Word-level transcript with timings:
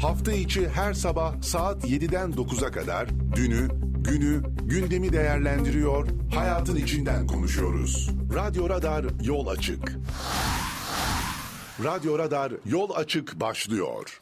Hafta 0.00 0.32
içi 0.32 0.68
her 0.68 0.92
sabah 0.94 1.42
saat 1.42 1.84
7'den 1.84 2.30
9'a 2.30 2.70
kadar 2.70 3.08
dünü, 3.36 3.68
günü, 3.98 4.42
gündemi 4.64 5.12
değerlendiriyor, 5.12 6.08
hayatın 6.34 6.76
içinden 6.76 7.26
konuşuyoruz. 7.26 8.10
Radyo 8.34 8.68
Radar 8.68 9.04
yol 9.22 9.46
açık. 9.46 9.96
Radyo 11.84 12.18
Radar 12.18 12.52
yol 12.66 12.90
açık 12.94 13.40
başlıyor. 13.40 14.20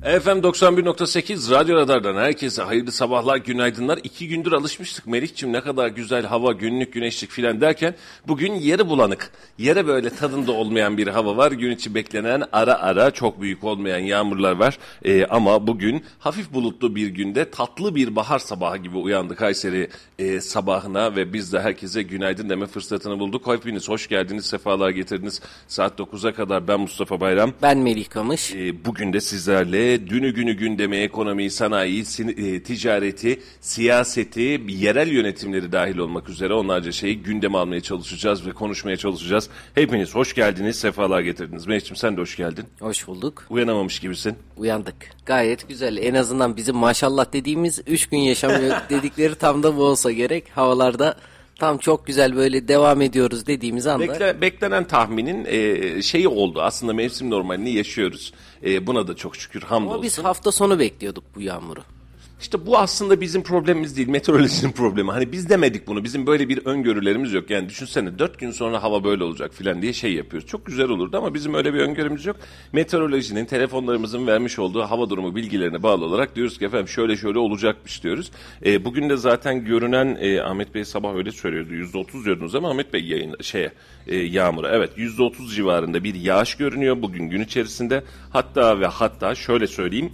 FM 0.00 0.40
91.8 0.40 1.50
Radyo 1.50 1.76
Radar'dan 1.76 2.16
herkese 2.16 2.62
hayırlı 2.62 2.92
sabahlar, 2.92 3.36
günaydınlar. 3.36 3.98
İki 4.04 4.28
gündür 4.28 4.52
alışmıştık 4.52 5.06
Melih'cim 5.06 5.52
ne 5.52 5.60
kadar 5.60 5.88
güzel 5.88 6.26
hava, 6.26 6.52
günlük 6.52 6.92
güneşlik 6.92 7.30
filan 7.30 7.60
derken 7.60 7.94
bugün 8.28 8.54
yeri 8.54 8.88
bulanık. 8.88 9.30
Yere 9.58 9.86
böyle 9.86 10.10
tadında 10.10 10.52
olmayan 10.52 10.98
bir 10.98 11.06
hava 11.06 11.36
var. 11.36 11.52
Gün 11.52 11.70
içi 11.70 11.94
beklenen 11.94 12.42
ara 12.52 12.74
ara 12.78 13.10
çok 13.10 13.40
büyük 13.40 13.64
olmayan 13.64 13.98
yağmurlar 13.98 14.52
var. 14.52 14.78
Ee, 15.04 15.24
ama 15.24 15.66
bugün 15.66 16.04
hafif 16.18 16.52
bulutlu 16.52 16.96
bir 16.96 17.06
günde 17.06 17.50
tatlı 17.50 17.94
bir 17.94 18.16
bahar 18.16 18.38
sabahı 18.38 18.76
gibi 18.76 18.96
uyandı 18.96 19.36
Kayseri 19.36 19.88
e, 20.18 20.40
sabahına 20.40 21.16
ve 21.16 21.32
biz 21.32 21.52
de 21.52 21.60
herkese 21.60 22.02
günaydın 22.02 22.48
deme 22.48 22.66
fırsatını 22.66 23.18
bulduk. 23.18 23.46
Hepiniz 23.46 23.88
hoş 23.88 24.08
geldiniz, 24.08 24.46
sefalar 24.46 24.90
getirdiniz. 24.90 25.40
Saat 25.68 25.98
9'a 26.00 26.34
kadar 26.34 26.68
ben 26.68 26.80
Mustafa 26.80 27.20
Bayram. 27.20 27.52
Ben 27.62 27.78
Melih 27.78 28.08
Kamış. 28.08 28.54
Ee, 28.54 28.84
bugün 28.84 29.12
de 29.12 29.20
sizlerle 29.20 29.89
dünü 30.08 30.34
günü 30.34 30.52
gündemi, 30.52 30.96
ekonomiyi, 30.96 31.50
sanayi, 31.50 32.04
sin- 32.04 32.54
e, 32.56 32.62
ticareti, 32.62 33.40
siyaseti, 33.60 34.60
yerel 34.68 35.08
yönetimleri 35.12 35.72
dahil 35.72 35.98
olmak 35.98 36.28
üzere 36.28 36.54
onlarca 36.54 36.92
şeyi 36.92 37.22
gündeme 37.22 37.58
almaya 37.58 37.80
çalışacağız 37.80 38.46
ve 38.46 38.52
konuşmaya 38.52 38.96
çalışacağız. 38.96 39.48
Hepiniz 39.74 40.14
hoş 40.14 40.34
geldiniz, 40.34 40.76
sefalar 40.78 41.20
getirdiniz. 41.20 41.66
Mehmetciğim 41.66 41.96
sen 41.96 42.16
de 42.16 42.20
hoş 42.20 42.36
geldin. 42.36 42.64
Hoş 42.80 43.06
bulduk. 43.06 43.46
Uyanamamış 43.50 43.98
gibisin. 44.00 44.34
Uyandık. 44.56 44.94
Gayet 45.26 45.68
güzel. 45.68 45.96
En 45.96 46.14
azından 46.14 46.56
bizim 46.56 46.76
maşallah 46.76 47.32
dediğimiz 47.32 47.80
3 47.86 48.06
gün 48.08 48.18
yaşamıyor 48.18 48.76
dedikleri 48.90 49.34
tam 49.34 49.62
da 49.62 49.76
bu 49.76 49.82
olsa 49.84 50.12
gerek. 50.12 50.44
Havalarda 50.54 51.16
tam 51.60 51.78
çok 51.78 52.06
güzel 52.06 52.36
böyle 52.36 52.68
devam 52.68 53.00
ediyoruz 53.02 53.46
dediğimiz 53.46 53.86
anda. 53.86 54.04
Bekle- 54.06 54.40
beklenen 54.40 54.84
tahminin 54.84 55.44
e, 55.48 56.02
şeyi 56.02 56.28
oldu. 56.28 56.62
Aslında 56.62 56.92
mevsim 56.92 57.30
normalini 57.30 57.70
yaşıyoruz. 57.70 58.32
E, 58.64 58.86
buna 58.86 59.08
da 59.08 59.16
çok 59.16 59.36
şükür 59.36 59.62
Ama 59.62 59.70
hamdolsun. 59.70 60.02
biz 60.02 60.18
hafta 60.18 60.52
sonu 60.52 60.78
bekliyorduk 60.78 61.24
bu 61.34 61.40
yağmuru. 61.40 61.80
İşte 62.40 62.66
bu 62.66 62.78
aslında 62.78 63.20
bizim 63.20 63.42
problemimiz 63.42 63.96
değil, 63.96 64.08
meteorolojinin 64.08 64.72
problemi. 64.76 65.10
Hani 65.10 65.32
biz 65.32 65.48
demedik 65.48 65.86
bunu, 65.86 66.04
bizim 66.04 66.26
böyle 66.26 66.48
bir 66.48 66.66
öngörülerimiz 66.66 67.32
yok. 67.32 67.50
Yani 67.50 67.68
düşünsene 67.68 68.18
dört 68.18 68.38
gün 68.38 68.50
sonra 68.50 68.82
hava 68.82 69.04
böyle 69.04 69.24
olacak 69.24 69.54
filan 69.54 69.82
diye 69.82 69.92
şey 69.92 70.12
yapıyoruz. 70.12 70.48
Çok 70.48 70.66
güzel 70.66 70.88
olurdu 70.88 71.16
ama 71.16 71.34
bizim 71.34 71.54
öyle 71.54 71.74
bir 71.74 71.78
öngörümüz 71.78 72.26
yok. 72.26 72.36
Meteorolojinin, 72.72 73.44
telefonlarımızın 73.44 74.26
vermiş 74.26 74.58
olduğu 74.58 74.82
hava 74.82 75.10
durumu 75.10 75.36
bilgilerine 75.36 75.82
bağlı 75.82 76.04
olarak 76.04 76.36
diyoruz 76.36 76.58
ki 76.58 76.64
efendim 76.64 76.88
şöyle 76.88 77.16
şöyle 77.16 77.38
olacakmış 77.38 78.02
diyoruz. 78.02 78.30
E, 78.66 78.84
bugün 78.84 79.10
de 79.10 79.16
zaten 79.16 79.64
görünen, 79.64 80.18
e, 80.20 80.40
Ahmet 80.40 80.74
Bey 80.74 80.84
sabah 80.84 81.14
öyle 81.14 81.32
söylüyordu, 81.32 81.74
yüzde 81.74 81.98
otuz 81.98 82.24
diyordunuz 82.24 82.54
ama 82.54 82.70
Ahmet 82.70 82.92
Bey 82.92 83.04
yayın, 83.04 83.36
şeye, 83.40 83.72
e, 84.06 84.16
yağmura. 84.16 84.76
Evet 84.76 84.90
yüzde 84.96 85.22
otuz 85.22 85.56
civarında 85.56 86.04
bir 86.04 86.14
yağış 86.14 86.54
görünüyor 86.54 87.02
bugün 87.02 87.30
gün 87.30 87.40
içerisinde. 87.40 88.04
Hatta 88.30 88.80
ve 88.80 88.86
hatta 88.86 89.34
şöyle 89.34 89.66
söyleyeyim, 89.66 90.12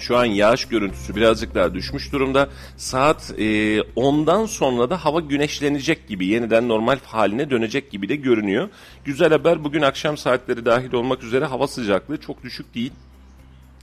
şu 0.00 0.16
an 0.16 0.24
yağış 0.24 0.64
görüntüsü 0.64 1.16
birazcık 1.16 1.54
daha 1.54 1.74
düşmüş 1.74 2.12
durumda. 2.12 2.48
Saat 2.76 3.34
e, 3.38 3.42
10'dan 3.78 4.46
sonra 4.46 4.90
da 4.90 5.04
hava 5.04 5.20
güneşlenecek 5.20 6.08
gibi, 6.08 6.26
yeniden 6.26 6.68
normal 6.68 6.98
haline 7.04 7.50
dönecek 7.50 7.90
gibi 7.90 8.08
de 8.08 8.16
görünüyor. 8.16 8.68
Güzel 9.04 9.30
haber 9.30 9.64
bugün 9.64 9.82
akşam 9.82 10.16
saatleri 10.16 10.64
dahil 10.64 10.92
olmak 10.92 11.24
üzere 11.24 11.44
hava 11.44 11.66
sıcaklığı 11.66 12.20
çok 12.20 12.42
düşük 12.42 12.74
değil. 12.74 12.92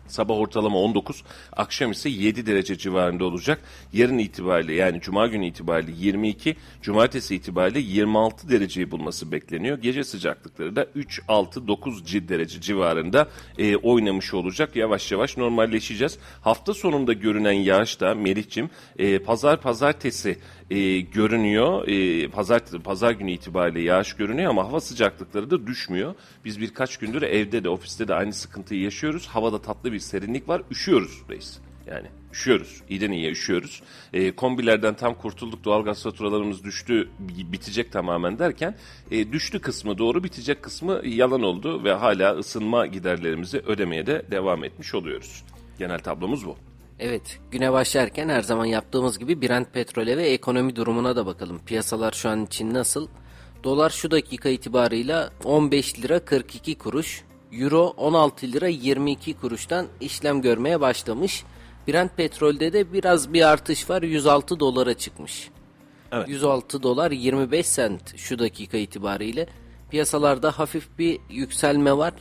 Sabah 0.07 0.37
ortalama 0.37 0.77
19, 0.79 1.23
akşam 1.53 1.91
ise 1.91 2.09
7 2.09 2.45
derece 2.45 2.77
civarında 2.77 3.25
olacak. 3.25 3.61
Yarın 3.93 4.17
itibariyle 4.17 4.73
yani 4.73 5.01
cuma 5.01 5.27
günü 5.27 5.45
itibariyle 5.45 5.91
22, 5.97 6.55
cumartesi 6.81 7.35
itibariyle 7.35 7.79
26 7.79 8.49
dereceyi 8.49 8.91
bulması 8.91 9.31
bekleniyor. 9.31 9.77
Gece 9.77 10.03
sıcaklıkları 10.03 10.75
da 10.75 10.87
3, 10.95 11.21
6, 11.27 11.67
9 11.67 12.01
ci- 12.01 12.27
derece 12.27 12.61
civarında 12.61 13.27
e, 13.57 13.75
oynamış 13.75 14.33
olacak. 14.33 14.75
Yavaş 14.75 15.11
yavaş 15.11 15.37
normalleşeceğiz. 15.37 16.17
Hafta 16.41 16.73
sonunda 16.73 17.13
görünen 17.13 17.51
yağış 17.51 17.99
da 18.01 18.15
Melih'cim 18.15 18.69
e, 18.99 19.19
pazar 19.19 19.61
pazartesi 19.61 20.37
e, 20.71 20.99
görünüyor. 20.99 21.87
E, 21.87 22.27
pazar 22.27 22.61
pazar 22.83 23.11
günü 23.11 23.31
itibariyle 23.31 23.81
yağış 23.81 24.13
görünüyor 24.13 24.49
ama 24.49 24.63
hava 24.67 24.79
sıcaklıkları 24.81 25.49
da 25.51 25.67
düşmüyor. 25.67 26.15
Biz 26.45 26.61
birkaç 26.61 26.97
gündür 26.97 27.21
evde 27.21 27.63
de 27.63 27.69
ofiste 27.69 28.07
de 28.07 28.13
aynı 28.15 28.33
sıkıntıyı 28.33 28.81
yaşıyoruz. 28.81 29.27
Havada 29.27 29.61
tatlı 29.61 29.91
bir 29.93 29.99
serinlik 29.99 30.47
var. 30.49 30.61
Üşüyoruz 30.71 31.21
reis. 31.29 31.57
Yani 31.87 32.07
üşüyoruz. 32.33 32.81
İyiden 32.89 33.11
iyiye 33.11 33.31
üşüyoruz. 33.31 33.81
E, 34.13 34.31
kombilerden 34.31 34.93
tam 34.93 35.15
kurtulduk. 35.15 35.63
Doğalgaz 35.63 36.03
faturalarımız 36.03 36.63
düştü. 36.63 37.09
bi- 37.19 37.51
Bitecek 37.51 37.91
tamamen 37.91 38.39
derken 38.39 38.75
e, 39.11 39.31
düştü 39.31 39.59
kısmı 39.59 39.97
doğru 39.97 40.23
bitecek 40.23 40.63
kısmı 40.63 41.01
yalan 41.05 41.41
oldu 41.43 41.83
ve 41.83 41.93
hala 41.93 42.31
ısınma 42.37 42.85
giderlerimizi 42.85 43.57
ödemeye 43.59 44.05
de 44.07 44.25
devam 44.31 44.63
etmiş 44.63 44.95
oluyoruz. 44.95 45.43
Genel 45.79 45.99
tablomuz 45.99 46.45
bu. 46.45 46.55
Evet, 46.99 47.39
güne 47.51 47.71
başlarken 47.71 48.29
her 48.29 48.41
zaman 48.41 48.65
yaptığımız 48.65 49.19
gibi 49.19 49.41
Brent 49.41 49.73
petrole 49.73 50.17
ve 50.17 50.23
ekonomi 50.29 50.75
durumuna 50.75 51.15
da 51.15 51.25
bakalım. 51.25 51.59
Piyasalar 51.65 52.11
şu 52.11 52.29
an 52.29 52.45
için 52.45 52.73
nasıl? 52.73 53.07
Dolar 53.63 53.89
şu 53.89 54.11
dakika 54.11 54.49
itibarıyla 54.49 55.29
15 55.43 55.99
lira 55.99 56.19
42 56.25 56.77
kuruş, 56.77 57.23
Euro 57.51 57.93
16 57.97 58.47
lira 58.47 58.67
22 58.67 59.33
kuruştan 59.33 59.87
işlem 60.01 60.41
görmeye 60.41 60.81
başlamış. 60.81 61.43
Brent 61.87 62.17
petrolde 62.17 62.73
de 62.73 62.93
biraz 62.93 63.33
bir 63.33 63.49
artış 63.49 63.89
var, 63.89 64.01
106 64.01 64.59
dolara 64.59 64.93
çıkmış. 64.93 65.49
Evet. 66.11 66.29
106 66.29 66.83
dolar 66.83 67.11
25 67.11 67.65
sent 67.65 68.17
şu 68.17 68.39
dakika 68.39 68.77
itibariyle. 68.77 69.47
Piyasalarda 69.89 70.59
hafif 70.59 70.87
bir 70.99 71.19
yükselme 71.29 71.97
var. 71.97 72.13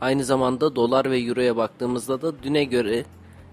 Aynı 0.00 0.24
zamanda 0.24 0.76
dolar 0.76 1.10
ve 1.10 1.18
euroya 1.18 1.56
baktığımızda 1.56 2.22
da 2.22 2.42
düne 2.42 2.64
göre 2.64 3.04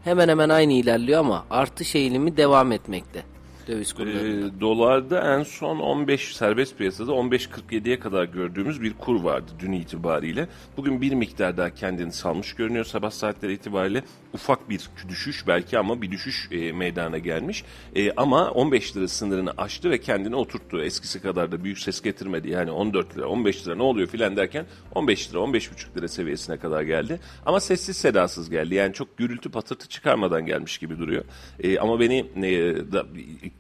hemen 0.08 0.30
hemen 0.30 0.50
aynı 0.50 0.74
ilerliyor 0.74 1.20
ama 1.20 1.46
artış 1.50 1.96
eğilimi 1.96 2.38
devam 2.38 2.72
etmekte. 2.72 3.24
Döviz 3.68 3.94
kurlarında. 3.94 4.48
Ee, 4.48 4.62
dolarda 4.62 5.36
en 5.36 5.44
son 5.44 5.80
15 5.80 6.36
serbest 6.36 6.78
piyasada 6.78 7.12
15.47'ye 7.12 8.00
kadar 8.00 8.24
gördüğümüz 8.24 8.82
bir 8.82 8.94
kur 8.94 9.24
vardı 9.24 9.52
dün 9.60 9.72
itibariyle. 9.72 10.48
Bugün 10.78 11.02
bir 11.02 11.14
miktar 11.14 11.58
daha 11.58 11.70
kendini 11.70 12.12
salmış 12.12 12.54
görünüyor 12.54 12.86
sabah 12.86 13.12
saatleri 13.12 13.54
itibariyle. 13.54 14.04
Ufak 14.34 14.70
bir 14.70 14.90
düşüş 15.10 15.48
belki 15.48 15.80
ama 15.80 16.02
bir 16.02 16.12
düşüş 16.12 16.48
e, 16.52 16.72
meydana 16.72 17.18
gelmiş. 17.18 17.64
E, 17.96 18.12
ama 18.12 18.52
15 18.52 18.98
lira 18.98 19.08
sınırını 19.08 19.52
aştı 19.58 19.90
ve 19.90 20.00
kendini 20.00 20.36
oturttu. 20.36 20.82
Eskisi 20.84 21.22
kadar 21.22 21.52
da 21.52 21.64
büyük 21.64 21.80
ses 21.80 22.02
getirmedi. 22.02 22.50
Yani 22.50 22.72
14 22.72 23.18
lira 23.18 23.28
15 23.28 23.68
lira 23.68 23.76
ne 23.76 23.84
oluyor 23.84 24.08
filan 24.08 24.36
derken 24.36 24.66
15 24.96 25.30
lira 25.30 25.40
15,5 25.40 25.98
lira 25.98 26.08
seviyesine 26.08 26.58
kadar 26.58 26.82
geldi. 26.82 27.20
Ama 27.46 27.60
sessiz 27.60 27.98
sedasız 27.98 28.50
geldi. 28.50 28.76
Yani 28.76 28.94
çok 28.94 29.18
gürültü 29.18 29.52
patırtı 29.52 29.88
çıkarmadan 29.88 30.46
gelmiş 30.46 30.78
gibi 30.78 31.00
duruyor. 31.00 31.24
E, 31.60 31.80
ama 31.80 32.00
beni 32.00 32.18
e, 32.36 32.76
da, 32.92 33.06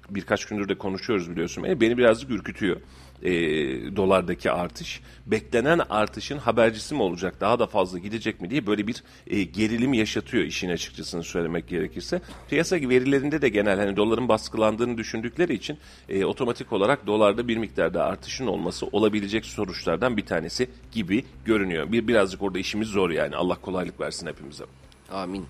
birkaç 0.10 0.46
gündür 0.46 0.70
de 0.70 0.78
konuşuyoruz 0.78 1.32
biliyorsun. 1.32 1.64
E, 1.64 1.82
beni 1.82 1.98
birazcık 1.98 2.30
ürkütüyor 2.30 2.78
e, 3.24 3.32
dolardaki 3.96 4.52
artış. 4.52 5.02
Beklenen 5.26 5.82
artışın 5.90 6.38
habercisi 6.38 6.96
mi 6.96 7.02
olacak? 7.02 7.42
Daha 7.42 7.60
da 7.60 7.68
fazla 7.68 8.00
gidecek 8.00 8.42
mi 8.42 8.50
diye 8.50 8.68
böyle 8.68 8.88
bir 8.88 9.04
e, 9.28 9.44
gerilim 9.44 9.94
yaşatıyor 9.94 10.44
işin 10.44 10.70
açıkçasını 10.70 11.24
söylemek 11.24 11.68
gerekirse. 11.68 12.22
Piyasa 12.50 12.76
verilerinde 12.76 13.42
de 13.42 13.50
genel 13.50 13.80
hani 13.80 13.96
doların 13.96 14.28
baskılandığını 14.28 14.98
düşündükleri 14.98 15.54
için 15.54 15.78
e, 16.10 16.26
otomatik 16.26 16.74
olarak 16.74 17.08
dolarda 17.08 17.48
bir 17.48 17.58
miktar 17.58 17.94
daha 17.94 18.06
artışın 18.06 18.48
olması 18.48 18.86
olabilecek 18.86 19.46
sonuçlardan 19.46 20.18
bir 20.18 20.26
tanesi 20.26 20.70
gibi 20.92 21.26
görünüyor. 21.46 21.92
Bir 21.92 22.08
birazcık 22.08 22.42
orada 22.42 22.60
işimiz 22.60 22.88
zor 22.88 23.10
yani. 23.10 23.36
Allah 23.36 23.56
kolaylık 23.56 24.00
versin 24.00 24.28
hepimize. 24.28 24.64
Amin. 25.12 25.46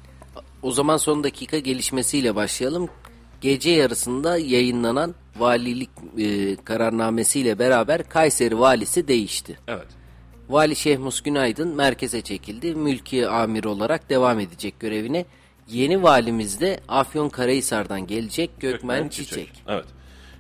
O 0.62 0.72
zaman 0.72 0.98
son 0.98 1.24
dakika 1.24 1.60
gelişmesiyle 1.60 2.36
başlayalım. 2.36 2.90
Gece 3.42 3.70
yarısında 3.70 4.38
yayınlanan 4.38 5.16
valilik 5.38 5.90
e, 6.18 6.56
kararnamesiyle 6.56 7.60
beraber 7.60 8.10
Kayseri 8.10 8.60
valisi 8.60 9.08
değişti. 9.08 9.60
Evet. 9.68 9.88
Vali 10.50 10.76
Şehmus 10.76 11.22
Günaydın 11.22 11.76
merkeze 11.76 12.22
çekildi. 12.22 12.76
Mülki 12.76 13.28
amir 13.28 13.64
olarak 13.64 14.10
devam 14.10 14.40
edecek 14.40 14.80
görevine. 14.80 15.26
Yeni 15.68 16.04
valimiz 16.04 16.62
de 16.62 16.80
Afyonkarahisar'dan 16.88 18.08
gelecek 18.08 18.50
Gökmen, 18.60 19.08
Çiçek. 19.10 19.50
Evet. 19.68 19.86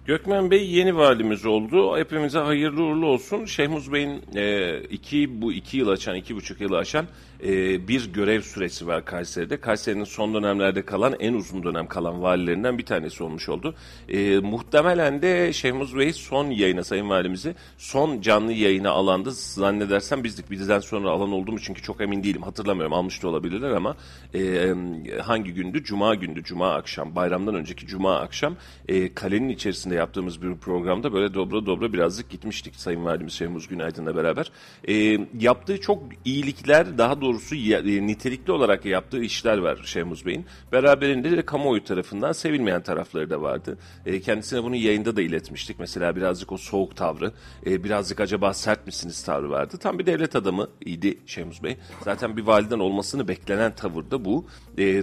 Gökmen 0.06 0.52
Bey 0.52 0.72
yeni 0.72 0.98
valimiz 0.98 1.46
oldu. 1.46 1.98
Hepimize 1.98 2.40
hayırlı 2.40 2.84
uğurlu 2.84 3.06
olsun. 3.06 3.46
Şehmuz 3.46 3.94
Bey'in 3.94 4.22
e, 4.36 4.80
iki, 4.90 5.42
bu 5.42 5.54
iki 5.54 5.78
yıl 5.78 5.88
açan, 5.88 6.16
iki 6.16 6.36
buçuk 6.36 6.62
yılı 6.62 6.78
aşan 6.78 7.06
e, 7.44 7.88
bir 7.88 8.14
görev 8.14 8.42
süresi 8.42 8.88
var 8.88 9.06
Kayseri'de. 9.06 9.58
Kayseri'nin 9.58 10.04
son 10.04 10.34
dönemlerde 10.34 10.82
kalan, 10.86 11.16
en 11.20 11.34
uzun 11.34 11.64
dönem 11.64 11.88
kalan 11.88 12.22
valilerinden 12.22 12.78
bir 12.78 12.86
tanesi 12.86 13.24
olmuş 13.24 13.50
oldu. 13.50 13.76
E, 14.10 14.40
muhtemelen 14.40 15.22
de 15.22 15.54
Şehmuz 15.54 15.98
Bey 15.98 16.14
son 16.14 16.46
yayına, 16.46 16.84
Sayın 16.84 17.10
Valimizi 17.10 17.56
son 17.78 18.22
canlı 18.22 18.54
yayına 18.54 18.90
alandı. 18.90 19.32
Zannedersem 19.32 20.24
bizdik. 20.24 20.52
Bizden 20.52 20.80
sonra 20.80 21.10
alan 21.10 21.32
oldu 21.32 21.52
mu? 21.52 21.60
Çünkü 21.60 21.82
çok 21.82 22.02
emin 22.02 22.24
değilim. 22.24 22.42
Hatırlamıyorum. 22.42 22.94
Almış 22.94 23.24
da 23.24 23.28
olabilirler 23.28 23.72
ama 23.72 23.96
e, 24.36 24.74
hangi 25.22 25.54
gündü? 25.54 25.84
Cuma 25.84 26.16
gündü. 26.16 26.44
Cuma 26.44 26.74
akşam. 26.74 27.16
Bayramdan 27.16 27.56
önceki 27.56 27.88
Cuma 27.88 28.20
akşam 28.20 28.56
e, 28.88 29.14
kalenin 29.14 29.50
içerisinde 29.50 29.96
yaptığımız 29.96 30.42
bir 30.42 30.56
programda 30.56 31.14
böyle 31.14 31.34
dobra 31.34 31.66
dobra 31.66 31.94
birazcık 31.94 32.30
gitmiştik 32.30 32.76
Sayın 32.76 33.06
Valimiz 33.06 33.34
Şehmuz 33.34 33.68
Günaydın'la 33.68 34.16
beraber. 34.16 34.52
E, 34.88 35.20
yaptığı 35.40 35.82
çok 35.82 36.04
iyilikler 36.26 36.98
daha 36.98 37.22
doğrusu 37.22 37.27
ya, 37.52 37.80
e, 37.80 38.08
nitelikli 38.08 38.52
olarak 38.52 38.86
yaptığı 38.86 39.22
işler 39.24 39.58
var 39.58 39.80
Şehmuz 39.86 40.26
Bey'in. 40.26 40.46
Beraberinde 40.72 41.32
de 41.32 41.46
kamuoyu 41.46 41.84
tarafından 41.84 42.32
sevilmeyen 42.32 42.84
tarafları 42.84 43.30
da 43.30 43.42
vardı. 43.42 43.78
E, 44.06 44.22
kendisine 44.22 44.64
bunu 44.64 44.76
yayında 44.76 45.16
da 45.16 45.22
iletmiştik. 45.22 45.80
Mesela 45.80 46.16
birazcık 46.16 46.52
o 46.52 46.58
soğuk 46.58 46.96
tavrı, 46.96 47.32
e, 47.66 47.84
birazcık 47.84 48.20
acaba 48.20 48.54
sert 48.54 48.88
misiniz 48.88 49.24
tavrı 49.24 49.50
vardı. 49.50 49.78
Tam 49.78 50.00
bir 50.00 50.06
devlet 50.06 50.36
adamı 50.36 50.68
idi 50.82 51.18
Şehmuz 51.26 51.64
Bey. 51.64 51.78
Zaten 52.04 52.38
bir 52.38 52.44
validen 52.44 52.80
olmasını 52.80 53.28
beklenen 53.28 53.76
tavır 53.76 54.12
da 54.12 54.26
bu. 54.26 54.46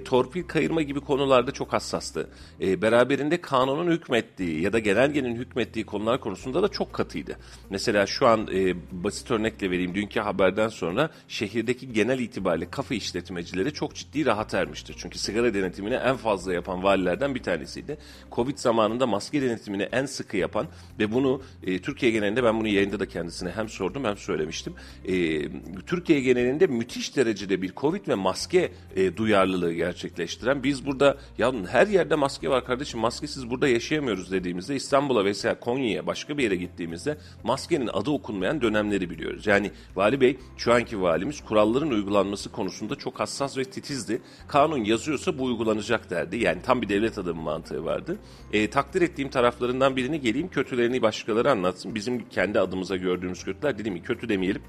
Torpil 0.05 0.43
kayırma 0.43 0.83
gibi 0.83 1.01
konularda 1.01 1.51
çok 1.51 1.73
hassastı. 1.73 2.29
Beraberinde 2.61 3.41
kanunun 3.41 3.91
hükmettiği 3.91 4.61
ya 4.61 4.73
da 4.73 4.79
genelgenin 4.79 5.37
hükmettiği 5.37 5.87
konular 5.87 6.21
konusunda 6.21 6.63
da 6.63 6.69
çok 6.69 6.93
katıydı. 6.93 7.37
Mesela 7.71 8.07
şu 8.07 8.27
an 8.27 8.49
basit 8.93 9.31
örnekle 9.31 9.71
vereyim. 9.71 9.95
Dünkü 9.95 10.21
haberden 10.21 10.69
sonra 10.69 11.11
şehirdeki 11.29 11.93
genel 11.93 12.14
itibariyle 12.19 12.71
kafe 12.71 12.97
işletmecileri 12.97 13.73
çok 13.73 13.95
ciddi 13.95 14.27
rahat 14.27 14.55
ermiştir. 14.55 14.95
Çünkü 14.99 15.19
sigara 15.19 15.55
denetimini 15.55 15.95
en 15.95 16.17
fazla 16.17 16.55
yapan 16.55 16.83
valilerden 16.83 17.35
bir 17.35 17.43
tanesiydi. 17.43 17.97
Covid 18.33 18.59
zamanında 18.59 19.07
maske 19.07 19.43
denetimini 19.43 19.83
en 19.83 20.07
sıkı 20.07 20.37
yapan 20.37 20.67
ve 20.99 21.13
bunu 21.13 21.43
e, 21.63 21.79
Türkiye 21.79 22.13
genelinde 22.13 22.45
ben 22.45 22.61
bunu 22.61 22.69
yayında 22.69 23.01
da 23.01 23.09
kendisine 23.09 23.51
hem 23.51 23.69
sordum 23.69 24.05
hem 24.05 24.17
söylemiştim. 24.17 24.75
E, 25.05 25.45
Türkiye 25.87 26.21
genelinde 26.21 26.67
müthiş 26.67 27.17
derecede 27.17 27.63
bir 27.63 27.73
Covid 27.77 28.09
ve 28.09 28.15
maske 28.15 28.73
e, 28.97 29.17
duyarlılığı 29.17 29.73
gerçekleştiren 29.73 30.63
biz 30.63 30.87
burada 30.87 31.19
ya 31.39 31.53
her 31.69 31.87
yerde 31.87 32.15
maske 32.15 32.49
var 32.49 32.65
kardeşim 32.65 33.01
maskesiz 33.01 33.51
burada 33.51 33.69
yaşayamıyoruz 33.69 34.33
dediğimizde 34.33 34.77
İstanbul'a 34.77 35.25
veya 35.25 35.61
Konya'ya 35.61 36.07
başka 36.07 36.39
bir 36.39 36.43
yere 36.43 36.57
gittiğimizde 36.57 37.19
maskenin 37.45 37.91
adı 37.93 38.11
okunmayan 38.11 38.61
dönemleri 38.61 39.11
biliyoruz. 39.11 39.47
Yani 39.47 39.71
Vali 39.97 40.21
Bey 40.21 40.37
şu 40.57 40.73
anki 40.73 41.01
valimiz 41.01 41.41
kuralların 41.41 41.91
uygulanması 42.05 42.53
konusunda 42.53 42.95
çok 42.95 43.21
hassas 43.21 43.59
ve 43.59 43.65
titizdi. 43.65 44.23
Kanun 44.49 44.85
yazıyorsa 44.85 45.39
bu 45.39 45.45
uygulanacak 45.45 46.11
derdi. 46.11 46.37
Yani 46.37 46.63
tam 46.63 46.83
bir 46.83 46.89
devlet 46.89 47.19
adamı 47.19 47.43
mantığı 47.43 47.85
vardı. 47.85 48.19
E, 48.53 48.71
takdir 48.71 49.03
ettiğim 49.03 49.31
taraflarından 49.31 49.97
birini 49.97 50.21
geleyim 50.21 50.49
kötülerini 50.49 51.03
başkaları 51.03 51.51
anlatsın. 51.51 51.95
Bizim 51.95 52.29
kendi 52.29 52.61
adımıza 52.61 52.97
gördüğümüz 52.97 53.45
kötüler 53.45 53.79
dediğim 53.79 53.97
gibi 53.97 54.07
kötü 54.07 54.29
demeyelim. 54.29 54.63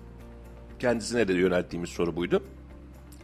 Kendisine 0.79 1.27
de 1.27 1.33
yönelttiğimiz 1.33 1.89
soru 1.89 2.15
buydu 2.15 2.43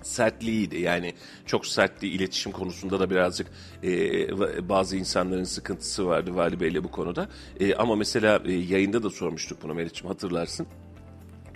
sertliğiydi. 0.01 0.79
Yani 0.79 1.13
çok 1.45 1.67
sertli 1.67 2.07
iletişim 2.07 2.51
konusunda 2.51 2.99
da 2.99 3.09
birazcık 3.09 3.47
e, 3.83 4.69
bazı 4.69 4.97
insanların 4.97 5.43
sıkıntısı 5.43 6.07
vardı 6.07 6.35
Vali 6.35 6.59
Bey'le 6.59 6.83
bu 6.83 6.91
konuda. 6.91 7.29
E, 7.59 7.75
ama 7.75 7.95
mesela 7.95 8.41
e, 8.45 8.51
yayında 8.51 9.03
da 9.03 9.09
sormuştuk 9.09 9.63
bunu 9.63 9.73
Meriç'im 9.73 10.07
hatırlarsın. 10.07 10.67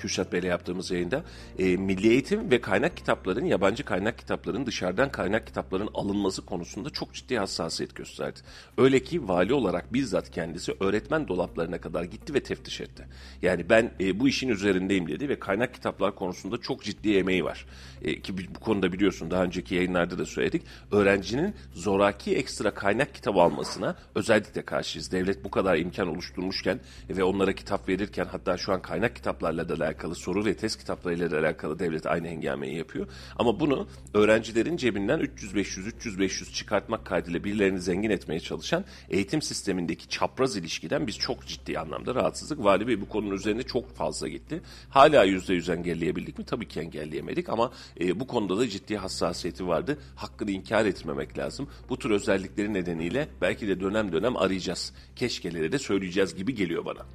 Kürşat 0.06 0.34
Bey'le 0.34 0.44
yaptığımız 0.44 0.92
yayında 0.92 1.24
e, 1.60 1.78
milli 1.78 2.10
eğitim 2.10 2.52
ve 2.52 2.62
kaynak 2.62 2.98
kitapların, 2.98 3.46
yabancı 3.46 3.84
kaynak 3.84 4.18
kitapların 4.18 4.66
dışarıdan 4.66 5.12
kaynak 5.12 5.48
kitapların 5.48 5.90
alınması 5.94 6.46
konusunda 6.46 6.90
çok 6.90 7.14
ciddi 7.14 7.38
hassasiyet 7.38 7.96
gösterdi. 7.96 8.40
Öyle 8.78 9.04
ki 9.04 9.28
vali 9.28 9.54
olarak 9.54 9.94
bizzat 9.94 10.32
kendisi 10.32 10.76
öğretmen 10.80 11.28
dolaplarına 11.28 11.82
kadar 11.82 12.04
gitti 12.04 12.34
ve 12.34 12.44
teftiş 12.44 12.82
etti. 12.82 13.08
Yani 13.42 13.70
ben 13.70 13.92
e, 14.00 14.20
bu 14.20 14.28
işin 14.28 14.50
üzerindeyim 14.50 15.08
dedi 15.08 15.30
ve 15.30 15.40
kaynak 15.40 15.74
kitaplar 15.74 16.16
konusunda 16.16 16.58
çok 16.58 16.84
ciddi 16.84 17.18
emeği 17.18 17.46
var. 17.46 17.66
E, 18.02 18.22
ki 18.22 18.38
bu 18.56 18.60
konuda 18.60 18.94
biliyorsun 18.94 19.32
daha 19.32 19.44
önceki 19.44 19.76
yayınlarda 19.76 20.18
da 20.18 20.26
söyledik. 20.26 20.64
Öğrencinin 20.92 21.56
zoraki 21.74 22.36
ekstra 22.36 22.72
kaynak 22.74 23.16
kitabı 23.16 23.40
almasına 23.40 23.96
özellikle 24.16 24.62
karşıyız. 24.62 25.12
Devlet 25.12 25.44
bu 25.44 25.52
kadar 25.52 25.78
imkan 25.78 26.08
oluşturmuşken 26.08 26.80
ve 27.10 27.24
onlara 27.24 27.54
kitap 27.54 27.90
verirken 27.90 28.26
hatta 28.26 28.58
şu 28.58 28.74
an 28.74 28.82
kaynak 28.82 29.16
kitaplarla 29.16 29.70
da 29.70 29.80
alakalı 29.96 30.16
soru 30.16 30.46
ve 30.46 30.54
test 30.54 30.80
kitaplarıyla 30.80 31.40
alakalı 31.40 31.80
devlet 31.80 32.06
aynı 32.06 32.28
hengameyi 32.28 32.78
yapıyor. 32.78 33.08
Ama 33.36 33.60
bunu 33.60 33.88
öğrencilerin 34.14 34.78
cebinden 34.78 35.20
300-500 35.20 35.92
300-500 35.92 36.54
çıkartmak 36.54 37.06
kaydıyla 37.06 37.44
birilerini 37.44 37.80
zengin 37.80 38.10
etmeye 38.10 38.40
çalışan 38.40 38.86
eğitim 39.10 39.42
sistemindeki 39.42 40.10
çapraz 40.10 40.58
ilişkiden 40.58 41.08
biz 41.08 41.18
çok 41.18 41.48
ciddi 41.48 41.80
anlamda 41.80 42.16
rahatsızlık. 42.16 42.64
Vali 42.64 42.88
Bey 42.88 43.02
bu 43.02 43.10
konunun 43.10 43.36
üzerine 43.36 43.64
çok 43.64 43.96
fazla 43.96 44.28
gitti. 44.28 44.62
Hala 44.90 45.26
%100 45.26 45.74
engelleyebildik 45.74 46.40
mi? 46.40 46.46
Tabii 46.46 46.68
ki 46.68 46.80
engelleyemedik 46.80 47.50
ama 47.50 47.72
e, 48.00 48.20
bu 48.20 48.28
konuda 48.28 48.58
da 48.58 48.70
ciddi 48.70 48.98
hassasiyeti 48.98 49.68
vardı. 49.68 49.98
Hakkını 50.16 50.52
inkar 50.52 50.86
etmemek 50.86 51.38
lazım. 51.38 51.68
Bu 51.90 52.00
tür 52.00 52.10
özellikleri 52.10 52.74
nedeniyle 52.74 53.28
belki 53.42 53.68
de 53.68 53.80
dönem 53.80 54.12
dönem 54.12 54.38
arayacağız. 54.38 54.94
Keşkeleri 55.16 55.72
de 55.72 55.80
söyleyeceğiz 55.80 56.36
gibi 56.36 56.56
geliyor 56.56 56.86
bana. 56.86 57.06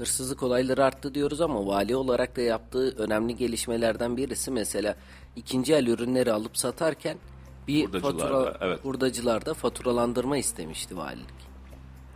Hırsızlık 0.00 0.42
olayları 0.42 0.84
arttı 0.84 1.14
diyoruz 1.14 1.40
ama 1.40 1.66
vali 1.66 1.96
olarak 1.96 2.36
da 2.36 2.40
yaptığı 2.40 2.90
önemli 2.98 3.36
gelişmelerden 3.36 4.16
birisi 4.16 4.50
mesela 4.50 4.96
ikinci 5.36 5.74
el 5.74 5.86
ürünleri 5.86 6.32
alıp 6.32 6.58
satarken 6.58 7.16
bir 7.68 7.84
Hurdacılarda, 7.84 8.18
fatura 8.18 8.56
evet. 8.60 8.84
hurdacılarda 8.84 9.54
faturalandırma 9.54 10.38
istemişti 10.38 10.96
valilik. 10.96 11.34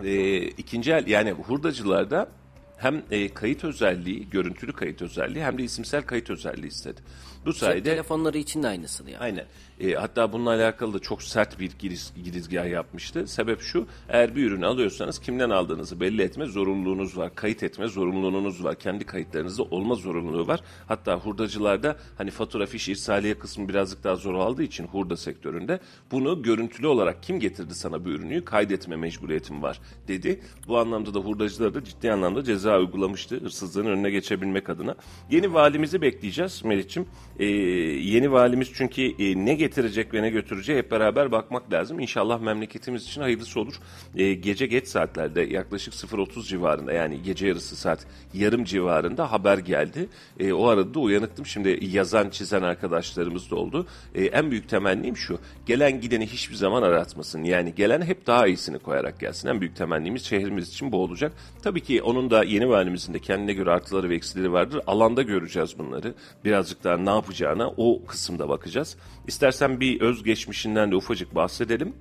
e, 0.02 0.42
ikinci 0.42 0.92
el 0.92 1.06
yani 1.06 1.32
hurdacılarda 1.32 2.28
hem 2.76 3.02
e, 3.10 3.34
kayıt 3.34 3.64
özelliği, 3.64 4.30
görüntülü 4.30 4.72
kayıt 4.72 5.02
özelliği 5.02 5.44
hem 5.44 5.58
de 5.58 5.62
isimsel 5.62 6.02
kayıt 6.02 6.30
özelliği 6.30 6.68
istedi. 6.68 7.00
Bu 7.46 7.52
Cep 7.52 7.60
sayede 7.60 7.90
telefonları 7.90 8.38
için 8.38 8.62
de 8.62 8.68
aynısını 8.68 9.10
yani. 9.10 9.22
Aynen. 9.22 9.46
E, 9.84 9.94
hatta 9.94 10.32
bununla 10.32 10.50
alakalı 10.50 10.94
da 10.94 10.98
çok 10.98 11.22
sert 11.22 11.60
bir 11.60 11.72
giriz, 11.78 12.12
girizgah 12.24 12.70
yapmıştı. 12.70 13.26
Sebep 13.26 13.60
şu, 13.60 13.86
eğer 14.08 14.36
bir 14.36 14.46
ürünü 14.46 14.66
alıyorsanız 14.66 15.18
kimden 15.18 15.50
aldığınızı 15.50 16.00
belli 16.00 16.22
etme 16.22 16.46
zorunluluğunuz 16.46 17.16
var. 17.16 17.34
Kayıt 17.34 17.62
etme 17.62 17.88
zorunluluğunuz 17.88 18.64
var. 18.64 18.78
Kendi 18.78 19.04
kayıtlarınızda 19.04 19.62
olma 19.62 19.94
zorunluluğu 19.94 20.46
var. 20.46 20.60
Hatta 20.88 21.16
hurdacılarda 21.16 21.96
hani 22.18 22.30
fatura 22.30 22.66
fiş 22.66 22.88
irsaliye 22.88 23.38
kısmı 23.38 23.68
birazcık 23.68 24.04
daha 24.04 24.16
zor 24.16 24.34
aldığı 24.34 24.62
için 24.62 24.86
hurda 24.86 25.16
sektöründe 25.16 25.80
bunu 26.10 26.42
görüntülü 26.42 26.86
olarak 26.86 27.22
kim 27.22 27.40
getirdi 27.40 27.74
sana 27.74 28.04
bu 28.04 28.08
ürünü 28.08 28.44
kaydetme 28.44 28.96
mecburiyetim 28.96 29.62
var 29.62 29.80
dedi. 30.08 30.40
Bu 30.68 30.78
anlamda 30.78 31.14
da 31.14 31.18
hurdacılar 31.18 31.74
da 31.74 31.84
ciddi 31.84 32.12
anlamda 32.12 32.44
ceza 32.44 32.78
uygulamıştı 32.78 33.40
hırsızlığın 33.40 33.86
önüne 33.86 34.10
geçebilmek 34.10 34.70
adına. 34.70 34.94
Yeni 35.30 35.54
valimizi 35.54 36.02
bekleyeceğiz 36.02 36.64
Meriç'im. 36.64 37.06
E, 37.38 37.44
yeni 37.44 38.32
valimiz 38.32 38.70
çünkü 38.74 39.02
e, 39.02 39.44
ne 39.44 39.54
getirecek 39.74 40.14
ve 40.14 40.22
ne 40.22 40.30
götürecek 40.30 40.76
hep 40.76 40.90
beraber 40.90 41.32
bakmak 41.32 41.72
lazım. 41.72 42.00
İnşallah 42.00 42.40
memleketimiz 42.40 43.02
için 43.02 43.20
hayırlısı 43.20 43.60
olur. 43.60 43.74
E, 44.16 44.34
gece 44.34 44.66
geç 44.66 44.88
saatlerde 44.88 45.40
yaklaşık 45.42 45.94
0.30 45.94 46.48
civarında 46.48 46.92
yani 46.92 47.22
gece 47.22 47.46
yarısı 47.46 47.76
saat 47.76 48.06
yarım 48.34 48.64
civarında 48.64 49.32
haber 49.32 49.58
geldi. 49.58 50.08
E, 50.40 50.52
o 50.52 50.66
arada 50.66 50.94
da 50.94 51.00
uyanıktım. 51.00 51.46
Şimdi 51.46 51.78
yazan 51.82 52.30
çizen 52.30 52.62
arkadaşlarımız 52.62 53.50
da 53.50 53.56
oldu. 53.56 53.86
E, 54.14 54.24
en 54.24 54.50
büyük 54.50 54.68
temennim 54.68 55.16
şu. 55.16 55.38
Gelen 55.66 56.00
gideni 56.00 56.26
hiçbir 56.26 56.54
zaman 56.54 56.82
aratmasın. 56.82 57.44
Yani 57.44 57.74
gelen 57.74 58.02
hep 58.02 58.26
daha 58.26 58.46
iyisini 58.46 58.78
koyarak 58.78 59.20
gelsin. 59.20 59.48
En 59.48 59.60
büyük 59.60 59.76
temennimiz 59.76 60.24
şehrimiz 60.24 60.68
için 60.68 60.92
bu 60.92 60.96
olacak. 60.96 61.32
Tabii 61.62 61.80
ki 61.80 62.02
onun 62.02 62.30
da 62.30 62.44
yeni 62.44 62.68
valimizin 62.68 63.14
de 63.14 63.18
kendine 63.18 63.52
göre 63.52 63.70
artıları 63.70 64.10
ve 64.10 64.14
eksileri 64.14 64.52
vardır. 64.52 64.80
Alanda 64.86 65.22
göreceğiz 65.22 65.78
bunları. 65.78 66.14
Birazcık 66.44 66.84
daha 66.84 66.96
ne 66.96 67.10
yapacağına 67.10 67.68
o 67.76 68.04
kısımda 68.06 68.48
bakacağız. 68.48 68.96
İstersen 69.28 69.80
bir 69.80 70.00
özgeçmişinden 70.00 70.90
de 70.90 70.96
ufacık 70.96 71.34
bahsedelim. 71.34 71.94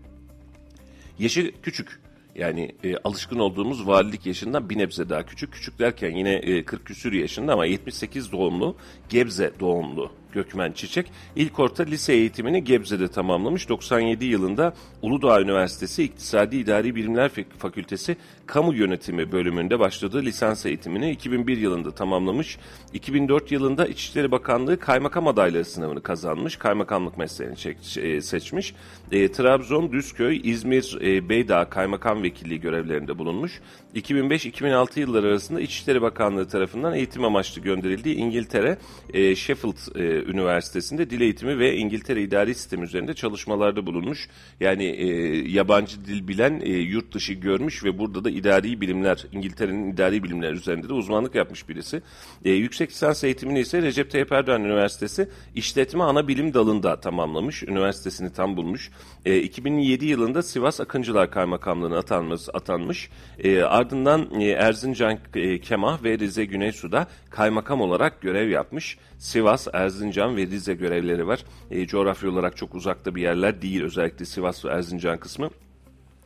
Yaşı 1.20 1.52
küçük. 1.64 2.00
Yani 2.36 2.76
e, 2.84 2.98
alışkın 2.98 3.40
olduğumuz 3.40 3.88
valilik 3.88 4.26
yaşından 4.26 4.70
bir 4.70 4.78
nebze 4.78 5.10
daha 5.10 5.26
küçük. 5.26 5.54
Küçük 5.54 5.80
derken 5.80 6.12
yine 6.12 6.34
e, 6.34 6.66
40 6.66 6.86
küsür 6.86 7.14
yaşında 7.14 7.54
ama 7.54 7.66
78 7.66 8.32
doğumlu, 8.32 8.78
Gebze 9.10 9.52
doğumlu 9.60 10.12
Gökmen 10.34 10.72
Çiçek. 10.72 11.12
İlk 11.36 11.60
orta 11.60 11.84
lise 11.84 12.14
eğitimini 12.14 12.64
Gebze'de 12.64 13.08
tamamlamış. 13.08 13.70
97 13.70 14.26
yılında 14.26 14.74
Uludağ 15.02 15.42
Üniversitesi 15.42 16.04
İktisadi 16.04 16.58
İdari 16.58 16.96
Bilimler 16.96 17.32
Fakültesi 17.58 18.18
Kamu 18.46 18.74
Yönetimi 18.74 19.32
bölümünde 19.32 19.80
başladığı 19.80 20.22
lisans 20.22 20.66
eğitimini 20.66 21.12
2001 21.12 21.58
yılında 21.58 21.92
tamamlamış. 21.92 22.58
2004 22.94 23.52
yılında 23.52 23.88
İçişleri 23.88 24.32
Bakanlığı 24.32 24.80
kaymakam 24.80 25.28
adayları 25.28 25.66
sınavını 25.66 26.04
kazanmış. 26.04 26.56
Kaymakamlık 26.56 27.18
mesleğini 27.18 27.56
e, 27.98 28.22
seçmiş. 28.22 28.76
E, 29.12 29.32
Trabzon, 29.32 29.92
Düzköy, 29.92 30.42
İzmir, 30.44 30.98
e, 31.02 31.30
Beydağ 31.30 31.70
kaymakam 31.70 32.24
vekilliği 32.24 32.60
görevlerinde 32.60 33.18
bulunmuş. 33.18 33.62
2005-2006 33.96 35.00
yılları 35.00 35.28
arasında 35.28 35.62
İçişleri 35.62 36.02
Bakanlığı 36.02 36.48
tarafından 36.48 36.94
eğitim 36.94 37.26
amaçlı 37.26 37.62
gönderildiği 37.62 38.16
İngiltere 38.16 38.78
e, 39.14 39.36
Sheffield 39.36 39.96
e, 39.96 40.23
Üniversitesi'nde 40.26 41.10
dil 41.10 41.22
eğitimi 41.22 41.60
ve 41.60 41.76
İngiltere 41.76 42.22
idari 42.22 42.56
sistemi 42.56 42.84
üzerinde 42.84 43.14
çalışmalarda 43.14 43.86
bulunmuş. 43.86 44.30
Yani 44.60 44.86
e, 44.86 45.08
yabancı 45.52 46.06
dil 46.06 46.28
bilen, 46.28 46.62
e, 46.64 46.70
yurt 46.70 47.14
dışı 47.14 47.34
görmüş 47.34 47.84
ve 47.84 47.98
burada 48.00 48.24
da 48.24 48.30
idari 48.30 48.82
bilimler, 48.82 49.26
İngiltere'nin 49.32 49.94
idari 49.94 50.24
bilimler 50.24 50.54
üzerinde 50.54 50.90
de 50.90 50.94
uzmanlık 50.94 51.36
yapmış 51.36 51.70
birisi. 51.70 52.02
E, 52.46 52.52
yüksek 52.52 52.90
lisans 52.90 53.24
eğitimini 53.24 53.60
ise 53.60 53.82
Recep 53.82 54.12
Tayyip 54.12 54.32
Erdoğan 54.32 54.64
Üniversitesi 54.64 55.30
İşletme 55.56 56.04
Ana 56.04 56.28
Bilim 56.28 56.54
Dalı'nda 56.54 57.00
tamamlamış. 57.00 57.64
Üniversitesini 57.64 58.34
tam 58.34 58.58
bulmuş. 58.58 58.92
E, 59.26 59.38
2007 59.38 60.06
yılında 60.06 60.44
Sivas 60.44 60.82
Akıncılar 60.82 61.32
Kaymakamlığı'na 61.32 61.98
atanmış. 61.98 62.42
atanmış. 62.54 63.10
E, 63.40 63.62
ardından 63.62 64.42
e, 64.42 64.50
Erzincan 64.50 65.18
e, 65.36 65.60
Kemah 65.60 66.04
ve 66.04 66.20
Rize 66.20 66.46
Güneysu'da 66.46 67.08
kaymakam 67.30 67.82
olarak 67.82 68.22
görev 68.22 68.50
yapmış. 68.50 68.98
Sivas, 69.24 69.68
Erzincan 69.74 70.38
ve 70.38 70.48
Rize 70.48 70.74
görevleri 70.74 71.28
var. 71.28 71.46
E, 71.72 71.88
coğrafya 71.88 72.30
olarak 72.30 72.58
çok 72.58 72.76
uzakta 72.76 73.16
bir 73.16 73.22
yerler 73.22 73.62
değil 73.62 73.84
özellikle 73.84 74.26
Sivas 74.26 74.66
ve 74.66 74.70
Erzincan 74.70 75.18
kısmı. 75.18 75.50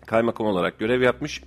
Kaymakam 0.05 0.47
olarak 0.47 0.79
görev 0.79 1.01
yapmış. 1.01 1.41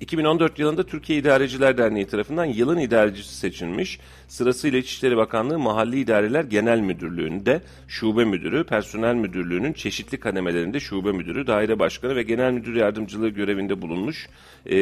2014 0.00 0.58
yılında 0.58 0.86
Türkiye 0.86 1.18
İdareciler 1.18 1.78
Derneği 1.78 2.06
tarafından 2.06 2.44
yılın 2.44 2.78
idarecisi 2.78 3.34
seçilmiş. 3.34 4.00
Sırasıyla 4.28 4.78
İçişleri 4.78 5.16
Bakanlığı 5.16 5.58
Mahalli 5.58 6.00
İdareler 6.00 6.44
Genel 6.44 6.80
Müdürlüğü'nde 6.80 7.60
şube 7.88 8.24
müdürü, 8.24 8.64
personel 8.64 9.14
müdürlüğünün 9.14 9.72
çeşitli 9.72 10.20
kademelerinde 10.20 10.80
şube 10.80 11.12
müdürü, 11.12 11.46
daire 11.46 11.78
başkanı 11.78 12.16
ve 12.16 12.22
genel 12.22 12.52
müdür 12.52 12.74
yardımcılığı 12.74 13.28
görevinde 13.28 13.82
bulunmuş. 13.82 14.28
Ee, 14.66 14.76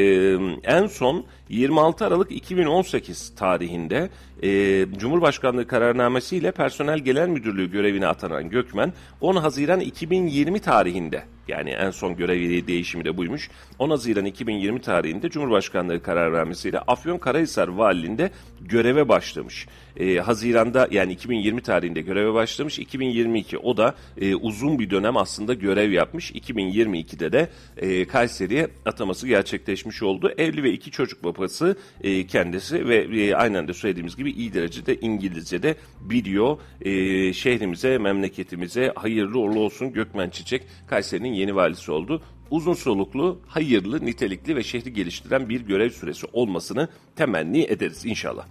en 0.64 0.86
son 0.86 1.26
26 1.48 2.06
Aralık 2.06 2.32
2018 2.32 3.34
tarihinde 3.36 4.10
e, 4.42 4.86
Cumhurbaşkanlığı 4.98 5.66
kararnamesiyle 5.66 6.50
personel 6.52 6.98
genel 6.98 7.28
müdürlüğü 7.28 7.70
görevine 7.70 8.06
atanan 8.06 8.50
Gökmen 8.50 8.92
10 9.20 9.36
Haziran 9.36 9.80
2020 9.80 10.60
tarihinde 10.60 11.24
yani 11.48 11.70
en 11.70 11.90
son 11.90 12.16
görev 12.16 12.66
değişimi 12.66 13.04
de 13.04 13.16
buymuş. 13.16 13.50
10 13.78 13.90
Haziran 13.90 14.24
2020 14.24 14.80
tarihinde 14.80 15.30
Cumhurbaşkanlığı 15.30 16.02
kararnamesiyle 16.02 16.78
Afyonkarahisar 16.78 17.68
valiliğinde 17.68 18.30
göreve 18.60 19.08
başlamış. 19.08 19.66
Ee, 19.96 20.16
Haziran'da 20.16 20.88
yani 20.90 21.12
2020 21.12 21.60
tarihinde 21.60 22.00
göreve 22.00 22.34
başlamış. 22.34 22.78
2022 22.78 23.58
o 23.58 23.76
da 23.76 23.94
e, 24.20 24.34
uzun 24.34 24.78
bir 24.78 24.90
dönem 24.90 25.16
aslında 25.16 25.54
görev 25.54 25.90
yapmış. 25.90 26.32
2022'de 26.32 27.32
de 27.32 27.48
e, 27.76 28.04
Kayseri'ye 28.04 28.68
ataması 28.86 29.26
gerçekleşmiş 29.26 30.02
oldu. 30.02 30.32
Evli 30.38 30.62
ve 30.62 30.72
iki 30.72 30.90
çocuk 30.90 31.24
babası 31.24 31.76
e, 32.00 32.26
kendisi 32.26 32.88
ve 32.88 32.96
e, 32.96 33.34
aynen 33.34 33.68
de 33.68 33.74
söylediğimiz 33.74 34.16
gibi 34.16 34.27
iyi 34.30 34.54
derecede 34.54 35.00
İngilizce'de 35.00 35.76
biliyor. 36.00 36.58
E, 36.80 37.32
şehrimize, 37.32 37.98
memleketimize 37.98 38.92
hayırlı 38.96 39.38
uğurlu 39.38 39.60
olsun 39.60 39.92
Gökmen 39.92 40.30
Çiçek 40.30 40.62
Kayseri'nin 40.86 41.32
yeni 41.32 41.54
valisi 41.54 41.92
oldu. 41.92 42.22
Uzun 42.50 42.74
soluklu, 42.74 43.40
hayırlı, 43.46 44.06
nitelikli 44.06 44.56
ve 44.56 44.62
şehri 44.62 44.92
geliştiren 44.92 45.48
bir 45.48 45.60
görev 45.60 45.90
süresi 45.90 46.26
olmasını 46.32 46.88
temenni 47.16 47.62
ederiz 47.62 48.06
inşallah. 48.06 48.46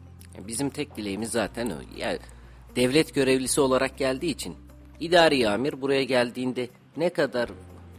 Bizim 0.47 0.69
tek 0.69 0.97
dileğimiz 0.97 1.29
zaten 1.29 1.69
o. 1.69 1.75
Yani 1.97 2.19
devlet 2.75 3.15
görevlisi 3.15 3.61
olarak 3.61 3.97
geldiği 3.97 4.31
için 4.31 4.55
idari 4.99 5.49
amir 5.49 5.81
buraya 5.81 6.03
geldiğinde 6.03 6.69
ne 6.97 7.09
kadar 7.09 7.49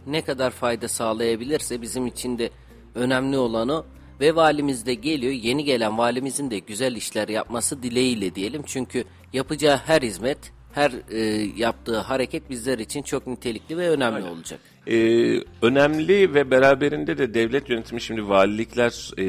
ne 0.06 0.22
kadar 0.22 0.50
fayda 0.50 0.88
sağlayabilirse 0.88 1.82
bizim 1.82 2.06
için 2.06 2.38
de 2.38 2.50
önemli 2.94 3.38
olan 3.38 3.68
o. 3.68 3.84
Ve 4.20 4.34
valimiz 4.34 4.86
de 4.86 4.94
geliyor. 4.94 5.32
Yeni 5.32 5.64
gelen 5.64 5.98
valimizin 5.98 6.50
de 6.50 6.58
güzel 6.58 6.96
işler 6.96 7.28
yapması 7.28 7.82
dileğiyle 7.82 8.34
diyelim. 8.34 8.62
Çünkü 8.66 9.04
yapacağı 9.32 9.76
her 9.76 10.02
hizmet, 10.02 10.38
her 10.72 10.92
e, 11.10 11.20
yaptığı 11.56 11.98
hareket 11.98 12.50
bizler 12.50 12.78
için 12.78 13.02
çok 13.02 13.26
nitelikli 13.26 13.76
ve 13.76 13.90
önemli 13.90 14.16
Aynen. 14.16 14.26
olacak. 14.26 14.60
Ee, 14.90 15.40
önemli 15.62 16.34
ve 16.34 16.50
beraberinde 16.50 17.18
de 17.18 17.34
devlet 17.34 17.70
yönetimi 17.70 18.00
şimdi 18.00 18.28
valilikler 18.28 19.10
e, 19.18 19.24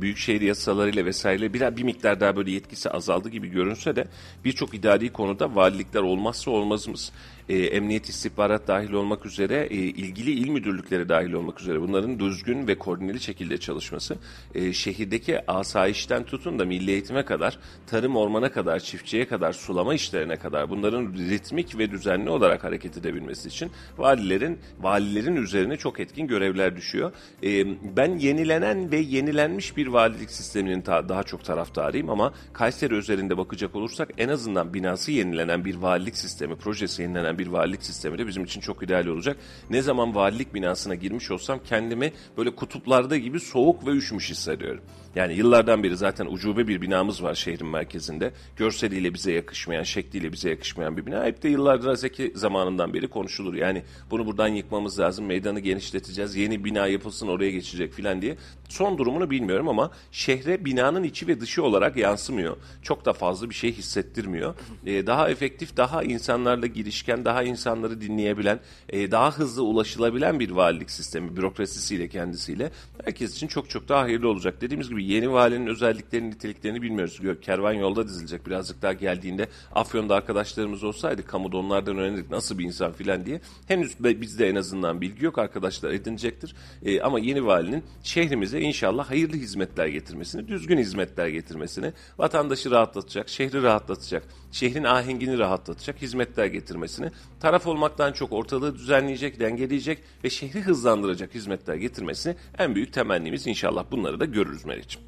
büyükşehir 0.00 0.40
yasalarıyla 0.40 1.04
vesaire 1.04 1.52
bir, 1.52 1.76
bir 1.76 1.82
miktar 1.82 2.20
daha 2.20 2.36
böyle 2.36 2.50
yetkisi 2.50 2.90
azaldı 2.90 3.28
gibi 3.28 3.48
görünse 3.48 3.96
de 3.96 4.04
birçok 4.44 4.74
idari 4.74 5.12
konuda 5.12 5.54
valilikler 5.54 6.00
olmazsa 6.00 6.50
olmazımız 6.50 7.12
e, 7.48 7.58
emniyet 7.58 8.08
istihbarat 8.08 8.68
dahil 8.68 8.92
olmak 8.92 9.26
üzere 9.26 9.66
e, 9.70 9.74
ilgili 9.74 10.30
il 10.30 10.48
müdürlükleri 10.48 11.08
dahil 11.08 11.32
olmak 11.32 11.60
üzere 11.60 11.80
bunların 11.80 12.18
düzgün 12.18 12.66
ve 12.68 12.78
koordineli 12.78 13.20
şekilde 13.20 13.58
çalışması 13.58 14.16
e, 14.54 14.72
şehirdeki 14.72 15.50
asayişten 15.50 16.24
tutun 16.24 16.58
da 16.58 16.64
milli 16.64 16.90
eğitime 16.90 17.24
kadar 17.24 17.58
tarım 17.86 18.16
ormana 18.16 18.52
kadar 18.52 18.80
çiftçiye 18.80 19.28
kadar 19.28 19.52
sulama 19.52 19.94
işlerine 19.94 20.36
kadar 20.36 20.70
bunların 20.70 21.12
ritmik 21.12 21.78
ve 21.78 21.90
düzenli 21.90 22.30
olarak 22.30 22.64
hareket 22.64 22.96
edebilmesi 22.96 23.48
için 23.48 23.70
valilerin 23.98 24.58
valilerin 24.80 25.36
üzerine 25.36 25.76
çok 25.76 26.00
etkin 26.00 26.26
görevler 26.26 26.76
düşüyor. 26.76 27.12
E, 27.42 27.66
ben 27.96 28.18
yenilenen 28.18 28.92
ve 28.92 28.96
yenilenmiş 28.96 29.76
bir 29.76 29.86
valilik 29.86 30.30
sisteminin 30.30 30.80
ta, 30.80 31.08
daha 31.08 31.22
çok 31.22 31.44
taraftarıyım 31.44 32.10
ama 32.10 32.32
Kayseri 32.52 32.94
üzerinde 32.94 33.38
bakacak 33.38 33.74
olursak 33.74 34.08
en 34.18 34.28
azından 34.28 34.74
binası 34.74 35.12
yenilenen 35.12 35.64
bir 35.64 35.74
valilik 35.74 36.16
sistemi 36.16 36.56
projesi 36.56 37.02
yenilenen 37.02 37.35
bir 37.38 37.46
valilik 37.46 37.82
sistemi 37.82 38.18
de 38.18 38.26
bizim 38.26 38.44
için 38.44 38.60
çok 38.60 38.82
ideal 38.82 39.06
olacak. 39.06 39.36
Ne 39.70 39.82
zaman 39.82 40.14
valilik 40.14 40.54
binasına 40.54 40.94
girmiş 40.94 41.30
olsam 41.30 41.60
kendimi 41.64 42.12
böyle 42.36 42.54
kutuplarda 42.54 43.16
gibi 43.16 43.40
soğuk 43.40 43.86
ve 43.86 43.90
üşümüş 43.90 44.30
hissediyorum. 44.30 44.82
Yani 45.16 45.34
yıllardan 45.34 45.82
beri 45.82 45.96
zaten 45.96 46.26
ucube 46.26 46.68
bir 46.68 46.82
binamız 46.82 47.22
var 47.22 47.34
şehrin 47.34 47.66
merkezinde. 47.66 48.32
Görseliyle 48.56 49.14
bize 49.14 49.32
yakışmayan, 49.32 49.82
şekliyle 49.82 50.32
bize 50.32 50.50
yakışmayan 50.50 50.96
bir 50.96 51.06
bina. 51.06 51.24
Hep 51.24 51.42
de 51.42 51.48
yıllardır 51.48 51.94
Zeki 51.96 52.32
zamanından 52.34 52.94
beri 52.94 53.08
konuşulur. 53.08 53.54
Yani 53.54 53.82
bunu 54.10 54.26
buradan 54.26 54.48
yıkmamız 54.48 55.00
lazım, 55.00 55.26
meydanı 55.26 55.60
genişleteceğiz, 55.60 56.36
yeni 56.36 56.64
bina 56.64 56.86
yapılsın 56.86 57.28
oraya 57.28 57.50
geçecek 57.50 57.92
filan 57.92 58.22
diye. 58.22 58.36
Son 58.68 58.98
durumunu 58.98 59.30
bilmiyorum 59.30 59.68
ama 59.68 59.90
şehre 60.12 60.64
binanın 60.64 61.02
içi 61.02 61.26
ve 61.26 61.40
dışı 61.40 61.62
olarak 61.62 61.96
yansımıyor. 61.96 62.56
Çok 62.82 63.04
da 63.04 63.12
fazla 63.12 63.50
bir 63.50 63.54
şey 63.54 63.72
hissettirmiyor. 63.72 64.54
Ee, 64.86 65.06
daha 65.06 65.30
efektif, 65.30 65.76
daha 65.76 66.02
insanlarla 66.02 66.66
girişken, 66.66 67.24
daha 67.26 67.42
insanları 67.42 68.00
dinleyebilen, 68.00 68.60
e, 68.88 69.10
daha 69.10 69.38
hızlı 69.38 69.62
ulaşılabilen 69.62 70.40
bir 70.40 70.50
valilik 70.50 70.90
sistemi, 70.90 71.36
bürokrasisiyle 71.36 72.08
kendisiyle 72.08 72.70
herkes 73.04 73.36
için 73.36 73.46
çok 73.46 73.70
çok 73.70 73.88
daha 73.88 74.02
hayırlı 74.02 74.28
olacak. 74.28 74.60
Dediğimiz 74.60 74.88
gibi 74.88 75.04
yeni 75.04 75.32
valinin 75.32 75.66
özelliklerini, 75.66 76.30
niteliklerini 76.30 76.82
bilmiyoruz. 76.82 77.20
Kervan 77.42 77.72
yolda 77.72 78.08
dizilecek. 78.08 78.46
Birazcık 78.46 78.82
daha 78.82 78.92
geldiğinde 78.92 79.48
Afyon'da 79.74 80.14
arkadaşlarımız 80.14 80.84
olsaydı 80.84 81.26
kamuda 81.26 81.56
onlardan 81.56 81.98
öğrenirdik 81.98 82.30
nasıl 82.30 82.58
bir 82.58 82.64
insan 82.64 82.92
filan 82.92 83.26
diye. 83.26 83.40
Henüz 83.68 84.04
bizde 84.04 84.48
en 84.48 84.54
azından 84.54 85.00
bilgi 85.00 85.24
yok 85.24 85.38
arkadaşlar 85.38 85.90
edinecektir. 85.90 86.54
E, 86.84 87.00
ama 87.00 87.18
yeni 87.18 87.46
valinin 87.46 87.84
şehrimize 88.02 88.60
inşallah 88.60 89.10
hayırlı 89.10 89.36
hizmetler 89.36 89.86
getirmesini, 89.86 90.48
düzgün 90.48 90.78
hizmetler 90.78 91.28
getirmesini, 91.28 91.92
vatandaşı 92.18 92.70
rahatlatacak, 92.70 93.28
şehri 93.28 93.62
rahatlatacak, 93.62 94.22
şehrin 94.56 94.84
ahengini 94.84 95.38
rahatlatacak 95.38 96.02
hizmetler 96.02 96.46
getirmesini, 96.46 97.10
taraf 97.40 97.66
olmaktan 97.66 98.12
çok 98.12 98.32
ortalığı 98.32 98.74
düzenleyecek, 98.74 99.40
dengeleyecek 99.40 99.98
ve 100.24 100.30
şehri 100.30 100.60
hızlandıracak 100.60 101.34
hizmetler 101.34 101.74
getirmesini 101.74 102.36
en 102.58 102.74
büyük 102.74 102.92
temennimiz 102.92 103.46
inşallah 103.46 103.84
bunları 103.90 104.20
da 104.20 104.24
görürüz 104.24 104.64
Meriç'im. 104.64 105.02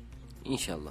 İnşallah. 0.44 0.90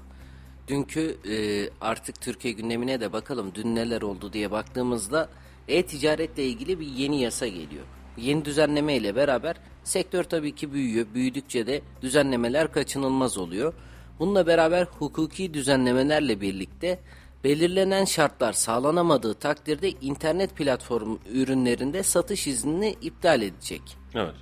Dünkü 0.68 1.18
e, 1.30 1.70
artık 1.82 2.22
Türkiye 2.22 2.54
gündemine 2.54 3.00
de 3.02 3.14
bakalım 3.14 3.52
dün 3.56 3.76
neler 3.76 4.02
oldu 4.02 4.34
diye 4.34 4.52
baktığımızda 4.52 5.30
e-ticaretle 5.68 6.44
ilgili 6.44 6.80
bir 6.80 6.88
yeni 6.88 7.22
yasa 7.22 7.48
geliyor. 7.48 7.86
Yeni 8.18 8.46
düzenleme 8.46 8.96
ile 8.96 9.16
beraber 9.16 9.56
sektör 9.84 10.24
tabii 10.24 10.56
ki 10.56 10.74
büyüyor. 10.74 11.06
Büyüdükçe 11.14 11.68
de 11.68 11.82
düzenlemeler 12.02 12.72
kaçınılmaz 12.72 13.38
oluyor. 13.38 13.74
Bununla 14.20 14.48
beraber 14.48 14.88
hukuki 15.00 15.54
düzenlemelerle 15.54 16.42
birlikte 16.42 17.00
belirlenen 17.48 18.06
şartlar 18.06 18.54
sağlanamadığı 18.54 19.34
takdirde 19.34 19.90
internet 19.90 20.56
platform 20.56 21.18
ürünlerinde 21.32 22.04
satış 22.04 22.48
iznini 22.48 22.96
iptal 23.02 23.42
edecek. 23.42 23.82
Evet. 24.16 24.36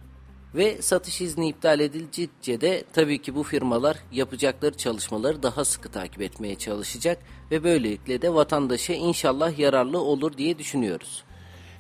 Ve 0.56 0.82
satış 0.82 1.22
izni 1.22 1.50
iptal 1.50 1.80
edilince 1.80 2.62
de 2.62 2.84
tabii 2.94 3.22
ki 3.22 3.36
bu 3.36 3.44
firmalar 3.44 3.98
yapacakları 4.12 4.78
çalışmaları 4.78 5.44
daha 5.44 5.66
sıkı 5.66 5.90
takip 5.90 6.22
etmeye 6.22 6.56
çalışacak 6.56 7.20
ve 7.52 7.64
böylelikle 7.64 8.22
de 8.22 8.34
vatandaşa 8.34 8.94
inşallah 8.94 9.60
yararlı 9.60 10.02
olur 10.02 10.38
diye 10.38 10.58
düşünüyoruz. 10.58 11.24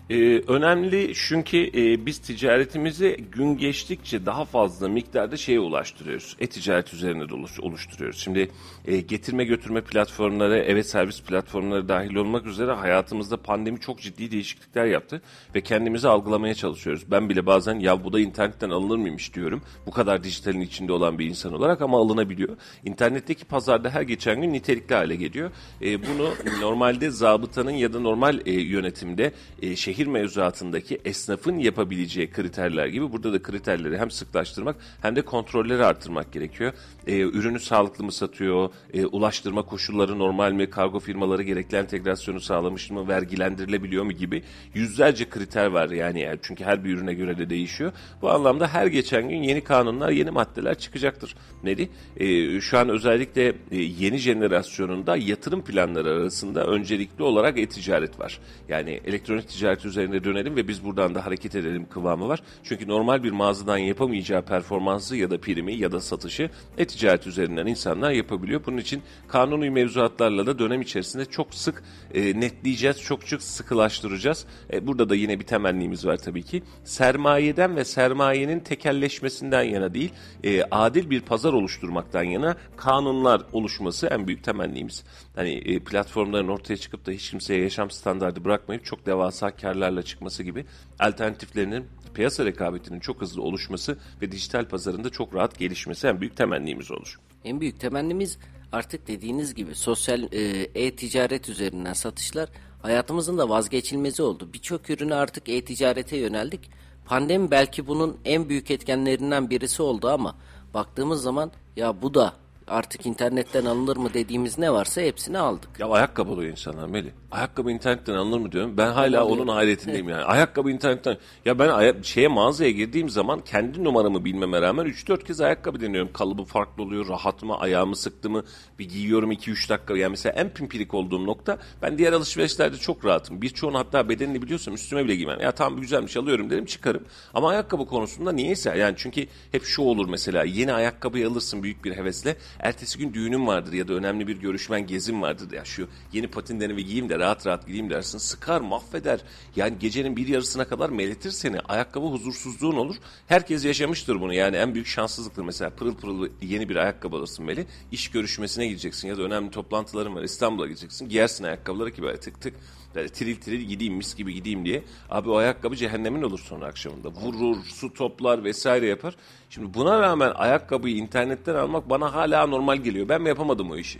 Ee, 0.09 0.41
önemli 0.47 1.11
çünkü 1.15 1.57
e, 1.57 2.05
biz 2.05 2.17
ticaretimizi 2.17 3.17
gün 3.31 3.57
geçtikçe 3.57 4.25
daha 4.25 4.45
fazla 4.45 4.87
miktarda 4.87 5.37
şeye 5.37 5.59
ulaştırıyoruz. 5.59 6.35
E-ticaret 6.39 6.93
üzerinde 6.93 7.29
de 7.29 7.33
oluş, 7.33 7.59
oluşturuyoruz. 7.59 8.19
Şimdi 8.19 8.51
e, 8.85 8.97
getirme 8.97 9.45
götürme 9.45 9.81
platformları, 9.81 10.57
evet 10.57 10.89
servis 10.89 11.21
platformları 11.21 11.89
dahil 11.89 12.15
olmak 12.15 12.45
üzere 12.45 12.71
hayatımızda 12.71 13.37
pandemi 13.37 13.79
çok 13.79 14.01
ciddi 14.01 14.31
değişiklikler 14.31 14.85
yaptı 14.85 15.21
ve 15.55 15.61
kendimizi 15.61 16.07
algılamaya 16.07 16.53
çalışıyoruz. 16.53 17.03
Ben 17.11 17.29
bile 17.29 17.45
bazen 17.45 17.79
ya 17.79 18.03
bu 18.03 18.13
da 18.13 18.19
internetten 18.19 18.69
alınır 18.69 18.97
mıymış 18.97 19.33
diyorum. 19.33 19.61
Bu 19.85 19.91
kadar 19.91 20.23
dijitalin 20.23 20.61
içinde 20.61 20.93
olan 20.93 21.19
bir 21.19 21.25
insan 21.25 21.53
olarak 21.53 21.81
ama 21.81 21.97
alınabiliyor. 21.97 22.57
İnternetteki 22.83 23.45
pazarda 23.45 23.89
her 23.89 24.01
geçen 24.01 24.41
gün 24.41 24.53
nitelikli 24.53 24.95
hale 24.95 25.15
geliyor. 25.15 25.51
E, 25.81 26.07
bunu 26.07 26.29
normalde 26.61 27.09
zabıtanın 27.09 27.71
ya 27.71 27.93
da 27.93 27.99
normal 27.99 28.39
e, 28.45 28.51
yönetimde 28.51 29.31
e, 29.61 29.75
şehir 29.75 29.94
şehir 29.95 30.07
mevzuatındaki 30.07 31.01
esnafın 31.05 31.57
yapabileceği 31.57 32.31
kriterler 32.31 32.87
gibi 32.87 33.11
burada 33.11 33.33
da 33.33 33.41
kriterleri 33.41 33.97
hem 33.97 34.11
sıklaştırmak 34.11 34.75
hem 35.01 35.15
de 35.15 35.21
kontrolleri 35.21 35.85
artırmak 35.85 36.33
gerekiyor. 36.33 36.73
E, 37.07 37.19
ürünü 37.19 37.59
sağlıklı 37.59 38.03
mı 38.03 38.11
satıyor, 38.11 38.69
e, 38.93 39.05
ulaştırma 39.05 39.61
koşulları 39.61 40.19
normal 40.19 40.51
mi, 40.51 40.69
kargo 40.69 40.99
firmaları 40.99 41.43
gerekli 41.43 41.77
entegrasyonu 41.77 42.39
sağlamış 42.39 42.91
mı, 42.91 43.07
vergilendirilebiliyor 43.07 44.03
mu 44.03 44.11
gibi 44.11 44.43
yüzlerce 44.73 45.29
kriter 45.29 45.65
var 45.65 45.89
yani, 45.89 46.19
yani 46.21 46.39
çünkü 46.41 46.63
her 46.63 46.83
bir 46.83 46.93
ürüne 46.93 47.13
göre 47.13 47.37
de 47.37 47.49
değişiyor. 47.49 47.91
Bu 48.21 48.31
anlamda 48.31 48.67
her 48.67 48.87
geçen 48.87 49.29
gün 49.29 49.43
yeni 49.43 49.63
kanunlar, 49.63 50.09
yeni 50.09 50.31
maddeler 50.31 50.75
çıkacaktır. 50.77 51.35
Neydi? 51.63 51.89
E, 52.17 52.61
şu 52.61 52.77
an 52.77 52.89
özellikle 52.89 53.47
e, 53.47 53.77
yeni 53.77 54.17
jenerasyonunda 54.17 55.17
yatırım 55.17 55.63
planları 55.63 56.09
arasında 56.09 56.67
öncelikli 56.67 57.23
olarak 57.23 57.57
e-ticaret 57.57 58.19
var. 58.19 58.39
Yani 58.69 59.01
elektronik 59.05 59.49
ticaret 59.49 59.84
üzerine 59.85 60.23
dönelim 60.23 60.55
ve 60.55 60.67
biz 60.67 60.85
buradan 60.85 61.15
da 61.15 61.25
hareket 61.25 61.55
edelim 61.55 61.87
kıvamı 61.89 62.27
var. 62.27 62.41
Çünkü 62.63 62.87
normal 62.87 63.23
bir 63.23 63.31
mağazadan 63.31 63.77
yapamayacağı 63.77 64.41
performansı 64.41 65.15
ya 65.15 65.31
da 65.31 65.41
primi 65.41 65.73
ya 65.73 65.91
da 65.91 66.01
satışı 66.01 66.49
e-ticaret 66.77 67.27
üzerinden 67.27 67.65
insanlar 67.65 68.11
yapabiliyor. 68.11 68.61
Bunun 68.65 68.77
için 68.77 69.01
kanuni 69.27 69.69
mevzuatlarla 69.69 70.47
da 70.47 70.59
dönem 70.59 70.81
içerisinde 70.81 71.25
çok 71.25 71.53
sık 71.53 71.83
e, 72.13 72.39
netleyeceğiz, 72.39 73.01
çok 73.01 73.27
çok 73.27 73.41
sıkılaştıracağız. 73.41 74.45
E, 74.73 74.87
burada 74.87 75.09
da 75.09 75.15
yine 75.15 75.39
bir 75.39 75.45
temennimiz 75.45 76.05
var 76.05 76.17
tabii 76.17 76.43
ki. 76.43 76.63
Sermayeden 76.83 77.75
ve 77.75 77.85
sermayenin 77.85 78.59
tekelleşmesinden 78.59 79.63
yana 79.63 79.93
değil, 79.93 80.13
e, 80.43 80.63
adil 80.63 81.09
bir 81.09 81.21
pazar 81.21 81.53
oluşturmaktan 81.53 82.23
yana 82.23 82.55
kanunlar 82.77 83.41
oluşması 83.53 84.07
en 84.07 84.27
büyük 84.27 84.43
temennimiz. 84.43 85.03
Hani 85.35 85.51
e, 85.51 85.79
platformların 85.79 86.47
ortaya 86.47 86.77
çıkıp 86.77 87.05
da 87.05 87.11
hiç 87.11 87.31
kimseye 87.31 87.61
yaşam 87.61 87.91
standardı 87.91 88.45
bırakmayıp 88.45 88.85
çok 88.85 89.05
devasa 89.05 89.51
karlarla 89.75 90.03
çıkması 90.03 90.43
gibi 90.43 90.65
alternatiflerinin 90.99 91.85
piyasa 92.13 92.45
rekabetinin 92.45 92.99
çok 92.99 93.21
hızlı 93.21 93.41
oluşması 93.41 93.97
ve 94.21 94.31
dijital 94.31 94.65
pazarında 94.65 95.09
çok 95.09 95.35
rahat 95.35 95.59
gelişmesi 95.59 96.07
en 96.07 96.21
büyük 96.21 96.37
temennimiz 96.37 96.91
olur. 96.91 97.19
En 97.43 97.61
büyük 97.61 97.79
temennimiz 97.79 98.37
artık 98.71 99.07
dediğiniz 99.07 99.53
gibi 99.55 99.75
sosyal 99.75 100.23
e, 100.31 100.39
e-ticaret 100.75 101.49
üzerinden 101.49 101.93
satışlar 101.93 102.49
hayatımızın 102.81 103.37
da 103.37 103.49
vazgeçilmezi 103.49 104.23
oldu. 104.23 104.49
Birçok 104.53 104.89
ürünü 104.89 105.15
artık 105.15 105.49
e-ticarete 105.49 106.17
yöneldik. 106.17 106.69
Pandemi 107.05 107.51
belki 107.51 107.87
bunun 107.87 108.17
en 108.25 108.49
büyük 108.49 108.71
etkenlerinden 108.71 109.49
birisi 109.49 109.81
oldu 109.81 110.09
ama 110.09 110.35
baktığımız 110.73 111.21
zaman 111.21 111.51
ya 111.75 112.01
bu 112.01 112.13
da 112.13 112.33
artık 112.67 113.05
internetten 113.05 113.65
alınır 113.65 113.97
mı 113.97 114.13
dediğimiz 114.13 114.57
ne 114.57 114.73
varsa 114.73 115.01
hepsini 115.01 115.37
aldık. 115.37 115.69
Ya 115.79 115.87
ayakkabı 115.87 116.31
alıyor 116.31 116.51
insanlar 116.51 116.87
Meli. 116.87 117.13
Ayakkabı 117.31 117.71
internetten 117.71 118.13
alınır 118.13 118.37
mı 118.39 118.51
diyorum. 118.51 118.77
Ben 118.77 118.91
hala 118.91 119.21
Alıyor. 119.21 119.37
onun 119.37 119.47
hayretindeyim 119.53 120.09
yani. 120.09 120.23
Ayakkabı 120.23 120.71
internetten. 120.71 121.17
Ya 121.45 121.59
ben 121.59 121.69
aya- 121.69 122.03
şeye 122.03 122.27
mağazaya 122.27 122.71
girdiğim 122.71 123.09
zaman 123.09 123.39
kendi 123.39 123.83
numaramı 123.83 124.25
bilmeme 124.25 124.61
rağmen 124.61 124.85
3-4 124.85 125.23
kez 125.23 125.41
ayakkabı 125.41 125.81
deniyorum. 125.81 126.13
Kalıbı 126.13 126.43
farklı 126.43 126.83
oluyor. 126.83 127.07
Rahat 127.07 127.43
mı? 127.43 127.57
Ayağımı 127.57 127.95
sıktı 127.95 128.29
mı? 128.29 128.43
Bir 128.79 128.89
giyiyorum 128.89 129.31
2-3 129.31 129.69
dakika. 129.69 129.97
Yani 129.97 130.09
mesela 130.11 130.33
en 130.35 130.49
pimpirik 130.49 130.93
olduğum 130.93 131.25
nokta 131.25 131.57
ben 131.81 131.97
diğer 131.97 132.13
alışverişlerde 132.13 132.77
çok 132.77 133.05
rahatım. 133.05 133.41
Birçoğunu 133.41 133.77
hatta 133.77 134.09
bedenini 134.09 134.41
biliyorsam 134.41 134.73
üstüme 134.73 135.05
bile 135.05 135.15
giymem. 135.15 135.39
Ya 135.41 135.51
tamam 135.51 135.79
güzelmiş 135.81 136.17
alıyorum 136.17 136.49
derim 136.49 136.65
çıkarım. 136.65 137.03
Ama 137.33 137.49
ayakkabı 137.49 137.85
konusunda 137.87 138.31
niyeyse 138.31 138.77
yani 138.77 138.93
çünkü 138.97 139.27
hep 139.51 139.63
şu 139.65 139.81
olur 139.81 140.09
mesela 140.09 140.43
yeni 140.43 140.73
ayakkabıyı 140.73 141.27
alırsın 141.27 141.63
büyük 141.63 141.85
bir 141.85 141.95
hevesle 141.97 142.35
ertesi 142.59 142.97
gün 142.97 143.13
düğünüm 143.13 143.47
vardır 143.47 143.73
ya 143.73 143.87
da 143.87 143.93
önemli 143.93 144.27
bir 144.27 144.37
görüşmen 144.37 144.87
gezim 144.87 145.21
vardır 145.21 145.51
ya 145.51 145.65
şu 145.65 145.87
yeni 146.13 146.27
patinlerimi 146.27 146.85
giyeyim 146.85 147.09
de 147.09 147.19
rahat 147.19 147.47
rahat 147.47 147.67
gideyim 147.67 147.89
dersin. 147.89 148.17
Sıkar, 148.17 148.61
mahveder. 148.61 149.19
Yani 149.55 149.79
gecenin 149.79 150.17
bir 150.17 150.27
yarısına 150.27 150.67
kadar 150.67 150.89
meletir 150.89 151.31
seni. 151.31 151.59
Ayakkabı 151.59 152.05
huzursuzluğun 152.05 152.75
olur. 152.75 152.95
Herkes 153.27 153.65
yaşamıştır 153.65 154.21
bunu. 154.21 154.33
Yani 154.33 154.55
en 154.55 154.73
büyük 154.73 154.87
şanssızlıktır. 154.87 155.43
Mesela 155.43 155.69
pırıl 155.69 155.95
pırıl 155.95 156.29
yeni 156.41 156.69
bir 156.69 156.75
ayakkabı 156.75 157.15
alırsın 157.15 157.45
Meli. 157.45 157.65
İş 157.91 158.11
görüşmesine 158.11 158.67
gideceksin 158.67 159.07
ya 159.07 159.17
da 159.17 159.21
önemli 159.21 159.51
toplantıların 159.51 160.15
var. 160.15 160.23
İstanbul'a 160.23 160.67
gideceksin. 160.67 161.09
Giyersin 161.09 161.43
ayakkabıları 161.43 161.91
ki 161.91 162.01
böyle 162.01 162.19
tık 162.19 162.41
tık 162.41 162.53
böyle 162.95 163.09
tiril 163.09 163.35
tiril 163.35 163.61
gideyim 163.61 163.93
mis 163.93 164.15
gibi 164.15 164.33
gideyim 164.33 164.65
diye. 164.65 164.83
Abi 165.09 165.29
o 165.29 165.35
ayakkabı 165.35 165.75
cehennemin 165.75 166.21
olur 166.21 166.39
sonra 166.39 166.65
akşamında. 166.65 167.09
Vurur, 167.09 167.57
su 167.63 167.93
toplar 167.93 168.43
vesaire 168.43 168.87
yapar. 168.87 169.15
Şimdi 169.49 169.73
buna 169.73 170.01
rağmen 170.01 170.31
ayakkabıyı 170.35 170.95
internetten 170.95 171.55
almak 171.55 171.89
bana 171.89 172.13
hala 172.13 172.47
normal 172.47 172.77
geliyor. 172.77 173.09
Ben 173.09 173.21
mi 173.21 173.29
yapamadım 173.29 173.71
o 173.71 173.77
işi? 173.77 173.99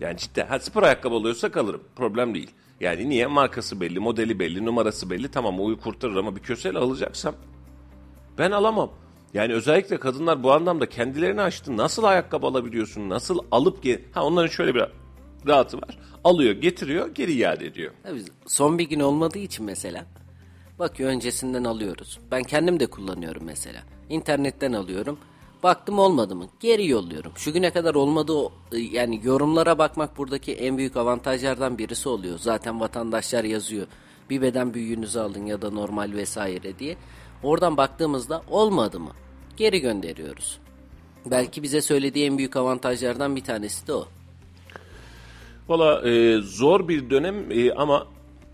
Yani 0.00 0.16
cidden 0.16 0.46
ha, 0.46 0.58
spor 0.58 0.82
ayakkabı 0.82 1.14
alıyorsa 1.14 1.50
kalırım. 1.50 1.82
Problem 1.96 2.34
değil. 2.34 2.50
Yani 2.80 3.08
niye? 3.08 3.26
Markası 3.26 3.80
belli, 3.80 4.00
modeli 4.00 4.38
belli, 4.38 4.66
numarası 4.66 5.10
belli. 5.10 5.30
Tamam 5.30 5.60
oyu 5.60 5.80
kurtarır 5.80 6.16
ama 6.16 6.36
bir 6.36 6.40
kösel 6.40 6.76
alacaksam 6.76 7.34
ben 8.38 8.50
alamam. 8.50 8.90
Yani 9.34 9.52
özellikle 9.52 10.00
kadınlar 10.00 10.42
bu 10.42 10.52
anlamda 10.52 10.88
kendilerini 10.88 11.42
açtı. 11.42 11.76
Nasıl 11.76 12.04
ayakkabı 12.04 12.46
alabiliyorsun? 12.46 13.08
Nasıl 13.08 13.38
alıp 13.50 13.84
Ha 14.14 14.24
onların 14.24 14.48
şöyle 14.48 14.74
bir 14.74 14.84
rahatı 15.46 15.76
var. 15.76 15.98
Alıyor, 16.24 16.54
getiriyor, 16.54 17.14
geri 17.14 17.32
iade 17.32 17.66
ediyor. 17.66 17.92
Tabii 18.02 18.22
son 18.46 18.78
bir 18.78 18.88
gün 18.88 19.00
olmadığı 19.00 19.38
için 19.38 19.64
mesela 19.64 20.06
bakıyor 20.78 21.10
öncesinden 21.10 21.64
alıyoruz. 21.64 22.18
Ben 22.30 22.42
kendim 22.42 22.80
de 22.80 22.86
kullanıyorum 22.86 23.42
mesela. 23.44 23.82
İnternetten 24.08 24.72
alıyorum. 24.72 25.18
Baktım 25.62 25.98
olmadı 25.98 26.36
mı? 26.36 26.46
Geri 26.60 26.88
yolluyorum. 26.88 27.32
Şu 27.36 27.52
güne 27.52 27.70
kadar 27.70 27.94
olmadı 27.94 28.32
yani 28.72 29.20
yorumlara 29.24 29.78
bakmak 29.78 30.18
buradaki 30.18 30.52
en 30.52 30.78
büyük 30.78 30.96
avantajlardan 30.96 31.78
birisi 31.78 32.08
oluyor. 32.08 32.38
Zaten 32.38 32.80
vatandaşlar 32.80 33.44
yazıyor. 33.44 33.86
Bir 34.30 34.42
beden 34.42 34.74
büyüğünüzü 34.74 35.18
alın 35.18 35.46
ya 35.46 35.62
da 35.62 35.70
normal 35.70 36.12
vesaire 36.12 36.78
diye. 36.78 36.96
Oradan 37.42 37.76
baktığımızda 37.76 38.42
olmadı 38.50 39.00
mı? 39.00 39.10
Geri 39.56 39.80
gönderiyoruz. 39.80 40.58
Belki 41.26 41.62
bize 41.62 41.82
söylediği 41.82 42.26
en 42.26 42.38
büyük 42.38 42.56
avantajlardan 42.56 43.36
bir 43.36 43.44
tanesi 43.44 43.86
de 43.86 43.92
o. 43.92 44.08
Valla 45.72 46.08
e, 46.08 46.38
zor 46.42 46.88
bir 46.88 47.10
dönem 47.10 47.50
e, 47.50 47.72
ama 47.72 48.06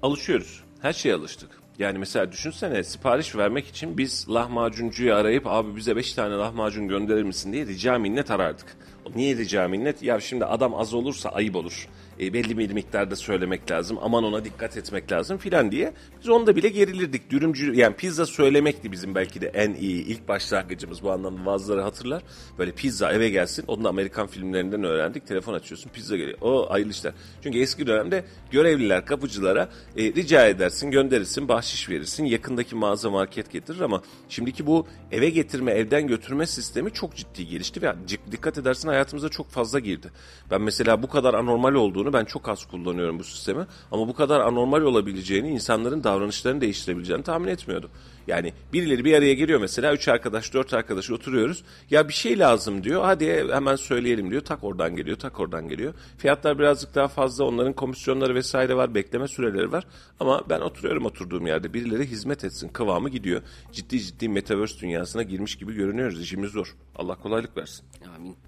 alışıyoruz. 0.02 0.62
Her 0.83 0.92
şeye 0.92 1.14
alıştık. 1.14 1.50
Yani 1.78 1.98
mesela 1.98 2.33
düşünsene 2.33 2.85
sipariş 2.85 3.37
vermek 3.37 3.66
için 3.66 3.98
biz 3.98 4.26
lahmacuncuyu 4.31 5.14
arayıp 5.14 5.46
abi 5.46 5.76
bize 5.76 5.96
5 5.96 6.12
tane 6.14 6.35
lahmacun 6.35 6.88
gönderir 6.88 7.22
misin 7.22 7.52
diye 7.52 7.66
rica 7.66 7.98
minnet 7.98 8.31
arardık. 8.31 8.76
Niye 9.14 9.37
rica 9.37 9.68
minnet? 9.68 10.02
Ya 10.02 10.20
şimdi 10.20 10.44
adam 10.44 10.74
az 10.74 10.94
olursa 10.94 11.28
ayıp 11.28 11.57
olur 11.57 11.88
e, 12.20 12.33
belli 12.33 12.59
bir 12.59 12.72
miktarda 12.72 13.16
söylemek 13.16 13.70
lazım. 13.70 13.98
Aman 14.02 14.24
ona 14.24 14.44
dikkat 14.44 14.76
etmek 14.76 15.12
lazım 15.12 15.38
filan 15.38 15.72
diye. 15.72 15.92
Biz 16.20 16.28
onda 16.28 16.57
bile 16.57 16.68
gerilirdik. 16.68 17.31
Dürümcü 17.31 17.74
yani 17.74 17.96
pizza 17.96 18.26
söylemekti 18.26 18.92
bizim 18.92 19.14
belki 19.14 19.40
de 19.40 19.46
en 19.46 19.74
iyi 19.74 20.04
ilk 20.04 20.28
başlangıcımız 20.28 21.02
bu 21.02 21.11
anlamda 21.12 21.46
bazıları 21.46 21.81
hatırlar. 21.81 22.22
Böyle 22.59 22.72
pizza 22.72 23.12
eve 23.12 23.28
gelsin. 23.28 23.64
Onu 23.66 23.85
da 23.85 23.88
Amerikan 23.88 24.26
filmlerinden 24.26 24.85
öğrendik. 24.85 25.26
Telefon 25.26 25.54
açıyorsun 25.54 25.90
pizza 25.90 26.16
geliyor. 26.16 26.38
O 26.40 26.70
hayırlı 26.70 26.90
işler. 26.90 27.12
Çünkü 27.42 27.59
eski 27.59 27.87
dönemde 27.87 28.24
görevliler 28.50 29.07
kapıcılara 29.07 29.68
e, 29.96 30.02
rica 30.02 30.46
edersin 30.46 30.90
gönderirsin 30.90 31.48
bahşiş 31.48 31.88
verirsin. 31.88 32.24
Yakındaki 32.24 32.74
mağaza 32.74 33.11
market 33.11 33.50
getirir 33.50 33.81
ama 33.81 34.02
şimdiki 34.28 34.66
bu 34.66 34.87
eve 35.12 35.31
getirme 35.31 35.72
evden 35.72 36.07
götürme 36.07 36.46
sistemi 36.46 36.92
çok 36.92 37.16
ciddi 37.16 37.46
gelişti 37.46 37.83
ve 37.83 37.94
dikkat 38.33 38.59
edersin 38.59 38.88
hayatımıza 38.88 39.28
çok 39.28 39.50
fazla 39.50 39.78
girdi. 39.78 40.11
Ben 40.50 40.61
mesela 40.61 41.02
bu 41.02 41.09
kadar 41.09 41.35
anormal 41.35 41.74
olduğunu 41.74 42.08
olduğunu 42.09 42.12
ben 42.12 42.25
çok 42.25 42.49
az 42.49 42.64
kullanıyorum 42.64 43.18
bu 43.18 43.25
sistemi. 43.25 43.66
Ama 43.92 44.09
bu 44.09 44.14
kadar 44.14 44.40
anormal 44.40 44.83
olabileceğini, 44.83 45.49
insanların 45.49 46.05
davranışlarını 46.05 46.61
değiştirebileceğini 46.61 47.23
tahmin 47.23 47.49
etmiyordum. 47.49 47.90
Yani 48.27 48.53
birileri 48.73 49.05
bir 49.05 49.14
araya 49.14 49.35
geliyor 49.35 49.61
mesela 49.61 49.94
üç 49.94 50.09
arkadaş 50.09 50.55
dört 50.55 50.75
arkadaş 50.75 51.11
oturuyoruz. 51.11 51.64
Ya 51.90 52.09
bir 52.09 52.12
şey 52.12 52.38
lazım 52.38 52.85
diyor 52.85 53.05
hadi 53.05 53.49
hemen 53.53 53.77
söyleyelim 53.77 54.31
diyor. 54.31 54.42
Tak 54.42 54.64
oradan 54.64 54.97
geliyor 54.97 55.18
tak 55.18 55.40
oradan 55.40 55.68
geliyor. 55.68 55.94
Fiyatlar 56.18 56.59
birazcık 56.59 56.94
daha 56.94 57.09
fazla 57.09 57.44
onların 57.44 57.73
komisyonları 57.73 58.35
vesaire 58.35 58.77
var 58.77 58.94
bekleme 58.94 59.29
süreleri 59.29 59.73
var. 59.73 59.85
Ama 60.21 60.42
ben 60.49 60.61
oturuyorum 60.61 61.07
oturduğum 61.07 61.47
yerde 61.47 61.75
birileri 61.75 62.07
hizmet 62.07 62.44
etsin 62.44 62.68
kıvamı 62.68 63.09
gidiyor. 63.09 63.42
Ciddi 63.73 64.01
ciddi 64.01 64.29
metaverse 64.29 64.81
dünyasına 64.81 65.23
girmiş 65.23 65.57
gibi 65.57 65.75
görünüyoruz 65.75 66.21
işimiz 66.21 66.51
zor. 66.51 66.77
Allah 66.97 67.14
kolaylık 67.14 67.57
versin. 67.57 67.85
Amin. 68.16 68.47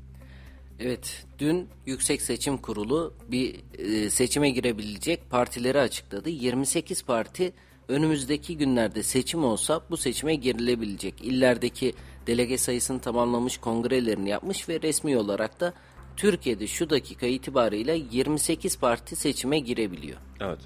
Evet, 0.83 1.27
dün 1.39 1.69
Yüksek 1.87 2.23
Seçim 2.23 2.59
Kurulu 2.59 3.15
bir 3.29 3.57
e, 3.79 4.11
seçime 4.11 4.51
girebilecek 4.51 5.31
partileri 5.31 5.81
açıkladı. 5.81 6.31
28 6.31 7.05
parti 7.05 7.53
önümüzdeki 7.89 8.57
günlerde 8.57 9.03
seçim 9.03 9.45
olsa 9.45 9.81
bu 9.91 9.97
seçime 9.97 10.35
girilebilecek. 10.35 11.15
İllerdeki 11.23 11.95
delege 12.27 12.59
sayısını 12.59 13.01
tamamlamış 13.01 13.59
kongrelerini 13.59 14.29
yapmış 14.29 14.69
ve 14.69 14.83
resmi 14.83 15.17
olarak 15.17 15.61
da 15.61 15.73
Türkiye'de 16.17 16.67
şu 16.67 16.91
dakika 16.91 17.27
itibariyle 17.27 18.01
28 18.11 18.79
parti 18.79 19.17
seçime 19.17 19.59
girebiliyor. 19.59 20.19
Evet. 20.41 20.61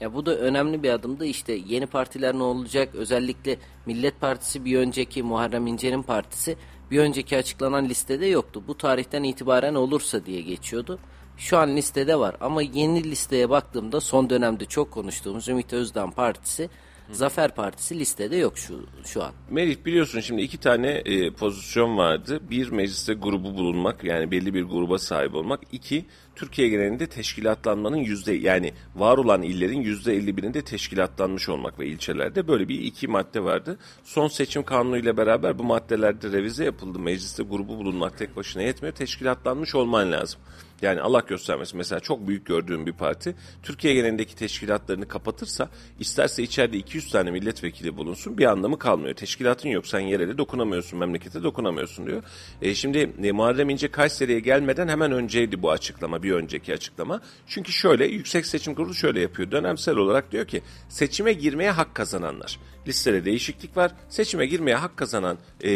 Ya 0.00 0.14
bu 0.14 0.26
da 0.26 0.38
önemli 0.38 0.82
bir 0.82 0.90
adımdı. 0.90 1.24
İşte 1.24 1.52
yeni 1.68 1.86
partiler 1.86 2.34
ne 2.34 2.42
olacak? 2.42 2.94
Özellikle 2.94 3.56
Millet 3.86 4.20
Partisi 4.20 4.64
bir 4.64 4.78
önceki 4.78 5.22
Muharrem 5.22 5.66
İnce'nin 5.66 6.02
partisi 6.02 6.56
bir 6.92 6.98
önceki 6.98 7.36
açıklanan 7.36 7.88
listede 7.88 8.26
yoktu. 8.26 8.62
Bu 8.68 8.78
tarihten 8.78 9.22
itibaren 9.22 9.74
olursa 9.74 10.26
diye 10.26 10.40
geçiyordu. 10.40 10.98
Şu 11.36 11.58
an 11.58 11.76
listede 11.76 12.18
var 12.18 12.36
ama 12.40 12.62
yeni 12.62 13.04
listeye 13.04 13.50
baktığımda 13.50 14.00
son 14.00 14.30
dönemde 14.30 14.64
çok 14.64 14.90
konuştuğumuz 14.90 15.48
Ümit 15.48 15.72
Özdağ 15.72 16.10
Partisi, 16.10 16.70
Zafer 17.10 17.54
Partisi 17.54 17.98
listede 17.98 18.36
yok 18.36 18.58
şu 18.58 18.86
şu 19.04 19.22
an. 19.22 19.32
Melih 19.50 19.84
biliyorsun 19.84 20.20
şimdi 20.20 20.42
iki 20.42 20.58
tane 20.58 20.88
e, 20.88 21.30
pozisyon 21.30 21.98
vardı. 21.98 22.40
Bir 22.50 22.70
mecliste 22.70 23.14
grubu 23.14 23.54
bulunmak 23.54 24.04
yani 24.04 24.30
belli 24.30 24.54
bir 24.54 24.62
gruba 24.62 24.98
sahip 24.98 25.34
olmak. 25.34 25.60
İki 25.72 26.04
Türkiye 26.36 26.68
genelinde 26.68 27.06
teşkilatlanmanın 27.06 27.96
yüzde 27.96 28.32
yani 28.32 28.72
var 28.96 29.18
olan 29.18 29.42
illerin 29.42 29.80
yüzde 29.80 30.14
elli 30.14 30.36
birinde 30.36 30.62
teşkilatlanmış 30.62 31.48
olmak 31.48 31.78
ve 31.78 31.86
ilçelerde 31.86 32.48
böyle 32.48 32.68
bir 32.68 32.80
iki 32.80 33.08
madde 33.08 33.44
vardı. 33.44 33.78
Son 34.04 34.28
seçim 34.28 34.62
kanunu 34.62 34.98
ile 34.98 35.16
beraber 35.16 35.58
bu 35.58 35.64
maddelerde 35.64 36.32
revize 36.32 36.64
yapıldı. 36.64 36.98
Mecliste 36.98 37.42
grubu 37.42 37.78
bulunmak 37.78 38.18
tek 38.18 38.36
başına 38.36 38.62
yetmiyor. 38.62 38.94
Teşkilatlanmış 38.94 39.74
olman 39.74 40.12
lazım. 40.12 40.40
Yani 40.82 41.00
Allah 41.00 41.20
göstermesin 41.20 41.78
mesela 41.78 42.00
çok 42.00 42.28
büyük 42.28 42.46
gördüğüm 42.46 42.86
bir 42.86 42.92
parti 42.92 43.34
Türkiye 43.62 43.94
genelindeki 43.94 44.36
teşkilatlarını 44.36 45.08
kapatırsa 45.08 45.68
isterse 46.00 46.42
içeride 46.42 46.76
200 46.76 47.10
tane 47.10 47.30
milletvekili 47.30 47.96
bulunsun 47.96 48.38
bir 48.38 48.44
anlamı 48.44 48.78
kalmıyor. 48.78 49.14
Teşkilatın 49.14 49.68
yok 49.68 49.86
sen 49.86 50.00
yere 50.00 50.28
de 50.28 50.38
dokunamıyorsun 50.38 50.98
memlekete 50.98 51.42
dokunamıyorsun 51.42 52.06
diyor. 52.06 52.22
E 52.62 52.74
şimdi 52.74 53.12
e, 53.22 53.32
Muharrem 53.32 53.70
İnce 53.70 53.88
Kayseri'ye 53.88 54.40
gelmeden 54.40 54.88
hemen 54.88 55.12
önceydi 55.12 55.62
bu 55.62 55.70
açıklama 55.70 56.22
bir 56.22 56.32
önceki 56.32 56.74
açıklama. 56.74 57.20
Çünkü 57.46 57.72
şöyle 57.72 58.06
Yüksek 58.06 58.46
Seçim 58.46 58.74
Kurulu 58.74 58.94
şöyle 58.94 59.20
yapıyor 59.20 59.50
dönemsel 59.50 59.96
olarak 59.96 60.32
diyor 60.32 60.46
ki 60.46 60.62
seçime 60.88 61.32
girmeye 61.32 61.70
hak 61.70 61.94
kazananlar 61.94 62.58
listede 62.86 63.24
değişiklik 63.24 63.76
var. 63.76 63.92
Seçime 64.08 64.46
girmeye 64.46 64.76
hak 64.76 64.96
kazanan 64.96 65.38
e, 65.64 65.70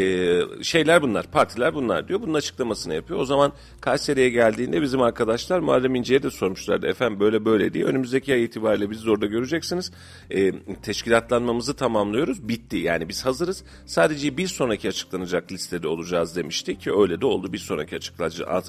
şeyler 0.62 1.03
bunlar, 1.03 1.31
partiler 1.31 1.75
bunlar 1.75 2.09
diyor. 2.09 2.23
Bunun 2.23 2.35
açıklamasını 2.35 2.95
yapıyor. 2.95 3.21
O 3.21 3.25
zaman 3.25 3.53
Kayseri'ye 3.81 4.31
geldiğinde 4.31 4.83
bizim 4.83 4.95
arkadaşlar 5.02 5.59
Muharrem 5.59 5.94
İnce'ye 5.94 6.22
de 6.22 6.30
sormuşlardı. 6.30 6.87
Efendim 6.87 7.20
böyle 7.20 7.44
böyle 7.44 7.74
diye. 7.74 7.85
Önümüzdeki 7.85 8.32
ay 8.32 8.44
itibariyle 8.44 8.90
biz 8.90 9.06
de 9.06 9.11
orada 9.11 9.26
göreceksiniz. 9.26 9.92
E, 10.30 10.52
teşkilatlanmamızı 10.82 11.74
tamamlıyoruz. 11.74 12.48
Bitti. 12.48 12.76
Yani 12.76 13.09
biz 13.09 13.26
hazırız. 13.26 13.64
Sadece 13.87 14.37
bir 14.37 14.46
sonraki 14.46 14.88
açıklanacak 14.88 15.52
listede 15.52 15.88
olacağız 15.88 16.37
demişti 16.37 16.78
ki 16.78 16.92
öyle 16.92 17.20
de 17.20 17.26
oldu. 17.26 17.52
Bir 17.52 17.59
sonraki 17.59 17.96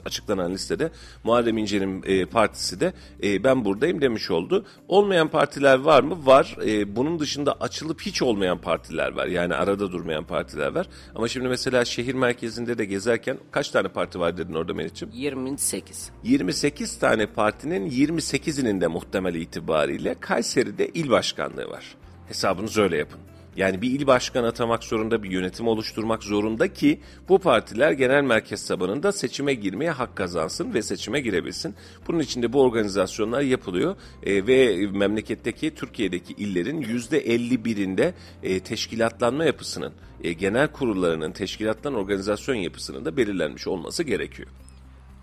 açıklanan 0.06 0.54
listede 0.54 0.92
Muharrem 1.24 1.58
İnce'nin 1.58 2.04
e, 2.06 2.26
partisi 2.26 2.80
de 2.80 2.94
e, 3.24 3.44
ben 3.44 3.66
buradayım 3.66 4.02
demiş 4.02 4.32
oldu. 4.32 4.66
Olmayan 4.88 5.28
partiler 5.28 5.80
var 5.80 6.04
mı? 6.04 6.26
Var. 6.26 6.58
E, 6.66 6.96
bunun 6.96 7.20
dışında 7.20 7.54
açılıp 7.54 8.02
hiç 8.02 8.22
olmayan 8.22 8.58
partiler 8.58 9.12
var. 9.12 9.28
Yani 9.28 9.56
arada 9.56 9.92
durmayan 9.92 10.24
partiler 10.24 10.76
var. 10.76 10.88
Ama 11.16 11.28
şimdi 11.28 11.48
mesela 11.48 11.86
şehir 11.86 12.14
merkezinde 12.14 12.78
de 12.78 12.86
gezerken 12.86 13.38
kaç 13.52 13.70
tane 13.70 13.88
parti 13.88 14.20
var 14.20 14.38
dedin 14.38 14.54
orada 14.54 14.74
Melih'ciğim? 14.74 15.14
28. 15.14 16.07
28 16.24 17.00
tane 17.00 17.26
partinin 17.26 17.90
28'inin 17.90 18.82
de 18.82 18.88
muhtemel 18.88 19.36
itibariyle 19.36 20.16
Kayseri'de 20.20 20.88
il 20.88 21.10
başkanlığı 21.10 21.70
var. 21.70 21.96
Hesabınızı 22.28 22.82
öyle 22.82 22.98
yapın. 22.98 23.20
Yani 23.58 23.82
bir 23.82 23.92
il 23.92 24.08
başkanı 24.08 24.48
atamak 24.48 24.84
zorunda, 24.84 25.24
bir 25.24 25.32
yönetim 25.32 25.68
oluşturmak 25.68 26.24
zorunda 26.24 26.74
ki 26.74 27.00
bu 27.30 27.40
partiler 27.40 27.92
genel 27.92 28.24
merkez 28.24 28.68
tabanında 28.68 29.12
seçime 29.12 29.54
girmeye 29.54 29.92
hak 29.92 30.16
kazansın 30.16 30.74
ve 30.74 30.82
seçime 30.82 31.20
girebilsin. 31.20 31.76
Bunun 32.08 32.20
için 32.20 32.44
de 32.44 32.54
bu 32.54 32.62
organizasyonlar 32.62 33.42
yapılıyor 33.42 33.96
e, 34.24 34.48
ve 34.48 34.88
memleketteki, 34.88 35.76
Türkiye'deki 35.76 36.34
illerin 36.34 36.82
%51'inde 36.82 38.14
e, 38.44 38.60
teşkilatlanma 38.60 39.46
yapısının, 39.46 39.94
e, 40.24 40.34
genel 40.34 40.68
kurullarının 40.68 41.32
teşkilatlan 41.32 41.94
organizasyon 41.94 42.56
yapısının 42.56 43.06
da 43.06 43.18
belirlenmiş 43.18 43.68
olması 43.68 44.04
gerekiyor. 44.04 44.50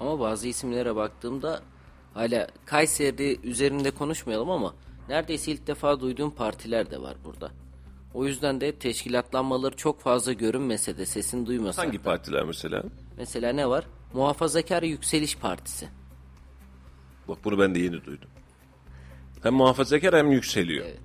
Ama 0.05 0.21
bazı 0.21 0.49
isimlere 0.49 0.97
baktığımda 0.97 1.63
hala 2.15 2.47
Kayseri 2.67 3.39
üzerinde 3.43 3.91
konuşmayalım 3.91 4.51
ama 4.51 4.75
neredeyse 5.09 5.53
ilk 5.53 5.67
defa 5.67 6.01
duyduğum 6.01 6.31
partiler 6.31 6.91
de 6.91 7.03
var 7.03 7.17
burada. 7.25 7.51
O 8.15 8.27
yüzden 8.27 8.61
de 8.61 8.73
teşkilatlanmaları 8.73 9.77
çok 9.77 10.01
fazla 10.01 10.33
görünmese 10.33 10.99
de 10.99 11.07
sesini 11.07 11.47
duymasak 11.47 11.85
Hangi 11.87 11.99
da. 11.99 12.03
partiler 12.03 12.45
mesela? 12.45 12.83
Mesela 13.17 13.53
ne 13.53 13.69
var? 13.69 13.85
Muhafazakar 14.15 14.83
Yükseliş 14.83 15.37
Partisi. 15.39 15.89
Bak 17.29 17.39
bunu 17.45 17.59
ben 17.59 17.75
de 17.75 17.79
yeni 17.79 18.05
duydum. 18.05 18.29
Hem 19.43 19.55
muhafazakar 19.55 20.15
hem 20.17 20.31
yükseliyor. 20.33 20.85
Evet. 20.87 21.01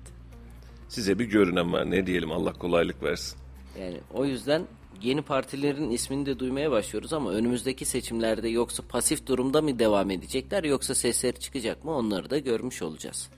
Size 0.88 1.18
bir 1.18 1.24
görünen 1.24 1.72
var 1.72 1.90
ne 1.90 2.06
diyelim 2.06 2.32
Allah 2.32 2.52
kolaylık 2.52 3.02
versin. 3.02 3.38
Yani 3.80 4.00
o 4.14 4.24
yüzden 4.24 4.62
yeni 5.02 5.22
partilerin 5.22 5.90
ismini 5.90 6.26
de 6.26 6.38
duymaya 6.38 6.70
başlıyoruz 6.70 7.12
ama 7.12 7.30
önümüzdeki 7.30 7.84
seçimlerde 7.84 8.48
yoksa 8.48 8.82
pasif 8.88 9.26
durumda 9.26 9.62
mı 9.62 9.78
devam 9.78 10.10
edecekler 10.10 10.64
yoksa 10.64 10.94
sesleri 10.94 11.38
çıkacak 11.38 11.84
mı 11.84 11.90
onları 11.90 12.30
da 12.30 12.38
görmüş 12.38 12.82
olacağız. 12.82 13.30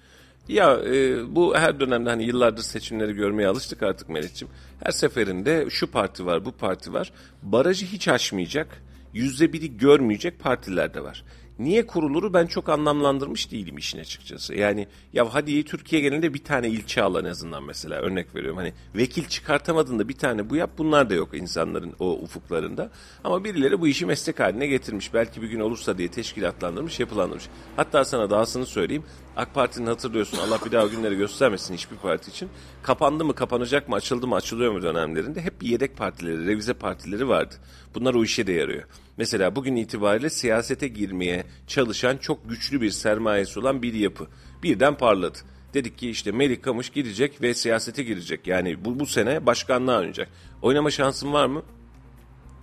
Ya 0.49 0.81
e, 0.87 1.23
bu 1.35 1.57
her 1.57 1.81
dönemde 1.81 2.11
hani 2.11 2.25
yıllardır 2.25 2.63
seçimleri 2.63 3.13
görmeye 3.13 3.49
alıştık 3.49 3.83
artık 3.83 4.09
Melih'ciğim. 4.09 4.55
Her 4.85 4.93
seferinde 4.93 5.67
şu 5.71 5.91
parti 5.91 6.27
var 6.27 6.45
bu 6.45 6.53
parti 6.53 6.93
var. 6.93 7.13
Barajı 7.43 7.87
hiç 7.87 8.09
aşmayacak, 8.09 8.83
yüzde 9.13 9.53
biri 9.53 9.77
görmeyecek 9.77 10.41
partiler 10.41 10.95
de 10.95 11.03
var. 11.03 11.25
Niye 11.59 11.87
kuruluru 11.87 12.35
ben 12.35 12.47
çok 12.47 12.69
anlamlandırmış 12.69 13.53
değilim 13.53 13.79
işin 13.79 13.99
açıkçası. 13.99 14.55
Yani 14.55 14.87
ya 15.13 15.35
hadi 15.35 15.65
Türkiye 15.65 16.03
genelinde 16.03 16.35
bir 16.35 16.45
tane 16.45 16.69
ilçe 16.69 17.03
al 17.03 17.25
en 17.25 17.29
azından 17.29 17.65
mesela 17.65 18.01
örnek 18.01 18.35
veriyorum. 18.35 18.59
Hani 18.59 18.73
vekil 18.97 19.25
çıkartamadın 19.25 19.99
da 19.99 20.09
bir 20.09 20.17
tane 20.17 20.51
bu 20.51 20.57
yap 20.57 20.71
bunlar 20.79 21.11
da 21.11 21.15
yok 21.15 21.35
insanların 21.35 21.95
o 21.99 22.11
ufuklarında. 22.13 22.91
Ama 23.25 23.45
birileri 23.45 23.81
bu 23.81 23.89
işi 23.89 24.07
meslek 24.07 24.41
haline 24.41 24.67
getirmiş. 24.67 25.15
Belki 25.15 25.43
bir 25.43 25.49
gün 25.49 25.61
olursa 25.61 25.99
diye 25.99 26.09
teşkilatlandırmış 26.09 27.01
yapılandırmış. 27.01 27.49
Hatta 27.77 28.05
sana 28.05 28.31
dahasını 28.31 28.67
söyleyeyim. 28.67 29.05
AK 29.37 29.55
Parti'nin 29.55 29.87
hatırlıyorsun 29.87 30.39
Allah 30.39 30.59
bir 30.67 30.73
daha 30.73 30.87
günleri 30.87 31.17
göstermesin 31.17 31.75
hiçbir 31.75 31.97
parti 31.97 32.31
için. 32.31 32.49
Kapandı 32.83 33.25
mı 33.25 33.35
kapanacak 33.35 33.89
mı 33.89 33.95
açıldı 33.95 34.27
mı 34.27 34.35
açılıyor 34.35 34.73
mu 34.73 34.83
dönemlerinde 34.83 35.41
hep 35.41 35.61
bir 35.61 35.69
yedek 35.69 35.97
partileri 35.97 36.47
revize 36.47 36.75
partileri 36.75 37.29
vardı. 37.29 37.55
Bunlar 37.95 38.15
o 38.15 38.25
işe 38.25 38.47
de 38.47 38.53
yarıyor. 38.53 38.85
Mesela 39.23 39.57
bugün 39.57 39.77
itibariyle 39.77 40.31
siyasete 40.31 40.89
girmeye 40.89 41.45
çalışan 41.67 42.17
çok 42.17 42.51
güçlü 42.51 42.81
bir 42.81 42.91
sermayesi 42.91 43.61
olan 43.61 43.83
bir 43.83 43.95
yapı. 43.95 44.27
Birden 44.63 44.97
parladı. 44.97 45.39
Dedik 45.75 45.99
ki 45.99 46.11
işte 46.11 46.33
Melik 46.33 46.65
Kamış 46.65 46.91
gidecek 46.91 47.43
ve 47.43 47.55
siyasete 47.55 48.03
girecek. 48.03 48.47
Yani 48.47 48.85
bu, 48.85 49.01
bu 49.01 49.07
sene 49.07 49.47
başkanlığa 49.47 49.99
oynayacak. 49.99 50.29
Oynama 50.63 50.91
şansın 50.91 51.33
var 51.33 51.47
mı? 51.47 51.63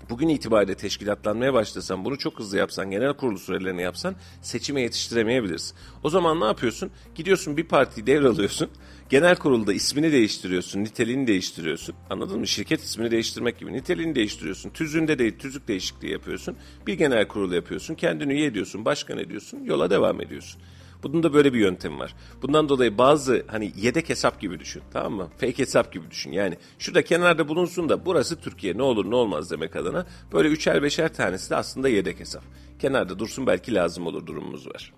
Bugün 0.10 0.28
itibariyle 0.28 0.76
teşkilatlanmaya 0.76 1.54
başlasan, 1.54 2.06
bunu 2.06 2.18
çok 2.18 2.40
hızlı 2.40 2.58
yapsan, 2.58 2.92
genel 2.92 3.14
kurulu 3.14 3.40
sürelerini 3.40 3.82
yapsan 3.82 4.16
seçime 4.42 4.82
yetiştiremeyebilirsin. 4.82 5.78
O 6.04 6.10
zaman 6.10 6.40
ne 6.40 6.46
yapıyorsun? 6.46 6.92
Gidiyorsun 7.16 7.58
bir 7.58 7.68
partiyi 7.68 8.08
devralıyorsun. 8.08 8.70
Genel 9.10 9.36
kurulda 9.36 9.74
ismini 9.74 10.12
değiştiriyorsun, 10.12 10.84
niteliğini 10.84 11.28
değiştiriyorsun. 11.28 11.96
Anladın 12.10 12.40
mı? 12.40 12.48
Şirket 12.48 12.82
ismini 12.82 13.12
değiştirmek 13.12 13.60
gibi 13.60 13.74
niteliğini 13.74 14.16
değiştiriyorsun. 14.16 14.70
Tüzüğünde 14.70 15.20
değil, 15.20 15.40
tüzük 15.40 15.68
değişikliği 15.68 16.12
yapıyorsun. 16.12 16.58
Bir 16.88 16.94
genel 16.94 17.28
kurulu 17.28 17.56
yapıyorsun, 17.56 17.96
kendini 17.96 18.34
üye 18.34 18.46
ediyorsun, 18.46 18.86
başkan 18.86 19.18
ediyorsun, 19.18 19.64
yola 19.64 19.90
devam 19.90 20.22
ediyorsun. 20.22 20.62
Bunun 21.04 21.24
da 21.24 21.34
böyle 21.34 21.54
bir 21.54 21.60
yöntemi 21.60 22.00
var. 22.00 22.16
Bundan 22.42 22.70
dolayı 22.70 22.98
bazı 22.98 23.46
hani 23.48 23.74
yedek 23.78 24.10
hesap 24.10 24.42
gibi 24.42 24.60
düşün. 24.60 24.82
Tamam 24.94 25.14
mı? 25.14 25.30
Fake 25.38 25.58
hesap 25.58 25.94
gibi 25.94 26.12
düşün. 26.12 26.32
Yani 26.32 26.58
şurada 26.80 27.02
kenarda 27.04 27.48
bulunsun 27.48 27.90
da 27.90 28.06
burası 28.06 28.42
Türkiye 28.42 28.78
ne 28.78 28.82
olur 28.82 29.12
ne 29.12 29.16
olmaz 29.16 29.52
demek 29.52 29.76
adına. 29.76 30.06
Böyle 30.34 30.50
üçer 30.50 30.84
beşer 30.84 31.14
tanesi 31.14 31.50
de 31.50 31.56
aslında 31.56 31.90
yedek 31.90 32.20
hesap. 32.20 32.44
Kenarda 32.80 33.20
dursun 33.20 33.48
belki 33.48 33.74
lazım 33.74 34.08
olur 34.08 34.26
durumumuz 34.26 34.68
var. 34.68 34.94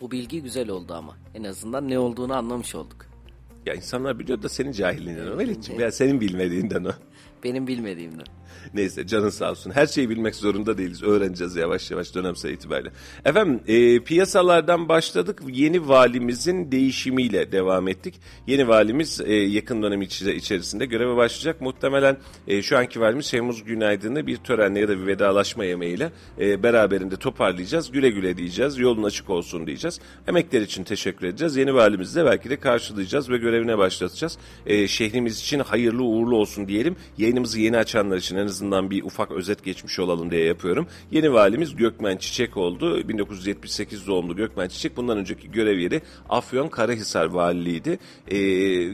Bu 0.00 0.10
bilgi 0.10 0.42
güzel 0.42 0.68
oldu 0.68 0.94
ama. 0.94 1.16
En 1.34 1.44
azından 1.44 1.88
ne 1.88 1.98
olduğunu 1.98 2.34
anlamış 2.34 2.74
olduk. 2.74 3.13
Ya 3.66 3.74
insanlar 3.74 4.18
biliyor 4.18 4.42
da 4.42 4.48
senin 4.48 4.72
cahilliğinden 4.72 5.26
o 5.32 5.36
Melih'ciğim. 5.36 5.80
Ya 5.80 5.92
senin 5.92 6.20
bilmediğinden 6.20 6.84
o. 6.84 6.92
Benim 7.44 7.66
bilmediğimden. 7.66 8.26
Neyse 8.74 9.06
canın 9.06 9.30
sağ 9.30 9.50
olsun. 9.50 9.70
Her 9.70 9.86
şeyi 9.86 10.10
bilmek 10.10 10.34
zorunda 10.34 10.78
değiliz. 10.78 11.02
Öğreneceğiz 11.02 11.56
yavaş 11.56 11.90
yavaş 11.90 12.14
dönemsel 12.14 12.50
itibariyle. 12.50 12.90
Efendim 13.24 13.60
e, 13.66 14.00
piyasalardan 14.00 14.88
başladık. 14.88 15.42
Yeni 15.48 15.88
valimizin 15.88 16.72
değişimiyle 16.72 17.52
devam 17.52 17.88
ettik. 17.88 18.14
Yeni 18.46 18.68
valimiz 18.68 19.20
e, 19.20 19.34
yakın 19.34 19.82
dönem 19.82 20.02
içerisinde 20.02 20.86
göreve 20.86 21.16
başlayacak. 21.16 21.60
Muhtemelen 21.60 22.16
e, 22.48 22.62
şu 22.62 22.78
anki 22.78 23.00
valimiz 23.00 23.26
Şemuz 23.26 23.64
Günaydın'ı 23.64 24.26
bir 24.26 24.36
törenle 24.36 24.80
ya 24.80 24.88
da 24.88 24.98
bir 24.98 25.06
vedalaşma 25.06 25.64
yemeğiyle 25.64 26.12
e, 26.40 26.62
beraberinde 26.62 27.16
toparlayacağız. 27.16 27.90
Güle 27.92 28.10
güle 28.10 28.36
diyeceğiz. 28.36 28.78
Yolun 28.78 29.02
açık 29.02 29.30
olsun 29.30 29.66
diyeceğiz. 29.66 30.00
Emekler 30.28 30.60
için 30.60 30.84
teşekkür 30.84 31.26
edeceğiz. 31.26 31.56
Yeni 31.56 31.74
valimizi 31.74 32.16
de 32.20 32.24
belki 32.24 32.50
de 32.50 32.56
karşılayacağız 32.56 33.30
ve 33.30 33.38
görevine 33.38 33.78
başlatacağız. 33.78 34.38
E, 34.66 34.88
şehrimiz 34.88 35.40
için 35.40 35.58
hayırlı 35.58 36.02
uğurlu 36.02 36.36
olsun 36.36 36.68
diyelim. 36.68 36.96
Yayınımızı 37.18 37.60
yeni 37.60 37.76
açanlar 37.76 38.16
için 38.16 38.36
en 38.44 38.48
azından 38.48 38.90
bir 38.90 39.02
ufak 39.02 39.30
özet 39.30 39.64
geçmiş 39.64 39.98
olalım 39.98 40.30
diye 40.30 40.44
yapıyorum. 40.44 40.86
Yeni 41.10 41.32
valimiz 41.32 41.76
Gökmen 41.76 42.16
Çiçek 42.16 42.56
oldu. 42.56 43.08
1978 43.08 44.06
doğumlu 44.06 44.36
Gökmen 44.36 44.68
Çiçek. 44.68 44.96
Bundan 44.96 45.18
önceki 45.18 45.50
görev 45.50 45.78
yeri 45.78 46.02
Afyon 46.28 46.68
Karahisar 46.68 47.26
valiliğiydi. 47.26 47.98
Ee, 48.28 48.36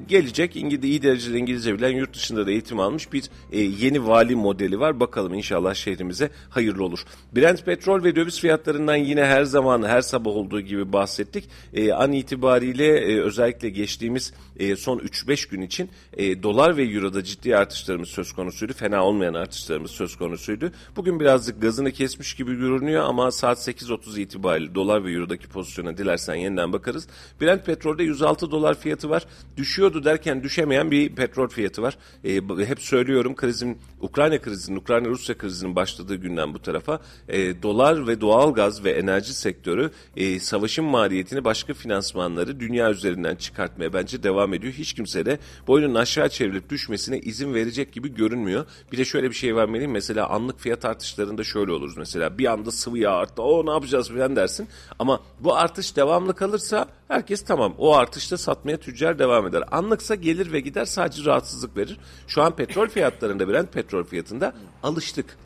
gelecek 0.09 0.57
İngilizce, 0.57 0.89
iyi 0.89 1.03
derecede 1.03 1.39
İngilizce 1.39 1.79
bilen 1.79 1.91
yurt 1.91 2.15
dışında 2.15 2.47
da 2.47 2.51
eğitim 2.51 2.81
almış 2.81 3.13
bir 3.13 3.25
e, 3.53 3.61
yeni 3.61 4.07
vali 4.07 4.37
modeli 4.37 4.81
var. 4.81 5.01
Bakalım 5.01 5.35
inşallah 5.35 5.75
şehrimize 5.75 6.31
hayırlı 6.51 6.85
olur. 6.85 7.05
Brent 7.37 7.65
petrol 7.65 8.05
ve 8.05 8.17
döviz 8.17 8.41
fiyatlarından 8.41 8.97
yine 8.97 9.25
her 9.25 9.45
zaman 9.45 9.83
her 9.83 10.01
sabah 10.01 10.31
olduğu 10.31 10.61
gibi 10.61 10.93
bahsettik. 10.93 11.45
E, 11.75 11.93
an 11.93 12.13
itibariyle 12.13 12.87
e, 12.87 13.21
özellikle 13.21 13.71
geçtiğimiz 13.71 14.33
e, 14.61 14.77
son 14.77 14.99
3-5 14.99 15.51
gün 15.51 15.61
için 15.61 15.91
e, 16.17 16.43
dolar 16.43 16.77
ve 16.77 16.85
euroda 16.85 17.25
ciddi 17.25 17.57
artışlarımız 17.57 18.09
söz 18.09 18.33
konusuydu. 18.33 18.73
Fena 18.73 19.05
olmayan 19.05 19.35
artışlarımız 19.35 19.91
söz 19.91 20.17
konusuydu. 20.17 20.73
Bugün 20.97 21.21
birazcık 21.21 21.63
gazını 21.63 21.93
kesmiş 21.93 22.35
gibi 22.35 22.55
görünüyor 22.55 23.05
ama 23.05 23.31
saat 23.31 23.69
8.30 23.69 24.21
itibariyle 24.21 24.75
dolar 24.75 25.05
ve 25.05 25.13
eurodaki 25.13 25.49
pozisyona 25.49 25.97
dilersen 25.97 26.35
yeniden 26.35 26.73
bakarız. 26.73 27.09
Brent 27.41 27.67
petrolde 27.67 28.03
106 28.03 28.51
dolar 28.51 28.81
fiyatı 28.81 29.11
var. 29.11 29.27
Düşüyordu 29.57 30.05
derken 30.05 30.43
düşemeyen 30.43 30.91
bir 30.91 31.15
petrol 31.15 31.49
fiyatı 31.49 31.83
var. 31.83 31.97
E, 32.25 32.35
hep 32.67 32.81
söylüyorum 32.81 33.35
krizin 33.35 33.79
Ukrayna 34.01 34.39
krizinin, 34.39 34.79
Ukrayna-Rusya 34.79 35.39
krizinin 35.39 35.77
başladığı 35.77 36.17
günden 36.17 36.55
bu 36.55 36.63
tarafa 36.63 37.01
e, 37.29 37.63
dolar 37.63 38.07
ve 38.07 38.21
doğal 38.21 38.55
gaz 38.55 38.85
ve 38.85 38.91
enerji 38.91 39.35
sektörü 39.35 39.91
e, 40.17 40.41
savaşın 40.41 40.85
maliyetini 40.85 41.45
başka 41.45 41.75
finansmanları 41.75 42.61
dünya 42.61 42.91
üzerinden 42.91 43.37
çıkartmaya 43.37 43.93
bence 43.93 44.23
devam 44.23 44.50
ediyor. 44.55 44.73
Hiç 44.73 44.93
kimse 44.93 45.27
de 45.27 45.39
boynun 45.67 45.95
aşağı 45.95 46.29
çevrilip 46.29 46.71
düşmesine 46.71 47.19
izin 47.19 47.55
verecek 47.55 47.93
gibi 47.93 48.15
görünmüyor. 48.15 48.67
Bir 48.93 48.99
de 48.99 49.05
şöyle 49.05 49.31
bir 49.31 49.35
şey 49.35 49.57
vermeliyim. 49.57 49.91
Mesela 49.91 50.29
anlık 50.29 50.61
fiyat 50.61 50.85
artışlarında 50.85 51.45
şöyle 51.45 51.73
oluruz. 51.73 51.97
Mesela 51.97 52.39
bir 52.39 52.47
anda 52.47 52.71
sıvı 52.71 52.99
yağ 52.99 53.13
arttı. 53.13 53.43
O 53.43 53.67
ne 53.67 53.71
yapacağız 53.71 54.09
falan 54.09 54.37
dersin. 54.37 54.69
Ama 54.99 55.21
bu 55.41 55.57
artış 55.57 55.97
devamlı 55.97 56.35
kalırsa 56.35 56.89
herkes 57.09 57.45
tamam. 57.45 57.75
O 57.79 57.97
artışta 57.97 58.39
satmaya 58.39 58.77
tüccar 58.77 59.19
devam 59.19 59.47
eder. 59.47 59.65
Anlıksa 59.71 60.15
gelir 60.15 60.53
ve 60.53 60.61
gider 60.61 60.85
sadece 60.85 61.25
rahatsızlık 61.25 61.77
verir. 61.77 61.97
Şu 62.27 62.43
an 62.43 62.57
petrol 62.57 62.89
fiyatlarında 62.89 63.49
Brent 63.49 63.73
petrol 63.73 64.05
fiyatında 64.05 64.55
alıştık. 64.83 65.37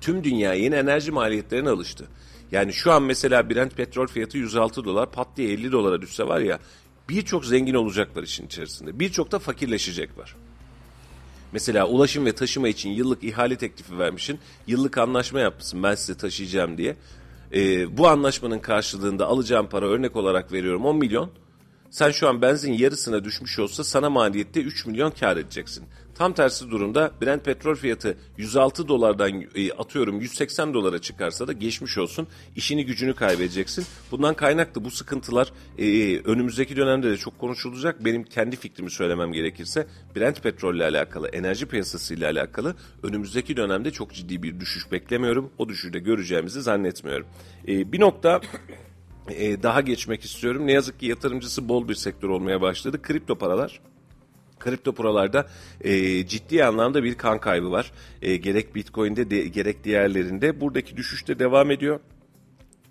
Tüm 0.00 0.24
dünya 0.24 0.54
yeni 0.54 0.74
enerji 0.74 1.10
maliyetlerine 1.10 1.70
alıştı. 1.70 2.08
Yani 2.52 2.72
şu 2.72 2.92
an 2.92 3.02
mesela 3.02 3.50
Brent 3.50 3.76
petrol 3.76 4.06
fiyatı 4.06 4.38
106 4.38 4.84
dolar 4.84 5.12
pat 5.12 5.28
diye 5.36 5.52
50 5.52 5.72
dolara 5.72 6.02
düşse 6.02 6.28
var 6.28 6.40
ya 6.40 6.58
birçok 7.16 7.44
zengin 7.44 7.74
olacaklar 7.74 8.22
işin 8.22 8.46
içerisinde. 8.46 8.98
Birçok 8.98 9.32
da 9.32 9.38
fakirleşecek 9.38 10.18
var. 10.18 10.36
Mesela 11.52 11.88
ulaşım 11.88 12.26
ve 12.26 12.32
taşıma 12.32 12.68
için 12.68 12.90
yıllık 12.90 13.24
ihale 13.24 13.56
teklifi 13.56 13.98
vermişsin. 13.98 14.38
Yıllık 14.66 14.98
anlaşma 14.98 15.40
yapmışsın 15.40 15.82
ben 15.82 15.94
size 15.94 16.14
taşıyacağım 16.14 16.78
diye. 16.78 16.96
Ee, 17.52 17.98
bu 17.98 18.08
anlaşmanın 18.08 18.58
karşılığında 18.58 19.26
alacağım 19.26 19.68
para 19.68 19.86
örnek 19.86 20.16
olarak 20.16 20.52
veriyorum 20.52 20.84
10 20.84 20.96
milyon. 20.96 21.30
Sen 21.90 22.10
şu 22.10 22.28
an 22.28 22.42
benzin 22.42 22.72
yarısına 22.72 23.24
düşmüş 23.24 23.58
olsa 23.58 23.84
sana 23.84 24.10
maliyette 24.10 24.60
3 24.60 24.86
milyon 24.86 25.10
kar 25.10 25.36
edeceksin. 25.36 25.84
Tam 26.22 26.32
tersi 26.32 26.70
durumda 26.70 27.10
Brent 27.22 27.44
petrol 27.44 27.74
fiyatı 27.74 28.18
106 28.38 28.88
dolardan 28.88 29.44
e, 29.54 29.72
atıyorum 29.72 30.20
180 30.20 30.74
dolara 30.74 30.98
çıkarsa 30.98 31.48
da 31.48 31.52
geçmiş 31.52 31.98
olsun. 31.98 32.28
işini 32.56 32.86
gücünü 32.86 33.14
kaybedeceksin. 33.14 33.84
Bundan 34.10 34.34
kaynaklı 34.34 34.84
bu 34.84 34.90
sıkıntılar 34.90 35.52
e, 35.78 36.18
önümüzdeki 36.18 36.76
dönemde 36.76 37.10
de 37.10 37.16
çok 37.16 37.38
konuşulacak. 37.38 38.04
Benim 38.04 38.24
kendi 38.24 38.56
fikrimi 38.56 38.90
söylemem 38.90 39.32
gerekirse 39.32 39.86
Brent 40.16 40.42
petrolle 40.42 40.84
alakalı, 40.84 41.28
enerji 41.28 41.66
piyasasıyla 41.66 42.30
alakalı 42.30 42.76
önümüzdeki 43.02 43.56
dönemde 43.56 43.90
çok 43.90 44.14
ciddi 44.14 44.42
bir 44.42 44.60
düşüş 44.60 44.92
beklemiyorum. 44.92 45.50
O 45.58 45.68
düşüşü 45.68 45.92
de 45.92 45.98
göreceğimizi 45.98 46.62
zannetmiyorum. 46.62 47.26
E, 47.68 47.92
bir 47.92 48.00
nokta 48.00 48.40
e, 49.28 49.62
daha 49.62 49.80
geçmek 49.80 50.24
istiyorum. 50.24 50.66
Ne 50.66 50.72
yazık 50.72 51.00
ki 51.00 51.06
yatırımcısı 51.06 51.68
bol 51.68 51.88
bir 51.88 51.94
sektör 51.94 52.28
olmaya 52.28 52.60
başladı. 52.60 53.02
Kripto 53.02 53.34
paralar 53.34 53.80
Kripto 54.62 54.92
paralarda 54.92 55.46
e, 55.80 56.26
ciddi 56.26 56.64
anlamda 56.64 57.04
bir 57.04 57.14
kan 57.14 57.40
kaybı 57.40 57.70
var. 57.70 57.92
E, 58.22 58.36
gerek 58.36 58.74
Bitcoin'de 58.74 59.30
de, 59.30 59.48
gerek 59.48 59.84
diğerlerinde. 59.84 60.60
Buradaki 60.60 60.96
düşüşte 60.96 61.38
devam 61.38 61.70
ediyor. 61.70 62.00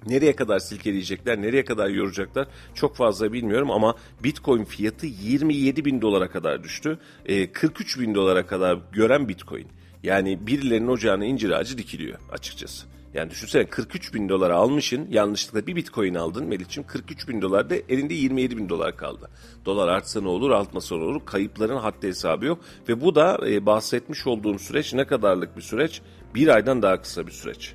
Nereye 0.07 0.35
kadar 0.35 0.59
silkeleyecekler, 0.59 1.41
nereye 1.41 1.65
kadar 1.65 1.89
yoracaklar 1.89 2.47
çok 2.75 2.95
fazla 2.95 3.33
bilmiyorum 3.33 3.71
ama 3.71 3.95
Bitcoin 4.23 4.63
fiyatı 4.63 5.05
27 5.05 5.85
bin 5.85 6.01
dolara 6.01 6.29
kadar 6.29 6.63
düştü. 6.63 6.99
E, 7.25 7.51
43 7.51 7.99
bin 7.99 8.15
dolara 8.15 8.45
kadar 8.47 8.79
gören 8.91 9.27
Bitcoin. 9.27 9.67
Yani 10.03 10.47
birilerinin 10.47 10.87
ocağına 10.87 11.25
incir 11.25 11.49
ağacı 11.49 11.77
dikiliyor 11.77 12.19
açıkçası. 12.31 12.90
Yani 13.13 13.29
düşünsene 13.29 13.65
43 13.65 14.13
bin 14.13 14.29
dolara 14.29 14.55
almışın 14.55 15.07
yanlışlıkla 15.09 15.67
bir 15.67 15.75
bitcoin 15.75 16.15
aldın 16.15 16.45
Melih'ciğim 16.45 16.87
43 16.87 17.27
bin 17.27 17.41
dolar 17.41 17.69
da 17.69 17.75
elinde 17.89 18.13
27 18.13 18.57
bin 18.57 18.69
dolar 18.69 18.97
kaldı. 18.97 19.29
Dolar 19.65 19.87
artsa 19.87 20.21
ne 20.21 20.27
olur 20.27 20.51
artmasa 20.51 20.95
ne 20.95 21.03
olur 21.03 21.25
kayıpların 21.25 21.77
haddi 21.77 22.07
hesabı 22.07 22.45
yok. 22.45 22.59
Ve 22.89 23.01
bu 23.01 23.15
da 23.15 23.39
e, 23.47 23.65
bahsetmiş 23.65 24.27
olduğum 24.27 24.59
süreç 24.59 24.93
ne 24.93 25.07
kadarlık 25.07 25.57
bir 25.57 25.61
süreç? 25.61 26.01
Bir 26.35 26.47
aydan 26.47 26.81
daha 26.81 27.01
kısa 27.01 27.27
bir 27.27 27.31
süreç. 27.31 27.73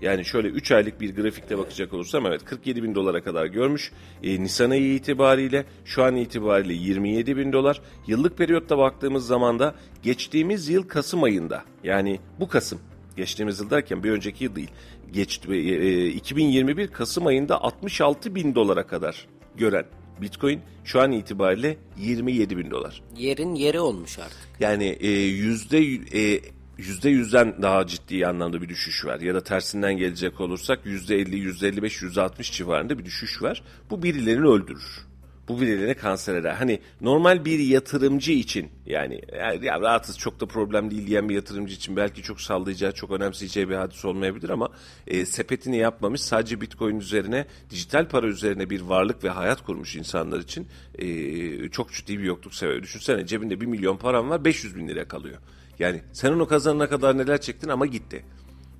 Yani 0.00 0.24
şöyle 0.24 0.48
3 0.48 0.72
aylık 0.72 1.00
bir 1.00 1.16
grafikte 1.16 1.58
bakacak 1.58 1.92
olursam 1.92 2.26
evet 2.26 2.44
47 2.44 2.82
bin 2.82 2.94
dolara 2.94 3.22
kadar 3.22 3.46
görmüş. 3.46 3.92
E, 4.22 4.42
Nisan 4.42 4.70
ayı 4.70 4.94
itibariyle 4.94 5.64
şu 5.84 6.04
an 6.04 6.16
itibariyle 6.16 6.74
27 6.74 7.36
bin 7.36 7.52
dolar. 7.52 7.80
Yıllık 8.06 8.38
periyotta 8.38 8.78
baktığımız 8.78 9.26
zaman 9.26 9.58
da 9.58 9.74
geçtiğimiz 10.02 10.68
yıl 10.68 10.88
Kasım 10.88 11.22
ayında 11.22 11.64
yani 11.84 12.20
bu 12.40 12.48
Kasım 12.48 12.80
geçtiğimiz 13.16 13.60
yıl 13.60 13.70
derken 13.70 14.04
bir 14.04 14.10
önceki 14.10 14.44
yıl 14.44 14.56
değil. 14.56 14.70
Geçti, 15.12 15.52
e, 15.52 16.06
2021 16.06 16.88
Kasım 16.88 17.26
ayında 17.26 17.62
66 17.62 18.34
bin 18.34 18.54
dolara 18.54 18.86
kadar 18.86 19.26
gören 19.56 19.84
Bitcoin 20.20 20.60
şu 20.84 21.00
an 21.00 21.12
itibariyle 21.12 21.76
27 21.98 22.58
bin 22.58 22.70
dolar. 22.70 23.02
Yerin 23.16 23.54
yeri 23.54 23.80
olmuş 23.80 24.18
artık. 24.18 24.38
Yani 24.60 24.96
e, 25.00 25.10
yüzde 25.10 25.78
e, 26.18 26.40
yüzde 26.78 27.10
yüzden 27.10 27.62
daha 27.62 27.86
ciddi 27.86 28.26
anlamda 28.26 28.62
bir 28.62 28.68
düşüş 28.68 29.04
var. 29.04 29.20
Ya 29.20 29.34
da 29.34 29.44
tersinden 29.44 29.96
gelecek 29.96 30.40
olursak 30.40 30.86
yüzde 30.86 31.16
50, 31.16 31.36
yüzde 31.36 31.68
55, 31.68 32.02
yüzde 32.02 32.20
60 32.20 32.52
civarında 32.52 32.98
bir 32.98 33.04
düşüş 33.04 33.42
var. 33.42 33.62
Bu 33.90 34.02
birilerini 34.02 34.46
öldürür 34.46 35.06
bu 35.48 35.60
birilerine 35.60 35.94
kanser 35.94 36.34
eder. 36.34 36.54
Hani 36.54 36.80
normal 37.00 37.44
bir 37.44 37.58
yatırımcı 37.58 38.32
için 38.32 38.70
yani 38.86 39.20
ya 39.62 39.80
rahatız 39.80 40.18
çok 40.18 40.40
da 40.40 40.46
problem 40.46 40.90
değil 40.90 41.06
diyen 41.06 41.28
bir 41.28 41.34
yatırımcı 41.34 41.74
için 41.74 41.96
belki 41.96 42.22
çok 42.22 42.40
sallayacağı, 42.40 42.92
çok 42.92 43.10
önemseyeceği 43.10 43.68
bir 43.68 43.74
hadis 43.74 44.04
olmayabilir 44.04 44.48
ama 44.48 44.68
e, 45.06 45.26
sepetini 45.26 45.76
yapmamış 45.76 46.20
sadece 46.20 46.60
bitcoin 46.60 47.00
üzerine, 47.00 47.46
dijital 47.70 48.08
para 48.08 48.26
üzerine 48.26 48.70
bir 48.70 48.80
varlık 48.80 49.24
ve 49.24 49.28
hayat 49.28 49.64
kurmuş 49.64 49.96
insanlar 49.96 50.40
için 50.40 50.66
e, 50.98 51.68
çok 51.68 51.92
ciddi 51.92 52.18
bir 52.18 52.24
yokluk 52.24 52.54
sebebi. 52.54 52.82
Düşünsene 52.82 53.26
cebinde 53.26 53.60
bir 53.60 53.66
milyon 53.66 53.96
param 53.96 54.30
var 54.30 54.44
500 54.44 54.76
bin 54.76 54.88
lira 54.88 55.08
kalıyor. 55.08 55.38
Yani 55.78 56.02
sen 56.12 56.32
onu 56.32 56.48
kazanana 56.48 56.88
kadar 56.88 57.18
neler 57.18 57.40
çektin 57.40 57.68
ama 57.68 57.86
gitti 57.86 58.24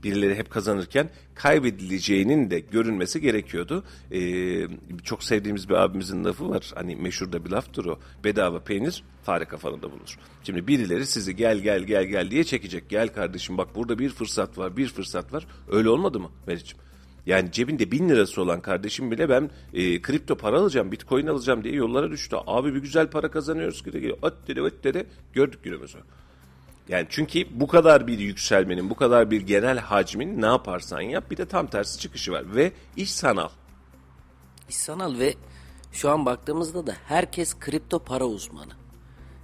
birileri 0.04 0.34
hep 0.34 0.50
kazanırken 0.50 1.10
kaybedileceğinin 1.34 2.50
de 2.50 2.60
görünmesi 2.60 3.20
gerekiyordu. 3.20 3.84
Ee, 4.12 4.66
çok 5.04 5.24
sevdiğimiz 5.24 5.68
bir 5.68 5.74
abimizin 5.74 6.24
lafı 6.24 6.50
var. 6.50 6.72
Hani 6.74 6.96
meşhur 6.96 7.32
da 7.32 7.44
bir 7.44 7.50
laftır 7.50 7.84
o. 7.84 7.98
Bedava 8.24 8.60
peynir 8.60 9.04
fare 9.22 9.44
kafanında 9.44 9.90
bulur. 9.90 10.18
Şimdi 10.42 10.66
birileri 10.66 11.06
sizi 11.06 11.36
gel 11.36 11.58
gel 11.58 11.82
gel 11.82 12.04
gel 12.04 12.30
diye 12.30 12.44
çekecek. 12.44 12.88
Gel 12.88 13.08
kardeşim 13.08 13.58
bak 13.58 13.74
burada 13.74 13.98
bir 13.98 14.10
fırsat 14.10 14.58
var 14.58 14.76
bir 14.76 14.88
fırsat 14.88 15.32
var. 15.32 15.46
Öyle 15.70 15.88
olmadı 15.88 16.20
mı 16.20 16.30
Meriç'im? 16.46 16.78
Yani 17.26 17.52
cebinde 17.52 17.90
bin 17.90 18.08
lirası 18.08 18.42
olan 18.42 18.60
kardeşim 18.60 19.10
bile 19.10 19.28
ben 19.28 19.50
e, 19.74 20.02
kripto 20.02 20.36
para 20.36 20.58
alacağım, 20.58 20.92
bitcoin 20.92 21.26
alacağım 21.26 21.64
diye 21.64 21.74
yollara 21.74 22.10
düştü. 22.10 22.36
Abi 22.46 22.74
bir 22.74 22.80
güzel 22.80 23.10
para 23.10 23.30
kazanıyoruz. 23.30 23.82
Öt 24.22 24.34
dedi 24.48 24.62
öt 24.62 24.84
dedi. 24.84 25.06
Gördük 25.32 25.62
günümüzü. 25.62 25.98
Yani 26.88 27.06
çünkü 27.10 27.60
bu 27.60 27.66
kadar 27.66 28.06
bir 28.06 28.18
yükselmenin, 28.18 28.90
bu 28.90 28.94
kadar 28.94 29.30
bir 29.30 29.40
genel 29.40 29.78
hacmin 29.78 30.42
ne 30.42 30.46
yaparsan 30.46 31.00
yap 31.00 31.30
bir 31.30 31.36
de 31.36 31.46
tam 31.46 31.66
tersi 31.66 32.00
çıkışı 32.00 32.32
var. 32.32 32.54
Ve 32.54 32.72
iş 32.96 33.12
sanal. 33.12 33.48
sanal 34.68 35.18
ve 35.18 35.34
şu 35.92 36.10
an 36.10 36.26
baktığımızda 36.26 36.86
da 36.86 36.94
herkes 37.04 37.58
kripto 37.58 37.98
para 37.98 38.24
uzmanı. 38.24 38.72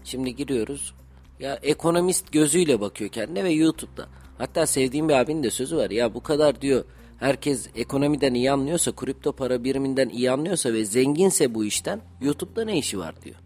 Şimdi 0.05 0.37
giriyoruz. 0.37 0.95
Ya 1.41 1.55
ekonomist 1.63 2.33
gözüyle 2.33 2.81
bakıyor 2.81 3.11
kendine 3.11 3.45
ve 3.45 3.51
YouTube'da. 3.51 4.09
Hatta 4.39 4.67
sevdiğim 4.67 5.09
bir 5.09 5.15
abinin 5.15 5.43
de 5.43 5.51
sözü 5.51 5.77
var. 5.77 5.91
Ya 5.91 6.15
bu 6.15 6.23
kadar 6.23 6.61
diyor 6.61 6.85
herkes 7.19 7.69
ekonomiden 7.75 8.35
iyi 8.35 8.53
anlıyorsa, 8.53 8.93
kripto 8.93 9.33
para 9.33 9.65
biriminden 9.65 10.09
iyi 10.09 10.31
anlıyorsa 10.31 10.73
ve 10.73 10.85
zenginse 10.85 11.55
bu 11.55 11.65
işten 11.65 12.01
YouTube'da 12.21 12.65
ne 12.65 12.79
işi 12.79 12.99
var 12.99 13.23
diyor. 13.23 13.37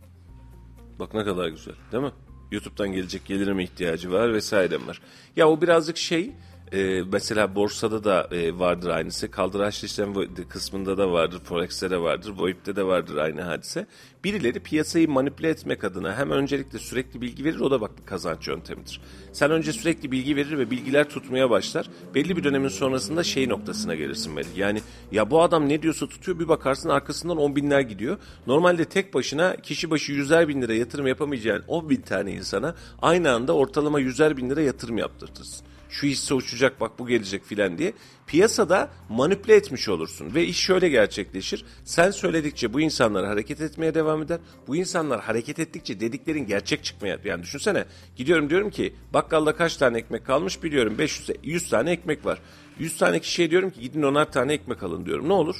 Bak 0.98 1.14
ne 1.14 1.24
kadar 1.24 1.48
güzel 1.48 1.74
değil 1.92 2.04
mi? 2.04 2.12
YouTube'dan 2.54 2.92
gelecek 2.92 3.24
gelirime 3.24 3.64
ihtiyacı 3.64 4.12
var 4.12 4.34
vesaire 4.34 4.86
var. 4.86 5.00
Ya 5.36 5.48
o 5.48 5.60
birazcık 5.60 5.96
şey 5.96 6.30
e, 6.72 7.02
mesela 7.12 7.54
borsada 7.54 8.04
da 8.04 8.28
e, 8.30 8.58
vardır 8.58 8.88
aynısı. 8.88 9.30
Kaldıraçlı 9.30 9.86
işlem 9.86 10.14
kısmında 10.48 10.98
da 10.98 11.12
vardır. 11.12 11.40
Forex'te 11.44 11.90
de 11.90 12.00
vardır. 12.00 12.32
VoIP'te 12.36 12.76
de 12.76 12.84
vardır 12.86 13.16
aynı 13.16 13.42
hadise. 13.42 13.86
Birileri 14.24 14.60
piyasayı 14.60 15.08
manipüle 15.08 15.48
etmek 15.48 15.84
adına 15.84 16.16
hem 16.16 16.30
öncelikle 16.30 16.78
sürekli 16.78 17.20
bilgi 17.20 17.44
verir 17.44 17.60
o 17.60 17.70
da 17.70 17.80
bak 17.80 17.90
bir 17.98 18.06
kazanç 18.06 18.48
yöntemidir. 18.48 19.00
Sen 19.32 19.50
önce 19.50 19.72
sürekli 19.72 20.12
bilgi 20.12 20.36
verir 20.36 20.58
ve 20.58 20.70
bilgiler 20.70 21.08
tutmaya 21.08 21.50
başlar. 21.50 21.90
Belli 22.14 22.36
bir 22.36 22.44
dönemin 22.44 22.68
sonrasında 22.68 23.22
şey 23.22 23.48
noktasına 23.48 23.94
gelirsin 23.94 24.32
Melih. 24.32 24.56
Yani 24.56 24.80
ya 25.12 25.30
bu 25.30 25.42
adam 25.42 25.68
ne 25.68 25.82
diyorsa 25.82 26.06
tutuyor 26.06 26.38
bir 26.38 26.48
bakarsın 26.48 26.88
arkasından 26.88 27.36
on 27.36 27.56
binler 27.56 27.80
gidiyor. 27.80 28.18
Normalde 28.46 28.84
tek 28.84 29.14
başına 29.14 29.56
kişi 29.56 29.90
başı 29.90 30.12
yüzer 30.12 30.48
bin 30.48 30.62
lira 30.62 30.74
yatırım 30.74 31.06
yapamayacağın 31.06 31.64
10 31.68 31.90
bin 31.90 32.00
tane 32.00 32.32
insana 32.32 32.74
aynı 33.02 33.32
anda 33.32 33.52
ortalama 33.52 34.00
yüzer 34.00 34.36
bin 34.36 34.50
lira 34.50 34.60
yatırım 34.60 34.98
yaptırtırsın 34.98 35.66
şu 35.94 36.06
hisse 36.06 36.34
uçacak 36.34 36.80
bak 36.80 36.98
bu 36.98 37.06
gelecek 37.06 37.44
filan 37.44 37.78
diye 37.78 37.92
piyasada 38.26 38.90
manipüle 39.08 39.54
etmiş 39.54 39.88
olursun 39.88 40.34
ve 40.34 40.44
iş 40.44 40.58
şöyle 40.58 40.88
gerçekleşir. 40.88 41.64
Sen 41.84 42.10
söyledikçe 42.10 42.72
bu 42.72 42.80
insanlar 42.80 43.26
hareket 43.26 43.60
etmeye 43.60 43.94
devam 43.94 44.22
eder. 44.22 44.38
Bu 44.66 44.76
insanlar 44.76 45.20
hareket 45.20 45.58
ettikçe 45.58 46.00
dediklerin 46.00 46.46
gerçek 46.46 46.84
çıkmaya 46.84 47.18
yani 47.24 47.42
düşünsene 47.42 47.84
gidiyorum 48.16 48.50
diyorum 48.50 48.70
ki 48.70 48.94
bakkalda 49.12 49.56
kaç 49.56 49.76
tane 49.76 49.98
ekmek 49.98 50.26
kalmış 50.26 50.62
biliyorum 50.62 50.98
500 50.98 51.30
100 51.42 51.68
tane 51.70 51.90
ekmek 51.90 52.26
var. 52.26 52.38
100 52.78 52.96
tane 52.96 53.20
kişiye 53.20 53.50
diyorum 53.50 53.70
ki 53.70 53.80
gidin 53.80 54.02
onar 54.02 54.32
tane 54.32 54.52
ekmek 54.52 54.82
alın 54.82 55.06
diyorum. 55.06 55.28
Ne 55.28 55.32
olur? 55.32 55.56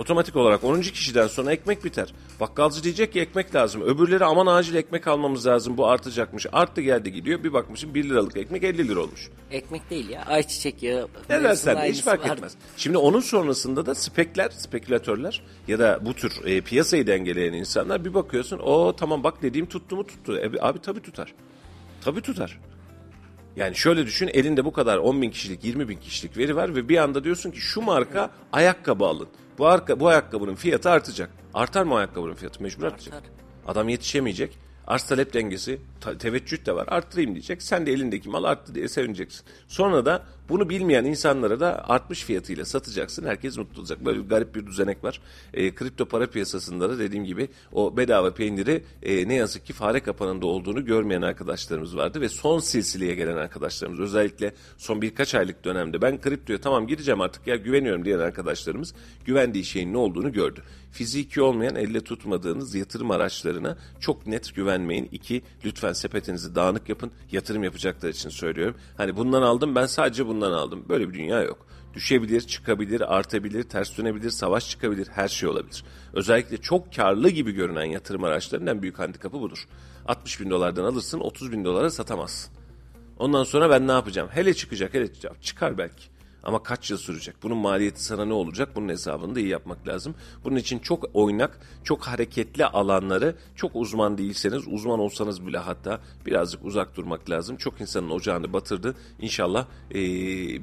Otomatik 0.00 0.36
olarak 0.36 0.64
10. 0.64 0.80
kişiden 0.80 1.26
sonra 1.26 1.52
ekmek 1.52 1.84
biter. 1.84 2.14
Bakkalcı 2.40 2.82
diyecek 2.82 3.12
ki 3.12 3.20
ekmek 3.20 3.54
lazım. 3.54 3.82
Öbürleri 3.82 4.24
aman 4.24 4.46
acil 4.46 4.74
ekmek 4.74 5.06
almamız 5.06 5.46
lazım 5.46 5.76
bu 5.76 5.86
artacakmış. 5.86 6.46
Arttı 6.52 6.80
geldi 6.80 7.12
gidiyor 7.12 7.44
bir 7.44 7.52
bakmışım 7.52 7.94
1 7.94 8.04
liralık 8.04 8.36
ekmek 8.36 8.64
50 8.64 8.88
lira 8.88 9.00
olmuş. 9.00 9.28
Ekmek 9.50 9.90
değil 9.90 10.08
ya 10.08 10.22
ayçiçek 10.22 10.82
yağı. 10.82 11.08
Ne 11.30 11.42
dersen 11.42 11.76
de 11.76 11.92
hiç 11.92 12.02
fark 12.02 12.28
var. 12.28 12.36
etmez. 12.36 12.52
Şimdi 12.76 12.98
onun 12.98 13.20
sonrasında 13.20 13.86
da 13.86 13.94
spekler, 13.94 14.50
spekülatörler 14.50 15.42
ya 15.68 15.78
da 15.78 15.98
bu 16.02 16.14
tür 16.14 16.44
e, 16.44 16.60
piyasayı 16.60 17.06
dengeleyen 17.06 17.52
insanlar 17.52 18.04
bir 18.04 18.14
bakıyorsun 18.14 18.58
o 18.58 18.96
tamam 18.96 19.24
bak 19.24 19.42
dediğim 19.42 19.66
tuttu 19.66 19.96
mu 19.96 20.06
tuttu. 20.06 20.38
E, 20.38 20.50
abi 20.60 20.78
tabii 20.78 21.00
tutar. 21.00 21.34
Tabii 22.04 22.20
tutar. 22.20 22.60
Yani 23.56 23.76
şöyle 23.76 24.06
düşün 24.06 24.30
elinde 24.32 24.64
bu 24.64 24.72
kadar 24.72 24.98
10 24.98 25.22
bin 25.22 25.30
kişilik 25.30 25.64
20 25.64 25.88
bin 25.88 25.96
kişilik 25.96 26.36
veri 26.36 26.56
var 26.56 26.74
ve 26.74 26.88
bir 26.88 26.96
anda 26.98 27.24
diyorsun 27.24 27.50
ki 27.50 27.60
şu 27.60 27.82
marka 27.82 28.30
ayakkabı 28.52 29.04
alın. 29.04 29.28
Bu, 29.60 29.66
arka, 29.66 30.00
bu 30.00 30.08
ayakkabının 30.08 30.54
fiyatı 30.54 30.90
artacak. 30.90 31.30
Artar 31.54 31.82
mı 31.84 31.94
ayakkabının 31.94 32.34
fiyatı? 32.34 32.62
Mecbur 32.62 32.84
artacak. 32.84 33.22
Adam 33.66 33.88
yetişemeyecek. 33.88 34.58
Arz 34.86 35.02
talep 35.02 35.34
dengesi, 35.34 35.78
teveccüh 36.18 36.66
de 36.66 36.74
var. 36.74 36.86
Arttırayım 36.88 37.34
diyecek. 37.34 37.62
Sen 37.62 37.86
de 37.86 37.92
elindeki 37.92 38.28
mal 38.28 38.44
arttı 38.44 38.74
diye 38.74 38.88
sevineceksin. 38.88 39.42
Sonra 39.68 40.06
da 40.06 40.22
bunu 40.48 40.68
bilmeyen 40.68 41.04
insanlara 41.04 41.60
da 41.60 41.88
artmış 41.88 42.24
fiyatıyla 42.24 42.64
satacaksın. 42.64 43.26
Herkes 43.26 43.56
mutlu 43.56 43.80
olacak. 43.80 44.04
Böyle 44.04 44.24
bir 44.24 44.28
garip 44.28 44.54
bir 44.54 44.66
düzenek 44.66 45.04
var. 45.04 45.20
E, 45.54 45.74
kripto 45.74 46.06
para 46.06 46.26
piyasasında 46.26 46.90
da 46.90 46.98
dediğim 46.98 47.24
gibi 47.24 47.48
o 47.72 47.96
bedava 47.96 48.34
peyniri 48.34 48.84
e, 49.02 49.28
ne 49.28 49.34
yazık 49.34 49.66
ki 49.66 49.72
fare 49.72 50.00
kapanında 50.00 50.46
olduğunu 50.46 50.84
görmeyen 50.84 51.22
arkadaşlarımız 51.22 51.96
vardı. 51.96 52.20
Ve 52.20 52.28
son 52.28 52.58
silsileye 52.58 53.14
gelen 53.14 53.36
arkadaşlarımız 53.36 54.00
özellikle 54.00 54.54
son 54.76 55.02
birkaç 55.02 55.34
aylık 55.34 55.64
dönemde 55.64 56.02
ben 56.02 56.20
kriptoya 56.20 56.60
tamam 56.60 56.86
gireceğim 56.86 57.20
artık 57.20 57.46
ya 57.46 57.56
güveniyorum 57.56 58.04
diyen 58.04 58.18
arkadaşlarımız 58.18 58.94
güvendiği 59.24 59.64
şeyin 59.64 59.92
ne 59.92 59.98
olduğunu 59.98 60.32
gördü. 60.32 60.62
Fiziki 60.90 61.42
olmayan 61.42 61.74
elle 61.74 62.00
tutmadığınız 62.00 62.74
yatırım 62.74 63.10
araçlarına 63.10 63.78
çok 64.00 64.26
net 64.26 64.54
güvenmeyin. 64.54 65.08
İki, 65.12 65.42
lütfen 65.64 65.92
sepetinizi 65.92 66.54
dağınık 66.54 66.88
yapın. 66.88 67.12
Yatırım 67.32 67.64
yapacaklar 67.64 68.08
için 68.08 68.28
söylüyorum. 68.28 68.76
Hani 68.96 69.16
bundan 69.16 69.42
aldım 69.42 69.74
ben 69.74 69.86
sadece 69.86 70.26
bundan 70.26 70.52
aldım. 70.52 70.84
Böyle 70.88 71.08
bir 71.08 71.14
dünya 71.14 71.42
yok. 71.42 71.66
Düşebilir, 71.94 72.40
çıkabilir, 72.40 73.16
artabilir, 73.16 73.62
ters 73.62 73.98
dönebilir, 73.98 74.30
savaş 74.30 74.70
çıkabilir, 74.70 75.08
her 75.08 75.28
şey 75.28 75.48
olabilir. 75.48 75.84
Özellikle 76.12 76.56
çok 76.56 76.94
karlı 76.94 77.30
gibi 77.30 77.52
görünen 77.52 77.84
yatırım 77.84 78.24
araçlarının 78.24 78.66
en 78.66 78.82
büyük 78.82 78.98
handikapı 78.98 79.40
budur. 79.40 79.66
60 80.06 80.40
bin 80.40 80.50
dolardan 80.50 80.84
alırsın, 80.84 81.20
30 81.20 81.52
bin 81.52 81.64
dolara 81.64 81.90
satamazsın. 81.90 82.52
Ondan 83.18 83.44
sonra 83.44 83.70
ben 83.70 83.88
ne 83.88 83.92
yapacağım? 83.92 84.28
Hele 84.32 84.54
çıkacak, 84.54 84.94
hele 84.94 85.06
çıkacak. 85.06 85.42
Çıkar 85.42 85.78
belki. 85.78 86.04
Ama 86.44 86.62
kaç 86.62 86.90
yıl 86.90 86.98
sürecek? 86.98 87.34
Bunun 87.42 87.58
maliyeti 87.58 88.04
sana 88.04 88.24
ne 88.24 88.32
olacak? 88.32 88.68
Bunun 88.74 88.88
hesabını 88.88 89.34
da 89.34 89.40
iyi 89.40 89.48
yapmak 89.48 89.88
lazım. 89.88 90.14
Bunun 90.44 90.56
için 90.56 90.78
çok 90.78 91.04
oynak, 91.14 91.60
çok 91.84 92.02
hareketli 92.02 92.66
alanları 92.66 93.36
çok 93.56 93.76
uzman 93.76 94.18
değilseniz, 94.18 94.62
uzman 94.68 95.00
olsanız 95.00 95.46
bile 95.46 95.58
hatta 95.58 96.00
birazcık 96.26 96.64
uzak 96.64 96.96
durmak 96.96 97.30
lazım. 97.30 97.56
Çok 97.56 97.80
insanın 97.80 98.10
ocağını 98.10 98.52
batırdı. 98.52 98.94
İnşallah 99.20 99.66
ee, 99.90 99.94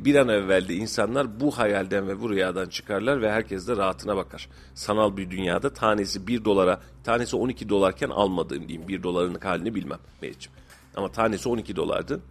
bir 0.06 0.16
an 0.16 0.28
evvel 0.28 0.68
de 0.68 0.76
insanlar 0.76 1.40
bu 1.40 1.58
hayalden 1.58 2.08
ve 2.08 2.22
bu 2.22 2.30
rüyadan 2.30 2.70
çıkarlar 2.70 3.22
ve 3.22 3.32
herkes 3.32 3.68
de 3.68 3.78
rahatına 3.78 4.16
bakar. 4.16 4.50
Sanal 4.74 5.18
bir 5.18 5.32
dünyada 5.32 5.74
tanesi 5.74 6.28
1 6.28 6.46
dolara, 6.46 6.82
tanesi 7.04 7.36
12 7.36 7.70
dolarken 7.70 8.10
almadığım 8.10 8.68
diyeyim. 8.68 8.88
1 8.88 9.04
doların 9.04 9.36
halini 9.36 9.76
bilmem 9.76 10.00
Meriç'im. 10.22 10.52
Ama 10.96 11.12
tanesi 11.12 11.50
12 11.50 11.76
dolardı 11.76 12.22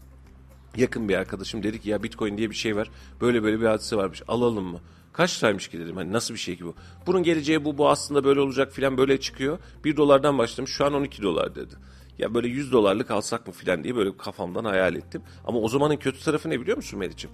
yakın 0.76 1.08
bir 1.08 1.14
arkadaşım 1.14 1.62
dedi 1.62 1.80
ki 1.80 1.90
ya 1.90 2.02
bitcoin 2.02 2.38
diye 2.38 2.50
bir 2.50 2.54
şey 2.54 2.76
var. 2.76 2.90
Böyle 3.20 3.42
böyle 3.42 3.60
bir 3.60 3.66
hadise 3.66 3.96
varmış 3.96 4.22
alalım 4.28 4.64
mı? 4.64 4.80
Kaç 5.12 5.42
liraymış 5.42 5.68
ki 5.68 5.80
dedim 5.80 5.96
hani 5.96 6.12
nasıl 6.12 6.34
bir 6.34 6.38
şey 6.38 6.56
ki 6.56 6.64
bu? 6.64 6.74
Bunun 7.06 7.22
geleceği 7.22 7.64
bu 7.64 7.78
bu 7.78 7.88
aslında 7.88 8.24
böyle 8.24 8.40
olacak 8.40 8.72
filan 8.72 8.98
böyle 8.98 9.20
çıkıyor. 9.20 9.58
Bir 9.84 9.96
dolardan 9.96 10.38
başlamış 10.38 10.70
şu 10.70 10.84
an 10.84 10.94
12 10.94 11.22
dolar 11.22 11.54
dedi. 11.54 11.74
Ya 12.18 12.34
böyle 12.34 12.48
100 12.48 12.72
dolarlık 12.72 13.10
alsak 13.10 13.46
mı 13.46 13.52
filan 13.52 13.84
diye 13.84 13.96
böyle 13.96 14.16
kafamdan 14.16 14.64
hayal 14.64 14.94
ettim. 14.94 15.22
Ama 15.44 15.58
o 15.58 15.68
zamanın 15.68 15.96
kötü 15.96 16.24
tarafı 16.24 16.50
ne 16.50 16.60
biliyor 16.60 16.76
musun 16.76 16.98
Meriç'im? 16.98 17.30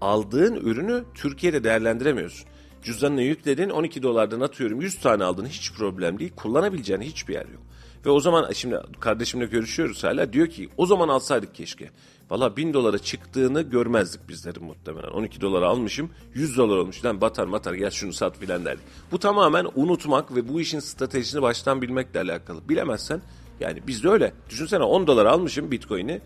Aldığın 0.00 0.54
ürünü 0.54 1.04
Türkiye'de 1.14 1.64
değerlendiremiyorsun. 1.64 2.48
Cüzdanına 2.82 3.22
yükledin 3.22 3.70
12 3.70 4.02
dolardan 4.02 4.40
atıyorum 4.40 4.80
100 4.80 5.00
tane 5.00 5.24
aldın 5.24 5.46
hiç 5.46 5.72
problem 5.72 6.18
değil. 6.18 6.32
Kullanabileceğin 6.36 7.00
hiçbir 7.00 7.34
yer 7.34 7.46
yok. 7.46 7.62
Ve 8.06 8.10
o 8.10 8.20
zaman 8.20 8.52
şimdi 8.52 8.80
kardeşimle 9.00 9.46
görüşüyoruz 9.46 10.04
hala 10.04 10.32
diyor 10.32 10.46
ki 10.46 10.68
o 10.76 10.86
zaman 10.86 11.08
alsaydık 11.08 11.54
keşke. 11.54 11.90
Valla 12.30 12.56
bin 12.56 12.74
dolara 12.74 12.98
çıktığını 12.98 13.62
görmezdik 13.62 14.28
bizlerin 14.28 14.64
muhtemelen. 14.64 15.08
12 15.08 15.40
dolara 15.40 15.68
almışım 15.68 16.10
100 16.34 16.56
dolar 16.56 16.76
olmuş. 16.76 17.04
Lan 17.04 17.20
batar 17.20 17.46
matar 17.46 17.74
gel 17.74 17.90
şunu 17.90 18.12
sat 18.12 18.38
filan 18.38 18.64
derdik. 18.64 18.84
Bu 19.12 19.18
tamamen 19.18 19.66
unutmak 19.74 20.34
ve 20.34 20.48
bu 20.48 20.60
işin 20.60 20.80
stratejisini 20.80 21.42
baştan 21.42 21.82
bilmekle 21.82 22.20
alakalı. 22.20 22.68
Bilemezsen 22.68 23.20
yani 23.60 23.82
biz 23.86 24.04
de 24.04 24.08
öyle. 24.08 24.32
Düşünsene 24.50 24.82
10 24.82 25.06
dolar 25.06 25.26
almışım 25.26 25.70
bitcoin'i. 25.70 26.20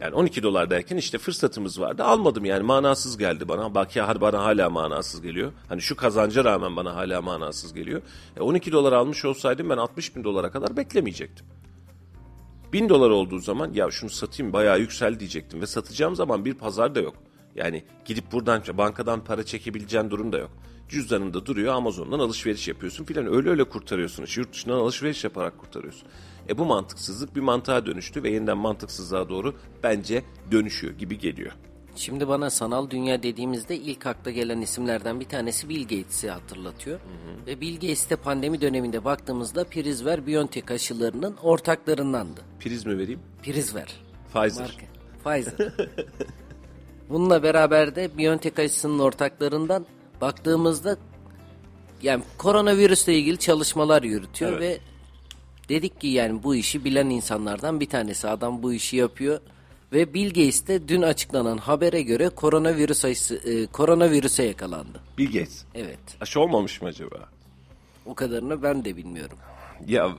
Yani 0.00 0.14
12 0.14 0.42
dolar 0.42 0.70
derken 0.70 0.96
işte 0.96 1.18
fırsatımız 1.18 1.80
vardı. 1.80 2.04
Almadım 2.04 2.44
yani 2.44 2.62
manasız 2.62 3.18
geldi 3.18 3.48
bana. 3.48 3.74
Bak 3.74 3.96
ya 3.96 4.20
bana 4.20 4.44
hala 4.44 4.70
manasız 4.70 5.22
geliyor. 5.22 5.52
Hani 5.68 5.82
şu 5.82 5.96
kazanca 5.96 6.44
rağmen 6.44 6.76
bana 6.76 6.94
hala 6.94 7.22
manasız 7.22 7.74
geliyor. 7.74 8.02
E 8.36 8.40
12 8.40 8.72
dolar 8.72 8.92
almış 8.92 9.24
olsaydım 9.24 9.70
ben 9.70 9.76
60 9.76 10.16
bin 10.16 10.24
dolara 10.24 10.50
kadar 10.50 10.76
beklemeyecektim. 10.76 11.46
1000 12.74 12.88
dolar 12.88 13.10
olduğu 13.10 13.38
zaman 13.38 13.72
ya 13.72 13.90
şunu 13.90 14.10
satayım 14.10 14.52
bayağı 14.52 14.80
yüksel 14.80 15.20
diyecektim. 15.20 15.60
Ve 15.60 15.66
satacağım 15.66 16.16
zaman 16.16 16.44
bir 16.44 16.54
pazar 16.54 16.94
da 16.94 17.00
yok. 17.00 17.14
Yani 17.54 17.84
gidip 18.04 18.32
buradan 18.32 18.62
bankadan 18.72 19.24
para 19.24 19.42
çekebileceğin 19.44 20.10
durum 20.10 20.32
da 20.32 20.38
yok. 20.38 20.50
Cüzdanında 20.88 21.46
duruyor 21.46 21.74
Amazon'dan 21.74 22.18
alışveriş 22.18 22.68
yapıyorsun 22.68 23.04
filan 23.04 23.34
öyle 23.34 23.50
öyle 23.50 23.64
kurtarıyorsun. 23.64 24.26
Yurt 24.36 24.52
dışından 24.52 24.78
alışveriş 24.78 25.24
yaparak 25.24 25.58
kurtarıyorsun. 25.58 26.08
E 26.48 26.58
bu 26.58 26.64
mantıksızlık 26.64 27.36
bir 27.36 27.40
mantığa 27.40 27.86
dönüştü 27.86 28.22
ve 28.22 28.30
yeniden 28.30 28.58
mantıksızlığa 28.58 29.28
doğru 29.28 29.54
bence 29.82 30.24
dönüşüyor 30.50 30.92
gibi 30.92 31.18
geliyor. 31.18 31.52
Şimdi 31.96 32.28
bana 32.28 32.50
sanal 32.50 32.90
dünya 32.90 33.22
dediğimizde 33.22 33.76
ilk 33.76 34.06
akla 34.06 34.30
gelen 34.30 34.60
isimlerden 34.60 35.20
bir 35.20 35.24
tanesi 35.24 35.68
Bill 35.68 35.82
Gates'i 35.82 36.30
hatırlatıyor. 36.30 36.98
Hı 36.98 37.02
hı. 37.02 37.46
Ve 37.46 37.60
Bill 37.60 37.74
Gates 37.74 38.10
de 38.10 38.16
pandemi 38.16 38.60
döneminde 38.60 39.04
baktığımızda 39.04 39.64
Prizver 39.64 40.26
Biontech 40.26 40.70
aşılarının 40.70 41.36
ortaklarındandı. 41.36 42.40
Priz 42.60 42.86
mi 42.86 42.98
vereyim? 42.98 43.20
Prizver. 43.42 43.94
Pfizer. 44.34 44.62
Marka. 44.62 44.86
Pfizer. 45.24 45.72
Bununla 47.10 47.42
beraber 47.42 47.96
de 47.96 48.18
Biontech 48.18 48.58
aşısının 48.58 48.98
ortaklarından 48.98 49.86
baktığımızda 50.20 50.96
yani 52.02 52.22
koronavirüsle 52.38 53.14
ilgili 53.14 53.38
çalışmalar 53.38 54.02
yürütüyor 54.02 54.52
evet. 54.52 54.60
ve 54.60 54.78
dedik 55.68 56.00
ki 56.00 56.06
yani 56.06 56.42
bu 56.42 56.54
işi 56.54 56.84
bilen 56.84 57.10
insanlardan 57.10 57.80
bir 57.80 57.88
tanesi 57.88 58.28
adam 58.28 58.62
bu 58.62 58.72
işi 58.72 58.96
yapıyor 58.96 59.40
ve 59.94 60.14
Bill 60.14 60.28
Gates 60.28 60.66
de 60.66 60.88
dün 60.88 61.02
açıklanan 61.02 61.58
habere 61.58 62.02
göre 62.02 62.28
koronavirüs 62.28 63.04
aşısı, 63.04 63.34
e, 63.34 63.66
koronavirüse 63.66 64.42
yakalandı. 64.42 65.00
Bill 65.18 65.26
Gates? 65.26 65.64
Evet. 65.74 65.98
Aşı 66.20 66.40
olmamış 66.40 66.82
mı 66.82 66.88
acaba? 66.88 67.16
O 68.06 68.14
kadarını 68.14 68.62
ben 68.62 68.84
de 68.84 68.96
bilmiyorum. 68.96 69.38
Ya 69.86 70.16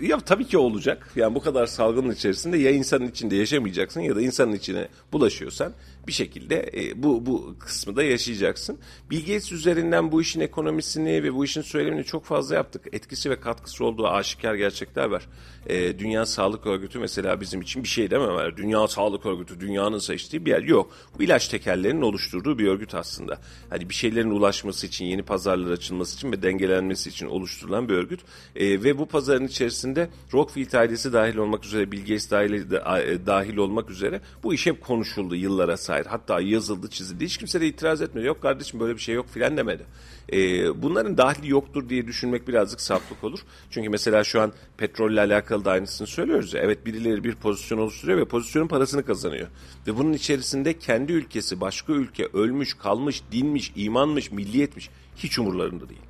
e, 0.00 0.06
ya 0.06 0.20
tabii 0.20 0.46
ki 0.46 0.58
olacak. 0.58 1.12
Yani 1.16 1.34
bu 1.34 1.40
kadar 1.40 1.66
salgının 1.66 2.10
içerisinde 2.10 2.58
ya 2.58 2.70
insanın 2.70 3.08
içinde 3.08 3.36
yaşamayacaksın 3.36 4.00
ya 4.00 4.16
da 4.16 4.22
insanın 4.22 4.52
içine 4.52 4.88
bulaşıyorsan 5.12 5.72
bir 6.06 6.12
şekilde 6.12 6.70
e, 6.74 7.02
bu 7.02 7.26
bu 7.26 7.56
kısmı 7.58 7.96
da 7.96 8.02
yaşayacaksın. 8.02 8.78
Bill 9.10 9.52
üzerinden 9.52 10.12
bu 10.12 10.22
işin 10.22 10.40
ekonomisini 10.40 11.22
ve 11.22 11.34
bu 11.34 11.44
işin 11.44 11.62
söylemini 11.62 12.04
çok 12.04 12.24
fazla 12.24 12.54
yaptık. 12.54 12.86
Etkisi 12.92 13.30
ve 13.30 13.40
katkısı 13.40 13.84
olduğu 13.84 14.08
aşikar 14.08 14.54
gerçekler 14.54 15.04
var. 15.04 15.28
E, 15.66 15.98
Dünya 15.98 16.26
Sağlık 16.26 16.66
Örgütü 16.66 16.98
mesela 16.98 17.40
bizim 17.40 17.60
için 17.60 17.82
bir 17.82 17.88
şey 17.88 18.10
demem. 18.10 18.56
Dünya 18.56 18.88
Sağlık 18.88 19.26
Örgütü 19.26 19.60
dünyanın 19.60 19.98
seçtiği 19.98 20.46
bir 20.46 20.50
yer 20.50 20.62
yok. 20.62 20.90
Bu 21.18 21.22
ilaç 21.22 21.48
tekerlerinin 21.48 22.02
oluşturduğu 22.02 22.58
bir 22.58 22.68
örgüt 22.68 22.94
aslında. 22.94 23.38
Hani 23.70 23.88
bir 23.88 23.94
şeylerin 23.94 24.30
ulaşması 24.30 24.86
için, 24.86 25.04
yeni 25.04 25.22
pazarlar 25.22 25.70
açılması 25.70 26.16
için 26.16 26.32
ve 26.32 26.42
dengelenmesi 26.42 27.08
için 27.08 27.26
oluşturulan 27.26 27.88
bir 27.88 27.94
örgüt. 27.94 28.20
E, 28.56 28.82
ve 28.82 28.98
bu 28.98 29.06
pazarın 29.06 29.46
içerisinde 29.46 30.10
Rockfield 30.32 30.72
ailesi 30.72 31.12
dahil 31.12 31.36
olmak 31.36 31.64
üzere, 31.64 31.92
Bill 31.92 32.06
dahil, 32.30 32.52
e, 32.52 33.26
dahil 33.26 33.56
olmak 33.56 33.90
üzere 33.90 34.20
bu 34.42 34.54
iş 34.54 34.66
hep 34.66 34.80
konuşuldu 34.80 35.34
yıllara 35.34 35.76
sahip. 35.76 35.95
Hatta 36.04 36.40
yazıldı, 36.40 36.90
çizildi. 36.90 37.24
Hiç 37.24 37.36
kimse 37.36 37.60
de 37.60 37.66
itiraz 37.66 38.02
etmedi. 38.02 38.26
Yok 38.26 38.42
kardeşim 38.42 38.80
böyle 38.80 38.94
bir 38.94 39.00
şey 39.00 39.14
yok 39.14 39.28
filan 39.28 39.56
demedi. 39.56 39.86
E, 40.32 40.38
bunların 40.82 41.18
dahili 41.18 41.50
yoktur 41.50 41.88
diye 41.88 42.06
düşünmek 42.06 42.48
birazcık 42.48 42.80
saflık 42.80 43.24
olur. 43.24 43.40
Çünkü 43.70 43.88
mesela 43.88 44.24
şu 44.24 44.40
an 44.40 44.52
petrolle 44.76 45.20
alakalı 45.20 45.64
da 45.64 45.70
aynısını 45.70 46.06
söylüyoruz 46.06 46.54
ya. 46.54 46.60
Evet 46.60 46.86
birileri 46.86 47.24
bir 47.24 47.34
pozisyon 47.34 47.78
oluşturuyor 47.78 48.18
ve 48.18 48.24
pozisyonun 48.24 48.68
parasını 48.68 49.04
kazanıyor. 49.04 49.48
Ve 49.86 49.96
bunun 49.96 50.12
içerisinde 50.12 50.78
kendi 50.78 51.12
ülkesi, 51.12 51.60
başka 51.60 51.92
ülke 51.92 52.26
ölmüş, 52.32 52.74
kalmış, 52.74 53.22
dinmiş, 53.32 53.72
imanmış, 53.76 54.30
milliyetmiş 54.30 54.90
hiç 55.16 55.38
umurlarında 55.38 55.88
değil. 55.88 56.00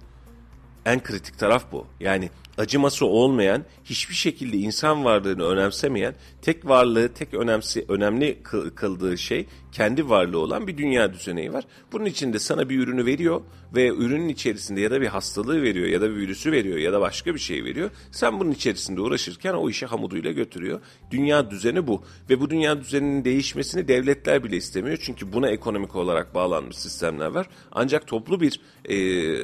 En 0.86 1.02
kritik 1.02 1.38
taraf 1.38 1.64
bu. 1.72 1.86
Yani 2.00 2.30
acıması 2.58 3.06
olmayan, 3.06 3.64
hiçbir 3.84 4.14
şekilde 4.14 4.56
insan 4.56 5.04
varlığını 5.04 5.44
önemsemeyen, 5.44 6.14
tek 6.42 6.68
varlığı, 6.68 7.08
tek 7.08 7.34
önemsi, 7.34 7.84
önemli 7.88 8.42
kıldığı 8.74 9.18
şey 9.18 9.46
kendi 9.76 10.08
varlığı 10.08 10.38
olan 10.38 10.66
bir 10.66 10.78
dünya 10.78 11.12
düzeneği 11.12 11.52
var. 11.52 11.64
Bunun 11.92 12.04
içinde 12.04 12.38
sana 12.38 12.68
bir 12.68 12.78
ürünü 12.78 13.06
veriyor 13.06 13.40
ve 13.74 13.88
ürünün 13.88 14.28
içerisinde 14.28 14.80
ya 14.80 14.90
da 14.90 15.00
bir 15.00 15.06
hastalığı 15.06 15.62
veriyor 15.62 15.86
ya 15.86 16.00
da 16.00 16.10
bir 16.10 16.16
virüsü 16.16 16.52
veriyor 16.52 16.78
ya 16.78 16.92
da 16.92 17.00
başka 17.00 17.34
bir 17.34 17.38
şey 17.38 17.64
veriyor. 17.64 17.90
Sen 18.10 18.40
bunun 18.40 18.50
içerisinde 18.50 19.00
uğraşırken 19.00 19.54
o 19.54 19.70
işi 19.70 19.86
hamuduyla 19.86 20.32
götürüyor. 20.32 20.80
Dünya 21.10 21.50
düzeni 21.50 21.86
bu 21.86 22.02
ve 22.30 22.40
bu 22.40 22.50
dünya 22.50 22.80
düzeninin 22.80 23.24
değişmesini 23.24 23.88
devletler 23.88 24.44
bile 24.44 24.56
istemiyor. 24.56 24.98
Çünkü 25.02 25.32
buna 25.32 25.48
ekonomik 25.50 25.96
olarak 25.96 26.34
bağlanmış 26.34 26.76
sistemler 26.76 27.26
var. 27.26 27.48
Ancak 27.72 28.06
toplu 28.06 28.40
bir 28.40 28.60
e, 28.84 28.96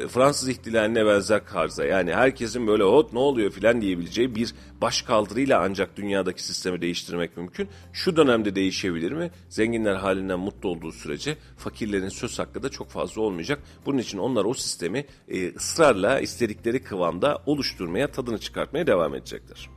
Fransız 0.09 0.49
ihtilaline 0.49 1.07
benzer 1.07 1.45
karza 1.45 1.85
yani 1.85 2.15
herkesin 2.15 2.67
böyle 2.67 2.85
o 2.85 3.09
ne 3.13 3.19
oluyor 3.19 3.51
filan 3.51 3.81
diyebileceği 3.81 4.35
bir 4.35 4.55
baş 4.81 5.03
kaldırıyla 5.03 5.61
ancak 5.61 5.97
dünyadaki 5.97 6.43
sistemi 6.43 6.81
değiştirmek 6.81 7.37
mümkün. 7.37 7.69
Şu 7.93 8.17
dönemde 8.17 8.55
değişebilir 8.55 9.13
mi? 9.13 9.31
Zenginler 9.49 9.97
halinden 10.23 10.41
mutlu 10.41 10.69
olduğu 10.69 10.93
sürece 10.93 11.37
fakirlerin 11.57 12.09
söz 12.09 12.39
hakkı 12.39 12.63
da 12.63 12.69
çok 12.69 12.89
fazla 12.91 13.23
olmayacak. 13.23 13.63
Bunun 13.87 13.99
için 13.99 14.19
onlar 14.19 14.45
o 14.45 14.55
sistemi 14.55 15.07
e, 15.29 15.55
ısrarla 15.55 16.21
istedikleri 16.21 16.83
kıvamda 16.83 17.43
oluşturmaya, 17.47 18.11
tadını 18.11 18.39
çıkartmaya 18.39 18.87
devam 18.87 19.15
edecekler. 19.15 19.71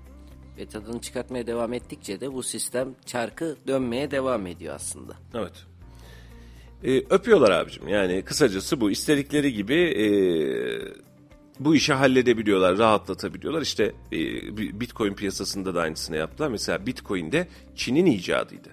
Ve 0.58 0.66
tadını 0.66 1.02
çıkartmaya 1.02 1.48
devam 1.48 1.74
ettikçe 1.74 2.22
de 2.22 2.34
bu 2.34 2.44
sistem 2.44 2.96
çarkı 3.06 3.58
dönmeye 3.68 4.12
devam 4.12 4.48
ediyor 4.48 4.76
aslında. 4.76 5.14
Evet. 5.34 5.66
Ee, 6.84 7.04
öpüyorlar 7.10 7.52
abicim. 7.52 7.88
Yani 7.88 8.22
kısacası 8.22 8.82
bu. 8.82 8.92
istedikleri 8.92 9.54
gibi 9.54 9.76
e, 9.76 10.08
bu 11.60 11.76
işi 11.76 11.94
halledebiliyorlar, 11.94 12.78
rahatlatabiliyorlar. 12.78 13.62
İşte 13.62 13.84
e, 14.12 14.18
Bitcoin 14.80 15.14
piyasasında 15.14 15.76
da 15.76 15.82
aynısını 15.82 16.18
yaptılar. 16.18 16.50
Mesela 16.50 16.86
Bitcoin 16.86 17.32
de 17.32 17.48
Çin'in 17.76 18.06
icadıydı. 18.06 18.70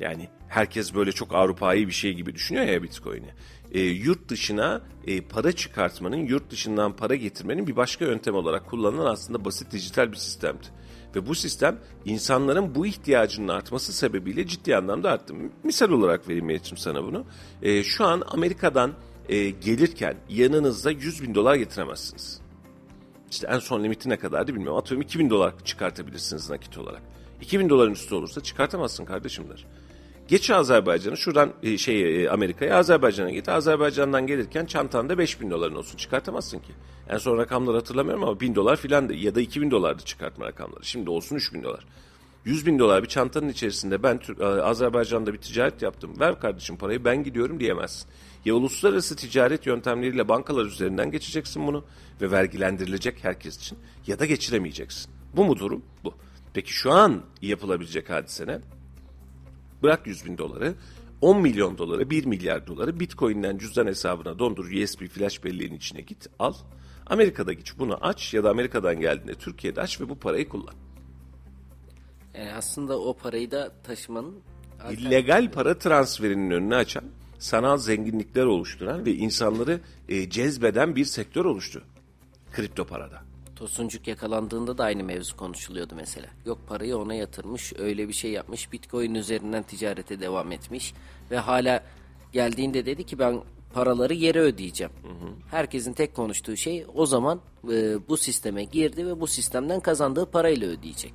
Yani 0.00 0.28
herkes 0.54 0.94
böyle 0.94 1.12
çok 1.12 1.34
Avrupa'yı 1.34 1.86
bir 1.86 1.92
şey 1.92 2.14
gibi 2.14 2.34
düşünüyor 2.34 2.66
ya 2.66 2.82
Bitcoin'i. 2.82 3.34
E, 3.72 3.80
yurt 3.80 4.28
dışına 4.28 4.82
e, 5.06 5.20
para 5.20 5.52
çıkartmanın, 5.52 6.16
yurt 6.16 6.50
dışından 6.50 6.96
para 6.96 7.14
getirmenin 7.14 7.66
bir 7.66 7.76
başka 7.76 8.04
yöntem 8.04 8.34
olarak 8.34 8.66
kullanılan 8.66 9.12
aslında 9.12 9.44
basit 9.44 9.72
dijital 9.72 10.12
bir 10.12 10.16
sistemdi. 10.16 10.66
Ve 11.16 11.26
bu 11.26 11.34
sistem 11.34 11.78
insanların 12.04 12.74
bu 12.74 12.86
ihtiyacının 12.86 13.48
artması 13.48 13.92
sebebiyle 13.92 14.46
ciddi 14.46 14.76
anlamda 14.76 15.10
arttı. 15.10 15.34
Misal 15.64 15.90
olarak 15.90 16.28
vereyim 16.28 16.46
Meriç'im 16.46 16.78
sana 16.78 17.04
bunu. 17.04 17.24
E, 17.62 17.84
şu 17.84 18.04
an 18.04 18.22
Amerika'dan 18.26 18.92
e, 19.28 19.50
gelirken 19.50 20.16
yanınızda 20.28 20.90
100 20.90 21.22
bin 21.22 21.34
dolar 21.34 21.54
getiremezsiniz. 21.54 22.40
İşte 23.30 23.46
en 23.50 23.58
son 23.58 23.84
limiti 23.84 24.08
ne 24.08 24.16
kadardı 24.16 24.54
bilmiyorum. 24.54 24.78
Atıyorum 24.78 25.02
2000 25.02 25.30
dolar 25.30 25.54
çıkartabilirsiniz 25.64 26.50
nakit 26.50 26.78
olarak. 26.78 27.02
2000 27.40 27.68
doların 27.68 27.92
üstü 27.92 28.14
olursa 28.14 28.42
çıkartamazsın 28.42 29.04
kardeşimler. 29.04 29.66
Geç 30.28 30.50
Azerbaycan'ı 30.50 31.16
şuradan 31.16 31.52
e, 31.62 31.78
şey 31.78 32.24
e, 32.24 32.30
Amerika'ya 32.30 32.76
Azerbaycan'a 32.76 33.30
git. 33.30 33.48
Azerbaycan'dan 33.48 34.26
gelirken 34.26 34.66
çantanda 34.66 35.18
5000 35.18 35.50
doların 35.50 35.74
olsun 35.74 35.96
çıkartamazsın 35.96 36.58
ki. 36.58 36.72
En 37.08 37.18
son 37.18 37.38
rakamları 37.38 37.76
hatırlamıyorum 37.76 38.24
ama 38.24 38.40
1000 38.40 38.54
dolar 38.54 38.76
filan 38.76 39.08
ya 39.08 39.34
da 39.34 39.40
2000 39.40 39.70
dolardı 39.70 40.02
çıkartma 40.02 40.46
rakamları. 40.46 40.84
Şimdi 40.84 41.10
olsun 41.10 41.36
3000 41.36 41.62
dolar. 41.62 41.86
100 42.44 42.66
bin 42.66 42.78
dolar 42.78 43.02
bir 43.02 43.08
çantanın 43.08 43.48
içerisinde 43.48 44.02
ben 44.02 44.20
e, 44.40 44.44
Azerbaycan'da 44.44 45.32
bir 45.32 45.38
ticaret 45.38 45.82
yaptım. 45.82 46.20
Ver 46.20 46.40
kardeşim 46.40 46.76
parayı 46.76 47.04
ben 47.04 47.24
gidiyorum 47.24 47.60
diyemezsin. 47.60 48.08
Ya 48.44 48.54
uluslararası 48.54 49.16
ticaret 49.16 49.66
yöntemleriyle 49.66 50.28
bankalar 50.28 50.64
üzerinden 50.64 51.10
geçeceksin 51.10 51.66
bunu 51.66 51.84
ve 52.20 52.30
vergilendirilecek 52.30 53.24
herkes 53.24 53.56
için 53.56 53.78
ya 54.06 54.18
da 54.18 54.26
geçiremeyeceksin. 54.26 55.12
Bu 55.36 55.44
mu 55.44 55.58
durum? 55.58 55.84
Bu. 56.04 56.14
Peki 56.54 56.72
şu 56.72 56.92
an 56.92 57.22
yapılabilecek 57.42 58.10
hadise 58.10 58.46
ne? 58.46 58.60
Bırak 59.82 60.06
100 60.06 60.26
bin 60.26 60.38
doları 60.38 60.74
10 61.20 61.40
milyon 61.40 61.78
doları 61.78 62.10
1 62.10 62.24
milyar 62.24 62.66
doları 62.66 63.00
Bitcoin'den 63.00 63.58
cüzdan 63.58 63.86
hesabına 63.86 64.38
dondur 64.38 64.64
USB 64.64 65.06
flash 65.06 65.44
belleğinin 65.44 65.76
içine 65.76 66.00
git 66.00 66.28
al. 66.38 66.54
Amerika'da 67.06 67.52
git 67.52 67.78
bunu 67.78 67.98
aç 68.00 68.34
ya 68.34 68.44
da 68.44 68.50
Amerika'dan 68.50 69.00
geldiğinde 69.00 69.34
Türkiye'de 69.34 69.80
aç 69.80 70.00
ve 70.00 70.08
bu 70.08 70.18
parayı 70.18 70.48
kullan. 70.48 70.74
Yani 72.34 72.52
aslında 72.52 73.00
o 73.00 73.16
parayı 73.16 73.50
da 73.50 73.72
taşımanın 73.82 74.34
illegal 74.90 75.50
para 75.50 75.78
transferinin 75.78 76.50
önünü 76.50 76.74
açan, 76.74 77.04
sanal 77.38 77.78
zenginlikler 77.78 78.44
oluşturan 78.44 79.06
ve 79.06 79.14
insanları 79.14 79.80
e, 80.08 80.30
cezbeden 80.30 80.96
bir 80.96 81.04
sektör 81.04 81.44
oluştu. 81.44 81.82
Kripto 82.52 82.86
parada. 82.86 83.23
Tosuncuk 83.64 84.08
yakalandığında 84.08 84.78
da 84.78 84.84
aynı 84.84 85.04
mevzu 85.04 85.36
konuşuluyordu 85.36 85.94
mesela. 85.96 86.26
Yok 86.46 86.58
parayı 86.68 86.96
ona 86.96 87.14
yatırmış, 87.14 87.72
öyle 87.78 88.08
bir 88.08 88.12
şey 88.12 88.30
yapmış, 88.30 88.72
Bitcoin 88.72 89.14
üzerinden 89.14 89.62
ticarete 89.62 90.20
devam 90.20 90.52
etmiş 90.52 90.94
ve 91.30 91.38
hala 91.38 91.84
geldiğinde 92.32 92.86
dedi 92.86 93.06
ki 93.06 93.18
ben 93.18 93.40
paraları 93.74 94.14
yere 94.14 94.40
ödeyeceğim. 94.40 94.92
Hı 95.02 95.08
hı. 95.08 95.30
Herkesin 95.50 95.92
tek 95.92 96.14
konuştuğu 96.14 96.56
şey 96.56 96.86
o 96.94 97.06
zaman 97.06 97.40
e, 97.70 98.08
bu 98.08 98.16
sisteme 98.16 98.64
girdi 98.64 99.06
ve 99.06 99.20
bu 99.20 99.26
sistemden 99.26 99.80
kazandığı 99.80 100.26
parayla 100.26 100.68
ödeyecek 100.68 101.12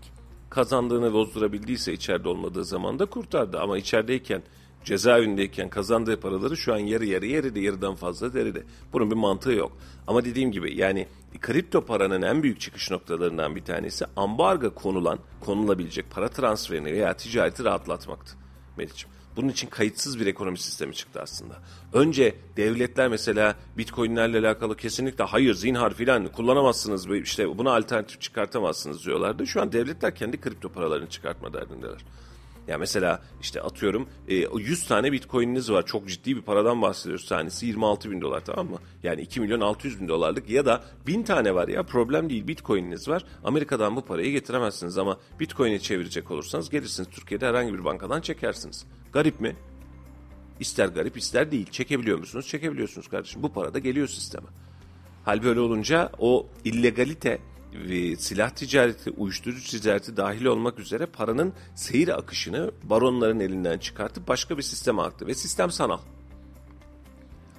kazandığını 0.50 1.14
bozdurabildiyse 1.14 1.93
içeride 1.93 2.30
olmadığı 2.30 2.66
zaman 2.66 3.00
da 3.00 3.06
kurtardı. 3.06 3.60
Ama 3.60 3.78
içerideyken 3.78 4.43
cezaevindeyken 4.86 5.70
kazandığı 5.70 6.20
paraları 6.20 6.58
şu 6.58 6.74
an 6.74 6.78
yarı 6.78 7.06
yarı 7.06 7.26
yeride 7.26 7.60
yarıdan 7.60 7.96
fazla 7.96 8.34
deride. 8.34 8.64
Bunun 8.94 9.12
bir 9.12 9.16
mantığı 9.16 9.52
yok. 9.52 9.78
Ama 10.08 10.26
dediğim 10.26 10.52
gibi 10.52 10.78
yani 10.78 11.08
kripto 11.42 11.86
paranın 11.86 12.22
en 12.22 12.44
büyük 12.44 12.60
çıkış 12.60 12.92
noktalarından 12.92 13.56
bir 13.56 13.64
tanesi 13.64 14.06
ambargo 14.16 14.74
konulan, 14.74 15.20
konulabilecek 15.40 16.12
para 16.12 16.30
transferini 16.30 16.94
veya 16.94 17.14
ticareti 17.14 17.64
rahatlatmaktı 17.64 18.36
Meriç'im. 18.78 19.10
Bunun 19.36 19.50
için 19.50 19.68
kayıtsız 19.68 20.20
bir 20.20 20.26
ekonomi 20.26 20.58
sistemi 20.58 20.96
çıktı 20.96 21.22
aslında. 21.22 21.54
Önce 21.94 22.36
devletler 22.58 23.08
mesela 23.08 23.56
bitcoinlerle 23.78 24.40
alakalı 24.40 24.78
kesinlikle 24.78 25.24
hayır 25.24 25.54
zinhar 25.54 25.94
filan 25.94 26.28
kullanamazsınız 26.28 27.08
işte 27.08 27.58
buna 27.58 27.76
alternatif 27.76 28.22
çıkartamazsınız 28.22 29.06
diyorlardı. 29.06 29.48
Şu 29.48 29.62
an 29.62 29.72
devletler 29.72 30.16
kendi 30.16 30.42
kripto 30.42 30.70
paralarını 30.70 31.10
çıkartma 31.10 31.54
derdindeler. 31.54 32.06
Ya 32.70 32.78
mesela 32.78 33.22
işte 33.42 33.62
atıyorum 33.62 34.10
100 34.28 34.84
e, 34.84 34.88
tane 34.88 35.12
bitcoin'iniz 35.12 35.72
var. 35.72 35.86
Çok 35.86 36.08
ciddi 36.08 36.36
bir 36.36 36.42
paradan 36.42 36.82
bahsediyoruz. 36.82 37.28
Tanesi 37.28 37.66
26 37.66 38.12
bin 38.12 38.22
dolar 38.22 38.46
tamam 38.46 38.70
mı? 38.70 38.78
Yani 39.04 39.22
2 39.22 39.42
milyon 39.42 39.62
600 39.62 40.02
bin 40.02 40.08
dolarlık 40.08 40.50
ya 40.50 40.66
da 40.66 40.84
1000 41.08 41.24
tane 41.24 41.56
var 41.56 41.68
ya 41.68 41.84
problem 41.84 42.30
değil 42.30 42.48
bitcoin'iniz 42.48 43.08
var. 43.08 43.26
Amerika'dan 43.44 43.96
bu 43.96 44.06
parayı 44.06 44.32
getiremezsiniz 44.32 44.98
ama 44.98 45.18
bitcoin'i 45.40 45.82
çevirecek 45.82 46.32
olursanız 46.32 46.70
gelirsiniz 46.70 47.10
Türkiye'de 47.10 47.48
herhangi 47.48 47.74
bir 47.74 47.86
bankadan 47.86 48.22
çekersiniz. 48.22 48.86
Garip 49.14 49.42
mi? 49.42 49.56
İster 50.60 50.88
garip 50.88 51.18
ister 51.18 51.52
değil. 51.52 51.68
Çekebiliyor 51.72 52.18
musunuz? 52.18 52.48
Çekebiliyorsunuz 52.48 53.08
kardeşim. 53.08 53.44
Bu 53.44 53.54
para 53.54 53.74
da 53.74 53.80
geliyor 53.80 54.08
sisteme. 54.08 54.48
Hal 55.26 55.44
böyle 55.44 55.60
olunca 55.60 56.12
o 56.20 56.48
illegalite 56.66 57.40
ve 57.74 58.16
silah 58.16 58.50
ticareti, 58.50 59.12
uyuşturucu 59.12 59.70
ticareti 59.70 60.18
dahil 60.18 60.46
olmak 60.46 60.80
üzere 60.80 61.06
paranın 61.06 61.54
seyir 61.76 62.18
akışını 62.20 62.72
baronların 62.84 63.40
elinden 63.40 63.78
çıkartıp 63.78 64.28
başka 64.28 64.58
bir 64.58 64.64
sisteme 64.64 65.02
aktı. 65.02 65.28
Ve 65.28 65.36
sistem 65.36 65.72
sanal. 65.72 66.00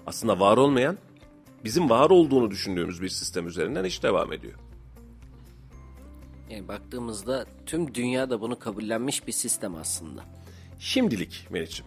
Aslında 0.06 0.40
var 0.40 0.56
olmayan 0.56 0.98
bizim 1.64 1.90
var 1.90 2.10
olduğunu 2.10 2.50
düşündüğümüz 2.50 3.02
bir 3.02 3.08
sistem 3.08 3.46
üzerinden 3.46 3.84
iş 3.84 4.02
devam 4.02 4.32
ediyor. 4.32 4.54
Yani 6.50 6.68
baktığımızda 6.68 7.46
tüm 7.66 7.94
dünya 7.94 8.30
da 8.30 8.40
bunu 8.40 8.58
kabullenmiş 8.58 9.26
bir 9.26 9.32
sistem 9.32 9.74
aslında. 9.74 10.24
Şimdilik 10.78 11.46
Meriç'im. 11.50 11.86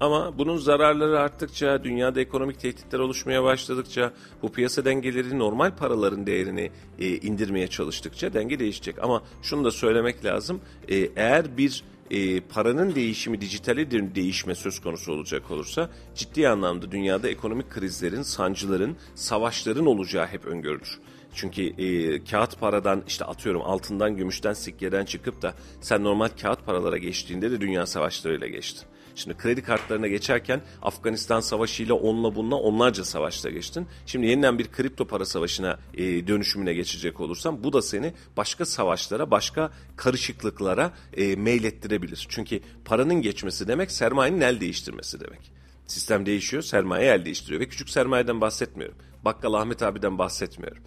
Ama 0.00 0.38
bunun 0.38 0.56
zararları 0.56 1.20
arttıkça, 1.20 1.84
dünyada 1.84 2.20
ekonomik 2.20 2.60
tehditler 2.60 2.98
oluşmaya 2.98 3.44
başladıkça, 3.44 4.12
bu 4.42 4.52
piyasa 4.52 4.84
dengeleri 4.84 5.38
normal 5.38 5.76
paraların 5.76 6.26
değerini 6.26 6.70
e, 6.98 7.08
indirmeye 7.08 7.68
çalıştıkça 7.68 8.32
denge 8.34 8.58
değişecek. 8.58 8.96
Ama 9.02 9.22
şunu 9.42 9.64
da 9.64 9.70
söylemek 9.70 10.24
lazım, 10.24 10.60
e, 10.88 10.96
eğer 10.96 11.56
bir 11.56 11.84
e, 12.10 12.40
paranın 12.40 12.94
değişimi, 12.94 13.40
dijitale 13.40 14.14
değişme 14.14 14.54
söz 14.54 14.80
konusu 14.80 15.12
olacak 15.12 15.50
olursa 15.50 15.90
ciddi 16.14 16.48
anlamda 16.48 16.92
dünyada 16.92 17.28
ekonomik 17.28 17.70
krizlerin, 17.70 18.22
sancıların, 18.22 18.96
savaşların 19.14 19.86
olacağı 19.86 20.26
hep 20.26 20.46
öngörülür. 20.46 20.98
Çünkü 21.34 21.62
e, 21.62 22.24
kağıt 22.24 22.60
paradan 22.60 23.02
işte 23.08 23.24
atıyorum 23.24 23.62
altından, 23.62 24.16
gümüşten, 24.16 24.52
sikkeden 24.52 25.04
çıkıp 25.04 25.42
da 25.42 25.54
sen 25.80 26.04
normal 26.04 26.28
kağıt 26.42 26.66
paralara 26.66 26.98
geçtiğinde 26.98 27.50
de 27.50 27.60
dünya 27.60 27.86
savaşlarıyla 27.86 28.46
geçti. 28.46 28.86
Şimdi 29.14 29.36
kredi 29.36 29.62
kartlarına 29.62 30.08
geçerken 30.08 30.62
Afganistan 30.82 31.40
savaşıyla 31.40 31.94
onunla 31.94 32.34
bununla 32.34 32.56
onlarca 32.56 33.04
savaşta 33.04 33.50
geçtin. 33.50 33.86
Şimdi 34.06 34.26
yeniden 34.26 34.58
bir 34.58 34.72
kripto 34.72 35.06
para 35.06 35.24
savaşına 35.24 35.78
e, 35.94 36.26
dönüşümüne 36.26 36.74
geçecek 36.74 37.20
olursam 37.20 37.64
bu 37.64 37.72
da 37.72 37.82
seni 37.82 38.12
başka 38.36 38.66
savaşlara, 38.66 39.30
başka 39.30 39.70
karışıklıklara 39.96 40.92
e, 41.16 41.36
meylettirebilir. 41.36 42.26
Çünkü 42.28 42.60
paranın 42.84 43.22
geçmesi 43.22 43.68
demek 43.68 43.90
sermayenin 43.90 44.40
el 44.40 44.60
değiştirmesi 44.60 45.20
demek. 45.20 45.52
Sistem 45.86 46.26
değişiyor, 46.26 46.62
sermaye 46.62 47.10
el 47.10 47.24
değiştiriyor 47.24 47.60
ve 47.60 47.68
küçük 47.68 47.90
sermayeden 47.90 48.40
bahsetmiyorum. 48.40 48.96
Bakkal 49.24 49.54
Ahmet 49.54 49.82
abiden 49.82 50.18
bahsetmiyorum 50.18 50.82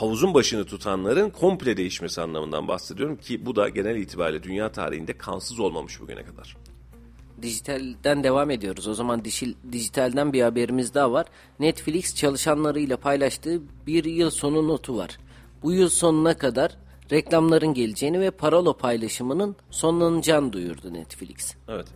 havuzun 0.00 0.34
başını 0.34 0.64
tutanların 0.64 1.30
komple 1.30 1.76
değişmesi 1.76 2.20
anlamından 2.20 2.68
bahsediyorum 2.68 3.16
ki 3.16 3.46
bu 3.46 3.56
da 3.56 3.68
genel 3.68 3.96
itibariyle 3.96 4.42
dünya 4.42 4.72
tarihinde 4.72 5.18
kansız 5.18 5.60
olmamış 5.60 6.00
bugüne 6.00 6.24
kadar 6.24 6.56
dijitalden 7.42 8.24
devam 8.24 8.50
ediyoruz. 8.50 8.88
O 8.88 8.94
zaman 8.94 9.24
dişil, 9.24 9.54
dijitalden 9.72 10.32
bir 10.32 10.42
haberimiz 10.42 10.94
daha 10.94 11.12
var. 11.12 11.26
Netflix 11.60 12.14
çalışanlarıyla 12.14 12.96
paylaştığı 12.96 13.60
bir 13.86 14.04
yıl 14.04 14.30
sonu 14.30 14.68
notu 14.68 14.96
var. 14.96 15.18
Bu 15.62 15.72
yıl 15.72 15.88
sonuna 15.88 16.38
kadar 16.38 16.76
reklamların 17.12 17.74
geleceğini 17.74 18.20
ve 18.20 18.30
paralo 18.30 18.76
paylaşımının 18.76 19.56
sonlanacağını 19.70 20.52
duyurdu 20.52 20.94
Netflix. 20.94 21.54
Evet. 21.68 21.86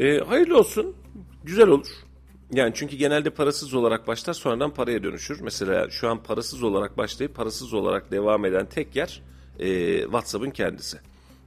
Ee, 0.00 0.18
hayırlı 0.18 0.58
olsun. 0.58 0.94
Güzel 1.44 1.68
olur. 1.68 1.86
Yani 2.52 2.72
çünkü 2.74 2.96
genelde 2.96 3.30
parasız 3.30 3.74
olarak 3.74 4.06
başlar 4.06 4.34
sonradan 4.34 4.74
paraya 4.74 5.02
dönüşür. 5.02 5.40
Mesela 5.40 5.90
şu 5.90 6.08
an 6.08 6.22
parasız 6.22 6.62
olarak 6.62 6.98
başlayıp 6.98 7.34
parasız 7.34 7.74
olarak 7.74 8.10
devam 8.10 8.44
eden 8.44 8.66
tek 8.66 8.96
yer 8.96 9.22
e, 9.58 10.00
WhatsApp'ın 10.02 10.50
kendisi. 10.50 10.98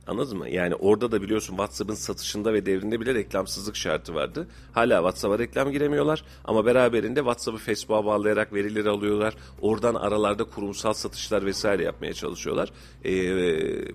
Anladın 0.09 0.37
mı? 0.37 0.49
Yani 0.49 0.75
orada 0.75 1.11
da 1.11 1.21
biliyorsun 1.21 1.53
WhatsApp'ın 1.53 1.93
satışında 1.93 2.53
ve 2.53 2.65
devrinde 2.65 2.99
bile 2.99 3.13
reklamsızlık 3.13 3.75
şartı 3.75 4.13
vardı. 4.13 4.47
Hala 4.71 4.97
WhatsApp'a 4.97 5.39
reklam 5.39 5.71
giremiyorlar 5.71 6.23
ama 6.45 6.65
beraberinde 6.65 7.19
WhatsApp'ı 7.19 7.57
Facebook'a 7.57 8.05
bağlayarak 8.05 8.53
verileri 8.53 8.89
alıyorlar. 8.89 9.35
Oradan 9.61 9.95
aralarda 9.95 10.43
kurumsal 10.43 10.93
satışlar 10.93 11.45
vesaire 11.45 11.83
yapmaya 11.83 12.13
çalışıyorlar. 12.13 12.71
Ee, 13.05 13.11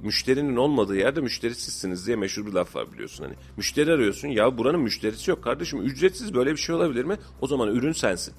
müşterinin 0.03 0.57
olmadığı 0.57 0.97
yerde 0.97 1.21
müşterisizsiniz 1.21 2.07
diye 2.07 2.17
meşhur 2.17 2.47
bir 2.47 2.53
laf 2.53 2.77
var 2.77 2.93
biliyorsun. 2.93 3.25
Hani 3.25 3.35
müşteri 3.57 3.93
arıyorsun 3.93 4.29
ya 4.29 4.59
buranın 4.59 4.81
müşterisi 4.81 5.31
yok 5.31 5.45
kardeşim 5.45 5.83
ücretsiz 5.83 6.35
böyle 6.35 6.53
bir 6.53 6.57
şey 6.57 6.75
olabilir 6.75 7.05
mi? 7.05 7.17
O 7.41 7.47
zaman 7.47 7.69
ürün 7.69 7.93
sensin. 7.93 8.35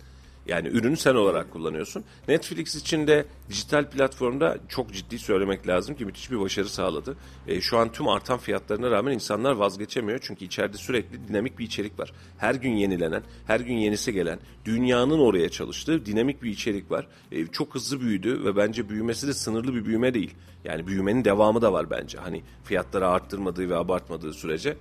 Yani 0.47 0.67
ürünü 0.67 0.97
sen 0.97 1.15
olarak 1.15 1.51
kullanıyorsun. 1.51 2.03
Netflix 2.27 2.75
için 2.75 3.07
de 3.07 3.25
dijital 3.49 3.89
platformda 3.89 4.57
çok 4.69 4.93
ciddi 4.93 5.19
söylemek 5.19 5.67
lazım 5.67 5.95
ki 5.95 6.05
müthiş 6.05 6.31
bir 6.31 6.39
başarı 6.39 6.69
sağladı. 6.69 7.17
E, 7.47 7.61
şu 7.61 7.77
an 7.77 7.91
tüm 7.91 8.07
artan 8.07 8.37
fiyatlarına 8.37 8.91
rağmen 8.91 9.11
insanlar 9.11 9.51
vazgeçemiyor. 9.51 10.19
Çünkü 10.21 10.45
içeride 10.45 10.77
sürekli 10.77 11.27
dinamik 11.27 11.59
bir 11.59 11.65
içerik 11.65 11.99
var. 11.99 12.13
Her 12.37 12.55
gün 12.55 12.71
yenilenen, 12.71 13.23
her 13.47 13.59
gün 13.59 13.75
yenisi 13.75 14.13
gelen, 14.13 14.39
dünyanın 14.65 15.19
oraya 15.19 15.49
çalıştığı 15.49 16.05
dinamik 16.05 16.43
bir 16.43 16.49
içerik 16.49 16.91
var. 16.91 17.07
E, 17.31 17.47
çok 17.47 17.75
hızlı 17.75 18.01
büyüdü 18.01 18.43
ve 18.43 18.55
bence 18.55 18.89
büyümesi 18.89 19.27
de 19.27 19.33
sınırlı 19.33 19.75
bir 19.75 19.85
büyüme 19.85 20.13
değil. 20.13 20.33
Yani 20.63 20.87
büyümenin 20.87 21.25
devamı 21.25 21.61
da 21.61 21.73
var 21.73 21.89
bence. 21.89 22.17
Hani 22.17 22.41
fiyatları 22.63 23.07
arttırmadığı 23.07 23.69
ve 23.69 23.75
abartmadığı 23.75 24.33
sürece 24.33 24.77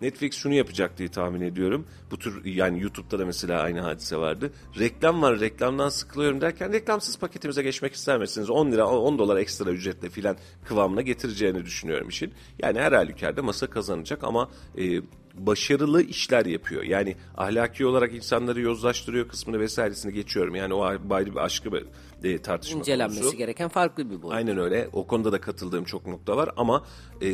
Netflix 0.00 0.34
şunu 0.34 0.54
yapacak 0.54 0.98
diye 0.98 1.08
tahmin 1.08 1.40
ediyorum. 1.40 1.86
Bu 2.10 2.18
tür 2.18 2.44
yani 2.44 2.82
YouTube'da 2.82 3.18
da 3.18 3.26
mesela 3.26 3.60
aynı 3.60 3.80
hadise 3.80 4.16
vardı. 4.16 4.52
Reklam 4.78 5.22
var 5.22 5.40
reklamdan 5.40 5.88
sıkılıyorum 5.88 6.40
derken 6.40 6.72
reklamsız 6.72 7.18
paketimize 7.18 7.62
geçmek 7.62 7.94
ister 7.94 8.18
misiniz? 8.18 8.50
10 8.50 8.72
lira 8.72 8.88
10 8.88 9.18
dolar 9.18 9.36
ekstra 9.36 9.70
ücretle 9.70 10.10
filan 10.10 10.36
kıvamına 10.64 11.02
getireceğini 11.02 11.64
düşünüyorum 11.64 12.08
işin. 12.08 12.32
Yani 12.58 12.80
her 12.80 12.92
halükarda 12.92 13.42
masa 13.42 13.66
kazanacak 13.66 14.24
ama 14.24 14.50
e, 14.78 15.00
başarılı 15.34 16.02
işler 16.02 16.46
yapıyor. 16.46 16.82
Yani 16.82 17.16
ahlaki 17.36 17.86
olarak 17.86 18.14
insanları 18.14 18.60
yozlaştırıyor 18.60 19.28
kısmını 19.28 19.60
vesairesini 19.60 20.12
geçiyorum. 20.12 20.54
Yani 20.54 20.74
o 20.74 20.84
ayrı 20.84 21.32
bir 21.32 21.44
aşkı 21.44 21.72
e, 22.24 22.38
tartışma 22.38 22.78
İncelenmesi 22.78 23.20
konusu. 23.20 23.36
gereken 23.36 23.68
farklı 23.68 24.10
bir 24.10 24.22
boyut. 24.22 24.34
Aynen 24.36 24.58
öyle. 24.58 24.88
O 24.92 25.06
konuda 25.06 25.32
da 25.32 25.40
katıldığım 25.40 25.84
çok 25.84 26.06
nokta 26.06 26.36
var 26.36 26.50
ama 26.56 26.86
e, 27.20 27.30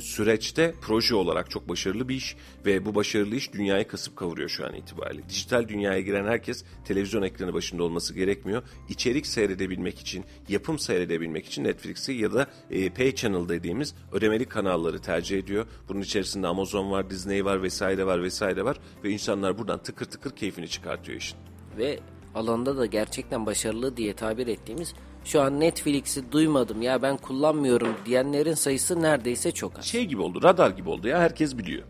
süreçte 0.00 0.74
proje 0.82 1.14
olarak 1.14 1.50
çok 1.50 1.68
başarılı 1.68 2.08
bir 2.08 2.14
iş 2.14 2.36
ve 2.66 2.84
bu 2.84 2.94
başarılı 2.94 3.34
iş 3.34 3.52
dünyayı 3.52 3.88
kasıp 3.88 4.16
kavuruyor 4.16 4.48
şu 4.48 4.66
an 4.66 4.74
itibariyle. 4.74 5.28
Dijital 5.28 5.68
dünyaya 5.68 6.00
giren 6.00 6.24
herkes 6.24 6.64
televizyon 6.84 7.22
ekranı 7.22 7.54
başında 7.54 7.82
olması 7.82 8.14
gerekmiyor. 8.14 8.62
İçerik 8.88 9.26
seyredebilmek 9.26 9.98
için, 9.98 10.24
yapım 10.48 10.78
seyredebilmek 10.78 11.46
için 11.46 11.64
Netflix'i 11.64 12.12
ya 12.12 12.32
da 12.32 12.46
e, 12.70 12.90
Pay 12.90 13.14
Channel 13.14 13.48
dediğimiz 13.48 13.94
ödemeli 14.12 14.44
kanalları 14.44 14.98
tercih 14.98 15.38
ediyor. 15.38 15.66
Bunun 15.88 16.00
içerisinde 16.00 16.46
Amazon 16.46 16.90
var, 16.90 17.10
Disney 17.10 17.44
var 17.44 17.62
vesaire 17.62 18.06
var 18.06 18.22
vesaire 18.22 18.64
var 18.64 18.80
ve 19.04 19.10
insanlar 19.10 19.58
buradan 19.58 19.82
tıkır 19.82 20.06
tıkır 20.06 20.30
keyfini 20.30 20.68
çıkartıyor 20.68 21.18
işin. 21.18 21.38
Ve 21.78 21.98
alanda 22.34 22.76
da 22.76 22.86
gerçekten 22.86 23.46
başarılı 23.46 23.96
diye 23.96 24.14
tabir 24.14 24.46
ettiğimiz 24.46 24.94
şu 25.24 25.40
an 25.40 25.60
Netflix'i 25.60 26.32
duymadım 26.32 26.82
ya 26.82 27.02
ben 27.02 27.16
kullanmıyorum 27.16 27.94
diyenlerin 28.06 28.54
sayısı 28.54 29.02
neredeyse 29.02 29.52
çok 29.52 29.78
az. 29.78 29.84
Şey 29.84 30.04
gibi 30.04 30.22
oldu, 30.22 30.42
radar 30.42 30.70
gibi 30.70 30.88
oldu 30.88 31.08
ya 31.08 31.18
herkes 31.18 31.58
biliyor. 31.58 31.82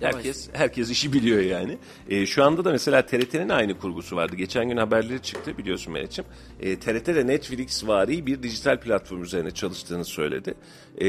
Herkes 0.00 0.48
herkes 0.52 0.90
işi 0.90 1.12
biliyor 1.12 1.40
yani. 1.40 1.78
E, 2.08 2.26
şu 2.26 2.44
anda 2.44 2.64
da 2.64 2.70
mesela 2.70 3.06
TRT'nin 3.06 3.48
aynı 3.48 3.78
kurgusu 3.78 4.16
vardı. 4.16 4.36
Geçen 4.36 4.68
gün 4.68 4.76
haberleri 4.76 5.22
çıktı 5.22 5.58
biliyorsun 5.58 5.92
Melek'ciğim. 5.92 6.30
E, 6.60 6.78
TRT 6.78 7.06
de 7.06 7.26
Netflix 7.26 7.86
vari 7.86 8.26
bir 8.26 8.42
dijital 8.42 8.80
platform 8.80 9.22
üzerine 9.22 9.50
çalıştığını 9.50 10.04
söyledi. 10.04 10.54
E, 11.00 11.06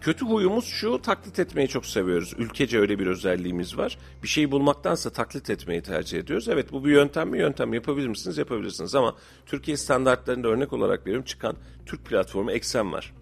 Kötü 0.00 0.24
huyumuz 0.24 0.64
şu 0.64 1.02
taklit 1.02 1.38
etmeyi 1.38 1.68
çok 1.68 1.86
seviyoruz. 1.86 2.34
Ülkece 2.38 2.78
öyle 2.78 2.98
bir 2.98 3.06
özelliğimiz 3.06 3.78
var. 3.78 3.98
Bir 4.22 4.28
şey 4.28 4.50
bulmaktansa 4.50 5.10
taklit 5.10 5.50
etmeyi 5.50 5.82
tercih 5.82 6.18
ediyoruz. 6.18 6.48
Evet 6.48 6.72
bu 6.72 6.84
bir 6.84 6.90
yöntem 6.90 7.28
mi? 7.28 7.38
Yöntem 7.38 7.74
yapabilir 7.74 8.08
misiniz? 8.08 8.38
Yapabilirsiniz 8.38 8.94
ama 8.94 9.16
Türkiye 9.46 9.76
standartlarında 9.76 10.48
örnek 10.48 10.72
olarak 10.72 11.06
veriyorum 11.06 11.24
çıkan 11.24 11.56
Türk 11.86 12.04
platformu 12.04 12.52
Eksen 12.52 12.92
var. 12.92 13.12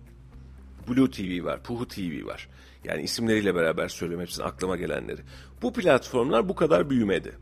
Blue 0.88 1.10
TV 1.10 1.44
var, 1.44 1.62
Puhu 1.62 1.88
TV 1.88 2.26
var. 2.26 2.48
Yani 2.84 3.02
isimleriyle 3.02 3.54
beraber 3.54 3.88
söylüyorum 3.88 4.22
hepsinin 4.22 4.46
aklıma 4.46 4.76
gelenleri. 4.76 5.20
Bu 5.62 5.72
platformlar 5.72 6.48
bu 6.48 6.54
kadar 6.54 6.90
büyümedi. 6.90 7.32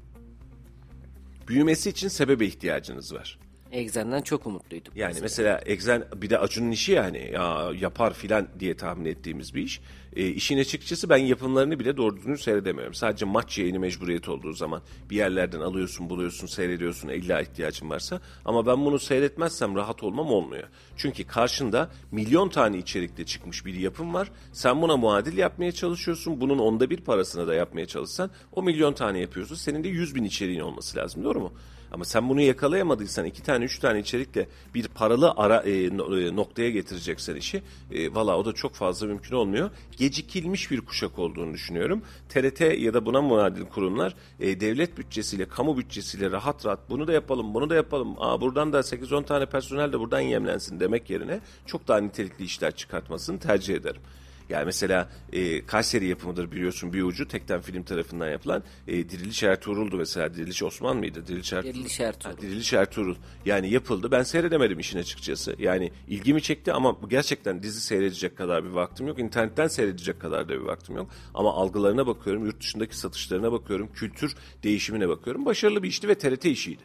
Büyümesi 1.49 1.91
için 1.91 2.09
sebebe 2.09 2.47
ihtiyacınız 2.47 3.15
var. 3.15 3.39
Exen'den 3.73 4.23
çok 4.23 4.47
umutluyduk. 4.47 4.97
Yani 4.97 5.09
mesela, 5.09 5.23
mesela 5.23 5.59
Exen 5.59 6.05
bir 6.17 6.31
de 6.31 6.39
Acun'un 6.39 6.71
işi 6.71 6.93
yani 6.93 7.31
ya 7.33 7.73
yapar 7.81 8.15
filan 8.15 8.49
diye 8.61 8.77
tahmin 8.77 9.05
ettiğimiz 9.05 9.55
bir 9.55 9.63
iş. 9.63 9.81
E, 10.17 10.27
işin 10.27 10.59
açıkçası 10.59 11.09
ben 11.09 11.17
yapımlarını 11.17 11.79
bile 11.79 11.97
doğru 11.97 12.17
düzgün 12.17 12.35
seyredemiyorum. 12.35 12.95
Sadece 12.95 13.25
maç 13.25 13.59
yayını 13.59 13.81
mecburiyet 13.81 14.29
olduğu 14.29 14.53
zaman 14.53 14.83
bir 15.11 15.17
yerlerden 15.17 15.61
alıyorsun, 15.61 16.11
buluyorsun, 16.11 16.47
seyrediyorsun 16.47 17.09
illa 17.09 17.41
ihtiyacın 17.41 17.91
varsa. 17.91 18.21
Ama 18.45 18.67
ben 18.67 18.85
bunu 18.85 18.99
seyretmezsem 18.99 19.77
rahat 19.77 20.03
olmam 20.03 20.27
olmuyor. 20.27 20.69
Çünkü 20.97 21.25
karşında 21.27 21.91
milyon 22.13 22.49
tane 22.49 22.79
içerikte 22.79 23.25
çıkmış 23.25 23.67
bir 23.67 23.75
yapım 23.75 24.15
var. 24.15 24.31
Sen 24.53 24.83
buna 24.83 24.97
muadil 24.97 25.39
yapmaya 25.39 25.73
çalışıyorsun. 25.73 26.41
Bunun 26.41 26.59
onda 26.59 26.91
bir 26.91 27.01
parasını 27.01 27.47
da 27.47 27.55
yapmaya 27.55 27.87
çalışsan 27.87 28.31
o 28.53 28.63
milyon 28.63 28.93
tane 28.93 29.19
yapıyorsun. 29.19 29.55
Senin 29.55 29.85
de 29.85 29.89
yüz 29.89 30.15
bin 30.15 30.25
içeriğin 30.25 30.61
olması 30.61 30.99
lazım 30.99 31.25
doğru 31.25 31.41
mu? 31.41 31.53
Ama 31.93 32.05
sen 32.05 32.29
bunu 32.29 32.41
yakalayamadıysan 32.41 33.25
iki 33.25 33.43
tane 33.43 33.65
üç 33.65 33.79
tane 33.79 33.99
içerikle 33.99 34.49
bir 34.75 34.89
paralı 34.89 35.33
ara 35.37 35.61
e, 35.61 35.71
e, 35.71 36.37
noktaya 36.37 36.71
getireceksen 36.71 37.37
işi 37.37 37.63
e, 37.93 38.15
valla 38.15 38.39
o 38.39 38.45
da 38.45 38.53
çok 38.53 38.75
fazla 38.75 39.07
mümkün 39.07 39.37
olmuyor. 39.37 39.71
Gecikilmiş 39.97 40.71
bir 40.71 40.81
kuşak 40.81 41.19
olduğunu 41.19 41.55
düşünüyorum. 41.55 42.03
TRT 42.29 42.61
ya 42.61 42.95
da 42.95 43.07
buna 43.07 43.23
muadil 43.23 43.65
kurumlar 43.65 44.15
e, 44.41 44.61
devlet 44.61 44.99
bütçesiyle 44.99 45.49
kamu 45.49 45.79
bütçesiyle 45.79 46.31
rahat 46.31 46.67
rahat 46.67 46.91
bunu 46.91 47.07
da 47.07 47.13
yapalım 47.13 47.55
bunu 47.55 47.71
da 47.71 47.75
yapalım. 47.75 48.15
Aa, 48.19 48.41
buradan 48.41 48.73
da 48.73 48.79
8-10 48.81 49.25
tane 49.25 49.47
personel 49.47 49.93
de 49.93 50.01
buradan 50.01 50.21
yemlensin 50.21 50.81
demek 50.81 51.11
yerine 51.11 51.41
çok 51.67 51.89
daha 51.89 51.99
nitelikli 51.99 52.45
işler 52.45 52.77
çıkartmasını 52.77 53.39
tercih 53.39 53.75
ederim. 53.75 54.03
Yani 54.49 54.65
mesela 54.65 55.09
e, 55.33 55.67
Kayseri 55.67 56.07
yapımıdır 56.07 56.53
biliyorsun 56.53 56.93
bir 56.93 57.03
ucu 57.03 57.29
tekten 57.29 57.61
film 57.61 57.83
tarafından 57.83 58.29
yapılan 58.29 58.63
e, 58.89 59.09
Diriliş 59.09 59.43
Ertuğrul'du 59.43 59.97
mesela. 59.97 60.35
Diriliş 60.35 60.63
Osman 60.63 60.97
mıydı? 60.97 61.27
Diriliş 61.27 61.53
Ertuğrul. 61.53 61.75
Diriliş 61.75 62.01
Ertuğrul. 62.01 62.31
Ha, 62.31 62.41
Diriliş 62.41 62.73
Ertuğrul. 62.73 63.17
Yani 63.47 63.71
yapıldı. 63.71 64.11
Ben 64.11 64.23
seyredemedim 64.23 64.79
işin 64.79 64.99
açıkçası. 64.99 65.57
Yani 65.59 65.91
ilgimi 66.09 66.43
çekti 66.43 66.73
ama 66.73 66.97
gerçekten 67.11 67.63
dizi 67.63 67.81
seyredecek 67.81 68.37
kadar 68.37 68.65
bir 68.65 68.71
vaktim 68.71 69.07
yok. 69.07 69.19
İnternetten 69.19 69.69
seyredecek 69.69 70.21
kadar 70.21 70.49
da 70.49 70.53
bir 70.53 70.67
vaktim 70.67 70.97
yok. 70.97 71.11
Ama 71.35 71.55
algılarına 71.55 72.07
bakıyorum, 72.07 72.45
yurt 72.45 72.61
dışındaki 72.61 72.99
satışlarına 72.99 73.53
bakıyorum, 73.53 73.89
kültür 73.95 74.37
değişimine 74.63 75.09
bakıyorum. 75.09 75.47
Başarılı 75.47 75.83
bir 75.83 75.89
işti 75.89 76.09
ve 76.09 76.15
TRT 76.15 76.45
işiydi. 76.45 76.83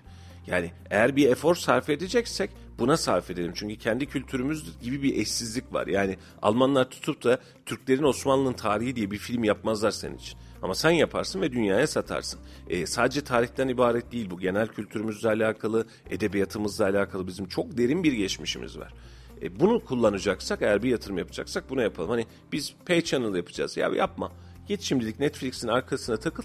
Yani 0.48 0.72
eğer 0.90 1.16
bir 1.16 1.30
efor 1.30 1.56
sarf 1.56 1.90
edeceksek 1.90 2.50
buna 2.82 2.98
sarf 2.98 3.32
edelim. 3.32 3.52
Çünkü 3.56 3.76
kendi 3.76 4.06
kültürümüz 4.06 4.80
gibi 4.82 5.04
bir 5.04 5.18
eşsizlik 5.18 5.74
var. 5.74 5.88
Yani 5.88 6.18
Almanlar 6.42 6.90
tutup 6.90 7.24
da 7.24 7.40
Türklerin 7.66 8.04
Osmanlı'nın 8.04 8.54
tarihi 8.54 8.96
diye 8.96 9.12
bir 9.12 9.18
film 9.18 9.44
yapmazlar 9.44 9.92
senin 9.92 10.18
için. 10.18 10.40
Ama 10.62 10.76
sen 10.76 10.92
yaparsın 10.92 11.42
ve 11.42 11.52
dünyaya 11.52 11.88
satarsın. 11.88 12.40
E, 12.70 12.86
sadece 12.86 13.22
tarihten 13.24 13.68
ibaret 13.68 14.12
değil 14.12 14.30
bu. 14.30 14.40
Genel 14.40 14.68
kültürümüzle 14.68 15.30
alakalı, 15.30 15.88
edebiyatımızla 16.10 16.86
alakalı 16.86 17.28
bizim 17.28 17.48
çok 17.48 17.78
derin 17.78 18.04
bir 18.04 18.14
geçmişimiz 18.14 18.80
var. 18.80 18.94
E, 19.42 19.60
bunu 19.60 19.86
kullanacaksak 19.86 20.62
eğer 20.62 20.84
bir 20.84 20.90
yatırım 20.90 21.18
yapacaksak 21.18 21.70
bunu 21.70 21.82
yapalım. 21.82 22.10
Hani 22.10 22.26
biz 22.52 22.74
pay 22.86 23.02
channel 23.02 23.36
yapacağız. 23.36 23.78
Ya 23.78 23.90
yapma. 23.90 24.32
Git 24.68 24.82
şimdilik 24.82 25.20
Netflix'in 25.20 25.68
arkasına 25.68 26.18
takıl. 26.18 26.44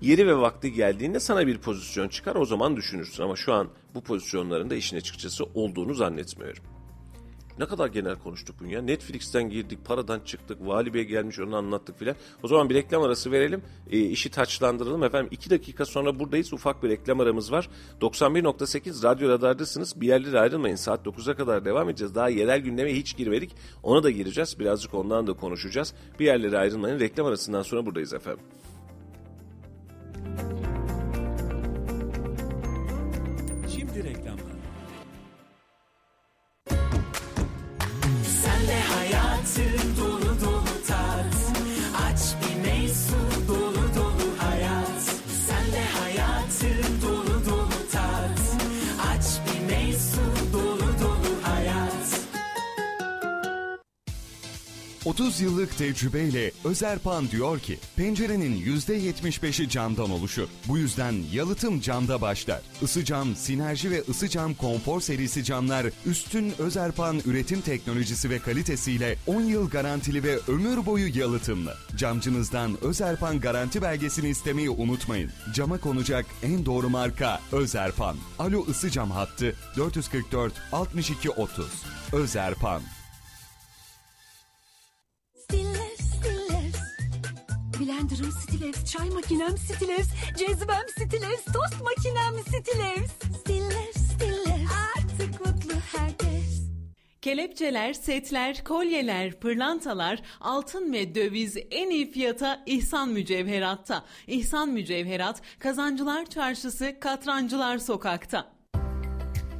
Yeri 0.00 0.26
ve 0.26 0.36
vakti 0.36 0.72
geldiğinde 0.72 1.20
sana 1.20 1.46
bir 1.46 1.58
pozisyon 1.58 2.08
çıkar 2.08 2.34
o 2.36 2.44
zaman 2.44 2.76
düşünürsün. 2.76 3.22
Ama 3.22 3.36
şu 3.36 3.52
an 3.52 3.68
bu 3.94 4.00
pozisyonlarında 4.00 4.74
işin 4.74 4.96
açıkçası 4.96 5.44
olduğunu 5.44 5.94
zannetmiyorum. 5.94 6.62
Ne 7.58 7.66
kadar 7.66 7.88
genel 7.88 8.16
konuştuk 8.18 8.56
bunu 8.60 8.72
ya. 8.72 8.82
Netflix'ten 8.82 9.50
girdik, 9.50 9.84
paradan 9.84 10.20
çıktık, 10.20 10.58
Vali 10.60 10.94
Bey 10.94 11.04
gelmiş 11.04 11.38
onu 11.38 11.56
anlattık 11.56 11.98
filan. 11.98 12.16
O 12.42 12.48
zaman 12.48 12.70
bir 12.70 12.74
reklam 12.74 13.02
arası 13.02 13.32
verelim, 13.32 13.62
e, 13.90 13.98
işi 13.98 14.30
taçlandıralım. 14.30 15.02
Efendim 15.04 15.28
iki 15.30 15.50
dakika 15.50 15.84
sonra 15.84 16.18
buradayız. 16.18 16.52
Ufak 16.52 16.82
bir 16.82 16.88
reklam 16.88 17.20
aramız 17.20 17.52
var. 17.52 17.68
91.8 18.00 19.04
Radyo 19.04 19.28
Radar'dasınız. 19.28 20.00
Bir 20.00 20.06
yerlere 20.06 20.40
ayrılmayın. 20.40 20.76
Saat 20.76 21.06
9'a 21.06 21.34
kadar 21.34 21.64
devam 21.64 21.88
edeceğiz. 21.88 22.14
Daha 22.14 22.28
yerel 22.28 22.60
gündeme 22.60 22.94
hiç 22.94 23.16
girmedik. 23.16 23.56
Ona 23.82 24.02
da 24.02 24.10
gireceğiz. 24.10 24.58
Birazcık 24.58 24.94
ondan 24.94 25.26
da 25.26 25.32
konuşacağız. 25.32 25.94
Bir 26.18 26.24
yerlere 26.24 26.58
ayrılmayın. 26.58 27.00
Reklam 27.00 27.26
arasından 27.26 27.62
sonra 27.62 27.86
buradayız 27.86 28.14
efendim. 28.14 28.44
Şimdi 33.68 34.04
reklamlar. 34.04 34.60
Sen 38.24 38.68
de 38.68 38.80
hayatı 38.80 39.99
30 55.04 55.40
yıllık 55.40 55.78
tecrübeyle 55.78 56.50
Özerpan 56.64 57.30
diyor 57.30 57.58
ki 57.58 57.78
pencerenin 57.96 58.64
%75'i 58.64 59.68
camdan 59.68 60.10
oluşur. 60.10 60.48
Bu 60.68 60.78
yüzden 60.78 61.14
yalıtım 61.32 61.80
camda 61.80 62.20
başlar. 62.20 62.60
Isı 62.82 63.04
cam, 63.04 63.36
sinerji 63.36 63.90
ve 63.90 64.02
ısı 64.08 64.28
cam 64.28 64.54
konfor 64.54 65.00
serisi 65.00 65.44
camlar 65.44 65.86
üstün 66.06 66.52
Özerpan 66.58 67.20
üretim 67.24 67.60
teknolojisi 67.60 68.30
ve 68.30 68.38
kalitesiyle 68.38 69.16
10 69.26 69.40
yıl 69.40 69.70
garantili 69.70 70.24
ve 70.24 70.38
ömür 70.48 70.86
boyu 70.86 71.18
yalıtımlı. 71.18 71.74
Camcınızdan 71.96 72.84
Özerpan 72.84 73.40
garanti 73.40 73.82
belgesini 73.82 74.28
istemeyi 74.28 74.70
unutmayın. 74.70 75.30
Cama 75.54 75.80
konacak 75.80 76.26
en 76.42 76.66
doğru 76.66 76.88
marka 76.88 77.40
Özerpan. 77.52 78.16
Alo 78.38 78.66
ısı 78.68 78.90
cam 78.90 79.10
hattı 79.10 79.54
444 79.76 80.52
62 80.72 81.30
30. 81.30 81.66
Özerpan. 82.12 82.82
Blender'ım 87.80 88.32
Stillers, 88.32 88.84
çay 88.84 89.10
makinem 89.10 89.58
Stillers, 89.58 90.08
cezvem 90.38 90.88
Stillers, 90.88 91.44
tost 91.44 91.82
makinem 91.82 92.42
Stillers. 92.42 93.10
Stillers, 93.40 93.96
Stillers. 93.96 94.70
Artık 94.96 95.40
mutlu 95.40 95.72
herkes. 95.96 96.62
Kelepçeler, 97.22 97.92
setler, 97.92 98.64
kolyeler, 98.64 99.40
pırlantalar, 99.40 100.22
altın 100.40 100.92
ve 100.92 101.14
döviz 101.14 101.56
en 101.70 101.90
iyi 101.90 102.10
fiyata 102.10 102.62
İhsan 102.66 103.08
Mücevherat'ta. 103.08 104.04
İhsan 104.26 104.68
Mücevherat, 104.68 105.42
Kazancılar 105.58 106.26
Çarşısı, 106.26 107.00
Katrancılar 107.00 107.78
Sokak'ta. 107.78 108.59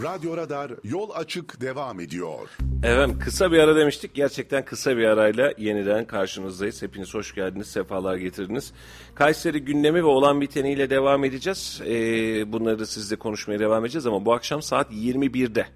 Radyo 0.00 0.36
Radar 0.36 0.72
yol 0.84 1.10
açık 1.14 1.60
devam 1.60 2.00
ediyor. 2.00 2.48
Efendim 2.82 3.18
kısa 3.18 3.52
bir 3.52 3.58
ara 3.58 3.76
demiştik. 3.76 4.14
Gerçekten 4.14 4.64
kısa 4.64 4.96
bir 4.96 5.04
arayla 5.04 5.52
yeniden 5.58 6.04
karşınızdayız. 6.04 6.82
Hepiniz 6.82 7.14
hoş 7.14 7.34
geldiniz, 7.34 7.66
sefalar 7.66 8.16
getirdiniz. 8.16 8.72
Kayseri 9.14 9.64
gündemi 9.64 9.98
ve 9.98 10.06
olan 10.06 10.40
biteniyle 10.40 10.90
devam 10.90 11.24
edeceğiz. 11.24 11.80
Ee, 11.86 12.52
bunları 12.52 12.86
sizle 12.86 13.16
konuşmaya 13.16 13.58
devam 13.58 13.84
edeceğiz 13.84 14.06
ama 14.06 14.24
bu 14.24 14.32
akşam 14.32 14.62
saat 14.62 14.92
21'de 14.92 15.66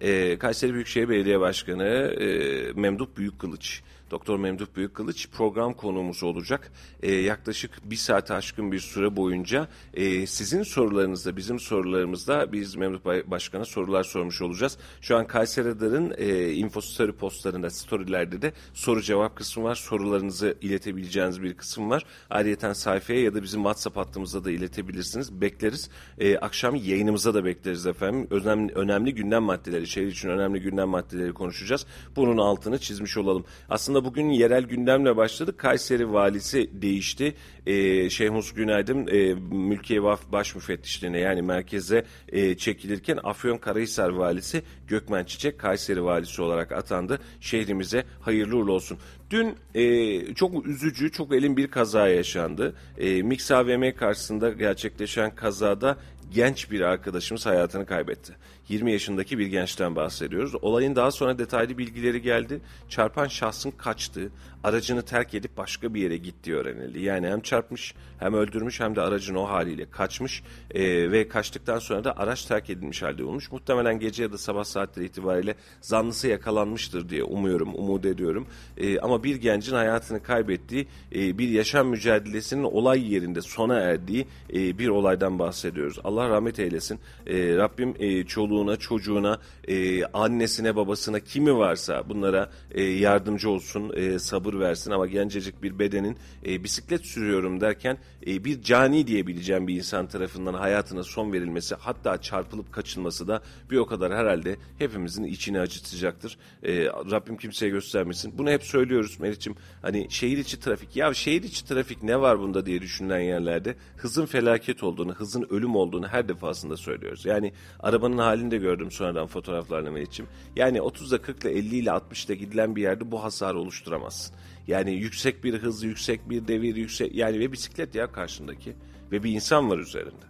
ee, 0.00 0.38
Kayseri 0.38 0.74
Büyükşehir 0.74 1.08
Belediye 1.08 1.40
Başkanı 1.40 1.84
e, 1.84 2.28
Memduh 2.72 3.06
Büyükkılıç 3.16 3.82
Doktor 4.10 4.38
Memduh 4.38 4.66
Büyükkılıç 4.76 5.28
program 5.30 5.74
konuğumuz 5.74 6.22
olacak. 6.22 6.72
Ee, 7.02 7.12
yaklaşık 7.12 7.70
bir 7.84 7.96
saate 7.96 8.34
aşkın 8.34 8.72
bir 8.72 8.80
süre 8.80 9.16
boyunca 9.16 9.68
e, 9.94 10.26
sizin 10.26 10.62
sorularınızda, 10.62 11.36
bizim 11.36 11.60
sorularımızda 11.60 12.52
biz 12.52 12.76
Memduh 12.76 13.04
Başkan'a 13.04 13.64
sorular 13.64 14.04
sormuş 14.04 14.42
olacağız. 14.42 14.78
Şu 15.00 15.16
an 15.16 15.26
Kayseri 15.26 15.68
Radar'ın 15.68 16.14
e, 16.18 16.52
info 16.52 16.80
story 16.80 17.12
postlarında, 17.12 17.70
storylerde 17.70 18.42
de 18.42 18.52
soru 18.74 19.02
cevap 19.02 19.36
kısmı 19.36 19.64
var. 19.64 19.74
Sorularınızı 19.74 20.56
iletebileceğiniz 20.60 21.42
bir 21.42 21.54
kısım 21.54 21.90
var. 21.90 22.04
Ayrıca 22.30 22.74
sayfaya 22.74 23.20
ya 23.20 23.34
da 23.34 23.42
bizim 23.42 23.60
WhatsApp 23.60 23.96
hattımıza 23.96 24.44
da 24.44 24.50
iletebilirsiniz. 24.50 25.40
Bekleriz. 25.40 25.90
E, 26.18 26.38
akşam 26.38 26.74
yayınımıza 26.74 27.34
da 27.34 27.44
bekleriz 27.44 27.86
efendim. 27.86 28.26
Önemli, 28.30 28.72
önemli 28.72 29.14
gündem 29.14 29.42
maddeleri, 29.42 29.86
şehir 29.86 30.06
için 30.06 30.28
önemli 30.28 30.60
gündem 30.60 30.88
maddeleri 30.88 31.32
konuşacağız. 31.32 31.86
Bunun 32.16 32.38
altını 32.38 32.78
çizmiş 32.78 33.16
olalım. 33.16 33.44
Aslında 33.68 33.95
bugün 34.04 34.30
yerel 34.30 34.62
gündemle 34.62 35.16
başladık. 35.16 35.58
Kayseri 35.58 36.12
valisi 36.12 36.70
değişti. 36.72 37.34
Ee, 37.66 38.10
Şeyh 38.10 38.30
Mus 38.30 38.52
Günaydın 38.52 39.06
e, 39.06 39.34
Mülkiye 39.56 40.02
Vaf 40.02 40.32
Baş 40.32 40.54
Müfettişliğine 40.54 41.18
yani 41.18 41.42
merkeze 41.42 42.04
e, 42.28 42.56
çekilirken 42.56 43.18
Afyonkarahisar 43.24 44.08
valisi 44.08 44.62
Gökmen 44.88 45.24
Çiçek 45.24 45.58
Kayseri 45.58 46.04
valisi 46.04 46.42
olarak 46.42 46.72
atandı. 46.72 47.18
Şehrimize 47.40 48.04
hayırlı 48.20 48.56
uğurlu 48.56 48.72
olsun. 48.72 48.98
Dün 49.30 49.54
e, 49.74 50.34
çok 50.34 50.66
üzücü, 50.66 51.12
çok 51.12 51.34
elin 51.34 51.56
bir 51.56 51.66
kaza 51.66 52.08
yaşandı. 52.08 52.74
E, 52.98 53.22
Mix 53.22 53.50
AVM 53.50 53.96
karşısında 53.96 54.50
gerçekleşen 54.50 55.34
kazada 55.34 55.96
genç 56.34 56.70
bir 56.70 56.80
arkadaşımız 56.80 57.46
hayatını 57.46 57.86
kaybetti. 57.86 58.36
20 58.68 58.92
yaşındaki 58.92 59.38
bir 59.38 59.46
gençten 59.46 59.96
bahsediyoruz. 59.96 60.54
Olayın 60.62 60.96
daha 60.96 61.10
sonra 61.10 61.38
detaylı 61.38 61.78
bilgileri 61.78 62.22
geldi. 62.22 62.60
Çarpan 62.88 63.26
şahsın 63.26 63.70
kaçtığı, 63.70 64.30
aracını 64.64 65.02
terk 65.02 65.34
edip 65.34 65.56
başka 65.56 65.94
bir 65.94 66.00
yere 66.00 66.16
gittiği 66.16 66.54
öğrenildi. 66.54 67.00
Yani 67.00 67.26
hem 67.26 67.40
çarpmış, 67.40 67.94
hem 68.18 68.34
öldürmüş 68.34 68.80
hem 68.80 68.96
de 68.96 69.00
aracın 69.00 69.34
o 69.34 69.48
haliyle 69.48 69.90
kaçmış 69.90 70.42
Ee, 70.70 71.10
ve 71.12 71.28
kaçtıktan 71.28 71.78
sonra 71.78 72.04
da 72.04 72.16
araç 72.16 72.44
terk 72.44 72.70
edilmiş 72.70 73.02
halde 73.02 73.24
olmuş. 73.24 73.52
Muhtemelen 73.52 73.98
gece 73.98 74.22
ya 74.22 74.32
da 74.32 74.38
sabah 74.38 74.64
saatleri 74.64 75.06
itibariyle 75.06 75.54
zanlısı 75.80 76.28
yakalanmıştır 76.28 77.08
diye 77.08 77.24
umuyorum, 77.24 77.74
umut 77.74 78.04
ediyorum. 78.04 78.46
Ee, 78.76 78.98
ama 78.98 79.24
bir 79.24 79.36
gencin 79.36 79.74
hayatını 79.74 80.22
kaybettiği, 80.22 80.86
e, 81.14 81.38
bir 81.38 81.48
yaşam 81.48 81.88
mücadelesinin 81.88 82.62
olay 82.62 83.14
yerinde 83.14 83.40
sona 83.40 83.80
erdiği 83.80 84.26
e, 84.54 84.78
bir 84.78 84.88
olaydan 84.88 85.38
bahsediyoruz. 85.38 85.98
Allah 86.04 86.28
rahmet 86.28 86.58
eylesin. 86.58 87.00
E, 87.26 87.56
Rabbim 87.56 87.94
e, 87.98 88.26
çoluğuna, 88.56 88.76
çocuğuna, 88.76 89.38
e, 89.68 90.04
annesine, 90.04 90.76
babasına 90.76 91.20
kimi 91.20 91.56
varsa 91.56 92.08
bunlara 92.08 92.50
e, 92.70 92.82
yardımcı 92.82 93.50
olsun, 93.50 93.92
e, 93.96 94.18
sabır 94.18 94.54
versin. 94.54 94.90
Ama 94.90 95.06
gencecik 95.06 95.62
bir 95.62 95.78
bedenin 95.78 96.16
e, 96.46 96.64
bisiklet 96.64 97.06
sürüyorum 97.06 97.60
derken 97.60 97.98
e, 98.26 98.44
bir 98.44 98.62
cani 98.62 99.06
diyebileceğim 99.06 99.68
bir 99.68 99.74
insan 99.74 100.06
tarafından 100.06 100.54
hayatına 100.54 101.02
son 101.02 101.32
verilmesi 101.32 101.74
hatta 101.74 102.20
çarpılıp 102.20 102.72
kaçınması 102.72 103.28
da 103.28 103.42
bir 103.70 103.76
o 103.76 103.86
kadar 103.86 104.14
herhalde 104.14 104.56
hepimizin 104.78 105.24
içini 105.24 105.60
acıtacaktır. 105.60 106.38
E, 106.62 106.84
Rabbim 106.84 107.36
kimseye 107.36 107.68
göstermesin. 107.68 108.38
Bunu 108.38 108.50
hep 108.50 108.62
söylüyoruz 108.62 109.20
Meriç'im. 109.20 109.54
Hani 109.82 110.06
şehir 110.10 110.38
içi 110.38 110.60
trafik. 110.60 110.96
Ya 110.96 111.14
şehir 111.14 111.42
içi 111.42 111.66
trafik 111.66 112.02
ne 112.02 112.20
var 112.20 112.38
bunda 112.38 112.66
diye 112.66 112.82
düşünülen 112.82 113.20
yerlerde 113.20 113.76
hızın 113.96 114.26
felaket 114.26 114.82
olduğunu, 114.82 115.12
hızın 115.12 115.46
ölüm 115.50 115.76
olduğunu 115.76 116.08
her 116.08 116.28
defasında 116.28 116.76
söylüyoruz. 116.76 117.24
Yani 117.24 117.52
arabanın 117.80 118.18
halini 118.18 118.50
de 118.50 118.58
gördüm 118.58 118.90
sonradan 118.90 119.26
fotoğraflarla 119.26 119.90
Meriç'im. 119.90 120.26
Yani 120.56 120.78
30'da 120.78 121.16
40'la 121.16 121.50
50 121.50 121.76
ile 121.76 121.90
60'da 121.90 122.34
gidilen 122.34 122.76
bir 122.76 122.82
yerde 122.82 123.10
bu 123.10 123.24
hasarı 123.24 123.58
oluşturamazsın. 123.58 124.36
Yani 124.68 124.94
yüksek 124.94 125.44
bir 125.44 125.54
hız, 125.54 125.82
yüksek 125.82 126.30
bir 126.30 126.48
devir, 126.48 126.76
yüksek 126.76 127.14
yani 127.14 127.40
ve 127.40 127.52
bisiklet 127.52 127.94
ya 127.94 128.12
karşındaki 128.12 128.76
ve 129.12 129.22
bir 129.22 129.30
insan 129.30 129.70
var 129.70 129.78
üzerinde. 129.78 130.26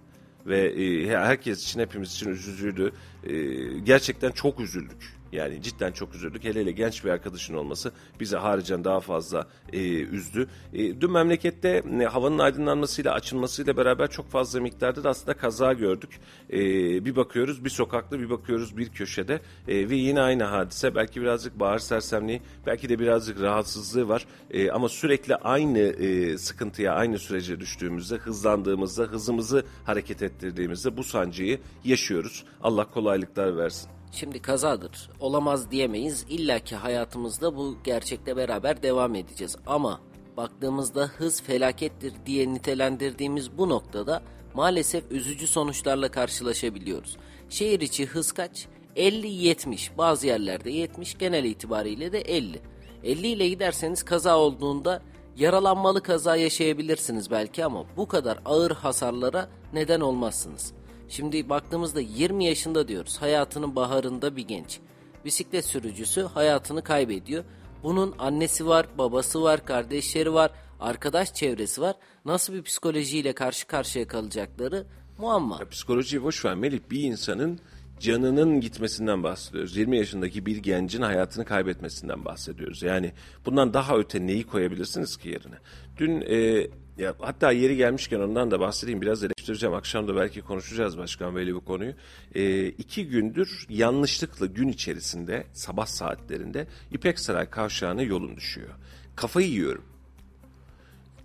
Ve 0.47 0.66
e, 0.68 1.09
herkes 1.09 1.64
için 1.64 1.80
hepimiz 1.80 2.12
için 2.12 2.30
üzücüydü. 2.30 2.93
E, 3.24 3.34
gerçekten 3.78 4.30
çok 4.30 4.61
üzüldük. 4.61 5.15
Yani 5.37 5.62
cidden 5.62 5.93
çok 5.93 6.14
üzüldük. 6.14 6.45
Hele 6.45 6.61
hele 6.61 6.72
genç 6.72 7.05
bir 7.05 7.11
arkadaşın 7.11 7.55
olması 7.55 7.93
bizi 8.20 8.37
haricen 8.37 8.84
daha 8.84 9.01
fazla 9.01 9.47
e, 9.72 10.01
üzdü. 10.01 10.49
E, 10.72 11.01
dün 11.01 11.11
memlekette 11.11 11.82
e, 12.01 12.05
havanın 12.05 12.39
aydınlanmasıyla 12.39 13.12
açılmasıyla 13.12 13.76
beraber 13.76 14.11
çok 14.11 14.30
fazla 14.30 14.61
miktarda 14.61 15.05
da 15.05 15.09
aslında 15.09 15.37
kaza 15.37 15.72
gördük. 15.72 16.20
E, 16.51 16.59
bir 17.05 17.16
bakıyoruz 17.16 17.64
bir 17.64 17.70
sokakta 17.70 18.20
bir 18.20 18.30
bakıyoruz 18.30 18.76
bir 18.76 18.89
köşede 18.89 19.41
e, 19.68 19.91
ve 19.91 19.97
yine 19.97 20.20
aynı 20.20 20.45
hadise. 20.45 20.95
Belki 20.95 21.22
birazcık 21.22 21.61
bağır 21.61 21.78
sersemliği 21.78 22.43
belki 22.66 22.89
de 22.89 22.99
birazcık 22.99 23.41
rahatsızlığı 23.41 24.09
var. 24.09 24.26
E, 24.51 24.70
ama 24.70 24.89
sürekli 24.89 25.37
aynı 25.37 25.78
e, 25.78 26.39
sıkıntıya 26.39 26.93
aynı 26.93 27.18
sürece 27.18 27.61
düştüğümüzde 27.61 28.16
hızlandığımızda 28.16 29.03
hızımızı 29.03 29.64
hareket 29.84 30.22
ettirdiğimizde 30.22 30.97
bu 30.97 31.05
sancıyı 31.05 31.59
yaşıyoruz. 31.84 32.45
Allah 32.62 32.84
kolaylıklar 32.84 33.57
versin. 33.57 33.95
Şimdi 34.16 34.42
kazadır. 34.42 35.10
Olamaz 35.20 35.70
diyemeyiz. 35.70 36.26
İlla 36.28 36.58
ki 36.58 36.76
hayatımızda 36.76 37.56
bu 37.56 37.76
gerçekle 37.84 38.36
beraber 38.36 38.82
devam 38.82 39.14
edeceğiz. 39.14 39.56
Ama 39.66 40.00
baktığımızda 40.36 41.06
hız 41.06 41.42
felakettir 41.42 42.12
diye 42.26 42.52
nitelendirdiğimiz 42.52 43.58
bu 43.58 43.68
noktada 43.68 44.22
maalesef 44.54 45.12
üzücü 45.12 45.46
sonuçlarla 45.46 46.10
karşılaşabiliyoruz. 46.10 47.16
Şehir 47.48 47.80
içi 47.80 48.06
hız 48.06 48.32
kaç? 48.32 48.66
50-70. 48.96 49.90
Bazı 49.98 50.26
yerlerde 50.26 50.70
70 50.70 51.18
genel 51.18 51.44
itibariyle 51.44 52.12
de 52.12 52.20
50. 52.20 52.60
50 53.04 53.26
ile 53.26 53.48
giderseniz 53.48 54.02
kaza 54.02 54.38
olduğunda 54.38 55.02
yaralanmalı 55.36 56.02
kaza 56.02 56.36
yaşayabilirsiniz 56.36 57.30
belki 57.30 57.64
ama 57.64 57.84
bu 57.96 58.08
kadar 58.08 58.38
ağır 58.44 58.70
hasarlara 58.70 59.48
neden 59.72 60.00
olmazsınız. 60.00 60.75
Şimdi 61.09 61.48
baktığımızda 61.48 62.00
20 62.00 62.44
yaşında 62.44 62.88
diyoruz. 62.88 63.16
Hayatının 63.20 63.76
baharında 63.76 64.36
bir 64.36 64.48
genç. 64.48 64.78
Bisiklet 65.24 65.64
sürücüsü 65.64 66.22
hayatını 66.22 66.84
kaybediyor. 66.84 67.44
Bunun 67.82 68.14
annesi 68.18 68.66
var, 68.66 68.86
babası 68.98 69.42
var, 69.42 69.64
kardeşleri 69.64 70.32
var, 70.32 70.50
arkadaş 70.80 71.34
çevresi 71.34 71.80
var. 71.80 71.96
Nasıl 72.24 72.54
bir 72.54 72.62
psikolojiyle 72.62 73.32
karşı 73.32 73.66
karşıya 73.66 74.07
kalacakları 74.07 74.86
muamma. 75.18 75.57
Ya 75.61 75.68
psikolojiyi 75.68 76.22
boş 76.22 76.44
ver 76.44 76.54
Melih. 76.54 76.80
Bir 76.90 77.02
insanın 77.02 77.61
canının 78.00 78.61
gitmesinden 78.61 79.22
bahsediyoruz. 79.22 79.76
20 79.76 79.96
yaşındaki 79.96 80.46
bir 80.46 80.57
gencin 80.57 81.02
hayatını 81.02 81.44
kaybetmesinden 81.44 82.24
bahsediyoruz. 82.24 82.82
Yani 82.82 83.12
bundan 83.46 83.74
daha 83.74 83.96
öte 83.96 84.26
neyi 84.26 84.46
koyabilirsiniz 84.46 85.16
ki 85.16 85.28
yerine? 85.28 85.57
Dün 85.98 86.20
e, 86.20 86.66
ya 86.99 87.14
hatta 87.18 87.53
yeri 87.53 87.76
gelmişken 87.76 88.20
ondan 88.20 88.51
da 88.51 88.61
bahsedeyim 88.61 89.01
biraz 89.01 89.24
eleştireceğim. 89.24 89.74
Akşam 89.74 90.09
da 90.09 90.16
belki 90.16 90.40
konuşacağız 90.40 90.99
Başkan 90.99 91.36
Veli 91.36 91.55
bu 91.55 91.64
konuyu. 91.64 91.92
E, 92.34 92.66
iki 92.66 93.09
gündür 93.09 93.66
yanlışlıkla 93.68 94.47
gün 94.47 94.68
içerisinde 94.68 95.47
sabah 95.53 95.86
saatlerinde 95.86 96.66
İpek 96.92 97.18
Saray 97.18 97.51
kavşağına 97.51 98.03
yolun 98.03 98.36
düşüyor. 98.36 98.68
Kafayı 99.16 99.49
yiyorum. 99.49 99.84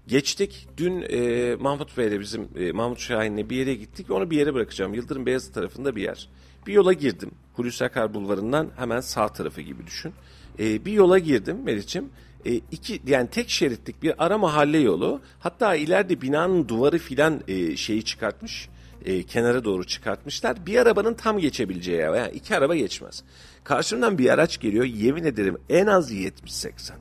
Geçtik. 0.07 0.67
Dün 0.77 1.05
e, 1.09 1.55
Mahmut 1.55 1.97
Bey'le 1.97 2.19
bizim 2.19 2.47
e, 2.55 2.71
Mahmut 2.71 2.99
Şahin'le 2.99 3.49
bir 3.49 3.55
yere 3.55 3.75
gittik. 3.75 4.11
Onu 4.11 4.31
bir 4.31 4.37
yere 4.37 4.53
bırakacağım. 4.53 4.93
Yıldırım 4.93 5.25
Beyazıt 5.25 5.53
tarafında 5.53 5.95
bir 5.95 6.01
yer. 6.01 6.29
Bir 6.67 6.73
yola 6.73 6.93
girdim. 6.93 7.31
Hulusi 7.53 7.85
Akar 7.85 8.13
Bulvarı'ndan 8.13 8.69
hemen 8.77 8.99
sağ 8.99 9.27
tarafı 9.27 9.61
gibi 9.61 9.87
düşün. 9.87 10.13
E, 10.59 10.85
bir 10.85 10.91
yola 10.91 11.19
girdim 11.19 11.63
Meriç'im. 11.63 12.09
E, 12.45 12.53
iki 12.53 13.01
yani 13.07 13.29
tek 13.29 13.49
şeritlik 13.49 14.03
bir 14.03 14.25
ara 14.25 14.37
mahalle 14.37 14.77
yolu. 14.77 15.21
Hatta 15.39 15.75
ileride 15.75 16.21
binanın 16.21 16.67
duvarı 16.67 16.97
filan 16.97 17.41
e, 17.47 17.77
şeyi 17.77 18.03
çıkartmış. 18.03 18.69
E, 19.05 19.23
kenara 19.23 19.63
doğru 19.63 19.83
çıkartmışlar. 19.87 20.65
Bir 20.65 20.77
arabanın 20.77 21.13
tam 21.13 21.39
geçebileceği. 21.39 21.99
Yani 21.99 22.31
iki 22.33 22.55
araba 22.55 22.75
geçmez. 22.75 23.23
Karşımdan 23.63 24.17
bir 24.17 24.29
araç 24.29 24.59
geliyor. 24.59 24.85
Yemin 24.85 25.23
ederim 25.23 25.57
en 25.69 25.85
az 25.85 26.13
70-80. 26.13 26.91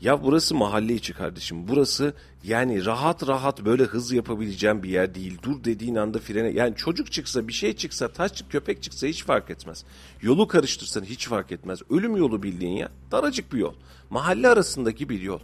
Ya 0.00 0.24
burası 0.24 0.54
mahalle 0.54 0.94
içi 0.94 1.12
kardeşim. 1.12 1.68
Burası 1.68 2.14
yani 2.44 2.84
rahat 2.84 3.28
rahat 3.28 3.64
böyle 3.64 3.82
hız 3.82 4.12
yapabileceğim 4.12 4.82
bir 4.82 4.88
yer 4.88 5.14
değil. 5.14 5.38
Dur 5.42 5.64
dediğin 5.64 5.94
anda 5.94 6.18
frene. 6.18 6.50
Yani 6.50 6.76
çocuk 6.76 7.12
çıksa 7.12 7.48
bir 7.48 7.52
şey 7.52 7.72
çıksa 7.76 8.08
taş 8.08 8.34
çık 8.34 8.50
köpek 8.50 8.82
çıksa 8.82 9.06
hiç 9.06 9.24
fark 9.24 9.50
etmez. 9.50 9.84
Yolu 10.22 10.48
karıştırsan 10.48 11.04
hiç 11.04 11.28
fark 11.28 11.52
etmez. 11.52 11.80
Ölüm 11.90 12.16
yolu 12.16 12.42
bildiğin 12.42 12.76
ya. 12.76 12.88
Daracık 13.12 13.52
bir 13.52 13.58
yol. 13.58 13.74
Mahalle 14.10 14.48
arasındaki 14.48 15.08
bir 15.08 15.20
yol. 15.20 15.40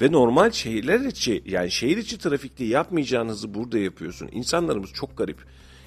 Ve 0.00 0.12
normal 0.12 0.50
şehirler 0.50 1.00
içi 1.00 1.42
yani 1.46 1.70
şehir 1.70 1.96
içi 1.96 2.18
trafikte 2.18 2.64
yapmayacağın 2.64 3.28
hızı 3.28 3.54
burada 3.54 3.78
yapıyorsun. 3.78 4.28
İnsanlarımız 4.32 4.92
çok 4.92 5.18
garip. 5.18 5.38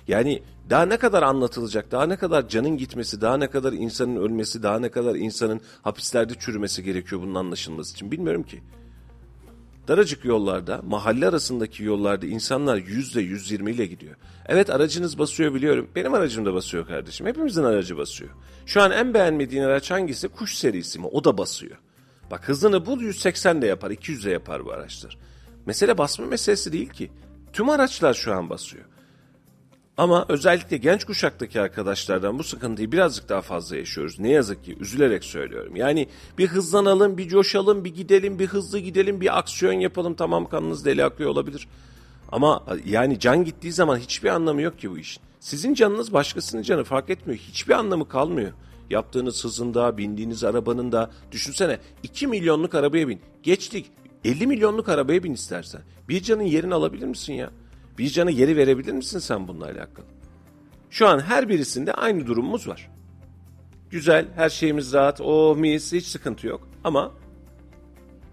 Yani 0.08 0.44
daha 0.70 0.86
ne 0.86 0.98
kadar 0.98 1.24
anlatılacak, 1.24 1.92
daha 1.92 2.06
ne 2.06 2.16
kadar 2.16 2.48
canın 2.48 2.78
gitmesi, 2.78 3.22
daha 3.22 3.38
ne 3.38 3.48
kadar 3.48 3.74
insanın 3.74 4.16
ölmesi, 4.16 4.64
daha 4.64 4.80
ne 4.80 4.90
kadar 4.90 5.16
insanın 5.16 5.62
hapislerde 5.82 6.34
çürümesi 6.40 6.84
gerekiyor 6.84 7.22
bunun 7.22 7.36
anlaşılması 7.36 7.94
için 7.94 8.12
bilmiyorum 8.12 8.44
ki. 8.44 8.62
Daracık 9.88 10.26
yollarda, 10.26 10.82
mahalle 10.88 11.28
arasındaki 11.28 11.84
yollarda 11.84 12.26
insanlar 12.26 12.78
yüzde 12.78 13.22
yüz 13.22 13.52
ile 13.52 13.86
gidiyor. 13.86 14.16
Evet 14.46 14.70
aracınız 14.70 15.20
basıyor 15.20 15.54
biliyorum. 15.54 15.90
Benim 15.96 16.14
aracım 16.14 16.46
da 16.46 16.54
basıyor 16.54 16.88
kardeşim. 16.88 17.28
Hepimizin 17.28 17.64
aracı 17.64 17.98
basıyor. 17.98 18.32
Şu 18.66 18.82
an 18.82 18.92
en 18.92 19.14
beğenmediğin 19.14 19.64
araç 19.64 19.92
hangisi? 19.92 20.28
Kuş 20.28 20.56
serisi 20.56 21.00
mi? 21.00 21.06
O 21.06 21.24
da 21.24 21.38
basıyor. 21.38 21.78
Bak 22.32 22.50
hızını 22.50 22.86
bul 22.86 23.02
180 23.02 23.62
de 23.62 23.68
yapar, 23.68 23.92
200 23.92 24.26
de 24.26 24.32
yapar 24.32 24.66
bu 24.66 24.72
araçlar. 24.72 25.18
Mesele 25.66 25.98
basma 25.98 26.26
meselesi 26.26 26.74
değil 26.74 26.90
ki. 26.90 27.12
Tüm 27.54 27.70
araçlar 27.70 28.14
şu 28.14 28.34
an 28.34 28.50
basıyor. 28.50 28.86
Ama 30.02 30.26
özellikle 30.30 30.78
genç 30.78 31.04
kuşaktaki 31.04 31.62
arkadaşlardan 31.62 32.40
bu 32.40 32.44
sıkıntıyı 32.44 32.92
birazcık 32.92 33.30
daha 33.30 33.42
fazla 33.42 33.76
yaşıyoruz. 33.76 34.20
Ne 34.20 34.30
yazık 34.30 34.64
ki 34.66 34.78
üzülerek 34.80 35.24
söylüyorum. 35.24 35.76
Yani 35.76 36.08
bir 36.38 36.48
hızlanalım, 36.48 37.18
bir 37.18 37.30
coşalım, 37.30 37.86
bir 37.86 37.96
gidelim, 37.96 38.40
bir 38.40 38.48
hızlı 38.48 38.80
gidelim, 38.80 39.22
bir 39.22 39.38
aksiyon 39.40 39.74
yapalım. 39.74 40.14
Tamam 40.14 40.50
kanınız 40.50 40.86
deli 40.86 41.04
akıyor 41.04 41.30
olabilir. 41.30 41.68
Ama 42.32 42.64
yani 42.86 43.20
can 43.20 43.44
gittiği 43.46 43.72
zaman 43.72 43.98
hiçbir 43.98 44.30
anlamı 44.30 44.62
yok 44.62 44.80
ki 44.80 44.92
bu 44.92 44.98
işin. 44.98 45.24
Sizin 45.40 45.74
canınız 45.74 46.14
başkasının 46.14 46.62
canı 46.62 46.84
fark 46.84 47.10
etmiyor. 47.10 47.40
Hiçbir 47.40 47.74
anlamı 47.74 48.08
kalmıyor. 48.08 48.52
Yaptığınız 48.90 49.44
hızında, 49.44 49.98
bindiğiniz 49.98 50.44
arabanın 50.44 50.92
da 50.92 51.12
düşünsene 51.32 51.80
2 52.04 52.28
milyonluk 52.28 52.76
arabaya 52.76 53.08
bin. 53.08 53.22
Geçtik 53.44 53.92
50 54.26 54.48
milyonluk 54.48 54.90
arabaya 54.90 55.24
bin 55.24 55.34
istersen. 55.34 55.82
Bir 56.10 56.24
canın 56.24 56.44
yerini 56.44 56.74
alabilir 56.74 57.06
misin 57.06 57.34
ya? 57.34 57.52
Bir 58.02 58.10
canı 58.10 58.32
yeri 58.32 58.58
verebilir 58.58 58.94
misin 58.94 59.20
sen 59.20 59.48
bununla 59.48 59.66
alakalı? 59.66 60.06
Şu 60.90 61.08
an 61.08 61.20
her 61.20 61.50
birisinde 61.50 61.94
aynı 61.94 62.28
durumumuz 62.28 62.68
var. 62.68 62.90
Güzel, 63.90 64.26
her 64.36 64.50
şeyimiz 64.50 64.94
rahat, 64.94 65.22
o 65.22 65.56
mis, 65.56 65.94
hiç 65.94 66.06
sıkıntı 66.06 66.48
yok. 66.48 66.68
Ama 66.84 67.12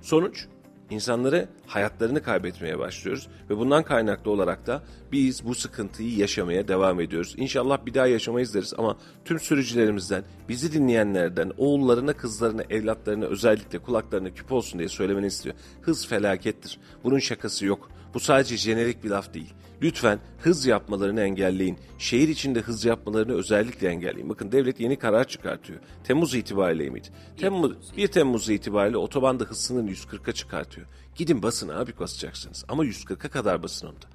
sonuç 0.01 0.47
insanları 0.91 1.49
hayatlarını 1.67 2.23
kaybetmeye 2.23 2.79
başlıyoruz 2.79 3.29
ve 3.51 3.57
bundan 3.57 3.83
kaynaklı 3.83 4.31
olarak 4.31 4.67
da 4.67 4.83
biz 5.13 5.45
bu 5.45 5.55
sıkıntıyı 5.55 6.17
yaşamaya 6.17 6.69
devam 6.69 7.01
ediyoruz. 7.01 7.35
İnşallah 7.37 7.87
bir 7.87 7.95
daha 7.95 8.07
yaşamayız 8.07 8.55
deriz 8.55 8.75
ama 8.79 8.97
tüm 9.25 9.41
sürücülerimizden, 9.41 10.25
bizi 10.49 10.73
dinleyenlerden, 10.73 11.53
oğullarına, 11.57 12.13
kızlarına, 12.13 12.63
evlatlarına 12.71 13.25
özellikle 13.25 13.79
kulaklarına 13.79 14.31
küp 14.31 14.53
olsun 14.53 14.79
diye 14.79 14.89
söylemeni 14.89 15.27
istiyor. 15.27 15.55
Hız 15.83 16.07
felakettir. 16.07 16.79
Bunun 17.05 17.19
şakası 17.19 17.67
yok. 17.67 17.91
Bu 18.15 18.21
sadece 18.21 18.57
jenerik 18.57 19.05
bir 19.05 19.11
laf 19.11 19.35
değil. 19.35 19.55
Lütfen 19.83 20.19
hız 20.39 20.67
yapmalarını 20.67 21.21
engelleyin. 21.21 21.79
Şehir 21.99 22.29
içinde 22.29 22.61
hız 22.61 22.85
yapmalarını 22.85 23.33
özellikle 23.33 23.89
engelleyin. 23.89 24.29
Bakın 24.29 24.53
devlet 24.53 24.81
yeni 24.81 24.97
karar 24.97 25.29
çıkartıyor. 25.29 25.79
Temmuz 26.05 26.35
itibariyle 26.35 26.91
miydi? 26.91 27.09
Temmuz, 27.37 27.73
1 27.97 28.09
Temmuz 28.09 28.49
itibariyle 28.49 28.97
otobanda 28.97 29.45
hız 29.45 29.59
sınırını 29.59 29.91
140'a 29.91 30.33
çıkartıyor. 30.33 30.87
Gidin 31.15 31.43
basın 31.43 31.69
abi 31.69 31.93
basacaksınız. 32.01 32.65
Ama 32.69 32.85
140'a 32.85 33.31
kadar 33.31 33.63
basın 33.63 33.87
onda. 33.87 34.07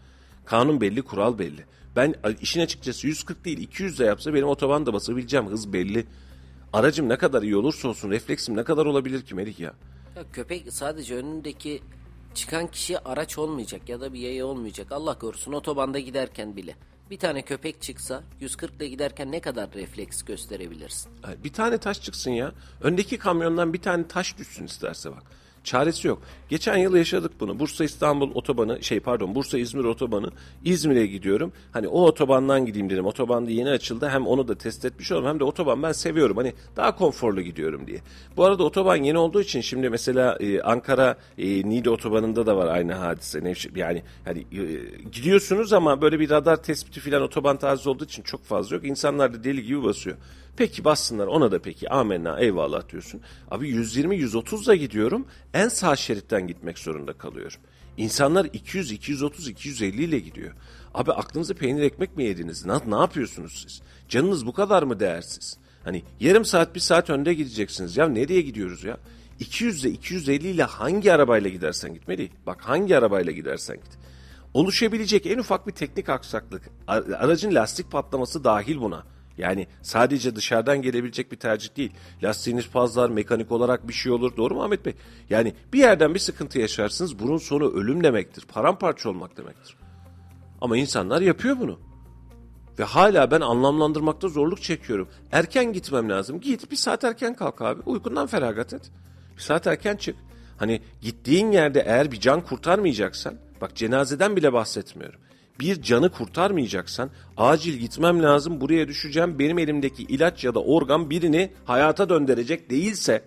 Kanun 0.45 0.81
belli, 0.81 1.01
kural 1.01 1.39
belli. 1.39 1.65
Ben 1.95 2.15
işin 2.41 2.61
açıkçası 2.61 3.07
140 3.07 3.45
değil 3.45 3.57
200 3.57 3.99
de 3.99 4.05
yapsa 4.05 4.33
benim 4.33 4.47
otobanda 4.47 4.93
basabileceğim 4.93 5.47
hız 5.47 5.73
belli. 5.73 6.05
Aracım 6.73 7.09
ne 7.09 7.17
kadar 7.17 7.41
iyi 7.43 7.55
olursa 7.55 7.87
olsun 7.87 8.11
refleksim 8.11 8.57
ne 8.57 8.63
kadar 8.63 8.85
olabilir 8.85 9.21
ki 9.21 9.35
Melih 9.35 9.59
ya? 9.59 9.73
Ya 10.15 10.23
köpek 10.33 10.73
sadece 10.73 11.15
önündeki 11.15 11.81
çıkan 12.33 12.67
kişi 12.67 12.99
araç 12.99 13.37
olmayacak 13.37 13.89
ya 13.89 14.01
da 14.01 14.13
bir 14.13 14.19
yaya 14.19 14.45
olmayacak. 14.45 14.91
Allah 14.91 15.19
korusun 15.19 15.53
otobanda 15.53 15.99
giderken 15.99 16.55
bile. 16.55 16.75
Bir 17.09 17.17
tane 17.19 17.41
köpek 17.41 17.81
çıksa 17.81 18.23
140 18.39 18.73
ile 18.75 18.87
giderken 18.87 19.31
ne 19.31 19.39
kadar 19.41 19.73
refleks 19.73 20.23
gösterebilirsin? 20.23 21.11
Bir 21.43 21.53
tane 21.53 21.77
taş 21.77 22.01
çıksın 22.01 22.31
ya. 22.31 22.51
Öndeki 22.81 23.17
kamyondan 23.17 23.73
bir 23.73 23.81
tane 23.81 24.07
taş 24.07 24.37
düşsün 24.37 24.65
isterse 24.65 25.11
bak. 25.11 25.23
Çaresi 25.63 26.07
yok. 26.07 26.21
Geçen 26.49 26.77
yıl 26.77 26.95
yaşadık 26.95 27.31
bunu. 27.39 27.59
Bursa 27.59 27.83
İstanbul 27.83 28.31
otobanı 28.35 28.83
şey 28.83 28.99
pardon 28.99 29.35
Bursa 29.35 29.57
İzmir 29.57 29.83
otobanı. 29.83 30.31
İzmir'e 30.65 31.07
gidiyorum. 31.07 31.51
Hani 31.71 31.87
o 31.87 32.01
otobandan 32.05 32.65
gideyim 32.65 32.89
dedim. 32.89 33.05
Otoban 33.05 33.45
da 33.47 33.51
yeni 33.51 33.69
açıldı. 33.69 34.09
Hem 34.09 34.27
onu 34.27 34.47
da 34.47 34.55
test 34.57 34.85
etmiş 34.85 35.11
oldum. 35.11 35.25
Hem 35.25 35.39
de 35.39 35.43
otoban 35.43 35.83
ben 35.83 35.91
seviyorum. 35.91 36.37
Hani 36.37 36.53
daha 36.75 36.95
konforlu 36.95 37.41
gidiyorum 37.41 37.87
diye. 37.87 37.99
Bu 38.37 38.45
arada 38.45 38.63
otoban 38.63 38.95
yeni 38.95 39.17
olduğu 39.17 39.41
için 39.41 39.61
şimdi 39.61 39.89
mesela 39.89 40.37
e, 40.39 40.61
Ankara 40.61 41.17
e, 41.37 41.47
Niğde 41.69 41.89
otobanında 41.89 42.45
da 42.45 42.57
var 42.57 42.67
aynı 42.67 42.93
hadise. 42.93 43.39
Nevşehir- 43.39 43.79
Yani 43.79 44.03
hani 44.25 44.39
e, 44.39 44.63
gidiyorsunuz 45.11 45.73
ama 45.73 46.01
böyle 46.01 46.19
bir 46.19 46.29
radar 46.29 46.63
tespiti 46.63 46.99
falan 46.99 47.21
otoban 47.21 47.57
tarzı 47.57 47.91
olduğu 47.91 48.03
için 48.05 48.23
çok 48.23 48.43
fazla 48.43 48.75
yok. 48.75 48.85
İnsanlar 48.85 49.33
da 49.33 49.43
deli 49.43 49.63
gibi 49.63 49.83
basıyor. 49.83 50.17
Peki 50.57 50.83
bassınlar 50.83 51.27
ona 51.27 51.51
da 51.51 51.59
peki 51.59 51.89
amenna 51.89 52.39
eyvallah 52.39 52.89
diyorsun. 52.89 53.21
Abi 53.51 53.69
120-130'la 53.69 54.75
gidiyorum 54.75 55.25
en 55.53 55.67
sağ 55.67 55.95
şeritten 55.95 56.47
gitmek 56.47 56.79
zorunda 56.79 57.13
kalıyorum. 57.13 57.59
İnsanlar 57.97 58.47
200, 58.53 58.91
230, 58.91 59.47
250 59.47 60.03
ile 60.03 60.19
gidiyor. 60.19 60.53
Abi 60.93 61.11
aklınızı 61.11 61.55
peynir 61.55 61.81
ekmek 61.81 62.17
mi 62.17 62.23
yediniz? 62.23 62.65
Ne, 62.65 62.73
ne 62.87 62.95
yapıyorsunuz 62.95 63.65
siz? 63.67 63.81
Canınız 64.09 64.45
bu 64.45 64.53
kadar 64.53 64.83
mı 64.83 64.99
değersiz? 64.99 65.57
Hani 65.83 66.03
yarım 66.19 66.45
saat 66.45 66.75
bir 66.75 66.79
saat 66.79 67.09
önde 67.09 67.33
gideceksiniz. 67.33 67.97
Ya 67.97 68.07
nereye 68.07 68.41
gidiyoruz 68.41 68.83
ya? 68.83 68.97
200 69.39 69.85
ile 69.85 69.93
250 69.93 70.47
ile 70.47 70.63
hangi 70.63 71.13
arabayla 71.13 71.49
gidersen 71.49 71.93
gitmeli. 71.93 72.29
Bak 72.45 72.61
hangi 72.61 72.97
arabayla 72.97 73.31
gidersen 73.31 73.75
git. 73.75 73.97
Oluşabilecek 74.53 75.25
en 75.25 75.37
ufak 75.37 75.67
bir 75.67 75.71
teknik 75.71 76.09
aksaklık, 76.09 76.61
aracın 76.87 77.55
lastik 77.55 77.91
patlaması 77.91 78.43
dahil 78.43 78.81
buna. 78.81 79.03
Yani 79.37 79.67
sadece 79.81 80.35
dışarıdan 80.35 80.81
gelebilecek 80.81 81.31
bir 81.31 81.37
tercih 81.37 81.77
değil. 81.77 81.91
Lastiğiniz 82.23 82.69
pazlar, 82.69 83.09
mekanik 83.09 83.51
olarak 83.51 83.87
bir 83.87 83.93
şey 83.93 84.11
olur. 84.11 84.37
Doğru 84.37 84.53
mu 84.55 84.63
Ahmet 84.63 84.85
Bey? 84.85 84.93
Yani 85.29 85.53
bir 85.73 85.79
yerden 85.79 86.13
bir 86.13 86.19
sıkıntı 86.19 86.59
yaşarsınız. 86.59 87.19
Bunun 87.19 87.37
sonu 87.37 87.73
ölüm 87.73 88.03
demektir. 88.03 88.45
Paramparça 88.45 89.09
olmak 89.09 89.37
demektir. 89.37 89.75
Ama 90.61 90.77
insanlar 90.77 91.21
yapıyor 91.21 91.59
bunu. 91.59 91.79
Ve 92.79 92.83
hala 92.83 93.31
ben 93.31 93.41
anlamlandırmakta 93.41 94.27
zorluk 94.27 94.61
çekiyorum. 94.61 95.09
Erken 95.31 95.73
gitmem 95.73 96.09
lazım. 96.09 96.39
Git 96.39 96.71
bir 96.71 96.75
saat 96.75 97.03
erken 97.03 97.35
kalk 97.35 97.61
abi. 97.61 97.81
Uykundan 97.85 98.27
feragat 98.27 98.73
et. 98.73 98.91
Bir 99.37 99.41
saat 99.41 99.67
erken 99.67 99.95
çık. 99.95 100.15
Hani 100.57 100.81
gittiğin 101.01 101.51
yerde 101.51 101.83
eğer 101.87 102.11
bir 102.11 102.19
can 102.19 102.41
kurtarmayacaksan, 102.41 103.35
bak 103.61 103.75
cenazeden 103.75 104.35
bile 104.35 104.53
bahsetmiyorum. 104.53 105.19
Bir 105.59 105.81
canı 105.81 106.09
kurtarmayacaksan 106.09 107.09
acil 107.37 107.73
gitmem 107.73 108.23
lazım 108.23 108.61
buraya 108.61 108.87
düşeceğim 108.87 109.39
benim 109.39 109.59
elimdeki 109.59 110.03
ilaç 110.03 110.43
ya 110.43 110.55
da 110.55 110.63
organ 110.63 111.09
birini 111.09 111.51
hayata 111.65 112.09
döndürecek 112.09 112.69
değilse 112.69 113.23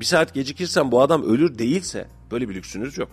bir 0.00 0.04
saat 0.04 0.34
gecikirsem 0.34 0.92
bu 0.92 1.02
adam 1.02 1.22
ölür 1.22 1.58
değilse 1.58 2.08
böyle 2.30 2.48
bir 2.48 2.54
lüksünüz 2.54 2.98
yok. 2.98 3.08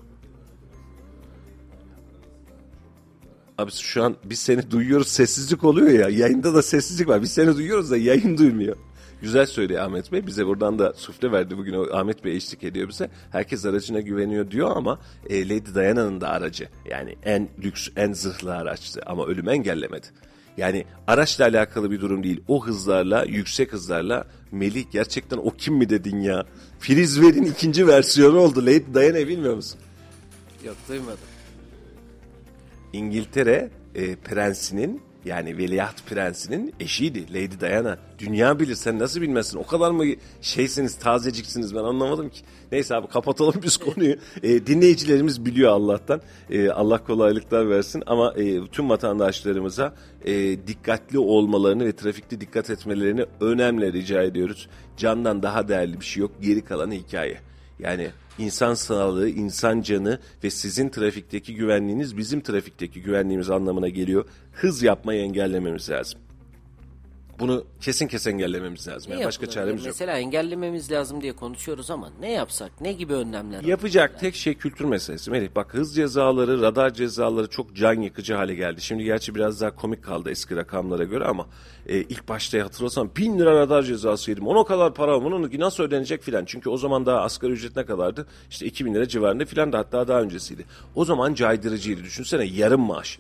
Abi 3.58 3.72
şu 3.72 4.04
an 4.04 4.16
biz 4.26 4.40
seni 4.40 4.72
duyuyoruz 4.72 5.08
sessizlik 5.08 5.64
oluyor 5.64 5.90
ya 5.90 6.10
yayında 6.10 6.54
da 6.54 6.62
sessizlik 6.62 7.08
var 7.08 7.22
biz 7.22 7.32
seni 7.32 7.56
duyuyoruz 7.56 7.92
da 7.92 7.98
yayın 7.98 8.38
duymuyor. 8.38 8.76
Güzel 9.22 9.46
söylüyor 9.46 9.82
Ahmet 9.82 10.12
Bey 10.12 10.28
bize 10.28 10.46
buradan 10.46 10.80
da 10.80 10.94
sufle 10.94 11.32
verdi 11.32 11.58
bugün 11.58 11.74
o 11.74 11.98
Ahmet 11.98 12.24
Bey 12.26 12.36
eşlik 12.36 12.64
ediyor 12.64 12.90
bize. 12.90 13.10
Herkes 13.32 13.66
aracına 13.66 14.00
güveniyor 14.00 14.52
diyor 14.52 14.72
ama 14.76 15.00
e, 15.30 15.50
Lady 15.50 15.76
Diana'nın 15.76 16.22
da 16.22 16.30
aracı 16.30 16.70
yani 16.90 17.16
en 17.24 17.50
lüks 17.64 17.90
en 17.96 18.14
zırhlı 18.14 18.56
araçtı 18.56 19.02
ama 19.06 19.26
ölümü 19.26 19.52
engellemedi. 19.52 20.08
Yani 20.58 20.86
araçla 21.08 21.46
alakalı 21.46 21.92
bir 21.92 22.02
durum 22.02 22.24
değil. 22.24 22.42
O 22.48 22.66
hızlarla, 22.66 23.24
yüksek 23.24 23.74
hızlarla 23.74 24.28
Melih 24.52 24.86
gerçekten 24.92 25.38
o 25.38 25.50
kim 25.50 25.76
mi 25.76 25.90
dedin 25.90 26.20
ya? 26.20 26.46
Frizver'in 26.80 27.44
ikinci 27.44 27.88
versiyonu 27.88 28.40
oldu. 28.40 28.62
Lady 28.62 28.84
Diana 28.94 29.28
bilmiyor 29.28 29.56
musun? 29.56 29.80
Yok 30.66 30.76
duymadım. 30.90 31.18
İngiltere 32.94 33.70
e, 33.96 34.16
prensinin 34.16 35.02
yani 35.26 35.58
veliaht 35.58 36.06
prensinin 36.10 36.74
eşiydi 36.80 37.34
Lady 37.34 37.60
Diana. 37.60 37.98
Dünya 38.20 38.60
bilir 38.60 38.76
sen 38.76 39.00
nasıl 39.00 39.22
bilmezsin 39.22 39.58
o 39.58 39.66
kadar 39.66 39.92
mı 39.92 40.06
şeysiniz 40.42 40.96
tazeciksiniz 40.96 41.76
ben 41.76 41.80
anlamadım 41.80 42.30
ki. 42.30 42.40
Neyse 42.72 42.96
abi 42.96 43.08
kapatalım 43.08 43.54
biz 43.64 43.78
konuyu. 43.78 44.16
E, 44.44 44.68
dinleyicilerimiz 44.68 45.46
biliyor 45.46 45.72
Allah'tan. 45.72 46.22
E, 46.50 46.70
Allah 46.70 47.04
kolaylıklar 47.04 47.70
versin 47.70 48.04
ama 48.06 48.34
e, 48.34 48.68
tüm 48.68 48.90
vatandaşlarımıza 48.90 49.96
e, 50.26 50.34
dikkatli 50.68 51.20
olmalarını 51.20 51.86
ve 51.86 51.96
trafikte 51.96 52.42
dikkat 52.42 52.70
etmelerini 52.70 53.26
önemli 53.40 53.94
rica 53.94 54.24
ediyoruz. 54.24 54.68
Candan 54.98 55.44
daha 55.44 55.68
değerli 55.68 56.00
bir 56.00 56.06
şey 56.06 56.22
yok 56.22 56.32
geri 56.42 56.62
kalan 56.62 56.92
hikaye. 56.92 57.38
Yani 57.80 58.10
insan 58.38 58.74
sağlığı, 58.74 59.30
insan 59.30 59.82
canı 59.82 60.20
ve 60.44 60.50
sizin 60.50 60.90
trafikteki 60.90 61.56
güvenliğiniz 61.56 62.18
bizim 62.18 62.42
trafikteki 62.42 63.02
güvenliğimiz 63.02 63.50
anlamına 63.50 63.90
geliyor. 63.90 64.26
Hız 64.54 64.84
yapmayı 64.84 65.22
engellememiz 65.22 65.90
lazım. 65.90 66.25
Bunu 67.40 67.64
kesin 67.82 68.08
kesin 68.08 68.32
engellememiz 68.32 68.88
lazım. 68.88 69.12
Ne 69.12 69.16
Yani 69.16 69.26
başka 69.26 69.50
çaremiz 69.50 69.86
yok. 69.86 69.88
Mesela 69.88 70.18
engellememiz 70.18 70.92
lazım 70.92 71.22
diye 71.22 71.34
konuşuyoruz 71.34 71.92
ama 71.92 72.12
ne 72.20 72.32
yapsak? 72.32 72.82
Ne 72.82 72.94
gibi 72.94 73.14
önlemler 73.14 73.64
Yapacak 73.64 74.20
tek 74.20 74.36
şey 74.36 74.56
kültür 74.56 74.86
meselesi. 74.86 75.32
Melih 75.32 75.50
bak 75.56 75.74
hız 75.74 75.96
cezaları, 75.96 76.62
radar 76.62 76.94
cezaları 76.94 77.50
çok 77.50 77.76
can 77.76 78.02
yakıcı 78.02 78.34
hale 78.34 78.56
geldi. 78.56 78.82
Şimdi 78.82 79.04
gerçi 79.04 79.36
biraz 79.36 79.62
daha 79.62 79.76
komik 79.76 80.04
kaldı 80.04 80.32
eski 80.32 80.56
rakamlara 80.56 81.04
göre 81.04 81.26
ama 81.26 81.48
e, 81.88 81.98
ilk 81.98 82.30
başta 82.30 82.60
hatırlasam 82.60 83.10
bin 83.18 83.40
lira 83.40 83.56
radar 83.56 83.84
cezası 83.84 84.32
yedim. 84.32 84.48
Ona 84.48 84.64
kadar 84.64 84.94
para 84.94 85.18
onun 85.18 85.52
nasıl 85.60 85.84
ödenecek 85.84 86.24
filan. 86.24 86.46
Çünkü 86.46 86.70
o 86.70 86.78
zaman 86.78 87.06
daha 87.06 87.22
asgari 87.22 87.52
ücret 87.52 87.76
ne 87.76 87.86
kadardı? 87.86 88.28
İşte 88.50 88.66
2000 88.66 88.94
lira 88.94 89.08
civarında 89.08 89.46
filan 89.46 89.74
da 89.74 89.78
hatta 89.78 90.08
daha 90.08 90.22
öncesiydi. 90.22 90.66
O 90.96 91.06
zaman 91.06 91.34
caydırıcıydı. 91.34 92.04
Düşünsene 92.04 92.46
yarım 92.46 92.82
maaş. 92.82 93.20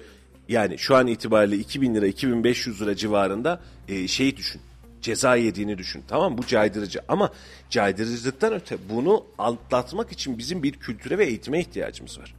Yani 0.50 0.78
şu 0.78 0.96
an 0.96 1.08
itibariyle 1.08 1.58
2000 1.58 1.96
lira 1.96 2.08
2500 2.08 2.82
lira 2.82 2.96
civarında 2.96 3.62
e, 3.88 4.08
şeyi 4.08 4.38
düşün 4.38 4.62
ceza 5.06 5.36
yediğini 5.36 5.78
düşün. 5.78 6.04
Tamam 6.08 6.38
bu 6.38 6.48
caydırıcı 6.48 7.00
ama 7.08 7.30
caydırıcılıktan 7.70 8.54
öte 8.54 8.78
bunu 8.90 9.26
atlatmak 9.38 10.12
için 10.12 10.38
bizim 10.38 10.64
bir 10.64 10.72
kültüre 10.72 11.18
ve 11.18 11.26
eğitime 11.26 11.60
ihtiyacımız 11.60 12.20
var. 12.20 12.36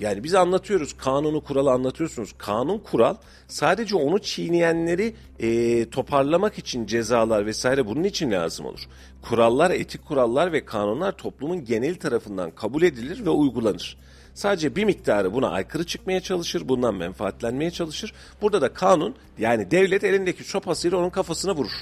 Yani 0.00 0.24
biz 0.24 0.34
anlatıyoruz 0.34 0.96
kanunu 0.96 1.40
kuralı 1.40 1.70
anlatıyorsunuz. 1.70 2.34
Kanun 2.38 2.78
kural 2.78 3.14
sadece 3.48 3.96
onu 3.96 4.18
çiğneyenleri 4.18 5.14
e, 5.38 5.90
toparlamak 5.90 6.58
için 6.58 6.86
cezalar 6.86 7.46
vesaire 7.46 7.86
bunun 7.86 8.04
için 8.04 8.30
lazım 8.30 8.66
olur. 8.66 8.88
Kurallar, 9.22 9.70
etik 9.70 10.06
kurallar 10.06 10.52
ve 10.52 10.64
kanunlar 10.64 11.12
toplumun 11.12 11.64
genel 11.64 11.94
tarafından 11.94 12.50
kabul 12.50 12.82
edilir 12.82 13.24
ve 13.24 13.30
uygulanır. 13.30 13.96
Sadece 14.34 14.76
bir 14.76 14.84
miktarı 14.84 15.34
buna 15.34 15.48
aykırı 15.48 15.86
çıkmaya 15.86 16.20
çalışır, 16.20 16.68
bundan 16.68 16.94
menfaatlenmeye 16.94 17.70
çalışır. 17.70 18.12
Burada 18.42 18.60
da 18.60 18.72
kanun 18.72 19.14
yani 19.38 19.70
devlet 19.70 20.04
elindeki 20.04 20.44
sopasıyla 20.44 20.98
onun 20.98 21.10
kafasına 21.10 21.56
vurur. 21.56 21.72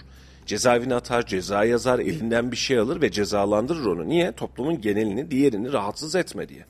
Cezaevine 0.46 0.94
atar, 0.94 1.26
ceza 1.26 1.64
yazar, 1.64 1.98
elinden 1.98 2.52
bir 2.52 2.56
şey 2.56 2.78
alır 2.78 3.02
ve 3.02 3.10
cezalandırır 3.10 3.86
onu. 3.86 4.08
Niye? 4.08 4.32
Toplumun 4.32 4.80
genelini, 4.80 5.30
diğerini 5.30 5.72
rahatsız 5.72 6.14
etme 6.14 6.48
diye. 6.48 6.64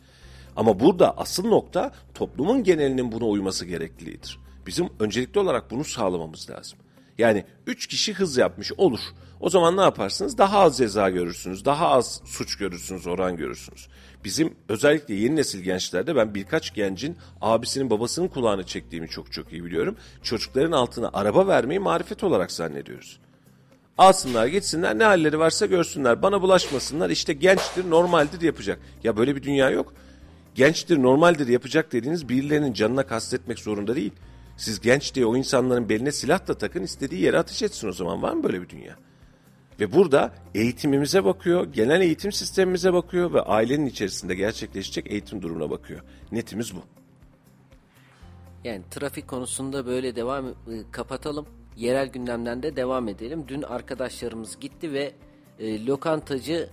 Ama 0.56 0.80
burada 0.80 1.18
asıl 1.18 1.48
nokta 1.48 1.92
toplumun 2.14 2.64
genelinin 2.64 3.12
buna 3.12 3.24
uyması 3.24 3.66
gerekliliğidir. 3.66 4.38
Bizim 4.66 4.88
öncelikli 5.00 5.38
olarak 5.38 5.70
bunu 5.70 5.84
sağlamamız 5.84 6.50
lazım. 6.50 6.78
Yani 7.18 7.44
3 7.66 7.86
kişi 7.86 8.14
hız 8.14 8.36
yapmış 8.36 8.72
olur. 8.72 9.00
O 9.40 9.50
zaman 9.50 9.76
ne 9.76 9.80
yaparsınız? 9.80 10.38
Daha 10.38 10.58
az 10.58 10.76
ceza 10.76 11.10
görürsünüz, 11.10 11.64
daha 11.64 11.88
az 11.88 12.20
suç 12.24 12.56
görürsünüz, 12.56 13.06
oran 13.06 13.36
görürsünüz. 13.36 13.88
Bizim 14.28 14.54
özellikle 14.68 15.14
yeni 15.14 15.36
nesil 15.36 15.60
gençlerde 15.60 16.16
ben 16.16 16.34
birkaç 16.34 16.74
gencin 16.74 17.16
abisinin 17.40 17.90
babasının 17.90 18.28
kulağını 18.28 18.66
çektiğimi 18.66 19.08
çok 19.08 19.32
çok 19.32 19.52
iyi 19.52 19.64
biliyorum. 19.64 19.96
Çocukların 20.22 20.72
altına 20.72 21.10
araba 21.12 21.46
vermeyi 21.46 21.80
marifet 21.80 22.24
olarak 22.24 22.52
zannediyoruz. 22.52 23.18
Alsınlar 23.98 24.46
gitsinler 24.46 24.98
ne 24.98 25.04
halleri 25.04 25.38
varsa 25.38 25.66
görsünler. 25.66 26.22
Bana 26.22 26.42
bulaşmasınlar 26.42 27.10
işte 27.10 27.32
gençtir 27.32 27.90
normaldir 27.90 28.40
yapacak. 28.40 28.78
Ya 29.04 29.16
böyle 29.16 29.36
bir 29.36 29.42
dünya 29.42 29.70
yok. 29.70 29.94
Gençtir 30.54 31.02
normaldir 31.02 31.48
yapacak 31.48 31.92
dediğiniz 31.92 32.28
birilerinin 32.28 32.72
canına 32.72 33.06
kastetmek 33.06 33.58
zorunda 33.58 33.96
değil. 33.96 34.12
Siz 34.56 34.80
genç 34.80 35.14
diye 35.14 35.26
o 35.26 35.36
insanların 35.36 35.88
beline 35.88 36.12
silah 36.12 36.48
da 36.48 36.58
takın 36.58 36.82
istediği 36.82 37.22
yere 37.22 37.38
ateş 37.38 37.62
etsin 37.62 37.88
o 37.88 37.92
zaman 37.92 38.22
var 38.22 38.32
mı 38.32 38.44
böyle 38.44 38.62
bir 38.62 38.68
dünya? 38.68 38.96
Ve 39.80 39.92
burada 39.92 40.34
eğitimimize 40.54 41.24
bakıyor, 41.24 41.72
genel 41.72 42.00
eğitim 42.00 42.32
sistemimize 42.32 42.92
bakıyor 42.92 43.32
ve 43.32 43.40
ailenin 43.42 43.86
içerisinde 43.86 44.34
gerçekleşecek 44.34 45.10
eğitim 45.10 45.42
durumuna 45.42 45.70
bakıyor. 45.70 46.00
Netimiz 46.32 46.76
bu. 46.76 46.80
Yani 48.64 48.82
trafik 48.90 49.28
konusunda 49.28 49.86
böyle 49.86 50.16
devam 50.16 50.48
e, 50.48 50.52
kapatalım. 50.90 51.46
Yerel 51.76 52.08
gündemden 52.08 52.62
de 52.62 52.76
devam 52.76 53.08
edelim. 53.08 53.44
Dün 53.48 53.62
arkadaşlarımız 53.62 54.60
gitti 54.60 54.92
ve 54.92 55.12
e, 55.58 55.86
lokantacı 55.86 56.68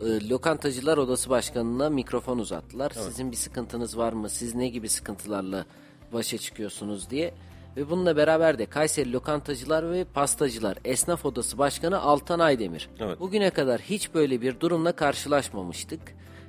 e, 0.00 0.28
lokantacılar 0.28 0.98
odası 0.98 1.30
başkanına 1.30 1.90
mikrofon 1.90 2.38
uzattılar. 2.38 2.90
Sizin 2.90 3.30
bir 3.30 3.36
sıkıntınız 3.36 3.98
var 3.98 4.12
mı? 4.12 4.30
Siz 4.30 4.54
ne 4.54 4.68
gibi 4.68 4.88
sıkıntılarla 4.88 5.66
başa 6.12 6.38
çıkıyorsunuz 6.38 7.10
diye. 7.10 7.34
Ve 7.78 7.90
bununla 7.90 8.16
beraber 8.16 8.58
de 8.58 8.66
Kayseri 8.66 9.12
Lokantacılar 9.12 9.90
ve 9.90 10.04
Pastacılar 10.04 10.78
Esnaf 10.84 11.24
Odası 11.24 11.58
Başkanı 11.58 12.00
Altan 12.00 12.38
Aydemir. 12.38 12.88
Evet. 13.00 13.20
Bugüne 13.20 13.50
kadar 13.50 13.80
hiç 13.80 14.14
böyle 14.14 14.40
bir 14.40 14.60
durumla 14.60 14.92
karşılaşmamıştık. 14.92 16.00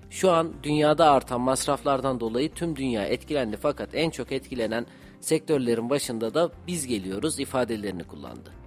Şu 0.09 0.31
an 0.31 0.53
dünyada 0.63 1.11
artan 1.11 1.41
masraflardan 1.41 2.19
dolayı 2.19 2.53
tüm 2.53 2.75
dünya 2.75 3.05
etkilendi 3.05 3.57
fakat 3.61 3.89
en 3.93 4.09
çok 4.09 4.31
etkilenen 4.31 4.85
sektörlerin 5.19 5.89
başında 5.89 6.33
da 6.33 6.51
biz 6.67 6.87
geliyoruz 6.87 7.39
ifadelerini 7.39 8.03
kullandı. 8.03 8.58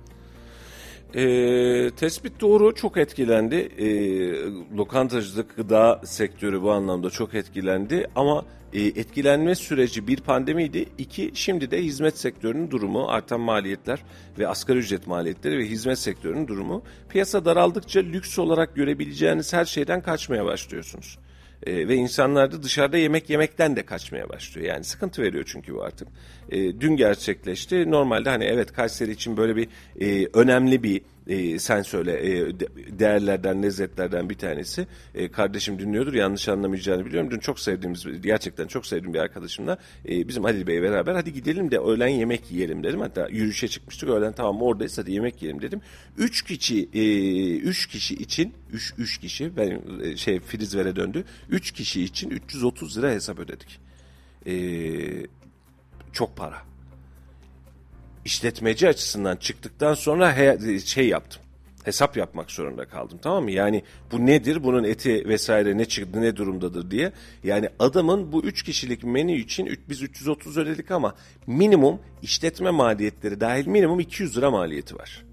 Ee, 1.14 1.90
tespit 1.96 2.40
doğru 2.40 2.74
çok 2.74 2.96
etkilendi. 2.96 3.54
Ee, 3.54 4.76
lokantacılık, 4.76 5.56
gıda 5.56 6.00
sektörü 6.04 6.62
bu 6.62 6.72
anlamda 6.72 7.10
çok 7.10 7.34
etkilendi. 7.34 8.06
Ama 8.16 8.44
e, 8.72 8.80
etkilenme 8.82 9.54
süreci 9.54 10.06
bir 10.06 10.20
pandemiydi. 10.20 10.86
İki, 10.98 11.30
şimdi 11.34 11.70
de 11.70 11.84
hizmet 11.84 12.18
sektörünün 12.18 12.70
durumu, 12.70 13.08
artan 13.08 13.40
maliyetler 13.40 14.02
ve 14.38 14.48
asgari 14.48 14.78
ücret 14.78 15.06
maliyetleri 15.06 15.58
ve 15.58 15.64
hizmet 15.64 15.98
sektörünün 15.98 16.48
durumu. 16.48 16.82
Piyasa 17.08 17.44
daraldıkça 17.44 18.00
lüks 18.00 18.38
olarak 18.38 18.74
görebileceğiniz 18.74 19.52
her 19.52 19.64
şeyden 19.64 20.02
kaçmaya 20.02 20.44
başlıyorsunuz. 20.44 21.18
Ee, 21.66 21.88
ve 21.88 21.94
insanlar 21.94 22.52
da 22.52 22.62
dışarıda 22.62 22.96
yemek 22.96 23.30
yemekten 23.30 23.76
de 23.76 23.82
kaçmaya 23.82 24.28
başlıyor. 24.28 24.66
Yani 24.68 24.84
sıkıntı 24.84 25.22
veriyor 25.22 25.44
çünkü 25.46 25.74
bu 25.74 25.82
artık. 25.82 26.08
Ee, 26.50 26.80
dün 26.80 26.96
gerçekleşti. 26.96 27.90
Normalde 27.90 28.30
hani 28.30 28.44
evet 28.44 28.72
Kayseri 28.72 29.10
için 29.10 29.36
böyle 29.36 29.56
bir 29.56 29.68
e, 30.00 30.28
önemli 30.34 30.82
bir 30.82 31.00
e, 31.26 31.58
sen 31.58 31.82
söyle 31.82 32.26
e, 32.26 32.60
de- 32.60 32.98
değerlerden, 32.98 33.62
lezzetlerden 33.62 34.30
bir 34.30 34.34
tanesi. 34.34 34.86
E, 35.14 35.28
kardeşim 35.30 35.78
dinliyordur 35.78 36.14
yanlış 36.14 36.48
anlamayacağını 36.48 37.06
biliyorum. 37.06 37.30
Dün 37.30 37.38
çok 37.38 37.60
sevdiğimiz, 37.60 38.22
gerçekten 38.22 38.66
çok 38.66 38.86
sevdiğim 38.86 39.14
bir 39.14 39.18
arkadaşımla 39.18 39.78
e, 40.08 40.28
bizim 40.28 40.44
Halil 40.44 40.66
Bey 40.66 40.82
beraber 40.82 41.14
hadi 41.14 41.32
gidelim 41.32 41.70
de 41.70 41.78
öğlen 41.78 42.08
yemek 42.08 42.52
yiyelim 42.52 42.84
dedim. 42.84 43.00
Hatta 43.00 43.28
yürüyüşe 43.28 43.68
çıkmıştık 43.68 44.08
öğlen 44.08 44.32
tamam 44.32 44.62
oradayız 44.62 44.98
hadi 44.98 45.12
yemek 45.12 45.42
yiyelim 45.42 45.62
dedim. 45.62 45.80
Üç 46.18 46.42
kişi, 46.42 46.88
e, 46.94 47.56
üç 47.56 47.86
kişi 47.86 48.14
için, 48.14 48.54
üç, 48.72 48.94
üç 48.98 49.18
kişi 49.18 49.56
ben 49.56 49.82
e, 50.02 50.16
şey 50.16 50.40
Filizver'e 50.40 50.96
döndü. 50.96 51.24
Üç 51.50 51.70
kişi 51.70 52.02
için 52.02 52.30
330 52.30 52.98
lira 52.98 53.10
hesap 53.10 53.38
ödedik. 53.38 53.80
E, 54.46 54.54
çok 56.12 56.36
para 56.36 56.71
işletmeci 58.24 58.88
açısından 58.88 59.36
çıktıktan 59.36 59.94
sonra 59.94 60.36
he- 60.36 60.78
şey 60.78 61.08
yaptım. 61.08 61.42
Hesap 61.84 62.16
yapmak 62.16 62.50
zorunda 62.50 62.84
kaldım 62.84 63.18
tamam 63.22 63.44
mı? 63.44 63.50
Yani 63.50 63.82
bu 64.12 64.26
nedir? 64.26 64.64
Bunun 64.64 64.84
eti 64.84 65.28
vesaire 65.28 65.78
ne 65.78 65.84
çıktı 65.84 66.20
ne 66.20 66.36
durumdadır 66.36 66.90
diye. 66.90 67.12
Yani 67.44 67.68
adamın 67.78 68.32
bu 68.32 68.44
3 68.44 68.62
kişilik 68.62 69.04
menü 69.04 69.32
için 69.32 69.78
biz 69.88 70.02
330 70.02 70.58
ödedik 70.58 70.90
ama 70.90 71.14
minimum 71.46 72.00
işletme 72.22 72.70
maliyetleri 72.70 73.40
dahil 73.40 73.66
minimum 73.66 74.00
200 74.00 74.36
lira 74.36 74.50
maliyeti 74.50 74.96
var. 74.96 75.24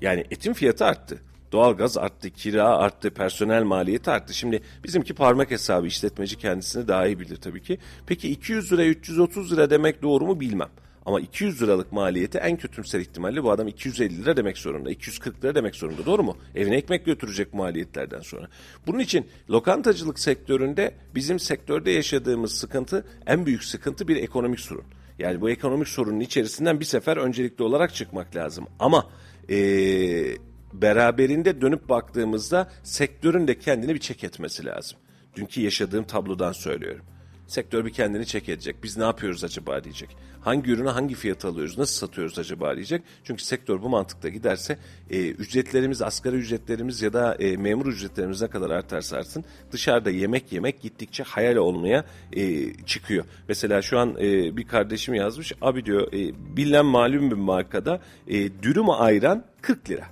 Yani 0.00 0.24
etin 0.30 0.52
fiyatı 0.52 0.84
arttı. 0.84 1.18
Doğalgaz 1.52 1.98
arttı, 1.98 2.30
kira 2.30 2.64
arttı, 2.68 3.10
personel 3.10 3.62
maliyeti 3.62 4.10
arttı. 4.10 4.34
Şimdi 4.34 4.62
bizimki 4.84 5.14
parmak 5.14 5.50
hesabı 5.50 5.86
işletmeci 5.86 6.38
kendisini 6.38 6.88
daha 6.88 7.06
iyi 7.06 7.20
bilir 7.20 7.36
tabii 7.36 7.62
ki. 7.62 7.78
Peki 8.06 8.30
200 8.30 8.72
lira 8.72 8.84
330 8.84 9.52
lira 9.52 9.70
demek 9.70 10.02
doğru 10.02 10.26
mu 10.26 10.40
bilmem. 10.40 10.68
Ama 11.06 11.20
200 11.20 11.62
liralık 11.62 11.92
maliyeti 11.92 12.38
en 12.38 12.56
kötümser 12.56 13.00
ihtimalle 13.00 13.42
bu 13.44 13.50
adam 13.50 13.68
250 13.68 14.22
lira 14.22 14.36
demek 14.36 14.58
zorunda. 14.58 14.90
240 14.90 15.44
lira 15.44 15.54
demek 15.54 15.74
zorunda. 15.74 16.06
Doğru 16.06 16.22
mu? 16.22 16.36
Evine 16.54 16.76
ekmek 16.76 17.04
götürecek 17.04 17.54
maliyetlerden 17.54 18.20
sonra. 18.20 18.48
Bunun 18.86 18.98
için 18.98 19.26
lokantacılık 19.50 20.18
sektöründe 20.18 20.94
bizim 21.14 21.38
sektörde 21.38 21.90
yaşadığımız 21.90 22.52
sıkıntı 22.52 23.06
en 23.26 23.46
büyük 23.46 23.64
sıkıntı 23.64 24.08
bir 24.08 24.16
ekonomik 24.16 24.60
sorun. 24.60 24.84
Yani 25.18 25.40
bu 25.40 25.50
ekonomik 25.50 25.88
sorunun 25.88 26.20
içerisinden 26.20 26.80
bir 26.80 26.84
sefer 26.84 27.16
öncelikli 27.16 27.62
olarak 27.62 27.94
çıkmak 27.94 28.36
lazım. 28.36 28.66
Ama 28.78 29.10
eee 29.48 30.36
beraberinde 30.72 31.60
dönüp 31.60 31.88
baktığımızda 31.88 32.70
sektörün 32.82 33.48
de 33.48 33.58
kendini 33.58 33.94
bir 33.94 34.00
çek 34.00 34.24
etmesi 34.24 34.64
lazım. 34.66 34.98
Dünkü 35.36 35.60
yaşadığım 35.60 36.04
tablodan 36.04 36.52
söylüyorum. 36.52 37.04
Sektör 37.46 37.84
bir 37.84 37.90
kendini 37.90 38.26
çek 38.26 38.48
edecek. 38.48 38.76
Biz 38.82 38.96
ne 38.96 39.04
yapıyoruz 39.04 39.44
acaba 39.44 39.84
diyecek. 39.84 40.16
Hangi 40.40 40.70
ürünü 40.70 40.88
hangi 40.88 41.14
fiyata 41.14 41.48
alıyoruz, 41.48 41.78
nasıl 41.78 42.06
satıyoruz 42.06 42.38
acaba 42.38 42.74
diyecek. 42.74 43.02
Çünkü 43.24 43.44
sektör 43.44 43.82
bu 43.82 43.88
mantıkta 43.88 44.28
giderse 44.28 44.78
e, 45.10 45.28
ücretlerimiz, 45.30 46.02
asgari 46.02 46.36
ücretlerimiz 46.36 47.02
ya 47.02 47.12
da 47.12 47.34
e, 47.34 47.56
memur 47.56 47.86
ücretlerimiz 47.86 48.42
ne 48.42 48.48
kadar 48.48 48.70
artarsa 48.70 49.16
artsın 49.16 49.44
dışarıda 49.72 50.10
yemek 50.10 50.52
yemek 50.52 50.82
gittikçe 50.82 51.22
hayal 51.22 51.56
olmaya 51.56 52.04
e, 52.32 52.74
çıkıyor. 52.74 53.24
Mesela 53.48 53.82
şu 53.82 53.98
an 53.98 54.16
e, 54.20 54.56
bir 54.56 54.66
kardeşim 54.66 55.14
yazmış. 55.14 55.52
Abi 55.62 55.84
diyor 55.84 56.12
e, 56.12 56.56
bilinen 56.56 56.86
malum 56.86 57.30
bir 57.30 57.36
markada 57.36 58.00
e, 58.28 58.62
dürüm 58.62 58.90
ayran 58.90 59.44
40 59.62 59.90
lira. 59.90 60.06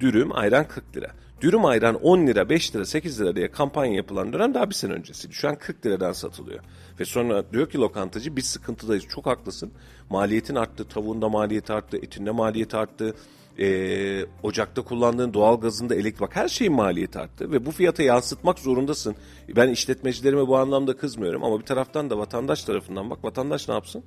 Dürüm 0.00 0.36
ayran 0.36 0.68
40 0.68 0.96
lira. 0.96 1.14
Dürüm 1.44 1.64
ayran 1.64 1.94
10 1.94 2.26
lira, 2.26 2.48
5 2.48 2.74
lira, 2.74 2.84
8 2.84 3.20
lira 3.20 3.36
diye 3.36 3.50
kampanya 3.50 3.94
yapılan 3.94 4.32
dönem 4.32 4.54
daha 4.54 4.70
bir 4.70 4.74
sene 4.74 4.92
öncesiydi. 4.92 5.34
Şu 5.34 5.48
an 5.48 5.56
40 5.56 5.86
liradan 5.86 6.12
satılıyor. 6.12 6.60
Ve 7.00 7.04
sonra 7.04 7.52
diyor 7.52 7.70
ki 7.70 7.78
lokantacı 7.78 8.36
biz 8.36 8.46
sıkıntıdayız. 8.46 9.04
Çok 9.08 9.26
haklısın. 9.26 9.72
Maliyetin 10.10 10.54
arttı, 10.54 10.88
tavuğunda 10.88 11.28
maliyeti 11.28 11.72
arttı, 11.72 11.96
etinde 11.96 12.30
maliyeti 12.30 12.76
arttı. 12.76 13.14
Ee, 13.58 14.26
ocakta 14.42 14.82
kullandığın 14.82 15.34
doğal 15.34 15.60
gazında 15.60 15.94
elektrik 15.94 16.20
bak 16.20 16.36
her 16.36 16.48
şeyin 16.48 16.72
maliyeti 16.72 17.18
arttı 17.18 17.52
ve 17.52 17.66
bu 17.66 17.70
fiyata 17.70 18.02
yansıtmak 18.02 18.58
zorundasın. 18.58 19.16
Ben 19.56 19.68
işletmecilerime 19.68 20.48
bu 20.48 20.56
anlamda 20.56 20.96
kızmıyorum 20.96 21.44
ama 21.44 21.60
bir 21.60 21.64
taraftan 21.64 22.10
da 22.10 22.18
vatandaş 22.18 22.64
tarafından 22.64 23.10
bak 23.10 23.24
vatandaş 23.24 23.68
ne 23.68 23.74
yapsın? 23.74 24.04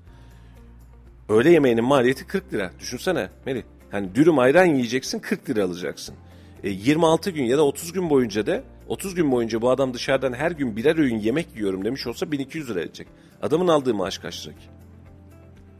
Öğle 1.29 1.51
yemeğinin 1.51 1.83
maliyeti 1.83 2.27
40 2.27 2.53
lira. 2.53 2.71
Düşünsene 2.79 3.29
Meri. 3.45 3.63
Hani 3.91 4.15
dürüm 4.15 4.39
ayran 4.39 4.65
yiyeceksin 4.65 5.19
40 5.19 5.49
lira 5.49 5.63
alacaksın. 5.63 6.15
E, 6.63 6.69
26 6.69 7.31
gün 7.31 7.43
ya 7.43 7.57
da 7.57 7.65
30 7.65 7.91
gün 7.93 8.09
boyunca 8.09 8.45
da 8.45 8.63
30 8.87 9.15
gün 9.15 9.31
boyunca 9.31 9.61
bu 9.61 9.69
adam 9.69 9.93
dışarıdan 9.93 10.33
her 10.33 10.51
gün 10.51 10.75
birer 10.75 10.97
öğün 10.97 11.17
yemek 11.19 11.55
yiyorum 11.55 11.85
demiş 11.85 12.07
olsa 12.07 12.31
1200 12.31 12.69
lira 12.69 12.81
edecek. 12.81 13.07
Adamın 13.41 13.67
aldığı 13.67 13.93
maaş 13.93 14.17
kaç 14.17 14.45
lira 14.47 14.53
ki? 14.55 14.65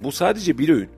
Bu 0.03 0.11
sadece 0.11 0.57
bir 0.57 0.69
öğün. 0.69 0.89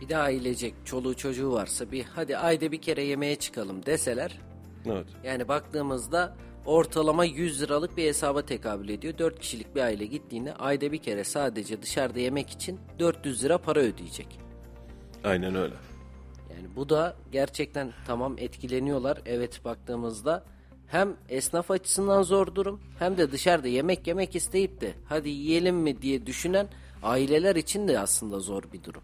Bir 0.00 0.08
de 0.08 0.16
ailecek 0.16 0.74
çoluğu 0.84 1.14
çocuğu 1.16 1.52
varsa 1.52 1.92
bir 1.92 2.04
hadi 2.04 2.36
ayda 2.36 2.72
bir 2.72 2.80
kere 2.80 3.02
yemeğe 3.02 3.36
çıkalım 3.36 3.86
deseler 3.86 4.38
Evet. 4.86 5.06
yani 5.24 5.48
baktığımızda 5.48 6.36
ortalama 6.66 7.24
100 7.24 7.62
liralık 7.62 7.96
bir 7.96 8.04
hesaba 8.04 8.42
tekabül 8.46 8.88
ediyor. 8.88 9.18
4 9.18 9.40
kişilik 9.40 9.74
bir 9.76 9.80
aile 9.80 10.06
gittiğinde 10.06 10.54
ayda 10.54 10.92
bir 10.92 10.98
kere 10.98 11.24
sadece 11.24 11.82
dışarıda 11.82 12.18
yemek 12.20 12.50
için 12.50 12.80
400 12.98 13.44
lira 13.44 13.58
para 13.58 13.80
ödeyecek. 13.80 14.40
Aynen 15.24 15.54
öyle. 15.54 15.74
Yani 16.54 16.68
bu 16.76 16.88
da 16.88 17.16
gerçekten 17.32 17.92
tamam 18.06 18.38
etkileniyorlar. 18.38 19.18
Evet 19.26 19.64
baktığımızda 19.64 20.44
hem 20.86 21.16
esnaf 21.28 21.70
açısından 21.70 22.22
zor 22.22 22.54
durum 22.54 22.80
hem 22.98 23.16
de 23.16 23.32
dışarıda 23.32 23.68
yemek 23.68 24.06
yemek 24.06 24.36
isteyip 24.36 24.80
de 24.80 24.92
hadi 25.08 25.28
yiyelim 25.28 25.76
mi 25.76 26.02
diye 26.02 26.26
düşünen 26.26 26.68
aileler 27.02 27.56
için 27.56 27.88
de 27.88 27.98
aslında 27.98 28.40
zor 28.40 28.62
bir 28.72 28.84
durum. 28.84 29.02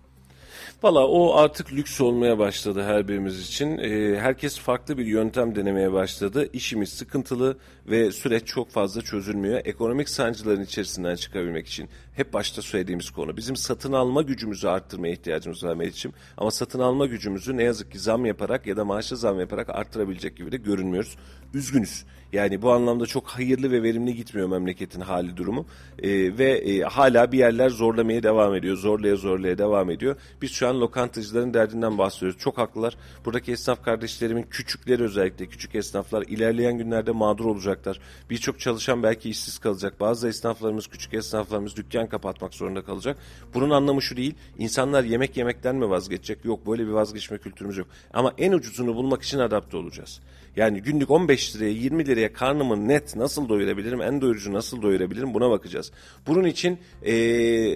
Valla 0.82 1.06
o 1.06 1.34
artık 1.34 1.72
lüks 1.72 2.00
olmaya 2.00 2.38
başladı 2.38 2.82
her 2.82 3.08
birimiz 3.08 3.40
için. 3.48 3.78
Ee, 3.78 4.16
herkes 4.20 4.58
farklı 4.58 4.98
bir 4.98 5.06
yöntem 5.06 5.56
denemeye 5.56 5.92
başladı. 5.92 6.48
İşimiz 6.52 6.88
sıkıntılı 6.88 7.58
ve 7.86 8.12
süreç 8.12 8.44
çok 8.44 8.70
fazla 8.70 9.02
çözülmüyor. 9.02 9.60
Ekonomik 9.64 10.08
sancıların 10.08 10.62
içerisinden 10.62 11.16
çıkabilmek 11.16 11.66
için 11.66 11.88
hep 12.16 12.32
başta 12.32 12.62
söylediğimiz 12.62 13.10
konu. 13.10 13.36
Bizim 13.36 13.56
satın 13.56 13.92
alma 13.92 14.22
gücümüzü 14.22 14.68
arttırmaya 14.68 15.12
ihtiyacımız 15.12 15.64
var 15.64 15.74
Meriç'im. 15.74 16.12
Ama 16.36 16.50
satın 16.50 16.80
alma 16.80 17.06
gücümüzü 17.06 17.56
ne 17.56 17.62
yazık 17.62 17.92
ki 17.92 17.98
zam 17.98 18.26
yaparak 18.26 18.66
ya 18.66 18.76
da 18.76 18.84
maaşlı 18.84 19.16
zam 19.16 19.40
yaparak 19.40 19.70
arttırabilecek 19.70 20.36
gibi 20.36 20.52
de 20.52 20.56
görünmüyoruz. 20.56 21.16
Üzgünüz. 21.54 22.04
Yani 22.32 22.62
bu 22.62 22.72
anlamda 22.72 23.06
çok 23.06 23.26
hayırlı 23.26 23.70
ve 23.70 23.82
verimli 23.82 24.14
gitmiyor 24.14 24.48
memleketin 24.48 25.00
hali 25.00 25.36
durumu. 25.36 25.66
Ee, 25.98 26.38
ve 26.38 26.50
e, 26.52 26.80
hala 26.80 27.32
bir 27.32 27.38
yerler 27.38 27.70
zorlamaya 27.70 28.22
devam 28.22 28.54
ediyor. 28.54 28.76
Zorlaya 28.76 29.16
zorlaya 29.16 29.58
devam 29.58 29.90
ediyor. 29.90 30.16
Biz 30.42 30.50
şu 30.50 30.68
an 30.68 30.80
lokantacıların 30.80 31.54
derdinden 31.54 31.98
bahsediyoruz. 31.98 32.38
Çok 32.38 32.58
haklılar. 32.58 32.96
Buradaki 33.24 33.52
esnaf 33.52 33.84
kardeşlerimin 33.84 34.42
küçükleri 34.42 35.02
özellikle 35.02 35.46
küçük 35.46 35.74
esnaflar 35.74 36.22
ilerleyen 36.22 36.78
günlerde 36.78 37.12
mağdur 37.12 37.44
olacaklar. 37.44 38.00
Birçok 38.30 38.60
çalışan 38.60 39.02
belki 39.02 39.30
işsiz 39.30 39.58
kalacak. 39.58 40.00
Bazı 40.00 40.28
esnaflarımız, 40.28 40.86
küçük 40.86 41.14
esnaflarımız 41.14 41.76
dükkan 41.76 42.05
dükkan 42.06 42.18
kapatmak 42.18 42.54
zorunda 42.54 42.82
kalacak. 42.82 43.16
Bunun 43.54 43.70
anlamı 43.70 44.02
şu 44.02 44.16
değil. 44.16 44.34
İnsanlar 44.58 45.04
yemek 45.04 45.36
yemekten 45.36 45.76
mi 45.76 45.90
vazgeçecek? 45.90 46.44
Yok 46.44 46.66
böyle 46.66 46.86
bir 46.86 46.92
vazgeçme 46.92 47.38
kültürümüz 47.38 47.76
yok. 47.76 47.88
Ama 48.12 48.32
en 48.38 48.52
ucuzunu 48.52 48.94
bulmak 48.94 49.22
için 49.22 49.38
adapte 49.38 49.76
olacağız. 49.76 50.20
Yani 50.56 50.82
günlük 50.82 51.10
15 51.10 51.56
liraya 51.56 51.70
20 51.70 52.06
liraya 52.06 52.32
karnımı 52.32 52.88
net 52.88 53.16
nasıl 53.16 53.48
doyurabilirim? 53.48 54.02
En 54.02 54.20
doyurucu 54.20 54.52
nasıl 54.52 54.82
doyurabilirim? 54.82 55.34
Buna 55.34 55.50
bakacağız. 55.50 55.92
Bunun 56.26 56.44
için 56.44 56.78
e, 57.02 57.14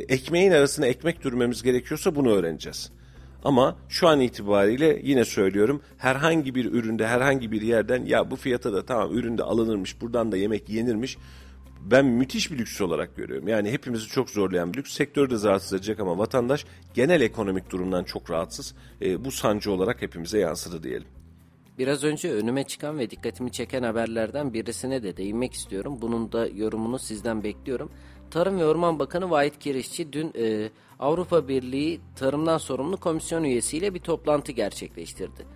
ekmeğin 0.09 0.53
arasına 0.53 0.87
ekmek 0.87 1.25
dürmemiz 1.25 1.63
gerekiyorsa 1.63 2.15
bunu 2.15 2.31
öğreneceğiz. 2.33 2.91
Ama 3.45 3.77
şu 3.89 4.09
an 4.09 4.21
itibariyle 4.21 5.01
yine 5.03 5.25
söylüyorum 5.25 5.81
herhangi 5.99 6.55
bir 6.55 6.65
üründe 6.73 7.07
herhangi 7.07 7.53
bir 7.53 7.63
yerden 7.63 8.05
ya 8.05 8.31
bu 8.31 8.37
fiyata 8.37 8.73
da 8.73 8.87
tamam 8.87 9.13
üründe 9.13 9.43
alınırmış 9.43 10.01
buradan 10.01 10.33
da 10.33 10.37
yemek 10.37 10.69
yenirmiş 10.69 11.17
ben 11.85 12.07
müthiş 12.07 12.53
bir 12.53 12.59
lüks 12.59 12.81
olarak 12.81 13.17
görüyorum. 13.17 13.49
Yani 13.49 13.71
hepimizi 13.71 14.07
çok 14.07 14.31
zorlayan 14.31 14.73
bir 14.73 14.79
lüks. 14.79 14.93
Sektörü 14.93 15.31
de 15.31 15.49
rahatsız 15.49 15.73
edecek 15.73 16.01
ama 16.01 16.19
vatandaş 16.19 16.65
genel 16.95 17.21
ekonomik 17.21 17.71
durumdan 17.71 18.05
çok 18.05 18.31
rahatsız. 18.31 18.75
E, 19.03 19.25
bu 19.25 19.31
sancı 19.31 19.73
olarak 19.73 20.03
hepimize 20.03 20.39
yansıdı 20.39 20.83
diyelim. 20.83 21.09
Biraz 21.79 22.05
önce 22.05 22.33
önüme 22.33 22.65
çıkan 22.65 22.99
ve 22.99 23.11
dikkatimi 23.11 23.53
çeken 23.53 23.83
haberlerden 23.83 24.55
birisine 24.55 25.03
de 25.03 25.17
değinmek 25.17 25.53
istiyorum. 25.53 25.99
Bunun 26.01 26.33
da 26.33 26.47
yorumunu 26.47 26.99
sizden 26.99 27.45
bekliyorum. 27.45 27.91
Tarım 28.31 28.59
ve 28.59 28.65
Orman 28.65 28.99
Bakanı 28.99 29.31
Vahit 29.31 29.59
Kirişçi 29.59 30.13
dün 30.13 30.33
e, 30.39 30.71
Avrupa 30.99 31.49
Birliği 31.49 32.01
Tarımdan 32.17 32.59
Sorumlu 32.59 32.97
Komisyon 32.97 33.45
üyesiyle 33.45 33.95
bir 33.95 34.01
toplantı 34.01 34.53
gerçekleştirdi. 34.53 35.47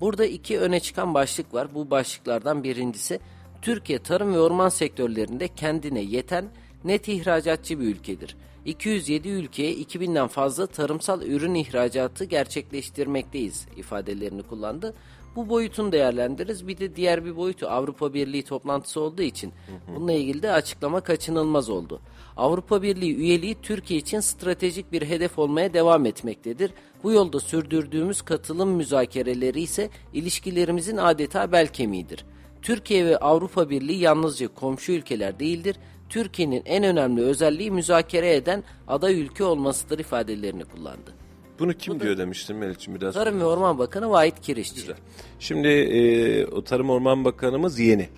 Burada 0.00 0.24
iki 0.24 0.60
öne 0.60 0.80
çıkan 0.80 1.14
başlık 1.14 1.54
var. 1.54 1.74
Bu 1.74 1.90
başlıklardan 1.90 2.64
birincisi 2.64 3.20
Türkiye 3.64 3.98
tarım 3.98 4.34
ve 4.34 4.38
orman 4.38 4.68
sektörlerinde 4.68 5.48
kendine 5.48 6.00
yeten 6.00 6.44
net 6.84 7.08
ihracatçı 7.08 7.80
bir 7.80 7.84
ülkedir. 7.84 8.36
207 8.64 9.28
ülkeye 9.28 9.74
2000'den 9.74 10.26
fazla 10.26 10.66
tarımsal 10.66 11.22
ürün 11.22 11.54
ihracatı 11.54 12.24
gerçekleştirmekteyiz 12.24 13.66
ifadelerini 13.76 14.42
kullandı. 14.42 14.94
Bu 15.36 15.48
boyutunu 15.48 15.92
değerlendiririz. 15.92 16.68
Bir 16.68 16.78
de 16.78 16.96
diğer 16.96 17.24
bir 17.24 17.36
boyutu 17.36 17.66
Avrupa 17.66 18.14
Birliği 18.14 18.42
toplantısı 18.42 19.00
olduğu 19.00 19.22
için 19.22 19.52
bununla 19.88 20.12
ilgili 20.12 20.42
de 20.42 20.52
açıklama 20.52 21.00
kaçınılmaz 21.00 21.70
oldu. 21.70 22.00
Avrupa 22.36 22.82
Birliği 22.82 23.16
üyeliği 23.16 23.56
Türkiye 23.62 24.00
için 24.00 24.20
stratejik 24.20 24.92
bir 24.92 25.02
hedef 25.02 25.38
olmaya 25.38 25.74
devam 25.74 26.06
etmektedir. 26.06 26.70
Bu 27.02 27.12
yolda 27.12 27.40
sürdürdüğümüz 27.40 28.22
katılım 28.22 28.68
müzakereleri 28.68 29.60
ise 29.60 29.90
ilişkilerimizin 30.12 30.96
adeta 30.96 31.52
bel 31.52 31.66
kemiğidir. 31.66 32.24
Türkiye 32.64 33.06
ve 33.06 33.16
Avrupa 33.16 33.70
Birliği 33.70 34.00
yalnızca 34.00 34.48
komşu 34.48 34.92
ülkeler 34.92 35.38
değildir. 35.40 35.76
Türkiye'nin 36.08 36.62
en 36.66 36.84
önemli 36.84 37.22
özelliği 37.22 37.70
müzakere 37.70 38.34
eden 38.34 38.64
aday 38.88 39.20
ülke 39.20 39.44
olmasıdır 39.44 39.98
ifadelerini 39.98 40.64
kullandı. 40.64 41.14
Bunu 41.58 41.74
kim 41.74 42.00
diyor 42.00 42.18
demiştim 42.18 42.58
Melih'ciğim 42.58 43.00
biraz. 43.00 43.14
Tarım 43.14 43.40
ve 43.40 43.44
Orman 43.44 43.78
Bakanı 43.78 44.10
Vahit 44.10 44.40
Kirişçi. 44.40 44.74
Güzel. 44.74 44.96
Şimdi 45.38 45.68
e, 45.68 46.46
o 46.46 46.64
Tarım 46.64 46.90
Orman 46.90 47.24
Bakanımız 47.24 47.78
yeni. 47.78 48.08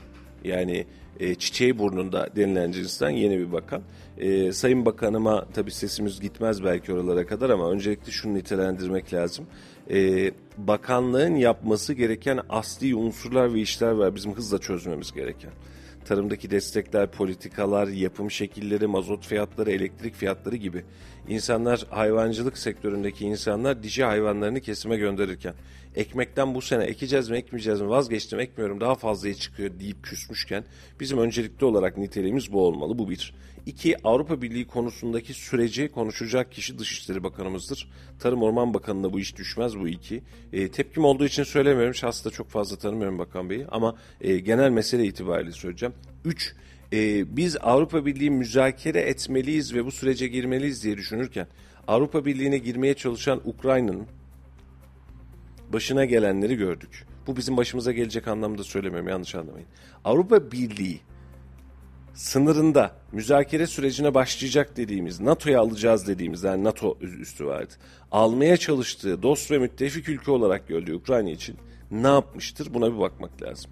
Yani 0.44 0.86
e, 1.20 1.34
çiçeği 1.34 1.78
burnunda 1.78 2.28
denilen 2.36 2.72
cinsten 2.72 3.10
yeni 3.10 3.38
bir 3.38 3.52
bakan. 3.52 3.82
E, 4.18 4.52
Sayın 4.52 4.86
Bakanıma 4.86 5.46
tabii 5.54 5.70
sesimiz 5.70 6.20
gitmez 6.20 6.64
belki 6.64 6.92
oralara 6.92 7.26
kadar 7.26 7.50
ama 7.50 7.70
öncelikle 7.70 8.12
şunu 8.12 8.34
nitelendirmek 8.34 9.14
lazım. 9.14 9.46
E, 9.90 10.30
bakanlığın 10.58 11.34
yapması 11.34 11.94
gereken 11.94 12.40
asli 12.48 12.94
unsurlar 12.94 13.54
ve 13.54 13.60
işler 13.60 13.90
var 13.90 14.14
bizim 14.14 14.34
hızla 14.34 14.58
çözmemiz 14.58 15.12
gereken. 15.12 15.50
Tarımdaki 16.04 16.50
destekler, 16.50 17.10
politikalar, 17.10 17.88
yapım 17.88 18.30
şekilleri, 18.30 18.86
mazot 18.86 19.26
fiyatları, 19.26 19.70
elektrik 19.70 20.14
fiyatları 20.14 20.56
gibi. 20.56 20.84
İnsanlar 21.28 21.86
hayvancılık 21.90 22.58
sektöründeki 22.58 23.24
insanlar 23.24 23.82
dişi 23.82 24.04
hayvanlarını 24.04 24.60
kesime 24.60 24.96
gönderirken 24.96 25.54
ekmekten 25.96 26.54
bu 26.54 26.62
sene 26.62 26.84
ekeceğiz 26.84 27.30
mi 27.30 27.36
ekmeyeceğiz 27.36 27.80
mi 27.80 27.88
vazgeçtim 27.88 28.40
ekmiyorum 28.40 28.80
daha 28.80 28.94
fazlaya 28.94 29.34
çıkıyor 29.34 29.70
deyip 29.80 30.02
küsmüşken 30.02 30.64
bizim 31.00 31.18
öncelikli 31.18 31.64
olarak 31.64 31.98
niteliğimiz 31.98 32.52
bu 32.52 32.66
olmalı 32.66 32.98
bu 32.98 33.10
bir. 33.10 33.34
İki 33.66 33.96
Avrupa 34.04 34.42
Birliği 34.42 34.66
konusundaki 34.66 35.34
süreci 35.34 35.88
konuşacak 35.88 36.52
kişi 36.52 36.78
Dışişleri 36.78 37.24
Bakanımızdır. 37.24 37.90
Tarım 38.18 38.42
Orman 38.42 38.74
Bakanı'na 38.74 39.12
bu 39.12 39.20
iş 39.20 39.36
düşmez 39.36 39.78
bu 39.78 39.88
iki. 39.88 40.22
E, 40.52 40.70
tepkim 40.70 41.04
olduğu 41.04 41.24
için 41.24 41.42
söylemiyorum 41.42 41.94
şahsı 41.94 42.24
da 42.24 42.30
çok 42.30 42.48
fazla 42.48 42.76
tanımıyorum 42.76 43.18
Bakan 43.18 43.50
Bey'i 43.50 43.66
ama 43.68 43.96
e, 44.20 44.38
genel 44.38 44.70
mesele 44.70 45.04
itibariyle 45.04 45.52
söyleyeceğim. 45.52 45.94
Üç 46.24 46.54
e, 46.92 47.36
biz 47.36 47.56
Avrupa 47.60 48.06
Birliği 48.06 48.30
müzakere 48.30 49.00
etmeliyiz 49.00 49.74
ve 49.74 49.84
bu 49.84 49.92
sürece 49.92 50.28
girmeliyiz 50.28 50.84
diye 50.84 50.96
düşünürken 50.96 51.46
Avrupa 51.88 52.24
Birliği'ne 52.24 52.58
girmeye 52.58 52.94
çalışan 52.94 53.40
Ukrayna'nın 53.44 54.06
başına 55.72 56.04
gelenleri 56.04 56.56
gördük. 56.56 57.06
Bu 57.26 57.36
bizim 57.36 57.56
başımıza 57.56 57.92
gelecek 57.92 58.28
anlamda 58.28 58.64
söylemiyorum 58.64 59.08
yanlış 59.08 59.34
anlamayın. 59.34 59.68
Avrupa 60.04 60.52
Birliği 60.52 61.00
sınırında 62.14 62.94
müzakere 63.12 63.66
sürecine 63.66 64.14
başlayacak 64.14 64.76
dediğimiz, 64.76 65.20
NATO'ya 65.20 65.60
alacağız 65.60 66.06
dediğimiz, 66.06 66.44
yani 66.44 66.64
NATO 66.64 66.98
üstü 67.00 67.46
vardı. 67.46 67.72
Almaya 68.12 68.56
çalıştığı 68.56 69.22
dost 69.22 69.50
ve 69.50 69.58
müttefik 69.58 70.08
ülke 70.08 70.30
olarak 70.30 70.68
gördüğü 70.68 70.94
Ukrayna 70.94 71.30
için 71.30 71.56
ne 71.90 72.06
yapmıştır 72.06 72.74
buna 72.74 72.94
bir 72.94 72.98
bakmak 72.98 73.42
lazım. 73.42 73.70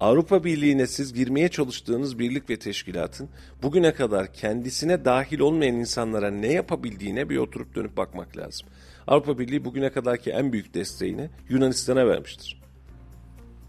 Avrupa 0.00 0.44
Birliği'ne 0.44 0.86
siz 0.86 1.14
girmeye 1.14 1.48
çalıştığınız 1.48 2.18
birlik 2.18 2.50
ve 2.50 2.56
teşkilatın 2.58 3.28
bugüne 3.62 3.94
kadar 3.94 4.32
kendisine 4.32 5.04
dahil 5.04 5.40
olmayan 5.40 5.74
insanlara 5.74 6.30
ne 6.30 6.52
yapabildiğine 6.52 7.28
bir 7.28 7.36
oturup 7.36 7.74
dönüp 7.74 7.96
bakmak 7.96 8.36
lazım. 8.36 8.68
Avrupa 9.06 9.38
Birliği 9.38 9.64
bugüne 9.64 9.90
kadarki 9.90 10.30
en 10.30 10.52
büyük 10.52 10.74
desteğini 10.74 11.30
Yunanistan'a 11.48 12.06
vermiştir. 12.06 12.62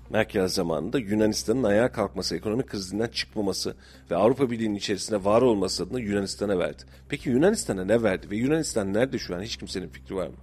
Merkel 0.09 0.47
zamanında 0.47 0.99
Yunanistan'ın 0.99 1.63
ayağa 1.63 1.91
kalkması, 1.91 2.35
ekonomik 2.35 2.67
krizinden 2.67 3.07
çıkmaması 3.07 3.75
ve 4.11 4.15
Avrupa 4.15 4.51
Birliği'nin 4.51 4.75
içerisinde 4.75 5.23
var 5.23 5.41
olması 5.41 5.83
adına 5.83 5.99
Yunanistan'a 5.99 6.59
verdi. 6.59 6.83
Peki 7.09 7.29
Yunanistan'a 7.29 7.85
ne 7.85 8.03
verdi 8.03 8.29
ve 8.29 8.35
Yunanistan 8.35 8.93
nerede 8.93 9.17
şu 9.17 9.35
an 9.35 9.41
hiç 9.41 9.57
kimsenin 9.57 9.87
fikri 9.87 10.15
var 10.15 10.27
mı? 10.27 10.35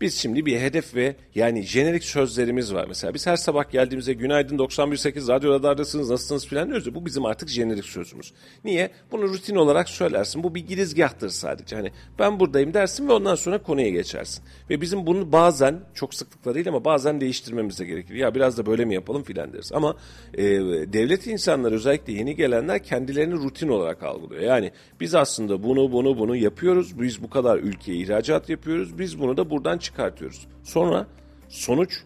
Biz 0.00 0.14
şimdi 0.14 0.46
bir 0.46 0.60
hedef 0.60 0.94
ve 0.94 1.16
yani 1.34 1.62
jenerik 1.62 2.04
sözlerimiz 2.04 2.74
var. 2.74 2.84
Mesela 2.88 3.14
biz 3.14 3.26
her 3.26 3.36
sabah 3.36 3.70
geldiğimizde 3.70 4.12
günaydın 4.12 4.58
91.8 4.58 5.28
radyo 5.28 5.50
radardasınız 5.50 6.10
nasılsınız 6.10 6.46
filan 6.46 6.68
diyoruz 6.68 6.86
ya 6.86 6.94
bu 6.94 7.06
bizim 7.06 7.24
artık 7.24 7.48
jenerik 7.48 7.84
sözümüz. 7.84 8.32
Niye? 8.64 8.90
Bunu 9.12 9.22
rutin 9.22 9.56
olarak 9.56 9.88
söylersin. 9.88 10.42
Bu 10.42 10.54
bir 10.54 10.66
girizgahtır 10.66 11.28
sadece. 11.28 11.76
Hani 11.76 11.92
ben 12.18 12.40
buradayım 12.40 12.74
dersin 12.74 13.08
ve 13.08 13.12
ondan 13.12 13.34
sonra 13.34 13.62
konuya 13.62 13.88
geçersin. 13.88 14.44
Ve 14.70 14.80
bizim 14.80 15.06
bunu 15.06 15.32
bazen 15.32 15.80
çok 15.94 16.14
sıklıkla 16.14 16.54
değil 16.54 16.68
ama 16.68 16.84
bazen 16.84 17.20
değiştirmemiz 17.20 17.78
de 17.78 17.84
gerekir. 17.84 18.14
Ya 18.14 18.34
biraz 18.34 18.58
da 18.58 18.66
böyle 18.66 18.84
mi 18.84 18.94
yapalım 18.94 19.22
filan 19.22 19.52
deriz. 19.52 19.72
Ama 19.72 19.96
e, 20.34 20.44
devlet 20.92 21.26
insanları 21.26 21.74
özellikle 21.74 22.12
yeni 22.12 22.36
gelenler 22.36 22.82
kendilerini 22.82 23.34
rutin 23.34 23.68
olarak 23.68 24.02
algılıyor. 24.02 24.42
Yani 24.42 24.72
biz 25.00 25.14
aslında 25.14 25.62
bunu 25.62 25.92
bunu 25.92 26.18
bunu 26.18 26.36
yapıyoruz. 26.36 27.00
Biz 27.00 27.22
bu 27.22 27.30
kadar 27.30 27.58
ülkeye 27.58 27.98
ihracat 27.98 28.48
yapıyoruz. 28.48 28.98
Biz 28.98 29.20
bunu 29.20 29.36
da 29.36 29.50
buradan 29.50 29.78
çıkartıyoruz. 29.86 30.46
Sonra 30.62 31.06
sonuç 31.48 32.02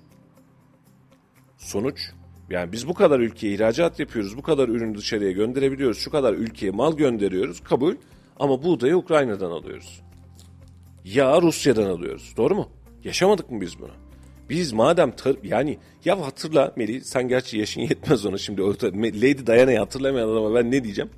sonuç 1.59 2.11
yani 2.51 2.73
biz 2.73 2.89
bu 2.89 2.95
kadar 2.95 3.21
ülkeye 3.21 3.55
ihracat 3.55 4.01
yapıyoruz, 4.01 4.37
bu 4.37 4.43
kadar 4.43 4.69
ürünü 4.69 4.99
dışarıya 4.99 5.31
gönderebiliyoruz, 5.31 5.99
şu 5.99 6.11
kadar 6.11 6.35
ülkeye 6.35 6.71
mal 6.71 6.97
gönderiyoruz, 6.97 7.61
kabul. 7.61 7.95
Ama 8.39 8.63
buğdayı 8.63 8.97
Ukrayna'dan 8.97 9.51
alıyoruz. 9.51 10.03
Ya 11.05 11.43
Rusya'dan 11.43 11.91
alıyoruz. 11.91 12.35
Doğru 12.37 12.55
mu? 12.55 12.69
Yaşamadık 13.05 13.51
mı 13.51 13.61
biz 13.61 13.79
bunu? 13.79 13.91
Biz 14.51 14.73
madem 14.73 15.11
tar- 15.11 15.47
yani 15.47 15.79
ya 16.05 16.27
hatırla 16.27 16.73
Melih 16.77 17.03
sen 17.03 17.29
gerçi 17.29 17.59
yaşın 17.59 17.81
yetmez 17.81 18.27
ona 18.27 18.39
şimdi 18.39 18.63
Lady 18.63 19.47
Diana'yı 19.47 19.79
hatırlamayan 19.79 20.29
adama 20.29 20.55
ben 20.55 20.71
ne 20.71 20.85
diyeceğim? 20.85 21.11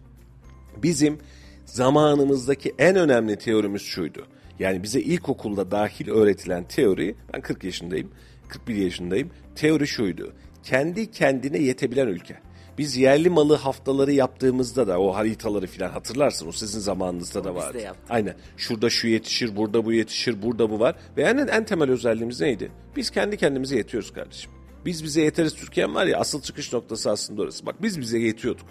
Bizim 0.82 1.18
zamanımızdaki 1.64 2.74
en 2.78 2.96
önemli 2.96 3.36
teorimiz 3.38 3.82
şuydu. 3.82 4.26
Yani 4.58 4.82
bize 4.82 5.00
ilkokulda 5.00 5.70
dahil 5.70 6.08
öğretilen 6.08 6.64
teori, 6.64 7.14
ben 7.34 7.40
40 7.40 7.64
yaşındayım, 7.64 8.10
41 8.48 8.74
yaşındayım. 8.74 9.30
Teori 9.54 9.86
şuydu. 9.86 10.32
Kendi 10.62 11.10
kendine 11.10 11.58
yetebilen 11.58 12.06
ülke. 12.06 12.36
Biz 12.78 12.96
yerli 12.96 13.30
malı 13.30 13.56
haftaları 13.56 14.12
yaptığımızda 14.12 14.88
da 14.88 15.00
o 15.00 15.14
haritaları 15.14 15.66
filan 15.66 15.90
hatırlarsın. 15.90 16.48
O 16.48 16.52
sizin 16.52 16.80
zamanınızda 16.80 17.44
da 17.44 17.54
vardı. 17.54 17.78
Aynen. 18.08 18.34
Şurada 18.56 18.90
şu 18.90 19.08
yetişir, 19.08 19.56
burada 19.56 19.84
bu 19.84 19.92
yetişir, 19.92 20.42
burada 20.42 20.70
bu 20.70 20.80
var. 20.80 20.96
Ve 21.16 21.22
en, 21.22 21.36
en 21.36 21.64
temel 21.64 21.90
özelliğimiz 21.90 22.40
neydi? 22.40 22.72
Biz 22.96 23.10
kendi 23.10 23.36
kendimize 23.36 23.76
yetiyoruz 23.76 24.12
kardeşim. 24.12 24.50
Biz 24.86 25.04
bize 25.04 25.22
yeteriz 25.22 25.54
Türkiye'm 25.54 25.94
var 25.94 26.06
ya 26.06 26.18
asıl 26.18 26.42
çıkış 26.42 26.72
noktası 26.72 27.10
aslında 27.10 27.42
orası. 27.42 27.66
Bak 27.66 27.82
biz 27.82 28.00
bize 28.00 28.18
yetiyorduk 28.18 28.66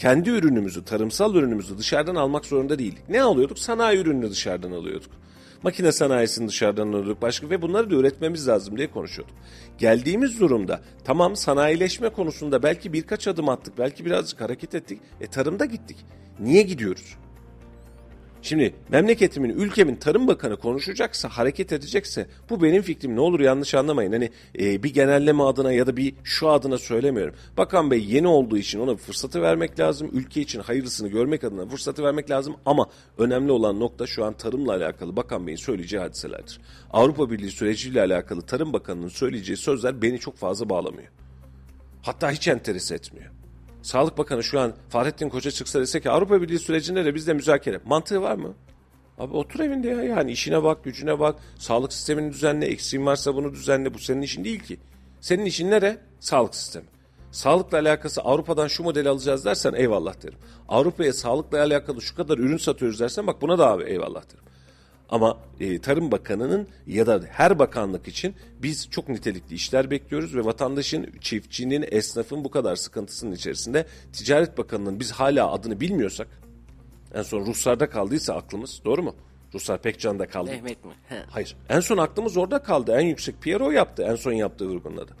kendi 0.00 0.30
ürünümüzü, 0.30 0.84
tarımsal 0.84 1.34
ürünümüzü 1.34 1.78
dışarıdan 1.78 2.14
almak 2.14 2.46
zorunda 2.46 2.78
değildik. 2.78 3.08
Ne 3.08 3.22
alıyorduk? 3.22 3.58
Sanayi 3.58 3.98
ürününü 3.98 4.30
dışarıdan 4.30 4.72
alıyorduk. 4.72 5.10
Makine 5.62 5.92
sanayisini 5.92 6.48
dışarıdan 6.48 6.88
alıyorduk 6.88 7.22
başka 7.22 7.50
ve 7.50 7.62
bunları 7.62 7.90
da 7.90 7.94
üretmemiz 7.94 8.48
lazım 8.48 8.76
diye 8.76 8.90
konuşuyorduk. 8.90 9.36
Geldiğimiz 9.78 10.40
durumda 10.40 10.80
tamam 11.04 11.36
sanayileşme 11.36 12.08
konusunda 12.08 12.62
belki 12.62 12.92
birkaç 12.92 13.28
adım 13.28 13.48
attık, 13.48 13.78
belki 13.78 14.04
birazcık 14.04 14.40
hareket 14.40 14.74
ettik. 14.74 15.00
E 15.20 15.26
tarımda 15.26 15.64
gittik. 15.64 15.96
Niye 16.38 16.62
gidiyoruz? 16.62 17.16
Şimdi 18.42 18.74
memleketimin, 18.88 19.50
ülkemin 19.50 19.96
Tarım 19.96 20.28
Bakanı 20.28 20.56
konuşacaksa, 20.56 21.28
hareket 21.28 21.72
edecekse 21.72 22.26
bu 22.50 22.62
benim 22.62 22.82
fikrim. 22.82 23.16
Ne 23.16 23.20
olur 23.20 23.40
yanlış 23.40 23.74
anlamayın. 23.74 24.12
Hani 24.12 24.30
e, 24.58 24.82
bir 24.82 24.94
genelleme 24.94 25.42
adına 25.42 25.72
ya 25.72 25.86
da 25.86 25.96
bir 25.96 26.14
şu 26.24 26.48
adına 26.48 26.78
söylemiyorum. 26.78 27.34
Bakan 27.56 27.90
Bey 27.90 28.04
yeni 28.04 28.28
olduğu 28.28 28.58
için 28.58 28.80
ona 28.80 28.96
fırsatı 28.96 29.42
vermek 29.42 29.80
lazım. 29.80 30.10
Ülke 30.12 30.40
için 30.40 30.60
hayırlısını 30.60 31.08
görmek 31.08 31.44
adına 31.44 31.66
fırsatı 31.66 32.04
vermek 32.04 32.30
lazım. 32.30 32.56
Ama 32.66 32.86
önemli 33.18 33.52
olan 33.52 33.80
nokta 33.80 34.06
şu 34.06 34.24
an 34.24 34.32
tarımla 34.32 34.74
alakalı 34.74 35.16
Bakan 35.16 35.46
Bey'in 35.46 35.56
söyleyeceği 35.56 36.02
hadiselerdir. 36.02 36.60
Avrupa 36.90 37.30
Birliği 37.30 37.50
süreciyle 37.50 38.00
alakalı 38.00 38.42
Tarım 38.42 38.72
Bakanı'nın 38.72 39.08
söyleyeceği 39.08 39.56
sözler 39.56 40.02
beni 40.02 40.18
çok 40.18 40.36
fazla 40.36 40.68
bağlamıyor. 40.68 41.08
Hatta 42.02 42.30
hiç 42.30 42.48
enteres 42.48 42.92
etmiyor. 42.92 43.39
Sağlık 43.82 44.18
Bakanı 44.18 44.44
şu 44.44 44.60
an 44.60 44.72
Fahrettin 44.88 45.28
Koca 45.28 45.50
çıksa 45.50 45.80
dese 45.80 46.00
ki 46.00 46.10
Avrupa 46.10 46.42
Birliği 46.42 46.58
sürecinde 46.58 47.04
de 47.04 47.14
bizde 47.14 47.34
müzakere. 47.34 47.80
Mantığı 47.84 48.22
var 48.22 48.34
mı? 48.34 48.54
Abi 49.18 49.36
otur 49.36 49.60
evinde 49.60 49.88
ya 49.88 50.02
yani 50.02 50.32
işine 50.32 50.62
bak 50.62 50.84
gücüne 50.84 51.18
bak 51.18 51.36
sağlık 51.58 51.92
sistemini 51.92 52.32
düzenle 52.32 52.66
eksiğin 52.66 53.06
varsa 53.06 53.34
bunu 53.34 53.52
düzenle 53.52 53.94
bu 53.94 53.98
senin 53.98 54.22
işin 54.22 54.44
değil 54.44 54.60
ki. 54.60 54.78
Senin 55.20 55.44
işin 55.44 55.70
nere? 55.70 55.98
Sağlık 56.20 56.54
sistemi. 56.54 56.86
Sağlıkla 57.30 57.78
alakası 57.78 58.22
Avrupa'dan 58.22 58.68
şu 58.68 58.82
modeli 58.82 59.08
alacağız 59.08 59.44
dersen 59.44 59.72
eyvallah 59.72 60.22
derim. 60.22 60.38
Avrupa'ya 60.68 61.12
sağlıkla 61.12 61.58
alakalı 61.58 62.02
şu 62.02 62.16
kadar 62.16 62.38
ürün 62.38 62.56
satıyoruz 62.56 63.00
dersen 63.00 63.26
bak 63.26 63.42
buna 63.42 63.58
da 63.58 63.70
abi 63.70 63.84
eyvallah 63.84 64.22
derim. 64.30 64.44
Ama 65.10 65.38
e, 65.60 65.80
Tarım 65.80 66.10
Bakanı'nın 66.10 66.68
ya 66.86 67.06
da 67.06 67.20
her 67.28 67.58
bakanlık 67.58 68.08
için 68.08 68.34
biz 68.62 68.90
çok 68.90 69.08
nitelikli 69.08 69.54
işler 69.54 69.90
bekliyoruz 69.90 70.34
ve 70.34 70.44
vatandaşın, 70.44 71.06
çiftçinin, 71.20 71.84
esnafın 71.90 72.44
bu 72.44 72.50
kadar 72.50 72.76
sıkıntısının 72.76 73.32
içerisinde 73.32 73.86
Ticaret 74.12 74.58
Bakanı'nın 74.58 75.00
biz 75.00 75.12
hala 75.12 75.52
adını 75.52 75.80
bilmiyorsak 75.80 76.28
en 77.14 77.22
son 77.22 77.46
Ruslar'da 77.46 77.90
kaldıysa 77.90 78.34
aklımız 78.34 78.80
doğru 78.84 79.02
mu? 79.02 79.14
Ruslar 79.54 79.82
pek 79.82 80.00
canda 80.00 80.26
kaldı. 80.26 80.50
Mehmet 80.50 80.84
mi? 80.84 80.92
He. 81.08 81.22
Hayır. 81.30 81.56
En 81.68 81.80
son 81.80 81.96
aklımız 81.96 82.36
orada 82.36 82.62
kaldı. 82.62 82.96
En 82.98 83.06
yüksek 83.06 83.42
Pierre 83.42 83.74
yaptı. 83.74 84.02
En 84.02 84.16
son 84.16 84.32
yaptığı 84.32 84.66
grubun 84.66 84.96
adı. 84.96 85.12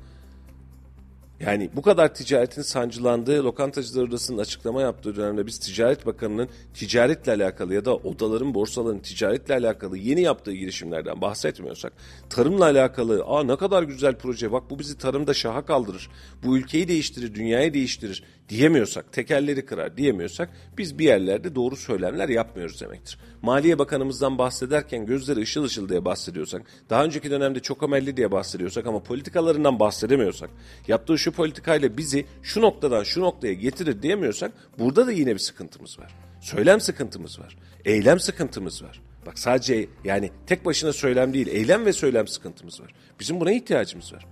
Yani 1.40 1.70
bu 1.76 1.82
kadar 1.82 2.14
ticaretin 2.14 2.62
sancılandığı 2.62 3.44
lokantacılar 3.44 4.02
odasının 4.02 4.38
açıklama 4.38 4.80
yaptığı 4.80 5.16
dönemde 5.16 5.46
biz 5.46 5.58
Ticaret 5.58 6.06
Bakanı'nın 6.06 6.48
ticaretle 6.74 7.32
alakalı 7.32 7.74
ya 7.74 7.84
da 7.84 7.96
odaların, 7.96 8.54
borsaların 8.54 8.98
ticaretle 8.98 9.54
alakalı 9.54 9.98
yeni 9.98 10.20
yaptığı 10.20 10.52
girişimlerden 10.52 11.20
bahsetmiyorsak, 11.20 11.92
tarımla 12.30 12.64
alakalı 12.64 13.24
aa 13.26 13.42
ne 13.42 13.56
kadar 13.56 13.82
güzel 13.82 14.14
proje 14.18 14.52
bak 14.52 14.70
bu 14.70 14.78
bizi 14.78 14.98
tarımda 14.98 15.34
şaha 15.34 15.66
kaldırır, 15.66 16.10
bu 16.44 16.58
ülkeyi 16.58 16.88
değiştirir, 16.88 17.34
dünyayı 17.34 17.74
değiştirir 17.74 18.22
diyemiyorsak, 18.50 19.12
tekerleri 19.12 19.66
kırar 19.66 19.96
diyemiyorsak 19.96 20.50
biz 20.78 20.98
bir 20.98 21.04
yerlerde 21.04 21.54
doğru 21.54 21.76
söylemler 21.76 22.28
yapmıyoruz 22.28 22.80
demektir. 22.80 23.18
Maliye 23.42 23.78
Bakanımızdan 23.78 24.38
bahsederken 24.38 25.06
gözleri 25.06 25.40
ışıl 25.40 25.64
ışıl 25.64 25.88
diye 25.88 26.04
bahsediyorsak, 26.04 26.62
daha 26.90 27.04
önceki 27.04 27.30
dönemde 27.30 27.60
çok 27.60 27.82
amelli 27.82 28.16
diye 28.16 28.32
bahsediyorsak 28.32 28.86
ama 28.86 29.02
politikalarından 29.02 29.80
bahsedemiyorsak, 29.80 30.50
yaptığı 30.88 31.18
şu 31.18 31.32
politikayla 31.32 31.96
bizi 31.96 32.26
şu 32.42 32.60
noktadan 32.60 33.02
şu 33.02 33.20
noktaya 33.20 33.54
getirir 33.54 34.02
diyemiyorsak 34.02 34.52
burada 34.78 35.06
da 35.06 35.12
yine 35.12 35.34
bir 35.34 35.38
sıkıntımız 35.38 35.98
var. 35.98 36.14
Söylem 36.40 36.80
sıkıntımız 36.80 37.40
var. 37.40 37.56
Eylem 37.84 38.20
sıkıntımız 38.20 38.82
var. 38.82 39.00
Bak 39.26 39.38
sadece 39.38 39.88
yani 40.04 40.30
tek 40.46 40.64
başına 40.64 40.92
söylem 40.92 41.34
değil, 41.34 41.46
eylem 41.46 41.86
ve 41.86 41.92
söylem 41.92 42.28
sıkıntımız 42.28 42.80
var. 42.80 42.94
Bizim 43.20 43.40
buna 43.40 43.52
ihtiyacımız 43.52 44.12
var. 44.12 44.26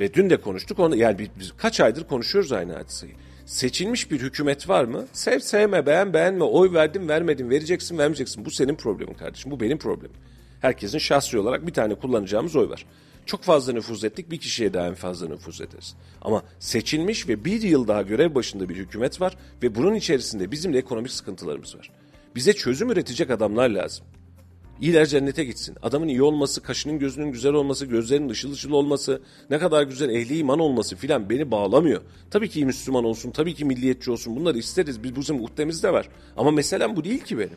Ve 0.00 0.14
dün 0.14 0.30
de 0.30 0.36
konuştuk. 0.40 0.78
Onu, 0.78 0.96
yani 0.96 1.18
biz, 1.18 1.52
kaç 1.56 1.80
aydır 1.80 2.04
konuşuyoruz 2.04 2.52
aynı 2.52 2.72
hadiseyi. 2.72 3.12
Seçilmiş 3.46 4.10
bir 4.10 4.20
hükümet 4.20 4.68
var 4.68 4.84
mı? 4.84 5.06
Sev 5.12 5.38
sevme, 5.38 5.86
beğen 5.86 6.14
beğenme, 6.14 6.44
oy 6.44 6.72
verdim 6.72 7.08
vermedim, 7.08 7.50
vereceksin 7.50 7.98
vermeyeceksin. 7.98 8.44
Bu 8.44 8.50
senin 8.50 8.74
problemin 8.74 9.14
kardeşim, 9.14 9.50
bu 9.50 9.60
benim 9.60 9.78
problemim. 9.78 10.16
Herkesin 10.60 10.98
şahsi 10.98 11.38
olarak 11.38 11.66
bir 11.66 11.72
tane 11.72 11.94
kullanacağımız 11.94 12.56
oy 12.56 12.68
var. 12.68 12.86
Çok 13.26 13.42
fazla 13.42 13.72
nüfuz 13.72 14.04
ettik, 14.04 14.30
bir 14.30 14.38
kişiye 14.38 14.74
daha 14.74 14.86
en 14.86 14.94
fazla 14.94 15.28
nüfuz 15.28 15.60
ederiz. 15.60 15.96
Ama 16.22 16.42
seçilmiş 16.58 17.28
ve 17.28 17.44
bir 17.44 17.62
yıl 17.62 17.88
daha 17.88 18.02
görev 18.02 18.34
başında 18.34 18.68
bir 18.68 18.76
hükümet 18.76 19.20
var 19.20 19.36
ve 19.62 19.74
bunun 19.74 19.94
içerisinde 19.94 20.50
bizim 20.50 20.72
de 20.74 20.78
ekonomik 20.78 21.10
sıkıntılarımız 21.10 21.76
var. 21.76 21.90
Bize 22.34 22.52
çözüm 22.52 22.90
üretecek 22.90 23.30
adamlar 23.30 23.68
lazım. 23.68 24.06
İyiler 24.80 25.06
cennete 25.06 25.44
gitsin. 25.44 25.76
Adamın 25.82 26.08
iyi 26.08 26.22
olması, 26.22 26.62
kaşının 26.62 26.98
gözünün 26.98 27.32
güzel 27.32 27.52
olması, 27.52 27.86
gözlerinin 27.86 28.28
ışıl 28.28 28.52
ışıl 28.52 28.70
olması, 28.70 29.22
ne 29.50 29.58
kadar 29.58 29.82
güzel 29.82 30.10
ehli 30.10 30.38
iman 30.38 30.58
olması 30.58 30.96
filan 30.96 31.30
beni 31.30 31.50
bağlamıyor. 31.50 32.00
Tabii 32.30 32.48
ki 32.48 32.66
Müslüman 32.66 33.04
olsun, 33.04 33.30
tabii 33.30 33.54
ki 33.54 33.64
milliyetçi 33.64 34.10
olsun 34.10 34.36
bunları 34.36 34.58
isteriz. 34.58 35.02
Biz 35.02 35.16
bizim 35.16 35.36
muhtemizde 35.36 35.92
var. 35.92 36.08
Ama 36.36 36.50
meselem 36.50 36.96
bu 36.96 37.04
değil 37.04 37.20
ki 37.20 37.38
benim. 37.38 37.56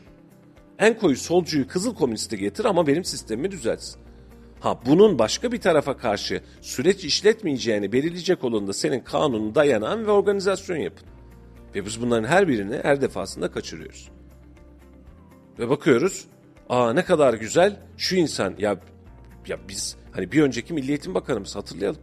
En 0.80 0.98
koyu 0.98 1.16
solcuyu 1.16 1.68
kızıl 1.68 1.96
komüniste 1.96 2.38
getir 2.38 2.66
ama 2.66 2.88
benim 2.88 3.04
sistemimi 3.04 3.52
düzeltsin. 3.52 4.02
Ha 4.60 4.80
bunun 4.86 5.20
başka 5.20 5.52
bir 5.52 5.62
tarafa 5.62 5.98
karşı 5.98 6.42
süreç 6.62 7.06
işletmeyeceğini 7.06 7.92
belirleyecek 7.92 8.44
olan 8.44 8.68
da 8.68 8.74
senin 8.74 9.00
kanunun 9.00 9.56
dayanan 9.56 10.08
ve 10.08 10.12
organizasyon 10.12 10.78
yapın. 10.78 11.08
Ve 11.76 11.86
biz 11.86 12.02
bunların 12.02 12.28
her 12.28 12.48
birini 12.48 12.80
her 12.84 13.02
defasında 13.02 13.52
kaçırıyoruz. 13.52 14.10
Ve 15.60 15.70
bakıyoruz 15.70 16.26
aa 16.70 16.94
ne 16.94 17.06
kadar 17.06 17.34
güzel 17.34 17.80
şu 17.98 18.16
insan 18.16 18.56
ya 18.58 18.80
ya 19.48 19.58
biz 19.68 19.96
hani 20.12 20.32
bir 20.32 20.44
önceki 20.44 20.74
Milliyetin 20.74 21.16
Bakanımız 21.16 21.56
hatırlayalım. 21.56 22.02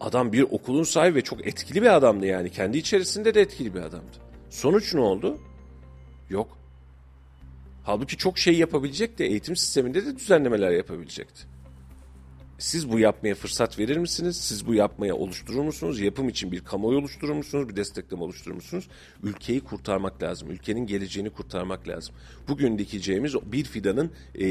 Adam 0.00 0.32
bir 0.32 0.42
okulun 0.42 0.82
sahibi 0.82 1.14
ve 1.14 1.22
çok 1.22 1.46
etkili 1.46 1.82
bir 1.82 1.96
adamdı 1.96 2.26
yani. 2.26 2.50
Kendi 2.50 2.78
içerisinde 2.78 3.34
de 3.34 3.40
etkili 3.40 3.74
bir 3.74 3.80
adamdı. 3.80 4.16
Sonuç 4.50 4.94
ne 4.94 5.00
oldu? 5.00 5.38
Yok. 6.30 6.58
Halbuki 7.84 8.16
çok 8.16 8.38
şey 8.38 8.58
yapabilecek 8.58 9.18
de 9.18 9.26
eğitim 9.26 9.56
sisteminde 9.56 10.06
de 10.06 10.16
düzenlemeler 10.16 10.70
yapabilecekti. 10.70 11.55
Siz 12.58 12.92
bu 12.92 12.98
yapmaya 12.98 13.34
fırsat 13.34 13.78
verir 13.78 13.96
misiniz? 13.96 14.36
Siz 14.36 14.66
bu 14.66 14.74
yapmaya 14.74 15.14
oluşturur 15.14 15.62
musunuz? 15.62 16.00
Yapım 16.00 16.28
için 16.28 16.52
bir 16.52 16.60
kamuoyu 16.60 16.98
oluşturur 16.98 17.34
musunuz? 17.34 17.68
Bir 17.68 17.76
destekleme 17.76 18.22
oluşturur 18.22 18.54
musunuz? 18.54 18.88
Ülkeyi 19.22 19.60
kurtarmak 19.60 20.22
lazım. 20.22 20.50
Ülkenin 20.50 20.86
geleceğini 20.86 21.30
kurtarmak 21.30 21.88
lazım. 21.88 22.14
Bugün 22.48 22.78
dikeceğimiz 22.78 23.34
bir 23.34 23.64
fidanın, 23.64 24.10
e, 24.40 24.46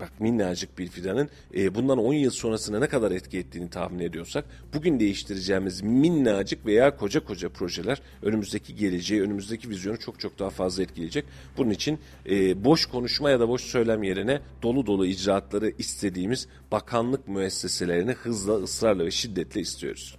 bak 0.00 0.20
minnacık 0.20 0.78
bir 0.78 0.88
fidanın 0.88 1.28
e, 1.56 1.74
bundan 1.74 1.98
10 1.98 2.14
yıl 2.14 2.30
sonrasına 2.30 2.78
ne 2.78 2.86
kadar 2.86 3.10
etki 3.10 3.38
ettiğini 3.38 3.70
tahmin 3.70 3.98
ediyorsak, 3.98 4.44
bugün 4.74 5.00
değiştireceğimiz 5.00 5.82
minnacık 5.82 6.66
veya 6.66 6.96
koca 6.96 7.24
koca 7.24 7.48
projeler 7.48 8.02
önümüzdeki 8.22 8.74
geleceği, 8.76 9.22
önümüzdeki 9.22 9.68
vizyonu 9.68 9.98
çok 9.98 10.20
çok 10.20 10.38
daha 10.38 10.50
fazla 10.50 10.82
etkileyecek. 10.82 11.24
Bunun 11.56 11.70
için 11.70 11.98
e, 12.30 12.64
boş 12.64 12.86
konuşma 12.86 13.30
ya 13.30 13.40
da 13.40 13.48
boş 13.48 13.62
söylem 13.62 14.02
yerine 14.02 14.40
dolu 14.62 14.86
dolu 14.86 15.06
icraatları 15.06 15.72
istediğimiz 15.78 16.48
bakanlık 16.72 17.28
müesseselerini 17.44 18.12
hızla, 18.12 18.54
ısrarla 18.54 19.04
ve 19.04 19.10
şiddetle 19.10 19.60
istiyoruz. 19.60 20.16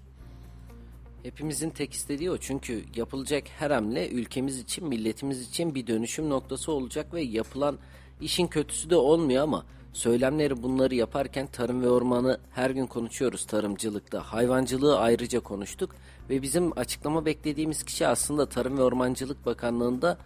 Hepimizin 1.23 1.69
tek 1.69 1.93
istediği 1.93 2.31
o 2.31 2.37
çünkü 2.37 2.83
yapılacak 2.95 3.43
her 3.59 3.71
hamle 3.71 4.09
ülkemiz 4.09 4.59
için, 4.59 4.87
milletimiz 4.87 5.49
için 5.49 5.75
bir 5.75 5.87
dönüşüm 5.87 6.29
noktası 6.29 6.71
olacak 6.71 7.13
ve 7.13 7.21
yapılan 7.21 7.77
işin 8.21 8.47
kötüsü 8.47 8.89
de 8.89 8.95
olmuyor 8.95 9.43
ama 9.43 9.65
söylemleri 9.93 10.63
bunları 10.63 10.95
yaparken 10.95 11.47
tarım 11.47 11.81
ve 11.81 11.89
ormanı 11.89 12.39
her 12.51 12.69
gün 12.69 12.85
konuşuyoruz 12.85 13.45
tarımcılıkta. 13.45 14.21
Hayvancılığı 14.21 14.99
ayrıca 14.99 15.39
konuştuk 15.39 15.95
ve 16.29 16.41
bizim 16.41 16.77
açıklama 16.77 17.25
beklediğimiz 17.25 17.83
kişi 17.83 18.07
aslında 18.07 18.45
Tarım 18.45 18.77
ve 18.77 18.83
Ormancılık 18.83 19.45
Bakanlığı'nda 19.45 20.17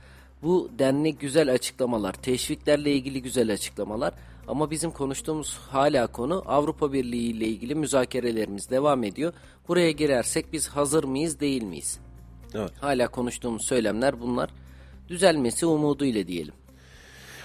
bu 0.44 0.70
denli 0.80 1.16
güzel 1.16 1.54
açıklamalar, 1.54 2.14
teşviklerle 2.14 2.92
ilgili 2.92 3.22
güzel 3.22 3.54
açıklamalar 3.54 4.14
ama 4.50 4.72
bizim 4.72 4.92
konuştuğumuz 4.92 5.58
hala 5.58 6.08
konu 6.08 6.44
Avrupa 6.46 6.94
Birliği 6.94 7.32
ile 7.32 7.46
ilgili 7.46 7.76
müzakerelerimiz 7.76 8.70
devam 8.70 9.04
ediyor. 9.04 9.34
Buraya 9.68 9.92
girersek 9.92 10.54
biz 10.54 10.68
hazır 10.68 11.04
mıyız 11.04 11.40
değil 11.40 11.64
miyiz? 11.64 12.00
Evet. 12.56 12.72
Hala 12.82 13.08
konuştuğumuz 13.08 13.66
söylemler 13.66 14.22
bunlar. 14.22 14.50
Düzelmesi 15.10 15.66
umuduyla 15.66 16.28
diyelim. 16.28 16.54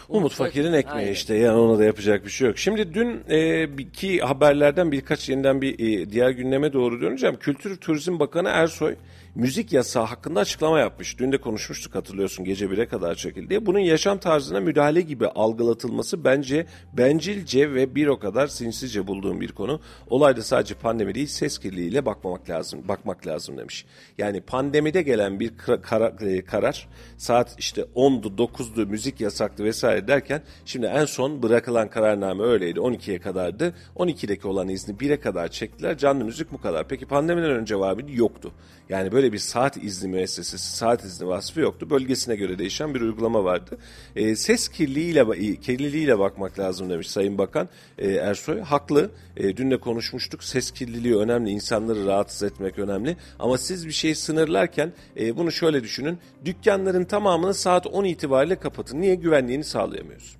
Umut 0.08 0.32
fakirin 0.32 0.72
ekmeği 0.72 0.96
Aynen. 0.96 1.12
işte 1.12 1.34
yani 1.34 1.58
ona 1.58 1.78
da 1.78 1.84
yapacak 1.84 2.24
bir 2.24 2.30
şey 2.30 2.48
yok. 2.48 2.58
Şimdi 2.58 2.94
dün 2.94 3.24
e, 3.28 3.64
iki 3.64 4.20
haberlerden 4.20 4.92
birkaç 4.92 5.28
yeniden 5.28 5.62
bir 5.62 5.78
e, 5.78 6.10
diğer 6.10 6.30
gündeme 6.30 6.72
doğru 6.72 7.00
döneceğim. 7.00 7.36
Kültür 7.36 7.76
Turizm 7.76 8.18
Bakanı 8.18 8.48
Ersoy 8.48 8.94
müzik 9.34 9.72
yasağı 9.72 10.04
hakkında 10.04 10.40
açıklama 10.40 10.78
yapmış. 10.78 11.18
Dün 11.18 11.32
de 11.32 11.38
konuşmuştuk 11.38 11.94
hatırlıyorsun 11.94 12.44
gece 12.44 12.66
1'e 12.66 12.88
kadar 12.88 13.14
çekildi. 13.14 13.66
Bunun 13.66 13.78
yaşam 13.78 14.18
tarzına 14.18 14.60
müdahale 14.60 15.00
gibi 15.00 15.26
algılatılması 15.26 16.24
bence 16.24 16.66
bencilce 16.92 17.74
ve 17.74 17.94
bir 17.94 18.06
o 18.06 18.18
kadar 18.18 18.46
sinsice 18.46 19.06
bulduğum 19.06 19.40
bir 19.40 19.52
konu. 19.52 19.80
Olayda 20.10 20.42
sadece 20.42 20.74
pandemi 20.74 21.14
değil 21.14 21.26
ses 21.26 21.58
kirliliğiyle 21.58 22.06
bakmamak 22.06 22.50
lazım, 22.50 22.88
bakmak 22.88 23.26
lazım 23.26 23.58
demiş. 23.58 23.86
Yani 24.18 24.40
pandemide 24.40 25.02
gelen 25.02 25.40
bir 25.40 25.48
kara- 25.48 25.82
kara- 25.82 26.30
e, 26.30 26.44
karar 26.44 26.88
saat 27.16 27.56
işte 27.58 27.84
10'du 27.94 28.28
9'du 28.42 28.86
müzik 28.86 29.20
yasaktı 29.20 29.64
vesaire 29.64 30.08
derken 30.08 30.42
şimdi 30.64 30.86
en 30.86 31.04
son 31.04 31.42
bırakılan 31.42 31.90
kararname 31.90 32.42
öyleydi 32.44 32.80
12'ye 32.80 33.18
kadardı. 33.18 33.74
12'deki 33.96 34.48
olan 34.48 34.68
izni 34.68 34.94
1'e 34.94 35.20
kadar 35.20 35.48
çektiler 35.48 35.98
canlı 35.98 36.24
müzik 36.24 36.52
bu 36.52 36.60
kadar. 36.60 36.88
Peki 36.88 37.06
pandemiden 37.06 37.50
önce 37.50 37.78
var 37.78 37.92
mıydı? 37.94 38.12
Yoktu. 38.12 38.52
Yani 38.88 39.12
böyle 39.12 39.23
böyle 39.24 39.32
bir 39.32 39.38
saat 39.38 39.76
izni 39.76 40.08
müessesesi, 40.08 40.76
saat 40.76 41.04
izni 41.04 41.28
vasfı 41.28 41.60
yoktu. 41.60 41.90
Bölgesine 41.90 42.36
göre 42.36 42.58
değişen 42.58 42.94
bir 42.94 43.00
uygulama 43.00 43.44
vardı. 43.44 43.78
E, 44.16 44.36
ses 44.36 44.68
kirliliğiyle 44.68 45.56
kirliliğiyle 45.60 46.18
bakmak 46.18 46.58
lazım 46.58 46.90
demiş 46.90 47.10
Sayın 47.10 47.38
Bakan 47.38 47.68
e, 47.98 48.10
Ersoy. 48.10 48.60
Haklı. 48.60 49.10
E, 49.36 49.56
dün 49.56 49.70
de 49.70 49.80
konuşmuştuk. 49.80 50.44
Ses 50.44 50.70
kirliliği 50.70 51.16
önemli. 51.16 51.50
insanları 51.50 52.06
rahatsız 52.06 52.42
etmek 52.42 52.78
önemli. 52.78 53.16
Ama 53.38 53.58
siz 53.58 53.86
bir 53.86 53.92
şeyi 53.92 54.14
sınırlarken 54.14 54.92
e, 55.16 55.36
bunu 55.36 55.52
şöyle 55.52 55.82
düşünün. 55.82 56.18
Dükkanların 56.44 57.04
tamamını 57.04 57.54
saat 57.54 57.86
10 57.86 58.04
itibariyle 58.04 58.56
kapatın. 58.56 59.00
Niye? 59.00 59.14
Güvenliğini 59.14 59.64
sağlayamıyoruz. 59.64 60.36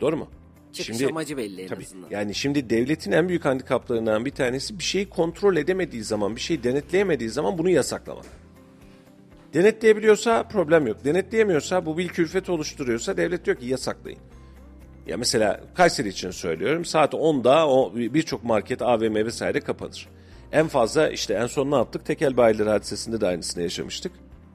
Doğru 0.00 0.16
mu? 0.16 0.28
Çıkış 0.72 1.02
amacı 1.02 1.36
belli 1.36 1.62
en 1.62 1.68
tabii, 1.68 1.84
azından. 1.84 2.08
Yani 2.10 2.34
şimdi 2.34 2.70
devletin 2.70 3.12
en 3.12 3.28
büyük 3.28 3.44
handikaplarından 3.44 4.24
bir 4.24 4.30
tanesi 4.30 4.78
bir 4.78 4.84
şeyi 4.84 5.08
kontrol 5.08 5.56
edemediği 5.56 6.04
zaman, 6.04 6.36
bir 6.36 6.40
şeyi 6.40 6.64
denetleyemediği 6.64 7.30
zaman 7.30 7.58
bunu 7.58 7.70
yasaklamak. 7.70 8.24
Denetleyebiliyorsa 9.54 10.42
problem 10.42 10.86
yok. 10.86 11.04
Denetleyemiyorsa 11.04 11.86
bu 11.86 11.98
bir 11.98 12.08
külfet 12.08 12.50
oluşturuyorsa 12.50 13.16
devlet 13.16 13.44
diyor 13.44 13.56
ki 13.56 13.66
yasaklayın. 13.66 14.18
Ya 15.06 15.16
mesela 15.16 15.60
Kayseri 15.74 16.08
için 16.08 16.30
söylüyorum 16.30 16.84
saat 16.84 17.14
10'da 17.14 17.68
o 17.68 17.94
birçok 17.94 18.44
market, 18.44 18.82
AVM 18.82 19.14
vesaire 19.14 19.60
kapanır. 19.60 20.08
En 20.52 20.68
fazla 20.68 21.08
işte 21.08 21.34
en 21.34 21.46
son 21.46 21.70
ne 21.70 21.74
yaptık? 21.74 22.04
Tekel 22.04 22.36
bayiler 22.36 22.66
hadisesinde 22.66 23.20
de 23.20 23.26
aynısını 23.26 23.62
yaşamıştık. 23.62 24.12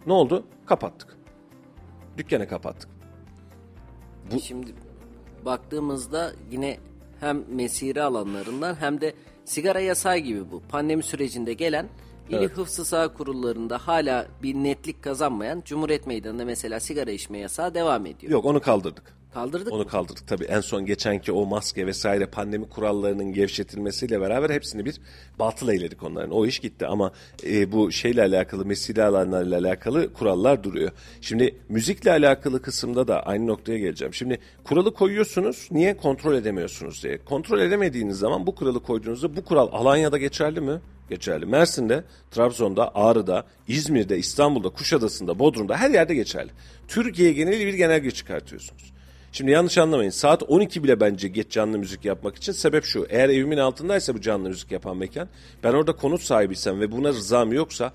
Ne 0.08 0.14
oldu? 0.14 0.46
Kapattık. 0.66 1.18
Dükkanı 2.18 2.48
kapattık. 2.48 2.90
Bu... 4.32 4.40
Şimdi 4.40 4.72
baktığımızda 5.46 6.34
yine 6.52 6.78
hem 7.20 7.44
mesire 7.50 8.02
alanlarından 8.02 8.76
hem 8.76 9.02
de 9.02 9.14
sigara 9.46 9.80
yasağı 9.80 10.18
gibi 10.18 10.52
bu. 10.52 10.62
Pandemi 10.70 11.04
sürecinde 11.04 11.54
gelen 11.54 11.90
İli 12.30 12.38
evet. 12.38 12.58
Hıfzı 12.58 12.86
Sağ 12.86 13.14
kurullarında 13.14 13.78
hala 13.78 14.28
bir 14.44 14.56
netlik 14.56 15.04
kazanmayan 15.04 15.62
Cumhuriyet 15.66 16.08
Meydanı'nda 16.08 16.46
mesela 16.46 16.80
sigara 16.80 17.12
içme 17.12 17.38
yasağı 17.38 17.74
devam 17.74 18.06
ediyor. 18.06 18.32
Yok 18.32 18.46
onu 18.46 18.62
kaldırdık. 18.62 19.23
Kaldırdık 19.34 19.74
Onu 19.74 19.84
mı? 19.84 19.88
kaldırdık 19.88 20.28
tabii. 20.28 20.44
En 20.44 20.62
son 20.62 20.86
geçenki 20.86 21.32
o 21.32 21.46
maske 21.46 21.88
vesaire 21.88 22.26
pandemi 22.26 22.70
kurallarının 22.70 23.34
gevşetilmesiyle 23.34 24.22
beraber 24.22 24.50
hepsini 24.50 24.86
bir 24.86 24.96
batıl 25.40 25.70
eyledik 25.70 26.04
onların. 26.04 26.32
O 26.32 26.46
iş 26.46 26.60
gitti 26.60 26.86
ama 26.88 27.12
e, 27.48 27.72
bu 27.72 27.92
şeyle 27.92 28.22
alakalı, 28.22 28.66
mesire 28.66 29.04
alanlarıyla 29.04 29.60
alakalı 29.60 30.14
kurallar 30.14 30.64
duruyor. 30.64 30.92
Şimdi 31.22 31.56
müzikle 31.70 32.12
alakalı 32.12 32.62
kısımda 32.62 33.08
da 33.08 33.24
aynı 33.26 33.48
noktaya 33.48 33.78
geleceğim. 33.78 34.14
Şimdi 34.14 34.40
kuralı 34.64 34.94
koyuyorsunuz, 34.94 35.68
niye 35.72 35.98
kontrol 35.98 36.36
edemiyorsunuz 36.36 37.04
diye. 37.04 37.18
Kontrol 37.26 37.60
edemediğiniz 37.60 38.18
zaman 38.18 38.48
bu 38.48 38.56
kuralı 38.56 38.84
koyduğunuzda 38.84 39.36
bu 39.36 39.46
kural 39.46 39.70
Alanya'da 39.72 40.18
geçerli 40.18 40.62
mi? 40.62 40.80
geçerli. 41.10 41.46
Mersin'de, 41.46 42.04
Trabzon'da, 42.32 42.96
Ağrı'da, 42.96 43.46
İzmir'de, 43.68 44.18
İstanbul'da, 44.18 44.70
Kuşadası'nda, 44.70 45.40
Bodrum'da 45.40 45.78
her 45.78 45.90
yerde 45.90 46.16
geçerli. 46.16 46.52
Türkiye 46.88 47.34
geneli 47.34 47.66
bir 47.68 47.74
genelge 47.74 48.12
çıkartıyorsunuz. 48.12 48.93
Şimdi 49.34 49.52
yanlış 49.52 49.78
anlamayın. 49.78 50.10
Saat 50.10 50.44
12 50.44 50.84
bile 50.84 51.00
bence 51.00 51.28
geç 51.28 51.52
canlı 51.52 51.78
müzik 51.78 52.06
yapmak 52.06 52.36
için. 52.36 52.52
Sebep 52.52 52.86
şu. 52.86 53.08
Eğer 53.10 53.30
evimin 53.30 53.58
altındaysa 53.58 54.16
bu 54.16 54.22
canlı 54.22 54.50
müzik 54.50 54.72
yapan 54.72 54.98
mekan. 54.98 55.30
Ben 55.64 55.74
orada 55.74 55.96
konut 55.96 56.22
sahibiysem 56.22 56.80
ve 56.80 56.92
buna 56.92 57.10
rızam 57.10 57.54
yoksa 57.54 57.94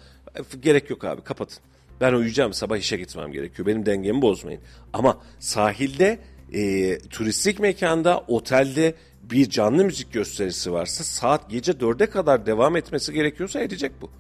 gerek 0.63 0.91
yok 0.91 1.05
abi 1.05 1.23
kapatın. 1.23 1.59
Ben 2.01 2.13
uyuyacağım 2.13 2.53
sabah 2.53 2.77
işe 2.77 2.97
gitmem 2.97 3.33
gerekiyor. 3.33 3.67
Benim 3.67 3.87
dengemi 3.87 4.23
bozmayın. 4.23 4.61
Ama 4.93 5.19
sahilde 5.39 6.19
e, 6.53 6.99
turistik 6.99 7.61
mekanda, 7.61 8.25
otelde 8.29 8.95
bir 9.23 9.51
canlı 9.51 9.85
müzik 9.85 10.13
gösterisi 10.13 10.73
varsa 10.73 11.05
saat 11.05 11.51
gece 11.51 11.81
dörde 11.81 12.11
kadar 12.11 12.47
devam 12.47 12.77
etmesi 12.77 13.13
gerekiyorsa 13.13 13.61
edecek 13.61 13.93
bu. 14.01 14.11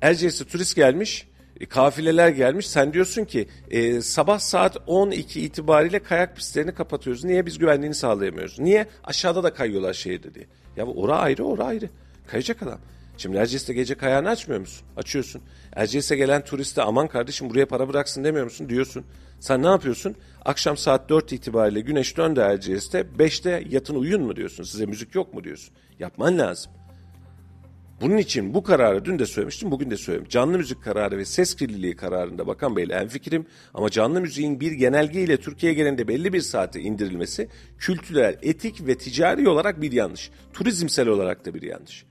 Erciyes'e 0.00 0.44
turist 0.44 0.76
gelmiş 0.76 1.22
e, 1.22 1.33
kafileler 1.68 2.28
gelmiş. 2.28 2.68
Sen 2.68 2.92
diyorsun 2.92 3.24
ki 3.24 3.48
e, 3.70 4.00
sabah 4.00 4.38
saat 4.38 4.76
12 4.86 5.40
itibariyle 5.40 5.98
kayak 5.98 6.36
pistlerini 6.36 6.74
kapatıyoruz. 6.74 7.24
Niye 7.24 7.46
biz 7.46 7.58
güvenliğini 7.58 7.94
sağlayamıyoruz? 7.94 8.58
Niye? 8.58 8.86
Aşağıda 9.04 9.42
da 9.42 9.54
kayıyorlar 9.54 9.94
şehirde 9.94 10.34
diye. 10.34 10.46
Ya 10.76 10.86
ora 10.86 11.18
ayrı 11.18 11.44
ora 11.44 11.64
ayrı. 11.64 11.88
Kayacak 12.26 12.62
adam. 12.62 12.78
Şimdi 13.18 13.36
Erciyes'te 13.36 13.72
gece 13.72 13.94
kayağını 13.94 14.28
açmıyor 14.28 14.60
musun? 14.60 14.86
Açıyorsun. 14.96 15.42
Erciyes'e 15.72 16.16
gelen 16.16 16.44
turiste 16.44 16.82
aman 16.82 17.08
kardeşim 17.08 17.50
buraya 17.50 17.66
para 17.66 17.88
bıraksın 17.88 18.24
demiyor 18.24 18.44
musun? 18.44 18.68
Diyorsun. 18.68 19.04
Sen 19.40 19.62
ne 19.62 19.66
yapıyorsun? 19.66 20.16
Akşam 20.44 20.76
saat 20.76 21.08
4 21.08 21.32
itibariyle 21.32 21.80
güneş 21.80 22.16
döndü 22.16 22.40
Erciyes'te. 22.40 23.06
5'te 23.18 23.64
yatın 23.70 23.94
uyun 23.94 24.22
mu 24.22 24.36
diyorsun? 24.36 24.64
Size 24.64 24.86
müzik 24.86 25.14
yok 25.14 25.34
mu 25.34 25.44
diyorsun? 25.44 25.74
Yapman 25.98 26.38
lazım. 26.38 26.72
Bunun 28.00 28.16
için 28.16 28.54
bu 28.54 28.62
kararı 28.62 29.04
dün 29.04 29.18
de 29.18 29.26
söylemiştim, 29.26 29.70
bugün 29.70 29.90
de 29.90 29.96
söyleyeyim. 29.96 30.28
Canlı 30.28 30.58
müzik 30.58 30.82
kararı 30.82 31.18
ve 31.18 31.24
ses 31.24 31.56
kirliliği 31.56 31.96
kararında 31.96 32.46
Bakan 32.46 32.76
Bey'le 32.76 32.90
en 32.90 33.08
fikrim 33.08 33.46
ama 33.74 33.90
canlı 33.90 34.20
müziğin 34.20 34.60
bir 34.60 34.72
genelge 34.72 35.22
ile 35.22 35.36
Türkiye 35.36 35.74
genelinde 35.74 36.08
belli 36.08 36.32
bir 36.32 36.40
saate 36.40 36.80
indirilmesi 36.80 37.48
kültürel, 37.78 38.38
etik 38.42 38.86
ve 38.86 38.98
ticari 38.98 39.48
olarak 39.48 39.82
bir 39.82 39.92
yanlış. 39.92 40.30
Turizmsel 40.52 41.08
olarak 41.08 41.46
da 41.46 41.54
bir 41.54 41.62
yanlış. 41.62 42.04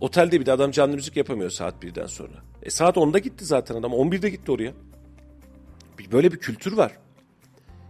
Otelde 0.00 0.40
bir 0.40 0.46
de 0.46 0.52
adam 0.52 0.70
canlı 0.70 0.94
müzik 0.94 1.16
yapamıyor 1.16 1.50
saat 1.50 1.82
birden 1.82 2.06
sonra. 2.06 2.42
E 2.62 2.70
saat 2.70 2.96
10'da 2.96 3.18
gitti 3.18 3.44
zaten 3.44 3.74
adam, 3.74 3.92
11'de 3.92 4.30
gitti 4.30 4.52
oraya. 4.52 4.72
Böyle 6.12 6.32
bir 6.32 6.38
kültür 6.38 6.72
var. 6.72 6.92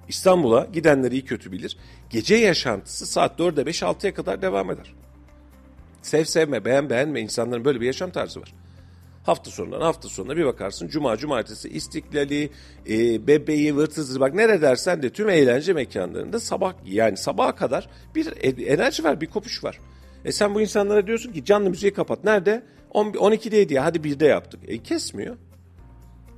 İstanbul'a 0.08 0.68
gidenleri 0.72 1.14
iyi 1.14 1.24
kötü 1.24 1.52
bilir. 1.52 1.76
Gece 2.10 2.34
yaşantısı 2.34 3.06
saat 3.06 3.40
4'e 3.40 3.66
5 3.66 3.82
6'ya 3.82 4.14
kadar 4.14 4.42
devam 4.42 4.70
eder. 4.70 4.94
Sev 6.02 6.24
sevme, 6.24 6.64
beğen 6.64 6.90
beğenme 6.90 7.20
insanların 7.20 7.64
böyle 7.64 7.80
bir 7.80 7.86
yaşam 7.86 8.10
tarzı 8.10 8.40
var. 8.40 8.54
Hafta 9.22 9.50
sonundan 9.50 9.80
hafta 9.80 10.08
sonuna 10.08 10.36
bir 10.36 10.44
bakarsın 10.44 10.88
cuma 10.88 11.16
cumartesi 11.16 11.68
istiklali, 11.68 12.50
e, 12.88 13.26
bebeği, 13.26 13.76
vırtızı 13.76 14.20
bak 14.20 14.34
nere 14.34 14.62
dersen 14.62 15.02
de 15.02 15.10
tüm 15.10 15.28
eğlence 15.28 15.72
mekanlarında 15.72 16.40
sabah 16.40 16.74
yani 16.86 17.16
sabaha 17.16 17.54
kadar 17.54 17.88
bir 18.14 18.26
e, 18.26 18.72
enerji 18.72 19.04
var, 19.04 19.20
bir 19.20 19.26
kopuş 19.26 19.64
var. 19.64 19.78
E 20.24 20.32
sen 20.32 20.54
bu 20.54 20.60
insanlara 20.60 21.06
diyorsun 21.06 21.32
ki 21.32 21.44
canlı 21.44 21.70
müziği 21.70 21.92
kapat. 21.92 22.24
Nerede? 22.24 22.62
12'deydi 22.94 23.74
ya 23.74 23.84
hadi 23.84 23.98
1'de 23.98 24.26
yaptık. 24.26 24.60
E 24.68 24.78
kesmiyor. 24.78 25.36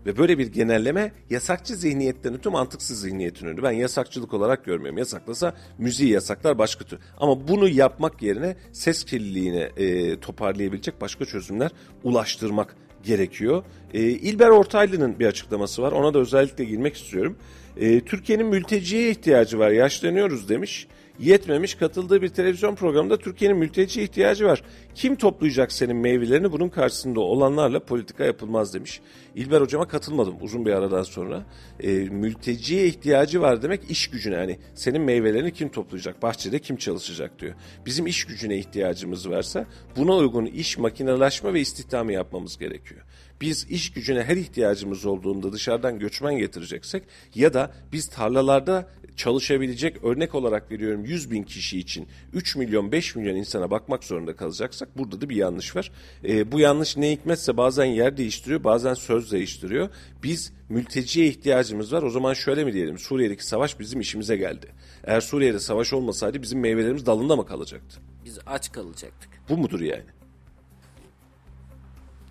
Ve 0.07 0.17
böyle 0.17 0.39
bir 0.39 0.47
genelleme 0.47 1.13
yasakçı 1.31 1.77
zihniyetten 1.77 2.35
ötü 2.35 2.51
mantıksız 2.51 3.01
zihniyetin 3.01 3.47
önü. 3.47 3.63
Ben 3.63 3.71
yasakçılık 3.71 4.35
olarak 4.35 4.65
görmüyorum. 4.65 4.99
Yasaklasa 4.99 5.55
müziği 5.79 6.11
yasaklar 6.11 6.59
başka 6.59 6.85
tür. 6.85 6.99
Ama 7.19 7.49
bunu 7.49 7.69
yapmak 7.69 8.23
yerine 8.23 8.57
ses 8.73 9.05
kirliliğini 9.05 9.69
e, 9.77 10.21
toparlayabilecek 10.21 11.01
başka 11.01 11.25
çözümler 11.25 11.71
ulaştırmak 12.05 12.77
gerekiyor. 13.03 13.65
E, 13.95 14.01
İlber 14.03 14.49
Ortaylı'nın 14.49 15.19
bir 15.19 15.27
açıklaması 15.27 15.83
var. 15.83 15.93
Ona 15.93 16.15
da 16.15 16.19
özellikle 16.19 16.65
girmek 16.65 16.97
istiyorum. 16.97 17.37
E, 17.77 18.01
Türkiye'nin 18.01 18.47
mülteciye 18.47 19.11
ihtiyacı 19.11 19.59
var. 19.59 19.71
Yaşlanıyoruz 19.71 20.49
demiş 20.49 20.87
yetmemiş 21.21 21.75
katıldığı 21.75 22.23
bir 22.23 22.29
televizyon 22.29 22.75
programında 22.75 23.19
Türkiye'nin 23.19 23.59
mülteci 23.59 24.03
ihtiyacı 24.03 24.47
var. 24.47 24.63
Kim 24.95 25.17
toplayacak 25.17 25.73
senin 25.73 25.97
meyvelerini 25.97 26.53
bunun 26.53 26.69
karşısında 26.69 27.21
olanlarla 27.21 27.81
politika 27.81 28.25
yapılmaz 28.25 28.75
demiş. 28.75 29.01
İlber 29.35 29.61
hocama 29.61 29.89
katılmadım 29.89 30.35
uzun 30.41 30.67
bir 30.67 30.73
aradan 30.73 31.03
sonra. 31.03 31.47
E, 31.81 31.93
mülteciye 31.93 32.87
ihtiyacı 32.87 33.41
var 33.41 33.63
demek 33.63 33.91
iş 33.91 34.11
gücüne 34.11 34.35
yani 34.35 34.59
senin 34.75 35.03
meyvelerini 35.03 35.53
kim 35.53 35.69
toplayacak 35.69 36.23
bahçede 36.23 36.59
kim 36.59 36.77
çalışacak 36.77 37.41
diyor. 37.41 37.55
Bizim 37.87 38.07
iş 38.07 38.25
gücüne 38.25 38.59
ihtiyacımız 38.59 39.31
varsa 39.31 39.67
buna 39.97 40.17
uygun 40.17 40.47
iş 40.47 40.79
makinelaşma 40.79 41.55
ve 41.55 41.61
istihdamı 41.61 42.13
yapmamız 42.13 42.59
gerekiyor 42.59 43.01
biz 43.41 43.67
iş 43.71 43.93
gücüne 43.93 44.23
her 44.23 44.37
ihtiyacımız 44.37 45.07
olduğunda 45.07 45.53
dışarıdan 45.53 45.99
göçmen 45.99 46.39
getireceksek 46.39 47.03
ya 47.35 47.55
da 47.55 47.73
biz 47.93 48.09
tarlalarda 48.09 48.89
çalışabilecek 49.21 50.05
örnek 50.05 50.35
olarak 50.35 50.71
veriyorum 50.71 51.05
100 51.05 51.31
bin 51.31 51.43
kişi 51.43 51.79
için 51.79 52.09
3 52.33 52.57
milyon 52.57 52.93
5 52.93 53.17
milyon 53.17 53.37
insana 53.37 53.71
bakmak 53.71 54.05
zorunda 54.05 54.37
kalacaksak 54.37 54.99
burada 54.99 55.21
da 55.21 55.29
bir 55.29 55.37
yanlış 55.37 55.77
var. 55.77 55.93
E, 56.25 56.53
bu 56.53 56.61
yanlış 56.61 56.97
ne 56.97 57.11
hikmetse 57.13 57.57
bazen 57.57 57.85
yer 57.85 58.17
değiştiriyor 58.17 58.65
bazen 58.65 58.95
söz 58.95 59.33
değiştiriyor. 59.33 59.89
Biz 60.23 60.53
mülteciye 60.69 61.27
ihtiyacımız 61.27 61.93
var 61.93 62.03
o 62.03 62.11
zaman 62.11 62.35
şöyle 62.35 62.65
mi 62.65 62.73
diyelim 62.73 62.99
Suriye'deki 62.99 63.47
savaş 63.47 63.81
bizim 63.81 64.01
işimize 64.01 64.37
geldi. 64.37 64.67
Eğer 65.05 65.21
Suriye'de 65.21 65.61
savaş 65.61 65.93
olmasaydı 65.93 66.43
bizim 66.43 66.61
meyvelerimiz 66.61 67.07
dalında 67.07 67.37
mı 67.37 67.47
kalacaktı? 67.47 68.01
Biz 68.25 68.39
aç 68.47 68.73
kalacaktık. 68.73 69.31
Bu 69.49 69.57
mudur 69.57 69.81
yani? 69.81 70.20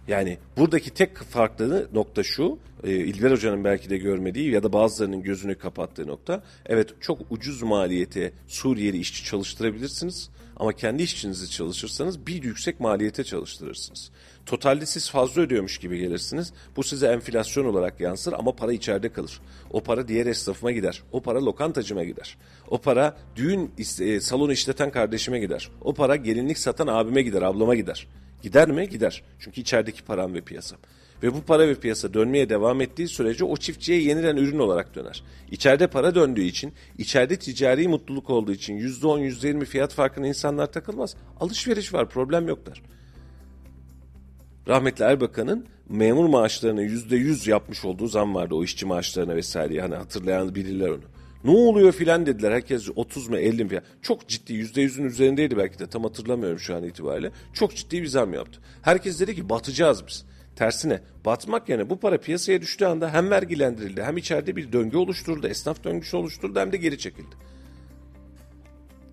Yani 0.09 0.37
buradaki 0.57 0.89
tek 0.89 1.17
farklı 1.17 1.89
nokta 1.93 2.23
şu, 2.23 2.57
e, 2.83 2.91
İlber 2.91 3.31
Hoca'nın 3.31 3.63
belki 3.63 3.89
de 3.89 3.97
görmediği 3.97 4.51
ya 4.51 4.63
da 4.63 4.73
bazılarının 4.73 5.21
gözünü 5.21 5.55
kapattığı 5.55 6.07
nokta. 6.07 6.43
Evet 6.65 6.89
çok 7.01 7.19
ucuz 7.29 7.61
maliyete 7.61 8.31
Suriyeli 8.47 8.97
işçi 8.97 9.23
çalıştırabilirsiniz 9.23 10.29
ama 10.57 10.73
kendi 10.73 11.03
işçinizi 11.03 11.49
çalışırsanız 11.49 12.27
bir 12.27 12.43
yüksek 12.43 12.79
maliyete 12.79 13.23
çalıştırırsınız. 13.23 14.11
Totalde 14.45 14.85
siz 14.85 15.09
fazla 15.09 15.41
ödüyormuş 15.41 15.77
gibi 15.77 15.99
gelirsiniz. 15.99 16.53
Bu 16.75 16.83
size 16.83 17.07
enflasyon 17.07 17.65
olarak 17.65 17.99
yansır 17.99 18.33
ama 18.33 18.55
para 18.55 18.73
içeride 18.73 19.09
kalır. 19.09 19.41
O 19.71 19.83
para 19.83 20.07
diğer 20.07 20.25
esnafıma 20.25 20.71
gider. 20.71 21.03
O 21.11 21.21
para 21.21 21.45
lokantacıma 21.45 22.03
gider. 22.03 22.37
O 22.69 22.77
para 22.77 23.17
düğün 23.35 23.71
e, 23.99 24.19
salonu 24.19 24.51
işleten 24.51 24.91
kardeşime 24.91 25.39
gider. 25.39 25.69
O 25.81 25.93
para 25.93 26.15
gelinlik 26.15 26.57
satan 26.57 26.87
abime 26.87 27.21
gider, 27.21 27.41
ablama 27.41 27.75
gider. 27.75 28.07
Gider 28.41 28.71
mi? 28.71 28.89
Gider. 28.89 29.23
Çünkü 29.39 29.61
içerideki 29.61 30.03
param 30.03 30.33
ve 30.33 30.41
piyasam. 30.41 30.79
Ve 31.23 31.33
bu 31.33 31.41
para 31.41 31.67
ve 31.67 31.75
piyasa 31.75 32.13
dönmeye 32.13 32.49
devam 32.49 32.81
ettiği 32.81 33.07
sürece 33.07 33.45
o 33.45 33.57
çiftçiye 33.57 34.01
yenilen 34.01 34.37
ürün 34.37 34.59
olarak 34.59 34.95
döner. 34.95 35.23
İçeride 35.51 35.87
para 35.87 36.15
döndüğü 36.15 36.41
için, 36.41 36.73
içeride 36.97 37.39
ticari 37.39 37.87
mutluluk 37.87 38.29
olduğu 38.29 38.51
için 38.51 38.77
%10, 38.77 39.19
%20 39.19 39.65
fiyat 39.65 39.93
farkına 39.93 40.27
insanlar 40.27 40.71
takılmaz. 40.71 41.15
Alışveriş 41.39 41.93
var, 41.93 42.09
problem 42.09 42.47
yoklar. 42.47 42.81
Rahmetli 44.67 45.05
Erbakan'ın 45.05 45.65
memur 45.89 46.29
maaşlarına 46.29 46.81
yüzde 46.81 47.15
yüz 47.15 47.47
yapmış 47.47 47.85
olduğu 47.85 48.07
zam 48.07 48.35
vardı 48.35 48.55
o 48.55 48.63
işçi 48.63 48.85
maaşlarına 48.85 49.35
vesaire. 49.35 49.81
Hani 49.81 49.95
hatırlayan 49.95 50.55
bilirler 50.55 50.89
onu. 50.89 51.03
Ne 51.43 51.51
oluyor 51.51 51.91
filan 51.91 52.25
dediler. 52.25 52.51
Herkes 52.51 52.89
30 52.95 53.27
mu 53.27 53.37
50 53.37 53.63
mi 53.63 53.69
filan. 53.69 53.83
Çok 54.01 54.27
ciddi 54.27 54.53
yüzde 54.53 54.81
yüzün 54.81 55.03
üzerindeydi 55.03 55.57
belki 55.57 55.79
de 55.79 55.87
tam 55.87 56.03
hatırlamıyorum 56.03 56.59
şu 56.59 56.75
an 56.75 56.83
itibariyle. 56.83 57.31
Çok 57.53 57.75
ciddi 57.75 58.01
bir 58.01 58.07
zam 58.07 58.33
yaptı. 58.33 58.59
Herkes 58.81 59.19
dedi 59.19 59.35
ki 59.35 59.49
batacağız 59.49 60.07
biz. 60.07 60.25
Tersine 60.55 60.99
batmak 61.25 61.69
yani 61.69 61.89
bu 61.89 61.99
para 61.99 62.17
piyasaya 62.17 62.61
düştüğü 62.61 62.85
anda 62.85 63.13
hem 63.13 63.29
vergilendirildi 63.29 64.03
hem 64.03 64.17
içeride 64.17 64.55
bir 64.55 64.71
döngü 64.71 64.97
oluşturuldu. 64.97 65.47
Esnaf 65.47 65.83
döngüsü 65.83 66.17
oluşturuldu 66.17 66.59
hem 66.59 66.71
de 66.71 66.77
geri 66.77 66.97
çekildi. 66.97 67.35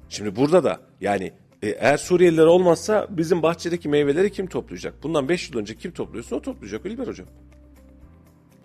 Şimdi 0.08 0.36
burada 0.36 0.64
da 0.64 0.80
yani 1.00 1.32
e, 1.62 1.68
eğer 1.68 1.96
Suriyeliler 1.96 2.46
olmazsa 2.46 3.06
bizim 3.10 3.42
bahçedeki 3.42 3.88
meyveleri 3.88 4.32
kim 4.32 4.46
toplayacak? 4.46 5.02
Bundan 5.02 5.28
5 5.28 5.50
yıl 5.50 5.58
önce 5.58 5.74
kim 5.74 5.92
topluyorsa 5.92 6.36
o 6.36 6.42
toplayacak 6.42 6.86
İlber 6.86 7.06
Hocam. 7.06 7.26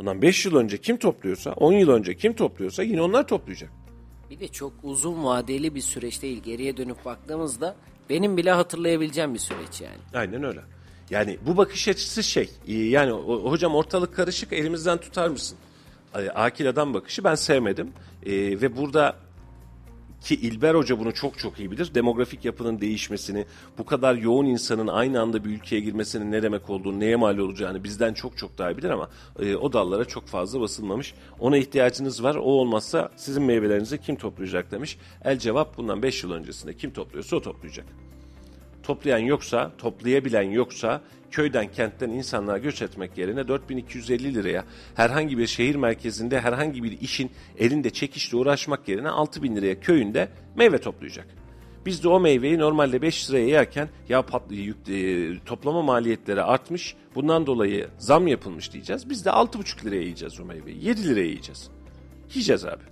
Bundan 0.01 0.21
5 0.21 0.45
yıl 0.45 0.55
önce 0.55 0.77
kim 0.77 0.97
topluyorsa, 0.97 1.51
10 1.51 1.73
yıl 1.73 1.89
önce 1.89 2.17
kim 2.17 2.33
topluyorsa 2.33 2.83
yine 2.83 3.01
onlar 3.01 3.27
toplayacak. 3.27 3.69
Bir 4.29 4.39
de 4.39 4.47
çok 4.47 4.73
uzun 4.83 5.23
vadeli 5.23 5.75
bir 5.75 5.81
süreç 5.81 6.21
değil. 6.21 6.43
Geriye 6.43 6.77
dönüp 6.77 7.05
baktığımızda 7.05 7.75
benim 8.09 8.37
bile 8.37 8.51
hatırlayabileceğim 8.51 9.33
bir 9.33 9.39
süreç 9.39 9.81
yani. 9.81 9.97
Aynen 10.13 10.43
öyle. 10.43 10.59
Yani 11.09 11.37
bu 11.47 11.57
bakış 11.57 11.87
açısı 11.87 12.23
şey, 12.23 12.49
e, 12.67 12.73
yani 12.73 13.11
hocam 13.27 13.75
ortalık 13.75 14.15
karışık 14.15 14.53
elimizden 14.53 14.97
tutar 14.97 15.27
mısın? 15.27 15.57
E, 16.15 16.29
Akil 16.29 16.69
adam 16.69 16.93
bakışı 16.93 17.23
ben 17.23 17.35
sevmedim. 17.35 17.93
E, 18.25 18.31
ve 18.61 18.77
burada 18.77 19.15
ki 20.21 20.35
İlber 20.35 20.75
Hoca 20.75 20.99
bunu 20.99 21.13
çok 21.13 21.39
çok 21.39 21.59
iyi 21.59 21.71
bilir. 21.71 21.95
Demografik 21.95 22.45
yapının 22.45 22.81
değişmesini, 22.81 23.45
bu 23.77 23.85
kadar 23.85 24.15
yoğun 24.15 24.45
insanın 24.45 24.87
aynı 24.87 25.21
anda 25.21 25.45
bir 25.45 25.49
ülkeye 25.49 25.81
girmesinin 25.81 26.31
ne 26.31 26.43
demek 26.43 26.69
olduğunu, 26.69 26.99
neye 26.99 27.15
mal 27.15 27.37
olacağını 27.37 27.83
bizden 27.83 28.13
çok 28.13 28.37
çok 28.37 28.57
daha 28.57 28.77
bilir 28.77 28.89
ama 28.89 29.09
e, 29.39 29.55
o 29.55 29.73
dallara 29.73 30.05
çok 30.05 30.27
fazla 30.27 30.61
basılmamış. 30.61 31.13
Ona 31.39 31.57
ihtiyacınız 31.57 32.23
var. 32.23 32.35
O 32.35 32.41
olmazsa 32.41 33.11
sizin 33.15 33.43
meyvelerinizi 33.43 34.01
kim 34.01 34.15
toplayacak 34.15 34.71
demiş. 34.71 34.97
El 35.23 35.39
cevap 35.39 35.77
bundan 35.77 36.03
5 36.03 36.23
yıl 36.23 36.31
öncesinde 36.31 36.73
kim 36.73 36.91
topluyorsa 36.91 37.35
o 37.35 37.41
toplayacak. 37.41 37.85
Toplayan 38.83 39.19
yoksa, 39.19 39.71
toplayabilen 39.77 40.51
yoksa 40.51 41.01
köyden 41.31 41.71
kentten 41.71 42.09
insanlar 42.09 42.57
göç 42.57 42.81
etmek 42.81 43.17
yerine 43.17 43.47
4250 43.47 44.35
liraya 44.35 44.65
herhangi 44.95 45.37
bir 45.37 45.47
şehir 45.47 45.75
merkezinde 45.75 46.41
herhangi 46.41 46.83
bir 46.83 47.01
işin 47.01 47.31
elinde 47.59 47.89
çekişle 47.89 48.37
uğraşmak 48.37 48.87
yerine 48.87 49.09
6000 49.09 49.55
liraya 49.55 49.79
köyünde 49.79 50.29
meyve 50.55 50.77
toplayacak. 50.77 51.27
Biz 51.85 52.03
de 52.03 52.09
o 52.09 52.19
meyveyi 52.19 52.59
normalde 52.59 53.01
5 53.01 53.29
liraya 53.29 53.47
yerken 53.47 53.89
ya 54.09 54.21
pat, 54.21 54.43
yük, 54.49 54.89
e, 54.89 55.39
toplama 55.45 55.81
maliyetleri 55.81 56.41
artmış 56.41 56.95
bundan 57.15 57.47
dolayı 57.47 57.87
zam 57.97 58.27
yapılmış 58.27 58.73
diyeceğiz. 58.73 59.09
Biz 59.09 59.25
de 59.25 59.29
6,5 59.29 59.85
liraya 59.85 60.01
yiyeceğiz 60.01 60.39
o 60.39 60.45
meyveyi. 60.45 60.85
7 60.85 61.09
liraya 61.09 61.25
yiyeceğiz. 61.25 61.69
Yiyeceğiz 62.29 62.65
abi. 62.65 62.83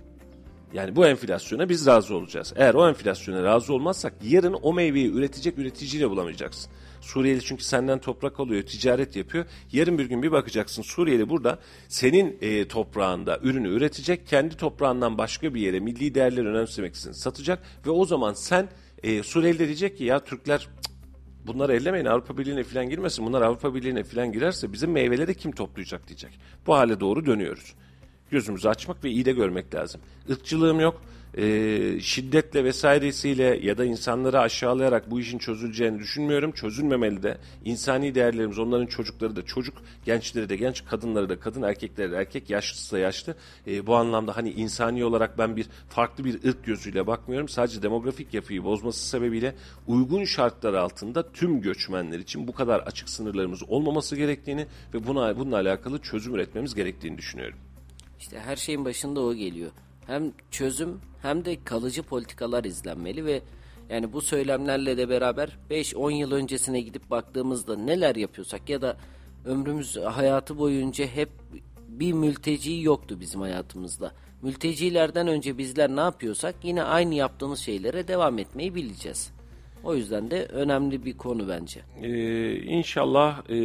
Yani 0.72 0.96
bu 0.96 1.06
enflasyona 1.06 1.68
biz 1.68 1.86
razı 1.86 2.14
olacağız. 2.14 2.52
Eğer 2.56 2.74
o 2.74 2.88
enflasyona 2.88 3.42
razı 3.42 3.74
olmazsak 3.74 4.12
yarın 4.22 4.56
o 4.62 4.72
meyveyi 4.72 5.12
üretecek 5.12 5.58
üreticiyle 5.58 6.10
bulamayacaksın. 6.10 6.72
Suriyeli 7.00 7.42
çünkü 7.42 7.64
senden 7.64 7.98
toprak 7.98 8.40
alıyor, 8.40 8.62
ticaret 8.62 9.16
yapıyor. 9.16 9.44
Yarın 9.72 9.98
bir 9.98 10.06
gün 10.06 10.22
bir 10.22 10.32
bakacaksın 10.32 10.82
Suriyeli 10.82 11.28
burada 11.28 11.58
senin 11.88 12.38
e, 12.40 12.68
toprağında 12.68 13.38
ürünü 13.42 13.68
üretecek, 13.68 14.26
kendi 14.26 14.56
toprağından 14.56 15.18
başka 15.18 15.54
bir 15.54 15.60
yere 15.60 15.80
milli 15.80 16.14
değerleri 16.14 16.48
önemsemek 16.48 16.94
için 16.94 17.12
satacak 17.12 17.62
ve 17.86 17.90
o 17.90 18.04
zaman 18.04 18.32
sen 18.32 18.68
e, 19.02 19.22
Suriyeli 19.22 19.58
de 19.58 19.66
diyecek 19.66 19.98
ki 19.98 20.04
ya 20.04 20.24
Türkler 20.24 20.68
bunları 21.46 21.76
ellemeyin 21.76 22.04
Avrupa 22.04 22.38
Birliği'ne 22.38 22.64
falan 22.64 22.90
girmesin. 22.90 23.26
Bunlar 23.26 23.42
Avrupa 23.42 23.74
Birliği'ne 23.74 24.04
falan 24.04 24.32
girerse 24.32 24.72
bizim 24.72 24.90
meyveleri 24.90 25.34
kim 25.34 25.52
toplayacak 25.52 26.08
diyecek. 26.08 26.40
Bu 26.66 26.74
hale 26.74 27.00
doğru 27.00 27.26
dönüyoruz 27.26 27.74
gözümüzü 28.30 28.68
açmak 28.68 29.04
ve 29.04 29.10
iyi 29.10 29.24
de 29.24 29.32
görmek 29.32 29.74
lazım. 29.74 30.00
Irkçılığım 30.28 30.80
yok. 30.80 31.02
Ee, 31.36 32.00
şiddetle 32.00 32.64
vesairesiyle 32.64 33.58
ya 33.62 33.78
da 33.78 33.84
insanları 33.84 34.40
aşağılayarak 34.40 35.10
bu 35.10 35.20
işin 35.20 35.38
çözüleceğini 35.38 35.98
düşünmüyorum. 35.98 36.52
Çözülmemeli 36.52 37.22
de. 37.22 37.38
İnsani 37.64 38.14
değerlerimiz, 38.14 38.58
onların 38.58 38.86
çocukları 38.86 39.36
da 39.36 39.44
çocuk, 39.44 39.74
gençleri 40.04 40.48
de 40.48 40.56
genç, 40.56 40.84
kadınları 40.84 41.28
da 41.28 41.40
kadın, 41.40 41.62
erkekleri 41.62 42.12
de 42.12 42.16
erkek, 42.16 42.50
yaşlısı 42.50 42.96
da 42.96 42.98
yaşlı. 42.98 43.34
Ee, 43.66 43.86
bu 43.86 43.96
anlamda 43.96 44.36
hani 44.36 44.50
insani 44.50 45.04
olarak 45.04 45.38
ben 45.38 45.56
bir 45.56 45.66
farklı 45.88 46.24
bir 46.24 46.44
ırk 46.48 46.64
gözüyle 46.64 47.06
bakmıyorum. 47.06 47.48
Sadece 47.48 47.82
demografik 47.82 48.34
yapıyı 48.34 48.64
bozması 48.64 49.08
sebebiyle 49.08 49.54
uygun 49.86 50.24
şartlar 50.24 50.74
altında 50.74 51.32
tüm 51.32 51.60
göçmenler 51.60 52.18
için 52.18 52.48
bu 52.48 52.52
kadar 52.52 52.80
açık 52.80 53.08
sınırlarımız 53.08 53.62
olmaması 53.68 54.16
gerektiğini 54.16 54.66
ve 54.94 55.06
buna 55.06 55.38
bununla 55.38 55.56
alakalı 55.56 55.98
çözüm 55.98 56.34
üretmemiz 56.34 56.74
gerektiğini 56.74 57.18
düşünüyorum. 57.18 57.58
İşte 58.20 58.40
her 58.40 58.56
şeyin 58.56 58.84
başında 58.84 59.20
o 59.20 59.34
geliyor. 59.34 59.70
Hem 60.06 60.32
çözüm 60.50 61.00
hem 61.22 61.44
de 61.44 61.64
kalıcı 61.64 62.02
politikalar 62.02 62.64
izlenmeli 62.64 63.24
ve 63.24 63.42
yani 63.90 64.12
bu 64.12 64.20
söylemlerle 64.20 64.96
de 64.96 65.08
beraber 65.08 65.58
5-10 65.70 66.12
yıl 66.12 66.32
öncesine 66.32 66.80
gidip 66.80 67.10
baktığımızda 67.10 67.76
neler 67.76 68.16
yapıyorsak 68.16 68.68
ya 68.68 68.82
da 68.82 68.96
ömrümüz 69.44 69.96
hayatı 69.96 70.58
boyunca 70.58 71.06
hep 71.06 71.28
bir 71.88 72.12
mülteci 72.12 72.80
yoktu 72.80 73.16
bizim 73.20 73.40
hayatımızda. 73.40 74.12
Mültecilerden 74.42 75.26
önce 75.28 75.58
bizler 75.58 75.90
ne 75.90 76.00
yapıyorsak 76.00 76.54
yine 76.62 76.82
aynı 76.82 77.14
yaptığımız 77.14 77.58
şeylere 77.58 78.08
devam 78.08 78.38
etmeyi 78.38 78.74
bileceğiz. 78.74 79.30
O 79.84 79.94
yüzden 79.94 80.30
de 80.30 80.46
önemli 80.46 81.04
bir 81.04 81.16
konu 81.16 81.48
bence. 81.48 81.80
Ee, 82.02 82.56
inşallah 82.56 83.50
e, 83.50 83.56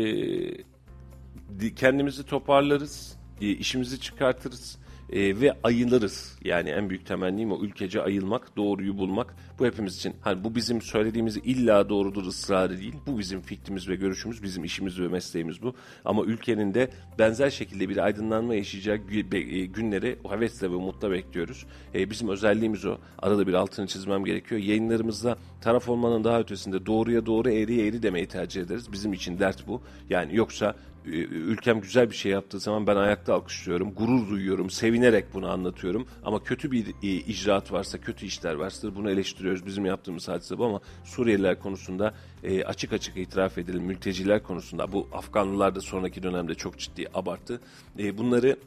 di- 1.59 1.75
kendimizi 1.75 2.25
toparlarız, 2.25 3.17
e, 3.41 3.49
işimizi 3.49 3.99
çıkartırız 3.99 4.77
e, 5.09 5.41
ve 5.41 5.53
ayılırız. 5.63 6.37
Yani 6.43 6.69
en 6.69 6.89
büyük 6.89 7.05
temennim 7.05 7.51
o 7.51 7.61
ülkece 7.61 8.01
ayılmak, 8.01 8.57
doğruyu 8.57 8.97
bulmak. 8.97 9.35
Bu 9.59 9.65
hepimiz 9.65 9.95
için. 9.95 10.13
Hani 10.21 10.43
bu 10.43 10.55
bizim 10.55 10.81
söylediğimiz 10.81 11.37
illa 11.37 11.89
doğrudur 11.89 12.25
ısrarı 12.25 12.77
değil. 12.77 12.95
Bu 13.07 13.19
bizim 13.19 13.41
fikrimiz 13.41 13.89
ve 13.89 13.95
görüşümüz, 13.95 14.43
bizim 14.43 14.63
işimiz 14.63 14.99
ve 14.99 15.07
mesleğimiz 15.07 15.61
bu. 15.61 15.75
Ama 16.05 16.23
ülkenin 16.23 16.73
de 16.73 16.89
benzer 17.19 17.49
şekilde 17.49 17.89
bir 17.89 17.97
aydınlanma 17.97 18.55
yaşayacağı 18.55 18.95
e, 18.95 19.65
günleri 19.65 20.19
hevesle 20.29 20.71
ve 20.71 20.75
umutla 20.75 21.11
bekliyoruz. 21.11 21.65
E, 21.95 22.09
bizim 22.09 22.29
özelliğimiz 22.29 22.85
o. 22.85 22.97
Arada 23.19 23.47
bir 23.47 23.53
altını 23.53 23.87
çizmem 23.87 24.25
gerekiyor. 24.25 24.61
Yayınlarımızda 24.61 25.37
taraf 25.61 25.89
olmanın 25.89 26.23
daha 26.23 26.39
ötesinde 26.39 26.85
doğruya 26.85 27.25
doğru, 27.25 27.49
eğriye 27.49 27.87
eğri 27.87 28.03
demeyi 28.03 28.27
tercih 28.27 28.61
ederiz. 28.61 28.91
Bizim 28.91 29.13
için 29.13 29.39
dert 29.39 29.67
bu. 29.67 29.81
Yani 30.09 30.35
yoksa 30.35 30.75
ülkem 31.05 31.81
güzel 31.81 32.09
bir 32.09 32.15
şey 32.15 32.31
yaptığı 32.31 32.59
zaman 32.59 32.87
ben 32.87 32.95
ayakta 32.95 33.33
alkışlıyorum, 33.33 33.93
gurur 33.93 34.29
duyuyorum, 34.29 34.69
sevinerek 34.69 35.33
bunu 35.33 35.49
anlatıyorum. 35.49 36.07
Ama 36.23 36.43
kötü 36.43 36.71
bir 36.71 36.87
e, 36.87 37.07
icraat 37.07 37.71
varsa, 37.71 37.97
kötü 37.97 38.25
işler 38.25 38.53
varsa 38.53 38.95
bunu 38.95 39.11
eleştiriyoruz. 39.11 39.65
Bizim 39.65 39.85
yaptığımız 39.85 40.27
hadise 40.27 40.57
bu 40.57 40.65
ama 40.65 40.81
Suriyeliler 41.03 41.59
konusunda 41.59 42.13
e, 42.43 42.63
açık 42.63 42.93
açık 42.93 43.17
itiraf 43.17 43.57
edelim. 43.57 43.83
Mülteciler 43.83 44.43
konusunda 44.43 44.91
bu 44.91 45.07
Afganlılar 45.13 45.75
da 45.75 45.81
sonraki 45.81 46.23
dönemde 46.23 46.55
çok 46.55 46.79
ciddi 46.79 47.05
abarttı. 47.13 47.61
E, 47.99 48.17
bunları 48.17 48.57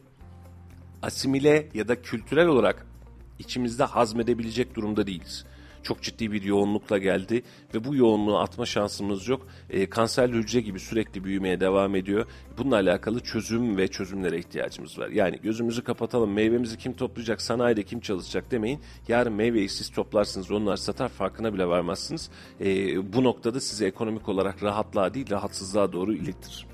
asimile 1.03 1.69
ya 1.75 1.89
da 1.89 2.03
kültürel 2.03 2.47
olarak 2.47 2.87
içimizde 3.39 3.85
hazmedebilecek 3.85 4.75
durumda 4.75 5.07
değiliz. 5.07 5.45
Çok 5.89 6.03
ciddi 6.03 6.33
bir 6.33 6.43
yoğunlukla 6.43 6.99
geldi 6.99 7.43
ve 7.75 7.85
bu 7.85 7.95
yoğunluğu 7.95 8.39
atma 8.39 8.67
şansımız 8.67 9.29
yok. 9.29 9.47
E, 9.71 9.91
kanserli 9.91 10.37
hücre 10.37 10.61
gibi 10.61 10.81
sürekli 10.81 11.25
büyümeye 11.25 11.61
devam 11.61 11.95
ediyor. 11.95 12.27
Bununla 12.59 12.75
alakalı 12.75 13.21
çözüm 13.21 13.77
ve 13.77 13.89
çözümlere 13.89 14.39
ihtiyacımız 14.39 14.99
var. 14.99 15.09
Yani 15.09 15.39
gözümüzü 15.43 15.85
kapatalım, 15.85 16.33
meyvemizi 16.33 16.79
kim 16.79 16.93
toplayacak, 16.93 17.43
sanayide 17.43 17.83
kim 17.83 18.01
çalışacak 18.01 18.51
demeyin. 18.51 18.81
Yarın 19.09 19.33
meyveyi 19.33 19.69
siz 19.69 19.91
toplarsınız, 19.91 20.51
onlar 20.51 20.77
satar 20.77 21.09
farkına 21.09 21.55
bile 21.55 21.67
varmazsınız. 21.67 22.31
E, 22.61 23.13
bu 23.13 23.25
noktada 23.25 23.61
sizi 23.61 23.87
ekonomik 23.87 24.29
olarak 24.29 24.63
rahatlığa 24.63 25.15
değil, 25.15 25.31
rahatsızlığa 25.31 25.93
doğru 25.93 26.13
iletir. 26.13 26.67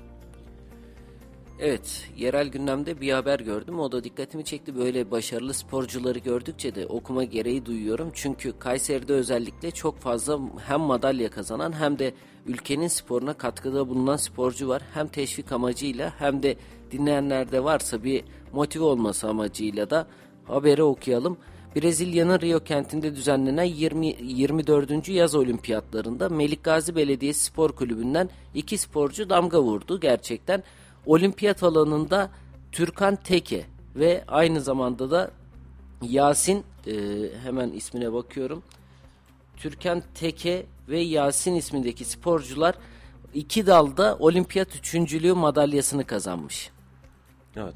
Evet, 1.59 2.09
yerel 2.17 2.47
gündemde 2.47 3.01
bir 3.01 3.11
haber 3.11 3.39
gördüm. 3.39 3.79
O 3.79 3.91
da 3.91 4.03
dikkatimi 4.03 4.45
çekti. 4.45 4.75
Böyle 4.75 5.11
başarılı 5.11 5.53
sporcuları 5.53 6.19
gördükçe 6.19 6.75
de 6.75 6.87
okuma 6.87 7.23
gereği 7.23 7.65
duyuyorum. 7.65 8.11
Çünkü 8.13 8.59
Kayseri'de 8.59 9.13
özellikle 9.13 9.71
çok 9.71 9.99
fazla 9.99 10.39
hem 10.67 10.79
madalya 10.79 11.29
kazanan 11.29 11.79
hem 11.79 11.99
de 11.99 12.13
ülkenin 12.45 12.87
sporuna 12.87 13.33
katkıda 13.33 13.89
bulunan 13.89 14.15
sporcu 14.15 14.67
var. 14.67 14.81
Hem 14.93 15.07
teşvik 15.07 15.51
amacıyla 15.51 16.13
hem 16.19 16.43
de 16.43 16.55
dinleyenlerde 16.91 17.63
varsa 17.63 18.03
bir 18.03 18.23
motive 18.53 18.83
olması 18.83 19.27
amacıyla 19.29 19.89
da 19.89 20.07
haberi 20.45 20.83
okuyalım. 20.83 21.37
Brezilya'nın 21.75 22.41
Rio 22.41 22.59
kentinde 22.59 23.15
düzenlenen 23.15 23.63
20, 23.63 24.15
24. 24.21 25.09
yaz 25.09 25.35
olimpiyatlarında 25.35 26.29
Melikgazi 26.29 26.95
Belediyesi 26.95 27.43
Spor 27.43 27.71
Kulübü'nden 27.71 28.29
iki 28.53 28.77
sporcu 28.77 29.29
damga 29.29 29.61
vurdu. 29.61 29.99
Gerçekten 29.99 30.63
olimpiyat 31.05 31.63
alanında 31.63 32.29
Türkan 32.71 33.15
Teke 33.15 33.65
ve 33.95 34.23
aynı 34.27 34.61
zamanda 34.61 35.11
da 35.11 35.31
Yasin 36.01 36.63
e, 36.87 36.93
hemen 37.43 37.71
ismine 37.71 38.13
bakıyorum. 38.13 38.63
Türkan 39.57 40.03
Teke 40.15 40.65
ve 40.89 40.99
Yasin 40.99 41.55
ismindeki 41.55 42.05
sporcular 42.05 42.75
iki 43.33 43.67
dalda 43.67 44.17
olimpiyat 44.19 44.75
üçüncülüğü 44.75 45.33
madalyasını 45.33 46.05
kazanmış. 46.05 46.71
Evet. 47.55 47.73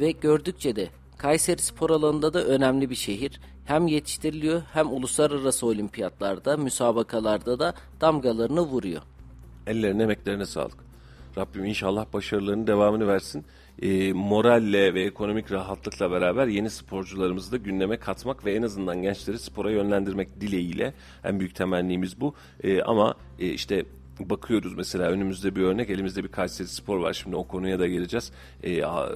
Ve 0.00 0.10
gördükçe 0.10 0.76
de 0.76 0.88
Kayseri 1.18 1.62
spor 1.62 1.90
alanında 1.90 2.34
da 2.34 2.44
önemli 2.44 2.90
bir 2.90 2.94
şehir. 2.94 3.40
Hem 3.64 3.86
yetiştiriliyor 3.86 4.62
hem 4.72 4.92
uluslararası 4.92 5.66
olimpiyatlarda, 5.66 6.56
müsabakalarda 6.56 7.58
da 7.58 7.74
damgalarını 8.00 8.60
vuruyor. 8.60 9.02
Ellerine 9.66 10.02
emeklerine 10.02 10.46
sağlık. 10.46 10.89
Rabbim 11.38 11.64
inşallah 11.64 12.06
başarılarının 12.12 12.66
devamını 12.66 13.06
versin. 13.08 13.44
Ee, 13.82 14.12
moralle 14.12 14.94
ve 14.94 15.02
ekonomik 15.02 15.52
rahatlıkla 15.52 16.10
beraber 16.10 16.46
yeni 16.46 16.70
sporcularımızı 16.70 17.52
da 17.52 17.56
gündeme 17.56 17.96
katmak 17.96 18.44
ve 18.44 18.54
en 18.54 18.62
azından 18.62 19.02
gençleri 19.02 19.38
spora 19.38 19.70
yönlendirmek 19.70 20.40
dileğiyle 20.40 20.94
en 21.24 21.40
büyük 21.40 21.54
temennimiz 21.54 22.20
bu. 22.20 22.34
Ee, 22.62 22.82
ama 22.82 23.14
e, 23.38 23.48
işte 23.48 23.84
bakıyoruz 24.20 24.74
mesela 24.74 25.10
önümüzde 25.10 25.56
bir 25.56 25.62
örnek 25.62 25.90
elimizde 25.90 26.24
bir 26.24 26.28
Kayseri 26.28 26.68
Spor 26.68 26.98
var. 26.98 27.12
Şimdi 27.12 27.36
o 27.36 27.46
konuya 27.48 27.78
da 27.78 27.86
geleceğiz. 27.86 28.32
Ee, 28.62 28.84
a- 28.84 29.08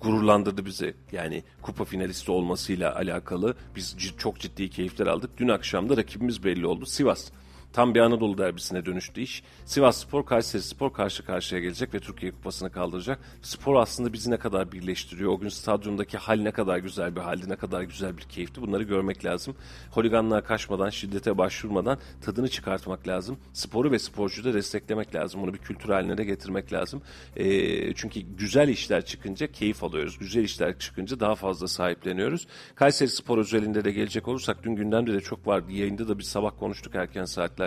gururlandırdı 0.00 0.64
bizi. 0.66 0.94
Yani 1.12 1.42
kupa 1.62 1.84
finalisti 1.84 2.32
olmasıyla 2.32 2.96
alakalı 2.96 3.54
biz 3.76 3.96
çok 4.18 4.38
ciddi 4.38 4.70
keyifler 4.70 5.06
aldık. 5.06 5.30
Dün 5.38 5.48
akşam 5.48 5.88
da 5.88 5.96
rakibimiz 5.96 6.44
belli 6.44 6.66
oldu. 6.66 6.86
Sivas 6.86 7.30
Tam 7.72 7.94
bir 7.94 8.00
Anadolu 8.00 8.38
derbisine 8.38 8.86
dönüştü 8.86 9.20
iş. 9.20 9.42
Sivas 9.64 9.98
Spor, 10.00 10.26
Kayseri 10.26 10.62
Spor 10.62 10.92
karşı 10.92 11.24
karşıya 11.24 11.60
gelecek 11.60 11.94
ve 11.94 12.00
Türkiye 12.00 12.32
Kupası'nı 12.32 12.72
kaldıracak. 12.72 13.18
Spor 13.42 13.76
aslında 13.76 14.12
bizi 14.12 14.30
ne 14.30 14.36
kadar 14.36 14.72
birleştiriyor. 14.72 15.32
O 15.32 15.38
gün 15.38 15.48
stadyumdaki 15.48 16.18
hal 16.18 16.40
ne 16.40 16.50
kadar 16.50 16.78
güzel 16.78 17.16
bir 17.16 17.20
haldi, 17.20 17.48
ne 17.48 17.56
kadar 17.56 17.82
güzel 17.82 18.16
bir 18.16 18.22
keyifti. 18.22 18.62
Bunları 18.62 18.82
görmek 18.82 19.24
lazım. 19.24 19.56
Holiganlığa 19.90 20.40
kaçmadan, 20.40 20.90
şiddete 20.90 21.38
başvurmadan 21.38 21.98
tadını 22.22 22.48
çıkartmak 22.48 23.08
lazım. 23.08 23.38
Sporu 23.52 23.90
ve 23.90 23.98
sporcuyu 23.98 24.44
da 24.44 24.54
desteklemek 24.54 25.14
lazım. 25.14 25.42
Bunu 25.42 25.54
bir 25.54 25.58
kültür 25.58 25.88
haline 25.88 26.18
de 26.18 26.24
getirmek 26.24 26.72
lazım. 26.72 27.02
Ee, 27.36 27.94
çünkü 27.94 28.20
güzel 28.20 28.68
işler 28.68 29.04
çıkınca 29.04 29.52
keyif 29.52 29.84
alıyoruz. 29.84 30.18
Güzel 30.18 30.44
işler 30.44 30.78
çıkınca 30.78 31.20
daha 31.20 31.34
fazla 31.34 31.68
sahipleniyoruz. 31.68 32.46
Kayseri 32.74 33.08
Spor 33.08 33.38
özelinde 33.38 33.84
de 33.84 33.90
gelecek 33.90 34.28
olursak 34.28 34.64
dün 34.64 34.74
gündemde 34.74 35.12
de 35.12 35.20
çok 35.20 35.46
vardı. 35.46 35.72
Yayında 35.72 36.08
da 36.08 36.18
bir 36.18 36.24
sabah 36.24 36.50
konuştuk 36.58 36.94
erken 36.94 37.24
saatlerde. 37.24 37.59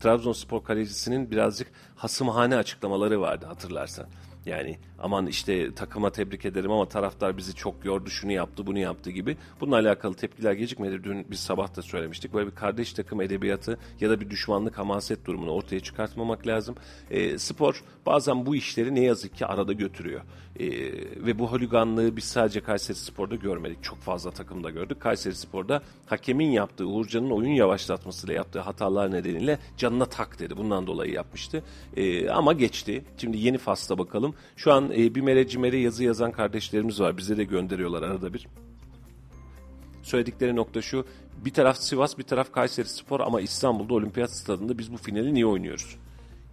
Trabzonspor 0.00 0.64
kalecisinin 0.64 1.30
birazcık 1.30 1.68
hasımhane 1.96 2.56
açıklamaları 2.56 3.20
vardı 3.20 3.46
hatırlarsan. 3.46 4.06
Yani 4.46 4.78
aman 5.04 5.26
işte 5.26 5.74
takıma 5.74 6.10
tebrik 6.10 6.44
ederim 6.44 6.70
ama 6.70 6.88
taraftar 6.88 7.36
bizi 7.36 7.54
çok 7.54 7.84
yordu 7.84 8.10
şunu 8.10 8.32
yaptı 8.32 8.66
bunu 8.66 8.78
yaptı 8.78 9.10
gibi. 9.10 9.36
Bununla 9.60 9.76
alakalı 9.76 10.14
tepkiler 10.14 10.52
gecikmedi. 10.52 11.04
Dün 11.04 11.26
biz 11.30 11.40
sabah 11.40 11.76
da 11.76 11.82
söylemiştik. 11.82 12.34
Böyle 12.34 12.50
bir 12.50 12.54
kardeş 12.54 12.92
takım 12.92 13.20
edebiyatı 13.20 13.78
ya 14.00 14.10
da 14.10 14.20
bir 14.20 14.30
düşmanlık 14.30 14.78
hamaset 14.78 15.26
durumunu 15.26 15.50
ortaya 15.50 15.80
çıkartmamak 15.80 16.46
lazım. 16.46 16.74
Ee, 17.10 17.38
spor 17.38 17.82
bazen 18.06 18.46
bu 18.46 18.56
işleri 18.56 18.94
ne 18.94 19.00
yazık 19.00 19.36
ki 19.36 19.46
arada 19.46 19.72
götürüyor. 19.72 20.20
Ee, 20.60 20.66
ve 21.26 21.38
bu 21.38 21.52
holiganlığı 21.52 22.16
biz 22.16 22.24
sadece 22.24 22.60
Kayseri 22.60 22.96
Spor'da 22.96 23.34
görmedik. 23.34 23.82
Çok 23.82 23.98
fazla 23.98 24.30
takımda 24.30 24.70
gördük. 24.70 25.00
Kayseri 25.00 25.34
Spor'da 25.34 25.82
hakemin 26.06 26.50
yaptığı 26.50 26.86
Uğurcan'ın 26.86 27.30
oyun 27.30 27.52
yavaşlatmasıyla 27.52 28.34
yaptığı 28.34 28.60
hatalar 28.60 29.12
nedeniyle 29.12 29.58
canına 29.76 30.06
tak 30.06 30.38
dedi. 30.38 30.56
Bundan 30.56 30.86
dolayı 30.86 31.12
yapmıştı. 31.12 31.62
Ee, 31.96 32.28
ama 32.28 32.52
geçti. 32.52 33.04
Şimdi 33.18 33.38
yeni 33.38 33.58
fasla 33.58 33.98
bakalım. 33.98 34.34
Şu 34.56 34.72
an 34.72 34.92
e, 34.96 35.14
bir 35.14 35.20
mere 35.20 35.48
cimere 35.48 35.78
yazı 35.78 36.04
yazan 36.04 36.32
kardeşlerimiz 36.32 37.00
var. 37.00 37.16
Bize 37.16 37.36
de 37.36 37.44
gönderiyorlar 37.44 38.02
arada 38.02 38.34
bir. 38.34 38.46
Söyledikleri 40.02 40.56
nokta 40.56 40.82
şu. 40.82 41.06
Bir 41.44 41.50
taraf 41.50 41.76
Sivas, 41.76 42.18
bir 42.18 42.22
taraf 42.22 42.52
Kayseri 42.52 42.88
Spor 42.88 43.20
ama 43.20 43.40
İstanbul'da 43.40 43.94
Olimpiyat 43.94 44.30
Stadında 44.30 44.78
biz 44.78 44.92
bu 44.92 44.96
finali 44.96 45.34
niye 45.34 45.46
oynuyoruz? 45.46 45.96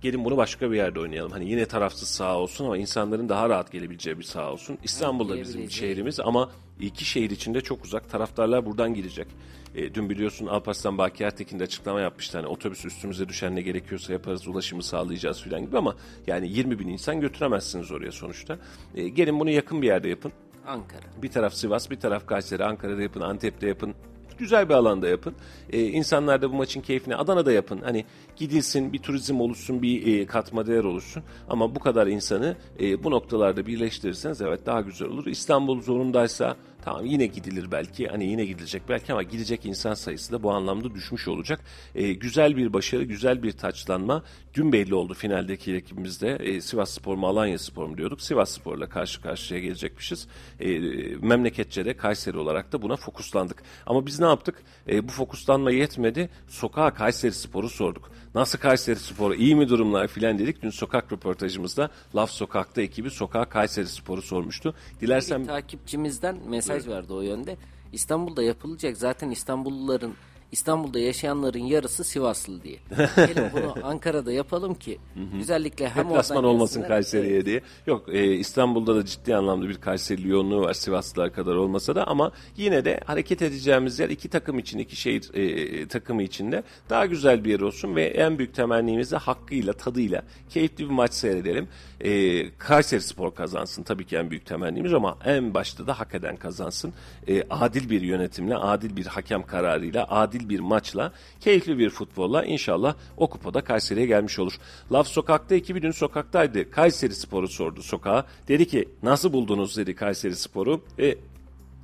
Gelin 0.02 0.26
bunu 0.26 0.38
başka 0.38 0.72
bir 0.72 0.76
yerde 0.76 1.00
oynayalım. 1.00 1.32
Hani 1.32 1.50
yine 1.50 1.66
tarafsız 1.66 2.10
saha 2.10 2.38
olsun 2.38 2.66
ama 2.66 2.78
insanların 2.78 3.30
daha 3.30 3.50
rahat 3.50 3.72
gelebileceği 3.72 4.18
bir 4.18 4.24
saha 4.24 4.52
olsun. 4.52 4.78
İstanbul'da 4.84 5.40
bizim 5.40 5.54
diyebileceği. 5.54 5.90
şehrimiz 5.90 6.20
ama 6.20 6.52
iki 6.80 7.06
şehir 7.06 7.30
içinde 7.30 7.62
çok 7.62 7.86
uzak. 7.86 8.10
Taraftarlar 8.10 8.66
buradan 8.66 8.94
gidecek. 8.94 9.28
E, 9.76 9.94
dün 9.94 10.10
biliyorsun 10.10 10.46
Alparslan 10.48 10.98
Baki 10.98 11.24
Ertekin 11.24 11.60
de 11.60 11.64
açıklama 11.64 12.02
yapmıştı. 12.02 12.38
Hani 12.38 12.48
otobüs 12.48 12.86
üstümüze 12.86 13.30
düşen 13.30 13.56
ne 13.56 13.62
gerekiyorsa 13.62 14.14
yaparız, 14.14 14.48
ulaşımı 14.48 14.84
sağlayacağız 14.84 15.42
filan 15.42 15.62
gibi 15.62 15.78
ama 15.78 15.96
yani 16.28 16.50
20 16.50 16.80
bin 16.80 16.88
insan 16.88 17.22
götüremezsiniz 17.22 17.92
oraya 17.92 18.12
sonuçta. 18.12 18.58
E, 18.96 19.10
gelin 19.10 19.40
bunu 19.40 19.50
yakın 19.50 19.82
bir 19.82 19.88
yerde 19.88 20.10
yapın. 20.10 20.32
Ankara. 20.68 21.02
Bir 21.22 21.32
taraf 21.32 21.54
Sivas, 21.54 21.90
bir 21.90 22.00
taraf 22.00 22.28
Kayseri, 22.28 22.66
Ankara'da 22.66 23.02
yapın, 23.02 23.22
Antep'te 23.22 23.68
yapın. 23.68 23.96
Güzel 24.42 24.70
bir 24.70 24.74
alanda 24.74 25.08
yapın. 25.08 25.34
Ee, 25.70 25.82
insanlar 25.82 26.42
da 26.42 26.52
bu 26.52 26.56
maçın 26.56 26.82
keyfini 26.82 27.16
Adana'da 27.16 27.52
yapın. 27.52 27.82
Hani 27.84 28.06
gidilsin, 28.36 28.94
bir 28.94 29.00
turizm 29.00 29.40
oluşsun, 29.40 29.82
bir 29.82 30.20
e, 30.20 30.26
katma 30.26 30.68
değer 30.68 30.84
oluşsun. 30.84 31.24
Ama 31.50 31.76
bu 31.76 31.80
kadar 31.80 32.08
insanı 32.08 32.56
e, 32.80 33.04
bu 33.04 33.12
noktalarda 33.12 33.68
birleştirirseniz 33.68 34.42
evet 34.42 34.66
daha 34.66 34.82
güzel 34.82 35.08
olur. 35.08 35.26
İstanbul 35.26 35.82
zorundaysa 35.82 36.56
tamam 36.82 37.06
yine 37.06 37.26
gidilir 37.26 37.72
belki. 37.72 38.08
Hani 38.08 38.26
yine 38.26 38.46
gidilecek 38.46 38.82
belki 38.90 39.14
ama 39.14 39.24
gidecek 39.24 39.66
insan 39.66 39.94
sayısı 39.94 40.34
da 40.34 40.44
bu 40.44 40.52
anlamda 40.52 40.96
düşmüş 40.96 41.28
olacak. 41.28 41.60
E, 41.96 42.14
güzel 42.14 42.58
bir 42.58 42.74
başarı, 42.74 43.04
güzel 43.04 43.44
bir 43.44 43.52
taçlanma. 43.52 44.24
Dün 44.54 44.74
belli 44.74 44.96
oldu 44.96 45.14
finaldeki 45.14 45.76
rakibimizde. 45.76 46.36
E, 46.36 46.62
Sivas 46.62 46.92
Spor 46.92 47.16
mu 47.16 47.28
Alanya 47.28 47.60
Spor 47.60 47.86
mu 47.86 47.98
diyorduk. 47.98 48.22
Sivas 48.22 48.52
Spor'la 48.52 48.90
karşı 48.90 49.22
karşıya 49.22 49.60
gelecekmişiz. 49.60 50.28
E, 50.60 50.80
memleketçe 51.22 51.86
de 51.86 51.98
Kayseri 51.98 52.38
olarak 52.38 52.72
da 52.72 52.82
buna 52.82 52.96
fokuslandık. 52.96 53.64
Ama 53.86 54.06
biz 54.06 54.20
ne 54.20 54.26
yaptık? 54.26 54.64
E, 54.90 55.08
bu 55.08 55.12
fokuslanma 55.12 55.72
yetmedi. 55.72 56.30
Sokağa 56.48 56.94
Kayseri 56.94 57.34
Spor'u 57.34 57.70
sorduk. 57.70 58.12
Nasıl 58.36 58.60
Kayseri 58.60 59.00
Spor? 59.00 59.34
iyi 59.36 59.56
mi 59.56 59.70
durumlar 59.70 60.08
filan 60.08 60.40
dedik. 60.40 60.62
Dün 60.62 60.70
sokak 60.70 61.12
röportajımızda 61.12 61.90
Laf 62.16 62.32
Sokak'ta 62.32 62.82
ekibi 62.82 63.12
sokağa 63.12 63.46
Kayseri 63.46 63.88
Spor'u 63.88 64.22
sormuştu. 64.22 64.76
Dilersen 65.02 65.42
Bir 65.42 65.48
takipçimizden 65.48 66.38
mesaj 66.50 66.88
verdi 66.88 67.14
o 67.14 67.22
yönde. 67.22 67.58
İstanbul'da 67.94 68.44
yapılacak 68.44 68.98
zaten 68.98 69.30
İstanbulluların 69.30 70.14
İstanbul'da 70.52 71.00
yaşayanların 71.00 71.60
yarısı 71.60 72.04
Sivaslı 72.04 72.64
diye. 72.64 72.78
Gelin 73.16 73.44
bunu 73.54 73.76
Ankara'da 73.84 74.32
yapalım 74.32 74.74
ki 74.76 75.00
güzellikle 75.34 75.90
hem 75.90 76.10
Deplasman 76.10 76.44
olmasın 76.44 76.84
Kayseri'ye 76.88 77.36
Evet. 77.36 77.46
diye. 77.46 77.62
Yok 77.88 78.10
e, 78.10 78.34
İstanbul'da 78.34 78.96
da 78.96 79.06
ciddi 79.06 79.36
anlamda 79.36 79.70
bir 79.70 79.78
Kayseri 79.78 80.28
yoğunluğu 80.28 80.62
var 80.62 80.74
Sivaslılar 80.74 81.34
kadar 81.34 81.56
olmasa 81.56 81.96
da 81.96 82.08
ama 82.08 82.32
yine 82.58 82.86
de 82.86 83.00
hareket 83.06 83.42
edeceğimiz 83.42 84.00
yer 84.00 84.10
iki 84.10 84.30
takım 84.30 84.60
için 84.60 84.80
iki 84.80 84.96
şehir 84.96 85.34
e, 85.34 85.88
takımı 85.88 86.24
içinde 86.24 86.64
daha 86.90 87.06
güzel 87.06 87.46
bir 87.46 87.52
yer 87.52 87.60
olsun 87.60 87.96
ve 87.96 88.06
en 88.06 88.38
büyük 88.38 88.54
temennimiz 88.56 89.12
de 89.12 89.18
hakkıyla 89.18 89.74
tadıyla 89.74 90.24
keyifli 90.50 90.86
bir 90.86 90.94
maç 90.94 91.14
seyredelim. 91.14 91.68
E, 92.02 92.52
Kayseri 92.58 93.02
Spor 93.02 93.36
kazansın 93.36 93.84
tabii 93.84 94.06
ki 94.06 94.18
en 94.18 94.30
büyük 94.30 94.46
temennimiz 94.46 94.94
ama 94.94 95.18
en 95.26 95.54
başta 95.54 95.88
da 95.88 96.00
hak 96.00 96.16
eden 96.16 96.36
kazansın. 96.36 96.94
E, 97.28 97.44
adil 97.50 97.90
bir 97.90 98.02
yönetimle, 98.02 98.56
adil 98.56 98.96
bir 98.96 99.06
hakem 99.06 99.46
kararıyla, 99.46 100.06
adil 100.10 100.41
bir 100.50 100.60
maçla, 100.60 101.14
keyifli 101.40 101.78
bir 101.78 101.90
futbolla 101.90 102.46
inşallah 102.46 102.96
o 103.18 103.30
kupada 103.30 103.62
Kayseri'ye 103.64 104.06
gelmiş 104.06 104.40
olur. 104.40 104.54
Laf 104.92 105.08
Sokak'ta 105.08 105.56
ekibi 105.56 105.82
dün 105.82 105.92
sokaktaydı. 105.92 106.72
Kayseri 106.72 107.16
Spor'u 107.16 107.48
sordu 107.48 107.82
sokağa. 107.82 108.26
Dedi 108.48 108.68
ki 108.68 108.90
nasıl 109.04 109.34
buldunuz 109.34 109.78
dedi 109.78 109.96
Kayseri 109.96 110.36
Spor'u. 110.36 110.82
E, 111.00 111.16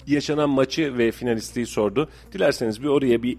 yaşanan 0.07 0.49
maçı 0.49 0.97
ve 0.97 1.11
finalistliği 1.11 1.65
sordu. 1.65 2.09
Dilerseniz 2.33 2.83
bir 2.83 2.87
oraya 2.87 3.23
bir 3.23 3.37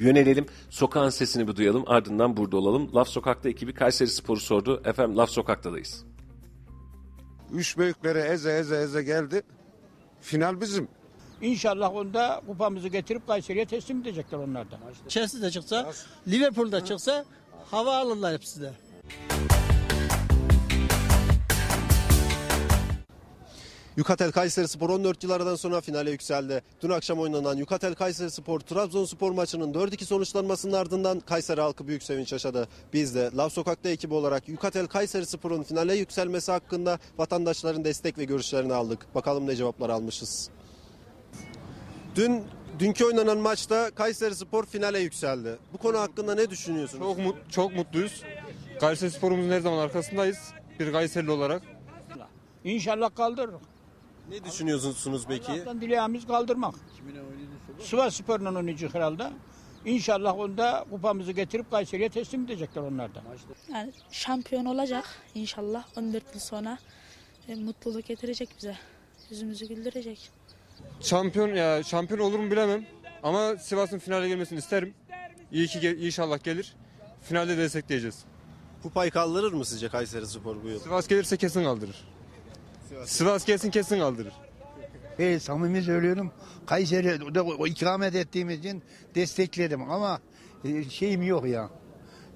yönelelim. 0.00 0.46
Sokağın 0.70 1.10
sesini 1.10 1.48
bir 1.48 1.56
duyalım. 1.56 1.84
Ardından 1.86 2.36
burada 2.36 2.56
olalım. 2.56 2.94
Laf 2.94 3.08
Sokak'ta 3.08 3.48
ekibi 3.48 3.74
Kayseri 3.74 4.08
Spor'u 4.08 4.40
sordu. 4.40 4.82
Efendim 4.84 5.16
Laf 5.16 5.30
Sokak'ta'dayız. 5.30 6.04
Üç 7.52 7.78
büyükleri 7.78 8.18
eze 8.18 8.52
eze 8.52 8.76
eze 8.76 9.02
geldi. 9.02 9.42
Final 10.20 10.60
bizim. 10.60 10.88
İnşallah 11.44 11.94
onda 11.94 12.42
kupamızı 12.46 12.88
getirip 12.88 13.26
Kayseri'ye 13.26 13.66
teslim 13.66 14.00
edecekler 14.00 14.38
onlar 14.38 14.70
da. 14.70 14.78
Chelsea 15.08 15.42
de 15.42 15.50
çıksa, 15.50 15.92
Liverpool'da 16.28 16.84
çıksa 16.84 17.24
hava 17.70 17.96
alırlar 17.96 18.34
hepsi 18.34 18.60
de. 18.60 18.72
Yukatel 23.96 24.32
Kayseri 24.32 24.68
Spor 24.68 24.90
14 24.90 25.24
yıl 25.24 25.30
aradan 25.30 25.56
sonra 25.56 25.80
finale 25.80 26.10
yükseldi. 26.10 26.62
Dün 26.82 26.90
akşam 26.90 27.18
oynanan 27.18 27.56
Yukatel 27.56 27.94
Kayseri 27.94 28.30
Spor 28.30 28.60
Trabzonspor 28.60 29.30
maçının 29.32 29.72
4-2 29.72 30.04
sonuçlanmasının 30.04 30.72
ardından 30.72 31.20
Kayseri 31.20 31.60
halkı 31.60 31.88
büyük 31.88 32.02
sevinç 32.02 32.32
yaşadı. 32.32 32.68
Biz 32.92 33.14
de 33.14 33.30
Lav 33.36 33.48
Sokak'ta 33.48 33.88
ekibi 33.88 34.14
olarak 34.14 34.48
Yukatel 34.48 34.86
Kayseri 34.86 35.26
Spor'un 35.26 35.62
finale 35.62 35.94
yükselmesi 35.94 36.52
hakkında 36.52 36.98
vatandaşların 37.18 37.84
destek 37.84 38.18
ve 38.18 38.24
görüşlerini 38.24 38.74
aldık. 38.74 39.14
Bakalım 39.14 39.46
ne 39.46 39.56
cevaplar 39.56 39.90
almışız. 39.90 40.50
Dün 42.16 42.44
Dünkü 42.78 43.04
oynanan 43.04 43.38
maçta 43.38 43.90
Kayseri 43.90 44.34
Spor 44.34 44.66
finale 44.66 44.98
yükseldi. 44.98 45.58
Bu 45.72 45.78
konu 45.78 45.98
hakkında 45.98 46.34
ne 46.34 46.50
düşünüyorsunuz? 46.50 47.02
Çok, 47.02 47.18
mut, 47.18 47.36
çok 47.50 47.74
mutluyuz. 47.76 48.22
Kayseri 48.80 49.10
Spor'umuzun 49.10 49.50
her 49.50 49.60
zaman 49.60 49.78
arkasındayız. 49.78 50.38
Bir 50.80 50.92
Kayserili 50.92 51.30
olarak. 51.30 51.62
İnşallah 52.64 53.14
kaldırırız. 53.14 53.60
Ne 54.30 54.44
düşünüyorsunuz 54.44 55.24
peki? 55.28 55.52
Allah'tan 55.52 55.80
dileğimiz 55.80 56.26
kaldırmak. 56.26 56.74
Sivas 57.80 58.14
Spor'un 58.16 58.54
oynayacak 58.54 58.94
herhalde. 58.94 59.30
İnşallah 59.84 60.38
onda 60.38 60.84
kupamızı 60.90 61.32
getirip 61.32 61.70
Kayseri'ye 61.70 62.08
teslim 62.08 62.44
edecekler 62.44 62.82
onlar 62.82 63.14
da. 63.14 63.22
Yani 63.72 63.92
şampiyon 64.10 64.64
olacak 64.64 65.04
inşallah 65.34 65.84
14 65.96 66.34
yıl 66.34 66.40
sonra 66.40 66.78
e, 67.48 67.54
mutluluk 67.54 68.06
getirecek 68.06 68.48
bize. 68.58 68.76
Yüzümüzü 69.30 69.68
güldürecek. 69.68 70.30
Şampiyon 71.00 71.48
ya 71.48 71.82
şampiyon 71.82 72.20
olur 72.20 72.38
mu 72.38 72.50
bilemem. 72.50 72.84
Ama 73.22 73.56
Sivas'ın 73.56 73.98
finale 73.98 74.28
gelmesini 74.28 74.58
isterim. 74.58 74.94
İyi 75.52 75.66
ki 75.66 75.80
gel- 75.80 75.98
inşallah 76.02 76.44
gelir. 76.44 76.74
Finalde 77.22 77.58
destekleyeceğiz. 77.58 78.24
Kupayı 78.82 79.10
kaldırır 79.10 79.52
mı 79.52 79.64
sizce 79.64 79.88
Kayseri 79.88 80.26
Spor 80.26 80.62
bu 80.64 80.68
yıl? 80.68 80.80
Sivas 80.80 81.08
gelirse 81.08 81.36
kesin 81.36 81.64
kaldırır. 81.64 82.08
Sivas 83.04 83.44
gelsin 83.44 83.70
kesin 83.70 83.98
kaldırır. 83.98 84.32
Evet 85.18 85.42
samimi 85.42 85.82
söylüyorum. 85.82 86.32
Kayseri 86.66 87.34
de 87.34 87.40
o 87.40 87.66
ikamet 87.66 88.14
ettiğimiz 88.14 88.58
için 88.58 88.82
destekledim 89.14 89.90
ama 89.90 90.20
e, 90.64 90.90
şeyim 90.90 91.22
yok 91.22 91.46
ya. 91.46 91.70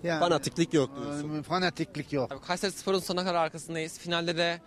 Yani, 0.03 0.20
Fanatiklik 0.20 0.75
yok 0.75 0.91
diyorsun. 0.97 1.39
e, 1.39 1.43
Fanatiklik 1.43 2.12
yok. 2.12 2.43
Kayseri 2.47 2.73
Spor'un 2.73 2.99
sonuna 2.99 3.25
kadar 3.25 3.35
arkasındayız. 3.35 3.99
Finalde 3.99 4.37
de 4.37 4.61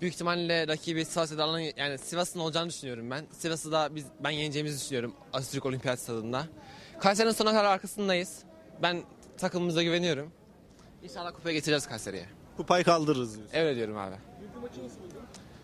büyük 0.00 0.14
ihtimalle 0.14 0.68
rakibi 0.68 1.04
Sivas 1.04 1.32
Edalı'nın 1.32 1.72
yani 1.76 1.98
Sivas'ın 1.98 2.40
olacağını 2.40 2.68
düşünüyorum 2.68 3.10
ben. 3.10 3.26
Sivas'ı 3.32 3.72
da 3.72 3.94
biz 3.94 4.04
ben 4.20 4.30
yeneceğimizi 4.30 4.80
düşünüyorum 4.80 5.14
Atatürk 5.32 5.66
Olimpiyat 5.66 5.98
Stadında. 5.98 6.46
Kayseri'nin 7.00 7.32
sonuna 7.32 7.52
kadar 7.52 7.64
arkasındayız. 7.64 8.38
Ben 8.82 9.02
takımımıza 9.38 9.82
güveniyorum. 9.82 10.32
İnşallah 11.02 11.32
kupaya 11.32 11.54
getireceğiz 11.54 11.86
Kayseri'ye. 11.86 12.26
Kupayı 12.56 12.84
kaldırırız 12.84 13.36
diyorsun. 13.36 13.56
Öyle 13.56 13.76
diyorum 13.76 13.96
abi. 13.96 14.14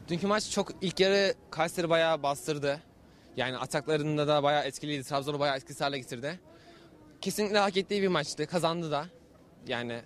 Dünkü 0.09 0.27
maç 0.27 0.51
çok 0.51 0.69
ilk 0.81 1.01
yarı 1.01 1.35
Kayseri 1.51 1.91
bayağı 1.91 2.23
bastırdı. 2.23 2.81
Yani 3.37 3.59
ataklarında 3.59 4.29
da 4.29 4.43
bayağı 4.43 4.65
etkiliydi. 4.65 5.03
Trabzon'u 5.05 5.41
bayağı 5.41 5.57
etkisiz 5.57 5.81
hale 5.81 5.99
getirdi. 5.99 6.41
Kesinlikle 7.21 7.59
hak 7.59 7.77
ettiği 7.77 8.03
bir 8.03 8.09
maçtı. 8.09 8.47
Kazandı 8.47 8.91
da. 8.91 9.07
Yani 9.67 10.01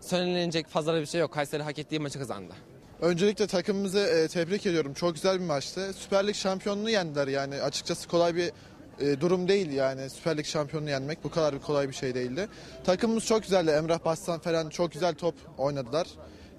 söylenecek 0.00 0.68
fazla 0.68 1.00
bir 1.00 1.06
şey 1.06 1.20
yok. 1.20 1.32
Kayseri 1.32 1.62
hak 1.62 1.78
ettiği 1.78 2.00
maçı 2.00 2.18
kazandı. 2.18 2.54
Öncelikle 3.02 3.46
takımımızı 3.46 3.98
e, 3.98 4.28
tebrik 4.28 4.66
ediyorum. 4.66 4.94
Çok 4.94 5.14
güzel 5.14 5.40
bir 5.40 5.44
maçtı. 5.44 5.92
Süper 5.92 6.26
Lig 6.26 6.34
şampiyonluğu 6.34 6.90
yendiler 6.90 7.28
yani. 7.28 7.62
Açıkçası 7.62 8.08
kolay 8.08 8.34
bir 8.36 8.52
e, 9.00 9.20
durum 9.20 9.48
değil 9.48 9.70
yani. 9.72 10.10
Süper 10.10 10.36
Lig 10.36 10.46
şampiyonluğu 10.46 10.90
yenmek 10.90 11.24
bu 11.24 11.30
kadar 11.30 11.54
bir 11.54 11.60
kolay 11.60 11.88
bir 11.88 11.94
şey 11.94 12.14
değildi. 12.14 12.48
Takımımız 12.84 13.26
çok 13.26 13.42
güzeldi. 13.42 13.70
Emrah 13.70 14.04
Başsan 14.04 14.40
falan 14.40 14.68
çok 14.68 14.92
güzel 14.92 15.14
top 15.14 15.34
oynadılar. 15.58 16.06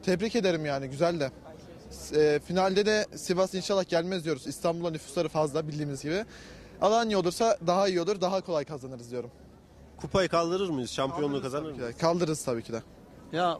Tebrik 0.06 0.36
ederim 0.36 0.66
yani 0.66 0.88
güzel 0.88 1.20
de. 1.20 1.32
E, 2.16 2.40
finalde 2.40 2.86
de 2.86 3.06
Sivas 3.16 3.54
inşallah 3.54 3.90
gelmez 3.90 4.26
diyoruz. 4.26 4.48
İstanbul'a 4.48 4.92
nüfusları 4.92 5.30
fazla 5.30 5.68
bildiğimiz 5.68 6.02
gibi. 6.04 6.26
Alanya 6.82 7.20
olursa 7.20 7.58
daha 7.68 7.88
iyi 7.88 8.02
olur, 8.02 8.22
daha 8.22 8.42
kolay 8.42 8.66
kazanırız 8.66 9.12
diyorum. 9.12 9.32
Kupayı 9.98 10.30
kaldırır 10.30 10.70
mıyız? 10.70 10.92
Şampiyonluğu 10.92 11.42
kazanır 11.42 11.72
mıyız? 11.72 11.98
Kaldırırız 11.98 12.46
tabii 12.46 12.64
ki 12.64 12.74
de. 12.74 12.84
Ya 13.32 13.60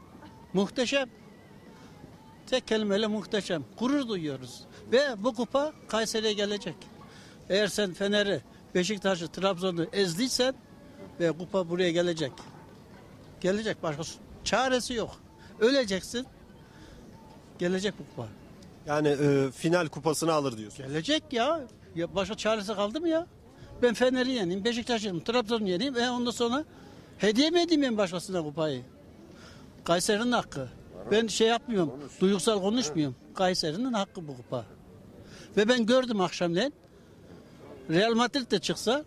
muhteşem. 0.54 1.23
Tek 2.48 2.68
kelimeyle 2.68 3.08
muhteşem. 3.08 3.64
Gurur 3.80 4.08
duyuyoruz. 4.08 4.62
Ve 4.92 5.24
bu 5.24 5.34
kupa 5.34 5.74
Kayseri'ye 5.88 6.34
gelecek. 6.34 6.76
Eğer 7.50 7.68
sen 7.68 7.94
Fener'i, 7.94 8.42
Beşiktaş'ı, 8.76 9.28
Trabzon'u 9.28 9.88
ezdiysen 9.94 10.56
ve 11.20 11.32
kupa 11.32 11.70
buraya 11.70 11.92
gelecek. 11.92 12.32
Gelecek 13.42 13.84
başka 13.84 14.04
çaresi 14.44 14.94
yok. 14.94 15.16
Öleceksin. 15.60 16.28
Gelecek 17.60 17.94
bu 18.00 18.04
kupa. 18.10 18.28
Yani 18.86 19.08
e, 19.08 19.52
final 19.52 19.88
kupasını 19.88 20.34
alır 20.34 20.58
diyorsun. 20.58 20.88
Gelecek 20.88 21.24
ya. 21.32 21.62
ya. 21.96 22.16
Başka 22.16 22.36
çaresi 22.36 22.74
kaldı 22.76 23.02
mı 23.02 23.10
ya? 23.10 23.28
Ben 23.82 23.94
Fener'i 23.94 24.32
yeneyim, 24.32 24.66
Beşiktaş'ı 24.66 25.06
yeneyim, 25.06 25.24
Trabzon'u 25.24 25.70
yeneyim. 25.70 25.98
E 25.98 26.10
ondan 26.10 26.32
sonra 26.32 26.64
hediye 27.18 27.50
mi 27.50 27.62
edeyim 27.62 27.82
ben 27.82 27.98
başkasına 27.98 28.44
kupayı? 28.44 28.82
Kayseri'nin 29.84 30.32
hakkı. 30.32 30.70
Ben 31.12 31.28
şey 31.28 31.48
yapmıyorum, 31.48 31.92
duygusal 32.22 32.62
konuşmuyorum. 32.62 33.16
Kayseri'nin 33.36 33.94
hakkı 33.94 34.28
bu 34.28 34.38
kupa. 34.38 34.66
Ve 35.58 35.68
ben 35.70 35.86
gördüm 35.86 36.22
akşamleyin. 36.22 36.74
Real 37.90 38.14
Madrid 38.14 38.52
de 38.52 38.60
çıksa, 38.60 39.06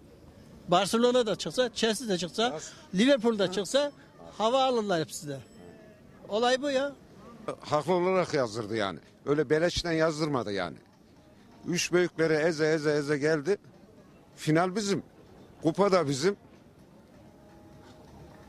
Barcelona 0.68 1.26
da 1.26 1.36
çıksa, 1.36 1.70
Chelsea 1.74 2.08
de 2.08 2.18
çıksa, 2.18 2.58
Liverpool 2.94 3.38
da 3.38 3.52
çıksa 3.52 3.92
hava 4.38 4.64
alırlar 4.64 5.00
hepsi 5.00 5.28
de. 5.28 5.38
Olay 6.28 6.62
bu 6.62 6.70
ya. 6.70 6.92
Haklı 7.60 7.92
olarak 7.92 8.34
yazdırdı 8.34 8.76
yani. 8.76 8.98
Öyle 9.26 9.50
beleşten 9.50 9.92
yazdırmadı 9.92 10.52
yani. 10.52 10.76
Üç 11.66 11.92
büyükleri 11.92 12.32
eze 12.32 12.66
eze 12.72 12.92
eze 12.92 13.18
geldi. 13.18 13.58
Final 14.36 14.76
bizim. 14.76 15.02
Kupa 15.62 15.92
da 15.92 16.08
bizim. 16.08 16.36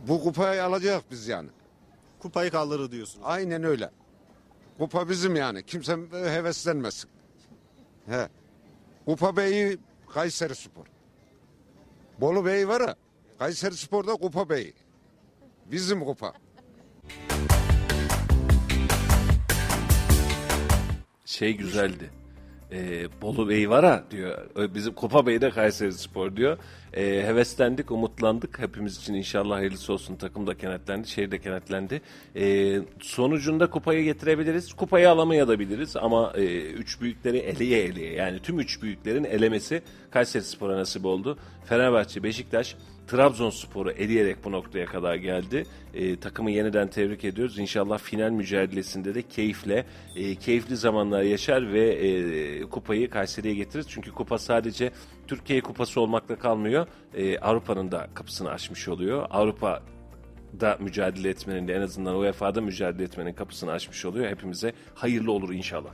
Bu 0.07 0.23
kupayı 0.23 0.63
alacak 0.63 1.03
biz 1.11 1.27
yani. 1.27 1.49
Kupayı 2.19 2.51
kaldırır 2.51 2.91
diyorsun. 2.91 3.21
Aynen 3.23 3.63
öyle. 3.63 3.89
Kupa 4.77 5.09
bizim 5.09 5.35
yani. 5.35 5.63
Kimse 5.63 5.97
heveslenmesin. 6.11 7.09
He. 8.05 8.29
Kupa 9.05 9.37
Bey'i 9.37 9.77
Kayseri 10.13 10.55
Spor. 10.55 10.85
Bolu 12.21 12.45
Bey 12.45 12.67
var 12.67 12.81
ya. 12.81 12.95
Kayseri 13.39 13.77
Spor'da 13.77 14.15
Kupa 14.15 14.49
Bey. 14.49 14.73
Bizim 15.65 16.05
kupa. 16.05 16.33
şey 21.25 21.57
güzeldi. 21.57 22.11
Ee, 22.71 23.07
Bolu 23.21 23.49
Bey 23.49 23.69
var 23.69 23.85
ha 23.85 24.03
diyor. 24.11 24.37
Ö- 24.55 24.73
Bizim 24.75 24.93
Kupa 24.93 25.25
Bey 25.25 25.41
de 25.41 25.49
Kayseri 25.49 25.93
Spor 25.93 26.35
diyor. 26.35 26.57
Ee, 26.93 27.23
heveslendik, 27.25 27.91
umutlandık. 27.91 28.59
Hepimiz 28.59 28.97
için 28.97 29.13
inşallah 29.13 29.55
hayırlısı 29.55 29.93
olsun. 29.93 30.15
Takım 30.15 30.47
da 30.47 30.57
kenetlendi, 30.57 31.07
şehir 31.07 31.31
de 31.31 31.39
kenetlendi. 31.39 32.01
Ee, 32.35 32.79
sonucunda 33.01 33.69
kupayı 33.69 34.03
getirebiliriz. 34.03 34.73
Kupayı 34.73 35.09
alamayabiliriz 35.09 35.95
ama 35.97 36.33
e, 36.35 36.45
üç 36.71 37.01
büyükleri 37.01 37.37
eleye 37.37 37.83
eleye 37.83 38.13
yani 38.13 38.39
tüm 38.39 38.59
üç 38.59 38.81
büyüklerin 38.81 39.23
elemesi 39.23 39.81
Kayseri 40.11 40.43
Spor'a 40.43 40.77
nasip 40.77 41.05
oldu. 41.05 41.37
Fenerbahçe, 41.65 42.23
Beşiktaş, 42.23 42.75
Trabzonspor'u 43.07 43.91
eleyerek 43.91 44.45
bu 44.45 44.51
noktaya 44.51 44.85
kadar 44.85 45.15
geldi. 45.15 45.65
Ee, 45.93 46.19
takımı 46.19 46.51
yeniden 46.51 46.87
tebrik 46.87 47.25
ediyoruz. 47.25 47.59
İnşallah 47.59 47.99
final 47.99 48.29
mücadelesinde 48.29 49.15
de 49.15 49.21
keyifle, 49.21 49.85
e, 50.15 50.35
keyifli 50.35 50.77
zamanlar 50.77 51.21
yaşar 51.21 51.73
ve 51.73 51.89
e, 51.89 52.61
kupayı 52.61 53.09
Kayseri'ye 53.09 53.53
getirir. 53.53 53.85
Çünkü 53.89 54.11
kupa 54.11 54.37
sadece 54.37 54.91
Türkiye 55.27 55.61
kupası 55.61 56.01
olmakla 56.01 56.35
kalmıyor. 56.35 56.87
E, 57.13 57.39
Avrupa'nın 57.39 57.91
da 57.91 58.07
kapısını 58.13 58.49
açmış 58.49 58.87
oluyor. 58.87 59.27
Avrupa 59.29 59.83
da 60.59 60.77
mücadele 60.79 61.29
etmenin 61.29 61.67
de 61.67 61.73
en 61.73 61.81
azından 61.81 62.15
UEFA'da 62.15 62.61
mücadele 62.61 63.03
etmenin 63.03 63.33
kapısını 63.33 63.71
açmış 63.71 64.05
oluyor. 64.05 64.29
Hepimize 64.29 64.73
hayırlı 64.95 65.31
olur 65.31 65.53
inşallah. 65.53 65.91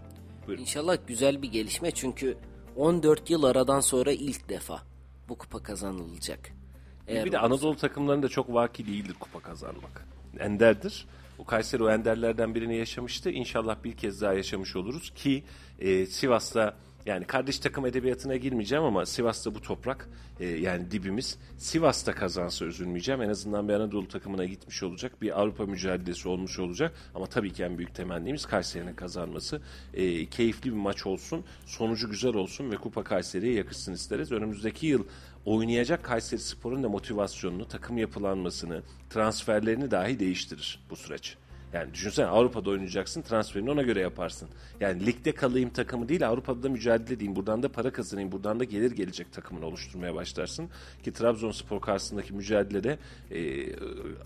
Buyurun. 0.48 0.62
İnşallah 0.62 0.98
güzel 1.08 1.42
bir 1.42 1.52
gelişme 1.52 1.92
çünkü 1.92 2.38
14 2.76 3.30
yıl 3.30 3.44
aradan 3.44 3.80
sonra 3.80 4.12
ilk 4.12 4.50
defa 4.50 4.82
bu 5.30 5.38
kupa 5.38 5.64
kazanılacak. 5.64 6.63
Eğer 7.08 7.26
bir 7.26 7.32
de 7.32 7.38
olursa- 7.38 7.46
Anadolu 7.46 7.76
takımlarında 7.78 8.30
çok 8.30 8.54
vaki 8.54 8.88
değildir 8.88 9.16
kupa 9.20 9.40
kazanmak. 9.40 10.08
Enderdir. 10.40 11.06
O 11.40 11.46
Kayseri 11.46 11.84
o 11.84 11.90
enderlerden 11.90 12.56
birini 12.56 12.76
yaşamıştı. 12.78 13.30
İnşallah 13.32 13.84
bir 13.84 13.98
kez 13.98 14.22
daha 14.22 14.34
yaşamış 14.34 14.76
oluruz 14.76 15.14
ki 15.16 15.44
e, 15.80 16.06
Sivas'ta 16.06 16.76
yani 17.06 17.26
kardeş 17.26 17.60
takım 17.60 17.86
edebiyatına 17.86 18.36
girmeyeceğim 18.36 18.84
ama 18.84 19.06
Sivas'ta 19.06 19.56
bu 19.56 19.62
toprak 19.62 20.10
e, 20.40 20.46
yani 20.46 20.92
dibimiz. 20.92 21.38
Sivas'ta 21.58 22.12
kazansa 22.16 22.66
üzülmeyeceğim. 22.66 23.22
En 23.22 23.30
azından 23.30 23.68
bir 23.70 23.74
Anadolu 23.74 24.08
takımına 24.08 24.46
gitmiş 24.46 24.84
olacak. 24.84 25.22
Bir 25.22 25.40
Avrupa 25.42 25.66
mücadelesi 25.66 26.28
olmuş 26.30 26.60
olacak. 26.60 26.94
Ama 27.16 27.26
tabii 27.26 27.54
ki 27.54 27.64
en 27.64 27.78
büyük 27.78 27.96
temennimiz 27.96 28.46
Kayseri'nin 28.46 28.94
kazanması. 28.94 29.62
E, 29.94 30.26
keyifli 30.26 30.72
bir 30.72 30.78
maç 30.78 31.06
olsun. 31.08 31.44
Sonucu 31.66 32.10
güzel 32.10 32.34
olsun 32.34 32.72
ve 32.72 32.76
Kupa 32.76 33.04
Kayseri'ye 33.04 33.54
yakışsın 33.54 33.94
isteriz. 33.94 34.32
Önümüzdeki 34.32 34.88
yıl 34.88 35.04
oynayacak 35.46 36.04
Kayseri 36.04 36.42
Spor'un 36.42 36.84
da 36.84 36.90
motivasyonunu, 36.90 37.68
takım 37.68 37.98
yapılanmasını, 37.98 38.82
transferlerini 39.10 39.92
dahi 39.92 40.20
değiştirir 40.20 40.80
bu 40.90 40.96
süreç. 40.96 41.38
Yani 41.74 41.94
düşünsene 41.94 42.26
Avrupa'da 42.26 42.70
oynayacaksın 42.70 43.22
transferini 43.22 43.72
ona 43.72 43.82
göre 43.82 44.00
yaparsın. 44.00 44.50
Yani 44.80 45.06
ligde 45.06 45.32
kalayım 45.32 45.70
takımı 45.70 46.10
değil 46.10 46.28
Avrupa'da 46.28 46.64
da 46.64 46.70
mücadele 46.70 47.14
edeyim. 47.14 47.36
Buradan 47.36 47.64
da 47.64 47.72
para 47.72 47.92
kazanayım. 47.92 48.32
Buradan 48.32 48.60
da 48.60 48.64
gelir 48.64 48.92
gelecek 48.92 49.34
takımını 49.34 49.66
oluşturmaya 49.66 50.16
başlarsın. 50.16 50.70
Ki 51.04 51.14
Trabzonspor 51.14 51.82
karşısındaki 51.82 52.34
mücadelede 52.34 52.98
e, 53.32 53.66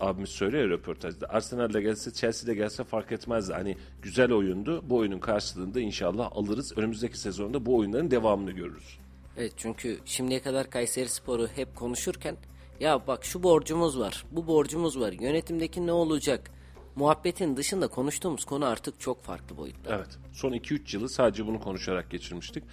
abimiz 0.00 0.30
söylüyor 0.30 0.70
röportajda. 0.70 1.28
Arsenal'de 1.28 1.82
gelse 1.82 2.12
Chelsea'de 2.12 2.54
gelse 2.54 2.84
fark 2.84 3.12
etmezdi. 3.12 3.52
Hani 3.52 3.76
güzel 4.02 4.32
oyundu. 4.32 4.84
Bu 4.90 4.96
oyunun 4.96 5.20
karşılığında 5.20 5.80
inşallah 5.80 6.32
alırız. 6.32 6.72
Önümüzdeki 6.78 7.18
sezonda 7.18 7.66
bu 7.66 7.76
oyunların 7.76 8.10
devamını 8.10 8.50
görürüz. 8.50 8.98
Evet 9.38 9.52
çünkü 9.56 9.98
şimdiye 10.04 10.42
kadar 10.42 10.70
Kayseri 10.70 11.08
Sporu 11.08 11.48
hep 11.54 11.76
konuşurken 11.76 12.36
ya 12.80 13.06
bak 13.06 13.24
şu 13.24 13.42
borcumuz 13.42 13.98
var, 13.98 14.24
bu 14.30 14.46
borcumuz 14.46 15.00
var, 15.00 15.12
yönetimdeki 15.12 15.86
ne 15.86 15.92
olacak? 15.92 16.50
Muhabbetin 16.96 17.56
dışında 17.56 17.88
konuştuğumuz 17.88 18.44
konu 18.44 18.66
artık 18.66 19.00
çok 19.00 19.22
farklı 19.22 19.56
boyutta. 19.56 19.96
Evet. 19.96 20.18
Son 20.32 20.52
2-3 20.52 20.96
yılı 20.96 21.08
sadece 21.08 21.46
bunu 21.46 21.60
konuşarak 21.60 22.10
geçirmiştik. 22.10 22.64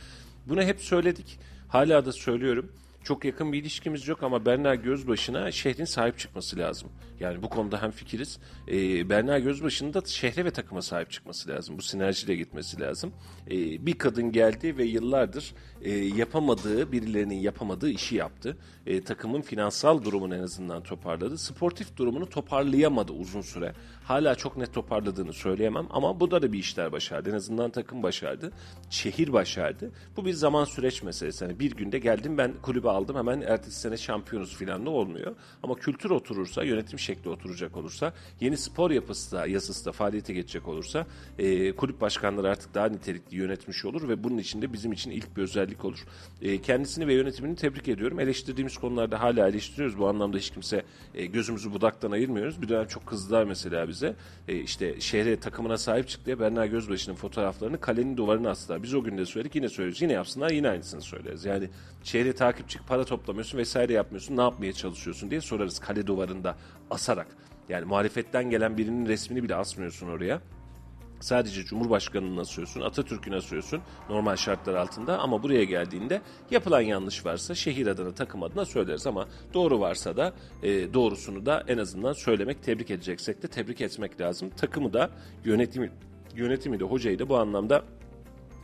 Bunu 0.45 0.61
hep 0.61 0.81
söyledik. 0.81 1.39
Hala 1.67 2.05
da 2.05 2.11
söylüyorum. 2.11 2.71
Çok 3.05 3.25
yakın 3.25 3.53
bir 3.53 3.61
ilişkimiz 3.61 4.07
yok 4.07 4.23
ama 4.23 4.45
Berna 4.45 4.75
Gözbaşı'na 4.75 5.51
şehrin 5.51 5.85
sahip 5.85 6.19
çıkması 6.19 6.57
lazım. 6.57 6.89
Yani 7.19 7.43
bu 7.43 7.49
konuda 7.49 7.81
hem 7.81 7.91
fikiriz. 7.91 8.39
Ee, 8.67 9.09
Berna 9.09 9.39
Gözbaşı'nın 9.39 9.93
da 9.93 10.01
şehre 10.05 10.45
ve 10.45 10.51
takıma 10.51 10.81
sahip 10.81 11.11
çıkması 11.11 11.49
lazım. 11.49 11.77
Bu 11.77 11.81
sinerjiyle 11.81 12.35
gitmesi 12.35 12.79
lazım. 12.79 13.13
Ee, 13.47 13.85
bir 13.85 13.97
kadın 13.97 14.31
geldi 14.31 14.77
ve 14.77 14.83
yıllardır 14.83 15.53
e, 15.81 15.91
yapamadığı, 15.91 16.91
birilerinin 16.91 17.35
yapamadığı 17.35 17.89
işi 17.89 18.15
yaptı. 18.15 18.57
E, 18.85 19.03
takımın 19.03 19.41
finansal 19.41 20.03
durumunu 20.03 20.35
en 20.35 20.43
azından 20.43 20.83
toparladı. 20.83 21.37
Sportif 21.37 21.97
durumunu 21.97 22.29
toparlayamadı 22.29 23.13
uzun 23.13 23.41
süre. 23.41 23.73
Hala 24.05 24.35
çok 24.35 24.57
net 24.57 24.73
toparladığını 24.73 25.33
söyleyemem 25.33 25.87
ama 25.89 26.19
bu 26.19 26.31
da 26.31 26.41
da 26.41 26.53
bir 26.53 26.59
işler 26.59 26.91
başardı. 26.91 27.29
En 27.29 27.33
azından 27.33 27.71
takım 27.71 28.03
başardı. 28.03 28.51
Şehir 28.89 29.33
başardı. 29.33 29.91
Bu 30.17 30.25
bir 30.25 30.33
zaman 30.33 30.65
süreç 30.65 31.03
meselesi. 31.03 31.43
Yani 31.43 31.59
bir 31.59 31.71
günde 31.71 31.99
geldim 31.99 32.37
ben 32.37 32.53
kulübe 32.61 32.89
aldım 32.89 33.15
hemen 33.15 33.41
ertesi 33.41 33.79
sene 33.79 33.97
şampiyonuz 33.97 34.55
filan 34.55 34.85
da 34.85 34.89
olmuyor. 34.89 35.35
Ama 35.63 35.75
kültür 35.75 36.09
oturursa, 36.09 36.63
yönetim 36.63 36.99
şekli 36.99 37.29
oturacak 37.29 37.77
olursa, 37.77 38.13
yeni 38.39 38.57
spor 38.57 38.91
yapısı 38.91 39.35
da, 39.35 39.47
yasası 39.47 39.85
da 39.85 39.91
faaliyete 39.91 40.33
geçecek 40.33 40.67
olursa 40.67 41.07
e, 41.39 41.75
kulüp 41.75 42.01
başkanları 42.01 42.49
artık 42.49 42.73
daha 42.73 42.87
nitelikli 42.87 43.35
yönetmiş 43.35 43.85
olur 43.85 44.09
ve 44.09 44.23
bunun 44.23 44.37
içinde 44.37 44.73
bizim 44.73 44.91
için 44.91 45.11
ilk 45.11 45.37
bir 45.37 45.41
özellik 45.41 45.85
olur. 45.85 46.05
E, 46.41 46.61
kendisini 46.61 47.07
ve 47.07 47.13
yönetimini 47.13 47.55
tebrik 47.55 47.87
ediyorum. 47.87 48.19
Eleştirdiğimiz 48.19 48.77
konularda 48.77 49.21
hala 49.21 49.47
eleştiriyoruz. 49.47 49.97
Bu 49.97 50.07
anlamda 50.07 50.37
hiç 50.37 50.49
kimse 50.49 50.83
e, 51.15 51.25
gözümüzü 51.25 51.73
budaktan 51.73 52.11
ayırmıyoruz. 52.11 52.61
Bir 52.61 52.69
dönem 52.69 52.87
çok 52.87 53.05
kızdılar 53.05 53.43
mesela 53.43 53.87
bize. 53.95 54.15
E, 54.47 54.55
işte 54.55 55.01
şehre 55.01 55.39
takımına 55.39 55.77
sahip 55.77 56.07
çık 56.07 56.25
diye 56.25 56.39
Berna 56.39 56.65
Gözbaşı'nın 56.65 57.15
fotoğraflarını 57.15 57.79
kalenin 57.79 58.17
duvarına 58.17 58.49
astılar. 58.49 58.83
Biz 58.83 58.93
o 58.93 59.03
gün 59.03 59.17
de 59.17 59.25
söyledik 59.25 59.55
yine 59.55 59.69
söylüyoruz. 59.69 60.01
Yine 60.01 60.13
yapsınlar 60.13 60.49
yine 60.49 60.69
aynısını 60.69 61.01
söyleriz. 61.01 61.45
Yani 61.45 61.69
şehre 62.03 62.33
takip 62.33 62.69
çık 62.69 62.87
para 62.87 63.05
toplamıyorsun 63.05 63.57
vesaire 63.57 63.93
yapmıyorsun 63.93 64.37
ne 64.37 64.41
yapmaya 64.41 64.73
çalışıyorsun 64.73 65.31
diye 65.31 65.41
sorarız 65.41 65.79
kale 65.79 66.07
duvarında 66.07 66.55
asarak. 66.89 67.27
Yani 67.69 67.85
muhalefetten 67.85 68.49
gelen 68.49 68.77
birinin 68.77 69.05
resmini 69.05 69.43
bile 69.43 69.55
asmıyorsun 69.55 70.07
oraya. 70.07 70.41
Sadece 71.25 71.65
Cumhurbaşkanı'nı 71.65 72.41
asıyorsun, 72.41 72.81
Atatürk'ü 72.81 73.35
asıyorsun 73.35 73.81
normal 74.09 74.35
şartlar 74.35 74.73
altında 74.73 75.19
ama 75.19 75.43
buraya 75.43 75.63
geldiğinde 75.63 76.21
yapılan 76.51 76.81
yanlış 76.81 77.25
varsa 77.25 77.55
şehir 77.55 77.87
adına, 77.87 78.13
takım 78.13 78.43
adına 78.43 78.65
söyleriz 78.65 79.07
ama 79.07 79.27
doğru 79.53 79.79
varsa 79.79 80.17
da 80.17 80.33
e, 80.63 80.93
doğrusunu 80.93 81.45
da 81.45 81.63
en 81.67 81.77
azından 81.77 82.13
söylemek, 82.13 82.63
tebrik 82.63 82.91
edeceksek 82.91 83.43
de 83.43 83.47
tebrik 83.47 83.81
etmek 83.81 84.21
lazım. 84.21 84.49
Takımı 84.49 84.93
da 84.93 85.09
yönetimi, 85.45 85.91
yönetimi 86.35 86.79
de 86.79 86.83
hocayı 86.83 87.19
da 87.19 87.29
bu 87.29 87.37
anlamda 87.37 87.83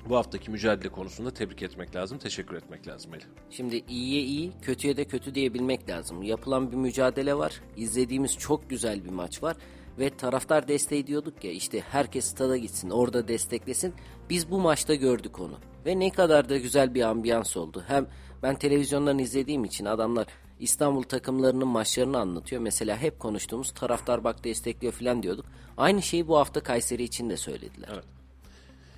bu 0.10 0.16
haftaki 0.16 0.52
mücadele 0.52 0.90
konusunda 0.90 1.32
tebrik 1.32 1.62
etmek 1.62 1.96
lazım, 1.96 2.18
teşekkür 2.18 2.56
etmek 2.56 2.88
lazım 2.88 3.12
Melih. 3.12 3.26
Şimdi 3.50 3.84
iyiye 3.90 4.22
iyi, 4.22 4.52
kötüye 4.62 4.98
de 4.98 5.06
kötü 5.06 5.36
diyebilmek 5.36 5.90
lazım. 5.90 6.24
Yapılan 6.24 6.72
bir 6.72 6.78
mücadele 6.78 7.38
var. 7.38 7.62
İzlediğimiz 7.78 8.38
çok 8.38 8.70
güzel 8.70 9.06
bir 9.06 9.10
maç 9.10 9.44
var. 9.44 9.58
Ve 10.02 10.10
taraftar 10.10 10.68
desteği 10.68 11.08
diyorduk 11.08 11.44
ya 11.44 11.52
işte 11.52 11.80
herkes 11.80 12.26
stada 12.26 12.58
gitsin 12.58 12.90
orada 12.90 13.28
desteklesin. 13.28 13.94
Biz 14.30 14.52
bu 14.52 14.60
maçta 14.60 14.96
gördük 14.96 15.40
onu. 15.40 15.60
Ve 15.86 16.00
ne 16.00 16.10
kadar 16.10 16.50
da 16.50 16.58
güzel 16.58 16.94
bir 16.94 17.02
ambiyans 17.02 17.58
oldu. 17.58 17.84
Hem 17.88 18.08
ben 18.44 18.56
televizyondan 18.56 19.20
izlediğim 19.20 19.66
için 19.66 19.86
adamlar 19.86 20.28
İstanbul 20.60 21.04
takımlarının 21.04 21.68
maçlarını 21.68 22.20
anlatıyor. 22.20 22.62
Mesela 22.62 22.98
hep 22.98 23.20
konuştuğumuz 23.20 23.72
taraftar 23.72 24.24
bak 24.24 24.44
destekliyor 24.44 24.94
falan 24.94 25.24
diyorduk. 25.24 25.46
Aynı 25.78 26.02
şeyi 26.02 26.28
bu 26.28 26.38
hafta 26.38 26.64
Kayseri 26.64 27.04
için 27.04 27.30
de 27.30 27.38
söylediler. 27.38 27.90
Evet. 27.94 28.06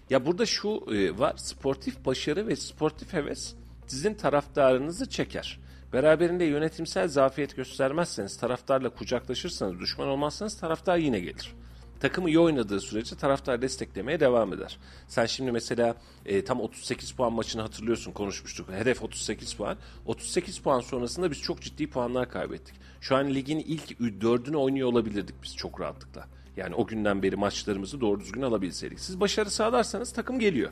Ya 0.10 0.26
burada 0.26 0.46
şu 0.46 0.70
e, 0.92 1.20
var 1.20 1.34
sportif 1.38 2.06
başarı 2.06 2.48
ve 2.48 2.56
sportif 2.56 3.14
heves 3.14 3.56
sizin 3.88 4.14
taraftarınızı 4.14 5.10
çeker. 5.10 5.60
Beraberinde 5.94 6.45
yönetimsel 6.45 7.07
zafiyet 7.07 7.56
göstermezseniz, 7.56 8.38
taraftarla 8.38 8.90
kucaklaşırsanız, 8.90 9.80
düşman 9.80 10.07
olmazsanız 10.07 10.57
taraftar 10.57 10.98
yine 10.98 11.20
gelir. 11.20 11.53
Takımı 11.99 12.30
iyi 12.30 12.40
oynadığı 12.40 12.82
sürece 12.82 13.15
taraftar 13.15 13.61
desteklemeye 13.61 14.20
devam 14.20 14.53
eder. 14.53 14.78
Sen 15.07 15.26
şimdi 15.26 15.52
mesela 15.52 15.95
e, 16.26 16.44
tam 16.44 16.61
38 16.61 17.11
puan 17.11 17.34
maçını 17.34 17.61
hatırlıyorsun 17.61 18.11
konuşmuştuk. 18.11 18.70
Hedef 18.72 19.03
38 19.03 19.53
puan. 19.53 19.78
38 20.06 20.60
puan 20.60 20.80
sonrasında 20.80 21.32
biz 21.32 21.41
çok 21.41 21.61
ciddi 21.61 21.90
puanlar 21.90 22.30
kaybettik. 22.30 22.76
Şu 23.02 23.15
an 23.15 23.34
ligin 23.34 23.60
ilk 23.60 23.99
dördünü 24.22 24.57
oynuyor 24.57 24.88
olabilirdik 24.88 25.36
biz 25.44 25.56
çok 25.56 25.82
rahatlıkla. 25.82 26.28
Yani 26.57 26.76
o 26.76 26.88
günden 26.88 27.24
beri 27.24 27.36
maçlarımızı 27.36 28.02
doğru 28.02 28.20
düzgün 28.20 28.41
alabilseydik. 28.41 28.99
Siz 28.99 29.20
başarı 29.20 29.49
sağlarsanız 29.49 30.14
takım 30.14 30.40
geliyor. 30.40 30.72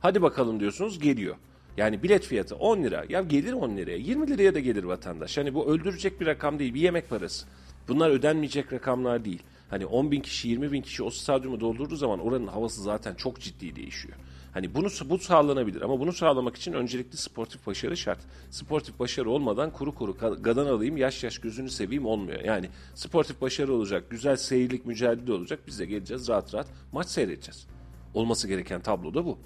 Hadi 0.00 0.22
bakalım 0.22 0.60
diyorsunuz 0.60 0.98
geliyor. 0.98 1.36
Yani 1.76 2.02
bilet 2.02 2.24
fiyatı 2.24 2.56
10 2.56 2.82
lira. 2.82 3.04
Ya 3.08 3.22
gelir 3.22 3.52
10 3.52 3.76
liraya. 3.76 3.96
20 3.96 4.28
liraya 4.28 4.54
da 4.54 4.60
gelir 4.60 4.84
vatandaş. 4.84 5.38
Hani 5.38 5.54
bu 5.54 5.66
öldürecek 5.66 6.20
bir 6.20 6.26
rakam 6.26 6.58
değil. 6.58 6.74
Bir 6.74 6.80
yemek 6.80 7.10
parası. 7.10 7.46
Bunlar 7.88 8.10
ödenmeyecek 8.10 8.72
rakamlar 8.72 9.24
değil. 9.24 9.42
Hani 9.70 9.86
10 9.86 10.10
bin 10.10 10.20
kişi 10.20 10.48
20 10.48 10.72
bin 10.72 10.82
kişi 10.82 11.02
o 11.02 11.10
stadyumu 11.10 11.60
doldurduğu 11.60 11.96
zaman 11.96 12.20
oranın 12.20 12.46
havası 12.46 12.82
zaten 12.82 13.14
çok 13.14 13.40
ciddi 13.40 13.76
değişiyor. 13.76 14.14
Hani 14.52 14.74
bunu 14.74 14.88
bu 15.04 15.18
sağlanabilir 15.18 15.82
ama 15.82 16.00
bunu 16.00 16.12
sağlamak 16.12 16.56
için 16.56 16.72
öncelikli 16.72 17.16
sportif 17.16 17.66
başarı 17.66 17.96
şart. 17.96 18.18
Sportif 18.50 18.98
başarı 18.98 19.30
olmadan 19.30 19.70
kuru 19.70 19.94
kuru 19.94 20.16
gadan 20.40 20.66
alayım 20.66 20.96
yaş 20.96 21.24
yaş 21.24 21.38
gözünü 21.38 21.70
seveyim 21.70 22.06
olmuyor. 22.06 22.40
Yani 22.40 22.68
sportif 22.94 23.40
başarı 23.40 23.72
olacak, 23.72 24.10
güzel 24.10 24.36
seyirlik 24.36 24.86
mücadele 24.86 25.32
olacak. 25.32 25.60
Biz 25.66 25.78
de 25.78 25.86
geleceğiz 25.86 26.28
rahat 26.28 26.54
rahat 26.54 26.66
maç 26.92 27.06
seyredeceğiz. 27.06 27.66
Olması 28.14 28.48
gereken 28.48 28.80
tablo 28.80 29.14
da 29.14 29.24
bu. 29.24 29.38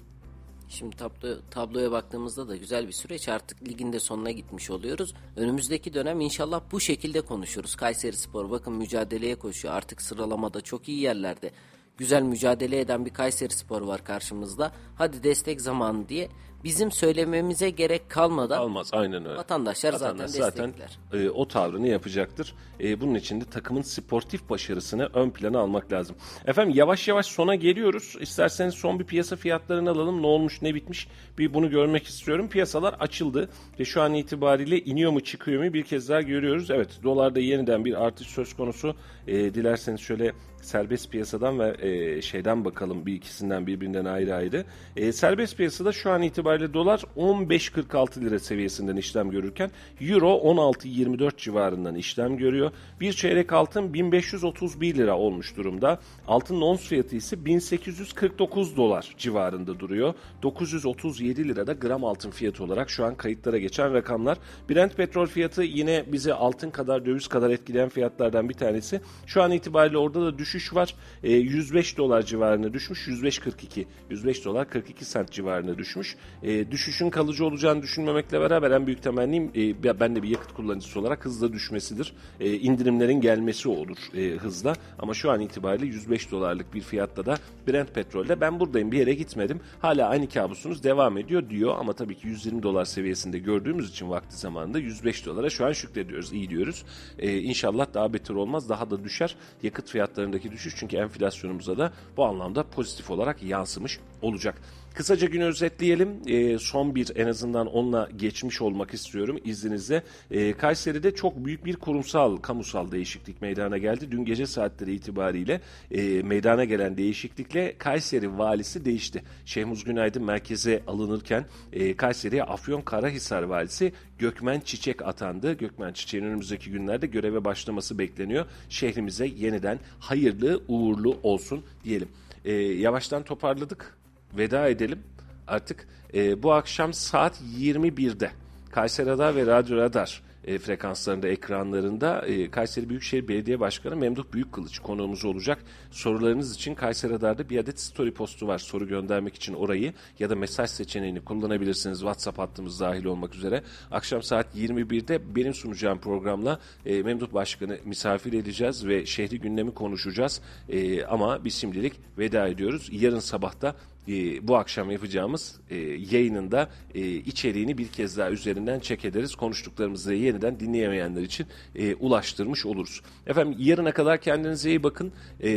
Şimdi 0.71 0.95
tablo, 0.95 1.37
tabloya 1.51 1.91
baktığımızda 1.91 2.47
da 2.47 2.55
güzel 2.55 2.87
bir 2.87 2.91
süreç. 2.91 3.29
Artık 3.29 3.67
ligin 3.67 3.93
de 3.93 3.99
sonuna 3.99 4.31
gitmiş 4.31 4.69
oluyoruz. 4.69 5.13
Önümüzdeki 5.35 5.93
dönem 5.93 6.21
inşallah 6.21 6.61
bu 6.71 6.79
şekilde 6.79 7.21
konuşuruz. 7.21 7.75
Kayseri 7.75 8.17
Spor 8.17 8.49
bakın 8.51 8.73
mücadeleye 8.73 9.35
koşuyor. 9.35 9.73
Artık 9.73 10.01
sıralamada 10.01 10.61
çok 10.61 10.89
iyi 10.89 10.99
yerlerde. 10.99 11.51
Güzel 11.97 12.21
mücadele 12.21 12.79
eden 12.79 13.05
bir 13.05 13.13
Kayseri 13.13 13.53
Spor 13.53 13.81
var 13.81 14.03
karşımızda. 14.03 14.71
Hadi 14.95 15.23
destek 15.23 15.61
zamanı 15.61 16.09
diye 16.09 16.29
bizim 16.63 16.91
söylememize 16.91 17.69
gerek 17.69 18.09
kalmadan 18.09 18.57
Almaz 18.57 18.89
aynen 18.93 19.25
öyle. 19.25 19.37
Vatandaşlar, 19.37 19.93
Vatandaş 19.93 20.29
zaten 20.31 20.73
destekler. 20.73 21.25
e, 21.25 21.29
o 21.29 21.47
tavrını 21.47 21.87
yapacaktır. 21.87 22.53
E, 22.79 23.01
bunun 23.01 23.15
için 23.15 23.41
de 23.41 23.45
takımın 23.45 23.81
sportif 23.81 24.49
başarısını 24.49 25.09
ön 25.13 25.29
plana 25.29 25.59
almak 25.59 25.91
lazım. 25.91 26.15
Efendim 26.45 26.73
yavaş 26.77 27.07
yavaş 27.07 27.25
sona 27.25 27.55
geliyoruz. 27.55 28.15
İsterseniz 28.19 28.73
son 28.73 28.99
bir 28.99 29.05
piyasa 29.05 29.35
fiyatlarını 29.35 29.89
alalım. 29.89 30.21
Ne 30.21 30.27
olmuş 30.27 30.61
ne 30.61 30.75
bitmiş 30.75 31.07
bir 31.37 31.53
bunu 31.53 31.69
görmek 31.69 32.07
istiyorum. 32.07 32.49
Piyasalar 32.49 32.93
açıldı 32.93 33.49
ve 33.79 33.85
şu 33.85 34.01
an 34.01 34.13
itibariyle 34.13 34.79
iniyor 34.79 35.11
mu 35.11 35.19
çıkıyor 35.23 35.63
mu 35.63 35.73
bir 35.73 35.83
kez 35.83 36.09
daha 36.09 36.21
görüyoruz. 36.21 36.71
Evet 36.71 36.89
dolarda 37.03 37.39
yeniden 37.39 37.85
bir 37.85 38.05
artış 38.05 38.27
söz 38.27 38.53
konusu. 38.55 38.95
E, 39.27 39.53
dilerseniz 39.53 39.99
şöyle 40.01 40.31
serbest 40.61 41.11
piyasadan 41.11 41.59
ve 41.59 41.75
e, 41.79 42.21
şeyden 42.21 42.65
bakalım 42.65 43.05
bir 43.05 43.13
ikisinden 43.13 43.67
birbirinden 43.67 44.05
ayrı 44.05 44.35
ayrı. 44.35 44.65
E, 44.95 45.11
serbest 45.11 45.57
piyasada 45.57 45.91
şu 45.91 46.11
an 46.11 46.21
itibariyle 46.21 46.50
dolar 46.59 47.03
15.46 47.17 48.21
lira 48.21 48.39
seviyesinden 48.39 48.95
işlem 48.95 49.31
görürken 49.31 49.71
euro 50.01 50.29
16.24 50.29 51.37
civarından 51.37 51.95
işlem 51.95 52.37
görüyor. 52.37 52.71
Bir 52.99 53.13
çeyrek 53.13 53.53
altın 53.53 53.93
1531 53.93 54.95
lira 54.95 55.17
olmuş 55.17 55.57
durumda. 55.57 55.99
Altın 56.27 56.61
ons 56.61 56.81
fiyatı 56.81 57.15
ise 57.15 57.45
1849 57.45 58.77
dolar 58.77 59.15
civarında 59.17 59.79
duruyor. 59.79 60.13
937 60.43 61.47
lirada 61.47 61.73
gram 61.73 62.05
altın 62.05 62.31
fiyatı 62.31 62.63
olarak 62.63 62.89
şu 62.89 63.05
an 63.05 63.15
kayıtlara 63.15 63.57
geçen 63.57 63.93
rakamlar. 63.93 64.37
Brent 64.69 64.97
petrol 64.97 65.25
fiyatı 65.25 65.63
yine 65.63 66.03
bizi 66.07 66.33
altın 66.33 66.69
kadar 66.69 67.05
döviz 67.05 67.27
kadar 67.27 67.49
etkileyen 67.49 67.89
fiyatlardan 67.89 68.49
bir 68.49 68.53
tanesi. 68.53 69.01
Şu 69.25 69.43
an 69.43 69.51
itibariyle 69.51 69.97
orada 69.97 70.25
da 70.25 70.37
düşüş 70.37 70.75
var. 70.75 70.95
E, 71.23 71.31
105 71.33 71.97
dolar 71.97 72.21
civarına 72.21 72.73
düşmüş. 72.73 73.07
105.42. 73.07 73.85
105 74.09 74.45
dolar 74.45 74.69
42 74.69 75.05
sent 75.05 75.31
civarına 75.31 75.77
düşmüş. 75.77 76.15
E, 76.43 76.71
düşüşün 76.71 77.09
kalıcı 77.09 77.45
olacağını 77.45 77.81
düşünmemekle 77.81 78.41
beraber 78.41 78.71
en 78.71 78.87
büyük 78.87 79.03
temennim 79.03 79.51
e, 79.55 79.99
ben 79.99 80.15
de 80.15 80.23
bir 80.23 80.29
yakıt 80.29 80.53
kullanıcısı 80.53 80.99
olarak 80.99 81.25
hızla 81.25 81.53
düşmesidir. 81.53 82.13
E, 82.39 82.53
indirimlerin 82.53 83.21
gelmesi 83.21 83.69
olur 83.69 83.97
e, 84.15 84.37
hızla. 84.37 84.73
Ama 84.99 85.13
şu 85.13 85.31
an 85.31 85.41
itibariyle 85.41 85.85
105 85.85 86.31
dolarlık 86.31 86.73
bir 86.73 86.81
fiyatta 86.81 87.25
da 87.25 87.37
Brent 87.67 87.93
petrolde 87.93 88.41
ben 88.41 88.59
buradayım 88.59 88.91
bir 88.91 88.97
yere 88.97 89.13
gitmedim. 89.13 89.59
Hala 89.79 90.09
aynı 90.09 90.29
kabusunuz 90.29 90.83
devam 90.83 91.17
ediyor 91.17 91.49
diyor 91.49 91.75
ama 91.79 91.93
tabii 91.93 92.15
ki 92.15 92.27
120 92.27 92.63
dolar 92.63 92.85
seviyesinde 92.85 93.39
gördüğümüz 93.39 93.89
için 93.89 94.09
vakti 94.09 94.37
zamanında 94.37 94.79
105 94.79 95.25
dolara 95.25 95.49
şu 95.49 95.65
an 95.65 95.71
şükrediyoruz. 95.71 96.33
iyi 96.33 96.49
diyoruz. 96.49 96.85
E, 97.19 97.37
inşallah 97.37 97.93
daha 97.93 98.13
beter 98.13 98.35
olmaz. 98.35 98.69
Daha 98.69 98.89
da 98.89 99.03
düşer. 99.03 99.35
Yakıt 99.63 99.89
fiyatlarındaki 99.89 100.51
düşüş 100.51 100.75
çünkü 100.77 100.97
enflasyonumuza 100.97 101.77
da 101.77 101.93
bu 102.17 102.25
anlamda 102.25 102.63
pozitif 102.63 103.11
olarak 103.11 103.43
yansımış 103.43 103.99
olacak. 104.21 104.61
Kısaca 104.93 105.27
günü 105.27 105.43
özetleyelim. 105.43 106.21
E, 106.27 106.59
son 106.59 106.95
bir 106.95 107.11
en 107.15 107.27
azından 107.27 107.67
onunla 107.67 108.09
geçmiş 108.15 108.61
olmak 108.61 108.93
istiyorum 108.93 109.39
izninizle. 109.45 110.03
E, 110.31 110.53
Kayseri'de 110.53 111.15
çok 111.15 111.45
büyük 111.45 111.65
bir 111.65 111.75
kurumsal, 111.75 112.37
kamusal 112.37 112.91
değişiklik 112.91 113.41
meydana 113.41 113.77
geldi. 113.77 114.11
Dün 114.11 114.25
gece 114.25 114.45
saatleri 114.45 114.95
itibariyle 114.95 115.61
e, 115.91 116.21
meydana 116.21 116.63
gelen 116.63 116.97
değişiklikle 116.97 117.77
Kayseri 117.77 118.37
valisi 118.37 118.85
değişti. 118.85 119.23
Şehmuz 119.45 119.83
Günaydın 119.83 120.23
merkeze 120.23 120.83
alınırken 120.87 121.45
e, 121.73 121.95
Kayseri'ye 121.95 122.43
Afyon 122.43 122.81
Karahisar 122.81 123.43
valisi 123.43 123.93
Gökmen 124.19 124.59
Çiçek 124.59 125.01
atandı. 125.01 125.53
Gökmen 125.53 125.93
Çiçek'in 125.93 126.25
önümüzdeki 126.25 126.71
günlerde 126.71 127.07
göreve 127.07 127.45
başlaması 127.45 127.99
bekleniyor. 127.99 128.45
Şehrimize 128.69 129.25
yeniden 129.25 129.79
hayırlı 129.99 130.61
uğurlu 130.67 131.17
olsun 131.23 131.63
diyelim. 131.83 132.07
E, 132.45 132.51
yavaştan 132.53 133.23
toparladık 133.23 134.00
veda 134.37 134.67
edelim. 134.67 134.99
Artık 135.47 135.87
e, 136.13 136.43
bu 136.43 136.53
akşam 136.53 136.93
saat 136.93 137.41
21'de 137.59 138.31
Kayseri 138.71 139.09
Radar 139.09 139.35
ve 139.35 139.45
Radyo 139.45 139.77
Radar 139.77 140.21
e, 140.45 140.57
frekanslarında, 140.57 141.27
ekranlarında 141.27 142.21
e, 142.25 142.51
Kayseri 142.51 142.89
Büyükşehir 142.89 143.27
Belediye 143.27 143.59
Başkanı 143.59 143.95
Memduh 143.95 144.23
Büyükkılıç 144.33 144.79
konuğumuz 144.79 145.25
olacak. 145.25 145.63
Sorularınız 145.91 146.55
için 146.55 146.75
Kayseri 146.75 147.13
Radar'da 147.13 147.49
bir 147.49 147.59
adet 147.59 147.79
story 147.79 148.13
postu 148.13 148.47
var. 148.47 148.57
Soru 148.57 148.87
göndermek 148.87 149.35
için 149.35 149.53
orayı 149.53 149.93
ya 150.19 150.29
da 150.29 150.35
mesaj 150.35 150.69
seçeneğini 150.69 151.21
kullanabilirsiniz. 151.21 151.99
WhatsApp 151.99 152.39
hattımız 152.39 152.79
dahil 152.79 153.05
olmak 153.05 153.35
üzere. 153.35 153.63
Akşam 153.91 154.23
saat 154.23 154.55
21'de 154.55 155.35
benim 155.35 155.53
sunacağım 155.53 155.99
programla 155.99 156.59
e, 156.85 157.03
Memduh 157.03 157.33
Başkanı 157.33 157.77
misafir 157.85 158.33
edeceğiz 158.33 158.87
ve 158.87 159.05
şehri 159.05 159.39
gündemi 159.39 159.73
konuşacağız. 159.73 160.41
E, 160.69 161.05
ama 161.05 161.45
biz 161.45 161.55
şimdilik 161.55 161.93
veda 162.17 162.47
ediyoruz. 162.47 162.89
Yarın 162.91 163.19
sabahta 163.19 163.75
e, 164.07 164.47
bu 164.47 164.55
akşam 164.57 164.91
yapacağımız 164.91 165.59
e, 165.69 165.77
yayınında 166.11 166.69
e, 166.95 167.07
içeriğini 167.07 167.77
bir 167.77 167.87
kez 167.87 168.17
daha 168.17 168.31
üzerinden 168.31 168.79
çek 168.79 169.05
ederiz. 169.05 169.35
Konuştuklarımızı 169.35 170.13
yeniden 170.13 170.59
dinleyemeyenler 170.59 171.21
için 171.21 171.47
e, 171.75 171.95
ulaştırmış 171.95 172.65
oluruz. 172.65 173.01
Efendim 173.27 173.55
yarına 173.59 173.91
kadar 173.91 174.21
kendinize 174.21 174.69
iyi 174.69 174.83
bakın. 174.83 175.11
E, 175.43 175.51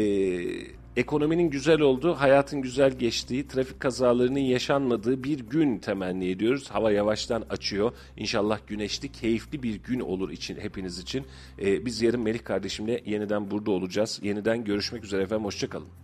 ekonominin 0.96 1.50
güzel 1.50 1.80
olduğu, 1.80 2.14
hayatın 2.14 2.62
güzel 2.62 2.92
geçtiği, 2.92 3.48
trafik 3.48 3.80
kazalarının 3.80 4.38
yaşanmadığı 4.38 5.24
bir 5.24 5.40
gün 5.40 5.78
temenni 5.78 6.28
ediyoruz. 6.28 6.70
Hava 6.70 6.92
yavaştan 6.92 7.44
açıyor. 7.50 7.92
İnşallah 8.16 8.58
güneşli, 8.66 9.12
keyifli 9.12 9.62
bir 9.62 9.74
gün 9.74 10.00
olur 10.00 10.30
için 10.30 10.56
hepiniz 10.56 10.98
için. 10.98 11.24
E, 11.62 11.86
biz 11.86 12.02
yarın 12.02 12.20
Melih 12.20 12.44
kardeşimle 12.44 13.02
yeniden 13.06 13.50
burada 13.50 13.70
olacağız. 13.70 14.20
Yeniden 14.22 14.64
görüşmek 14.64 15.04
üzere 15.04 15.22
efendim. 15.22 15.44
Hoşçakalın. 15.44 16.03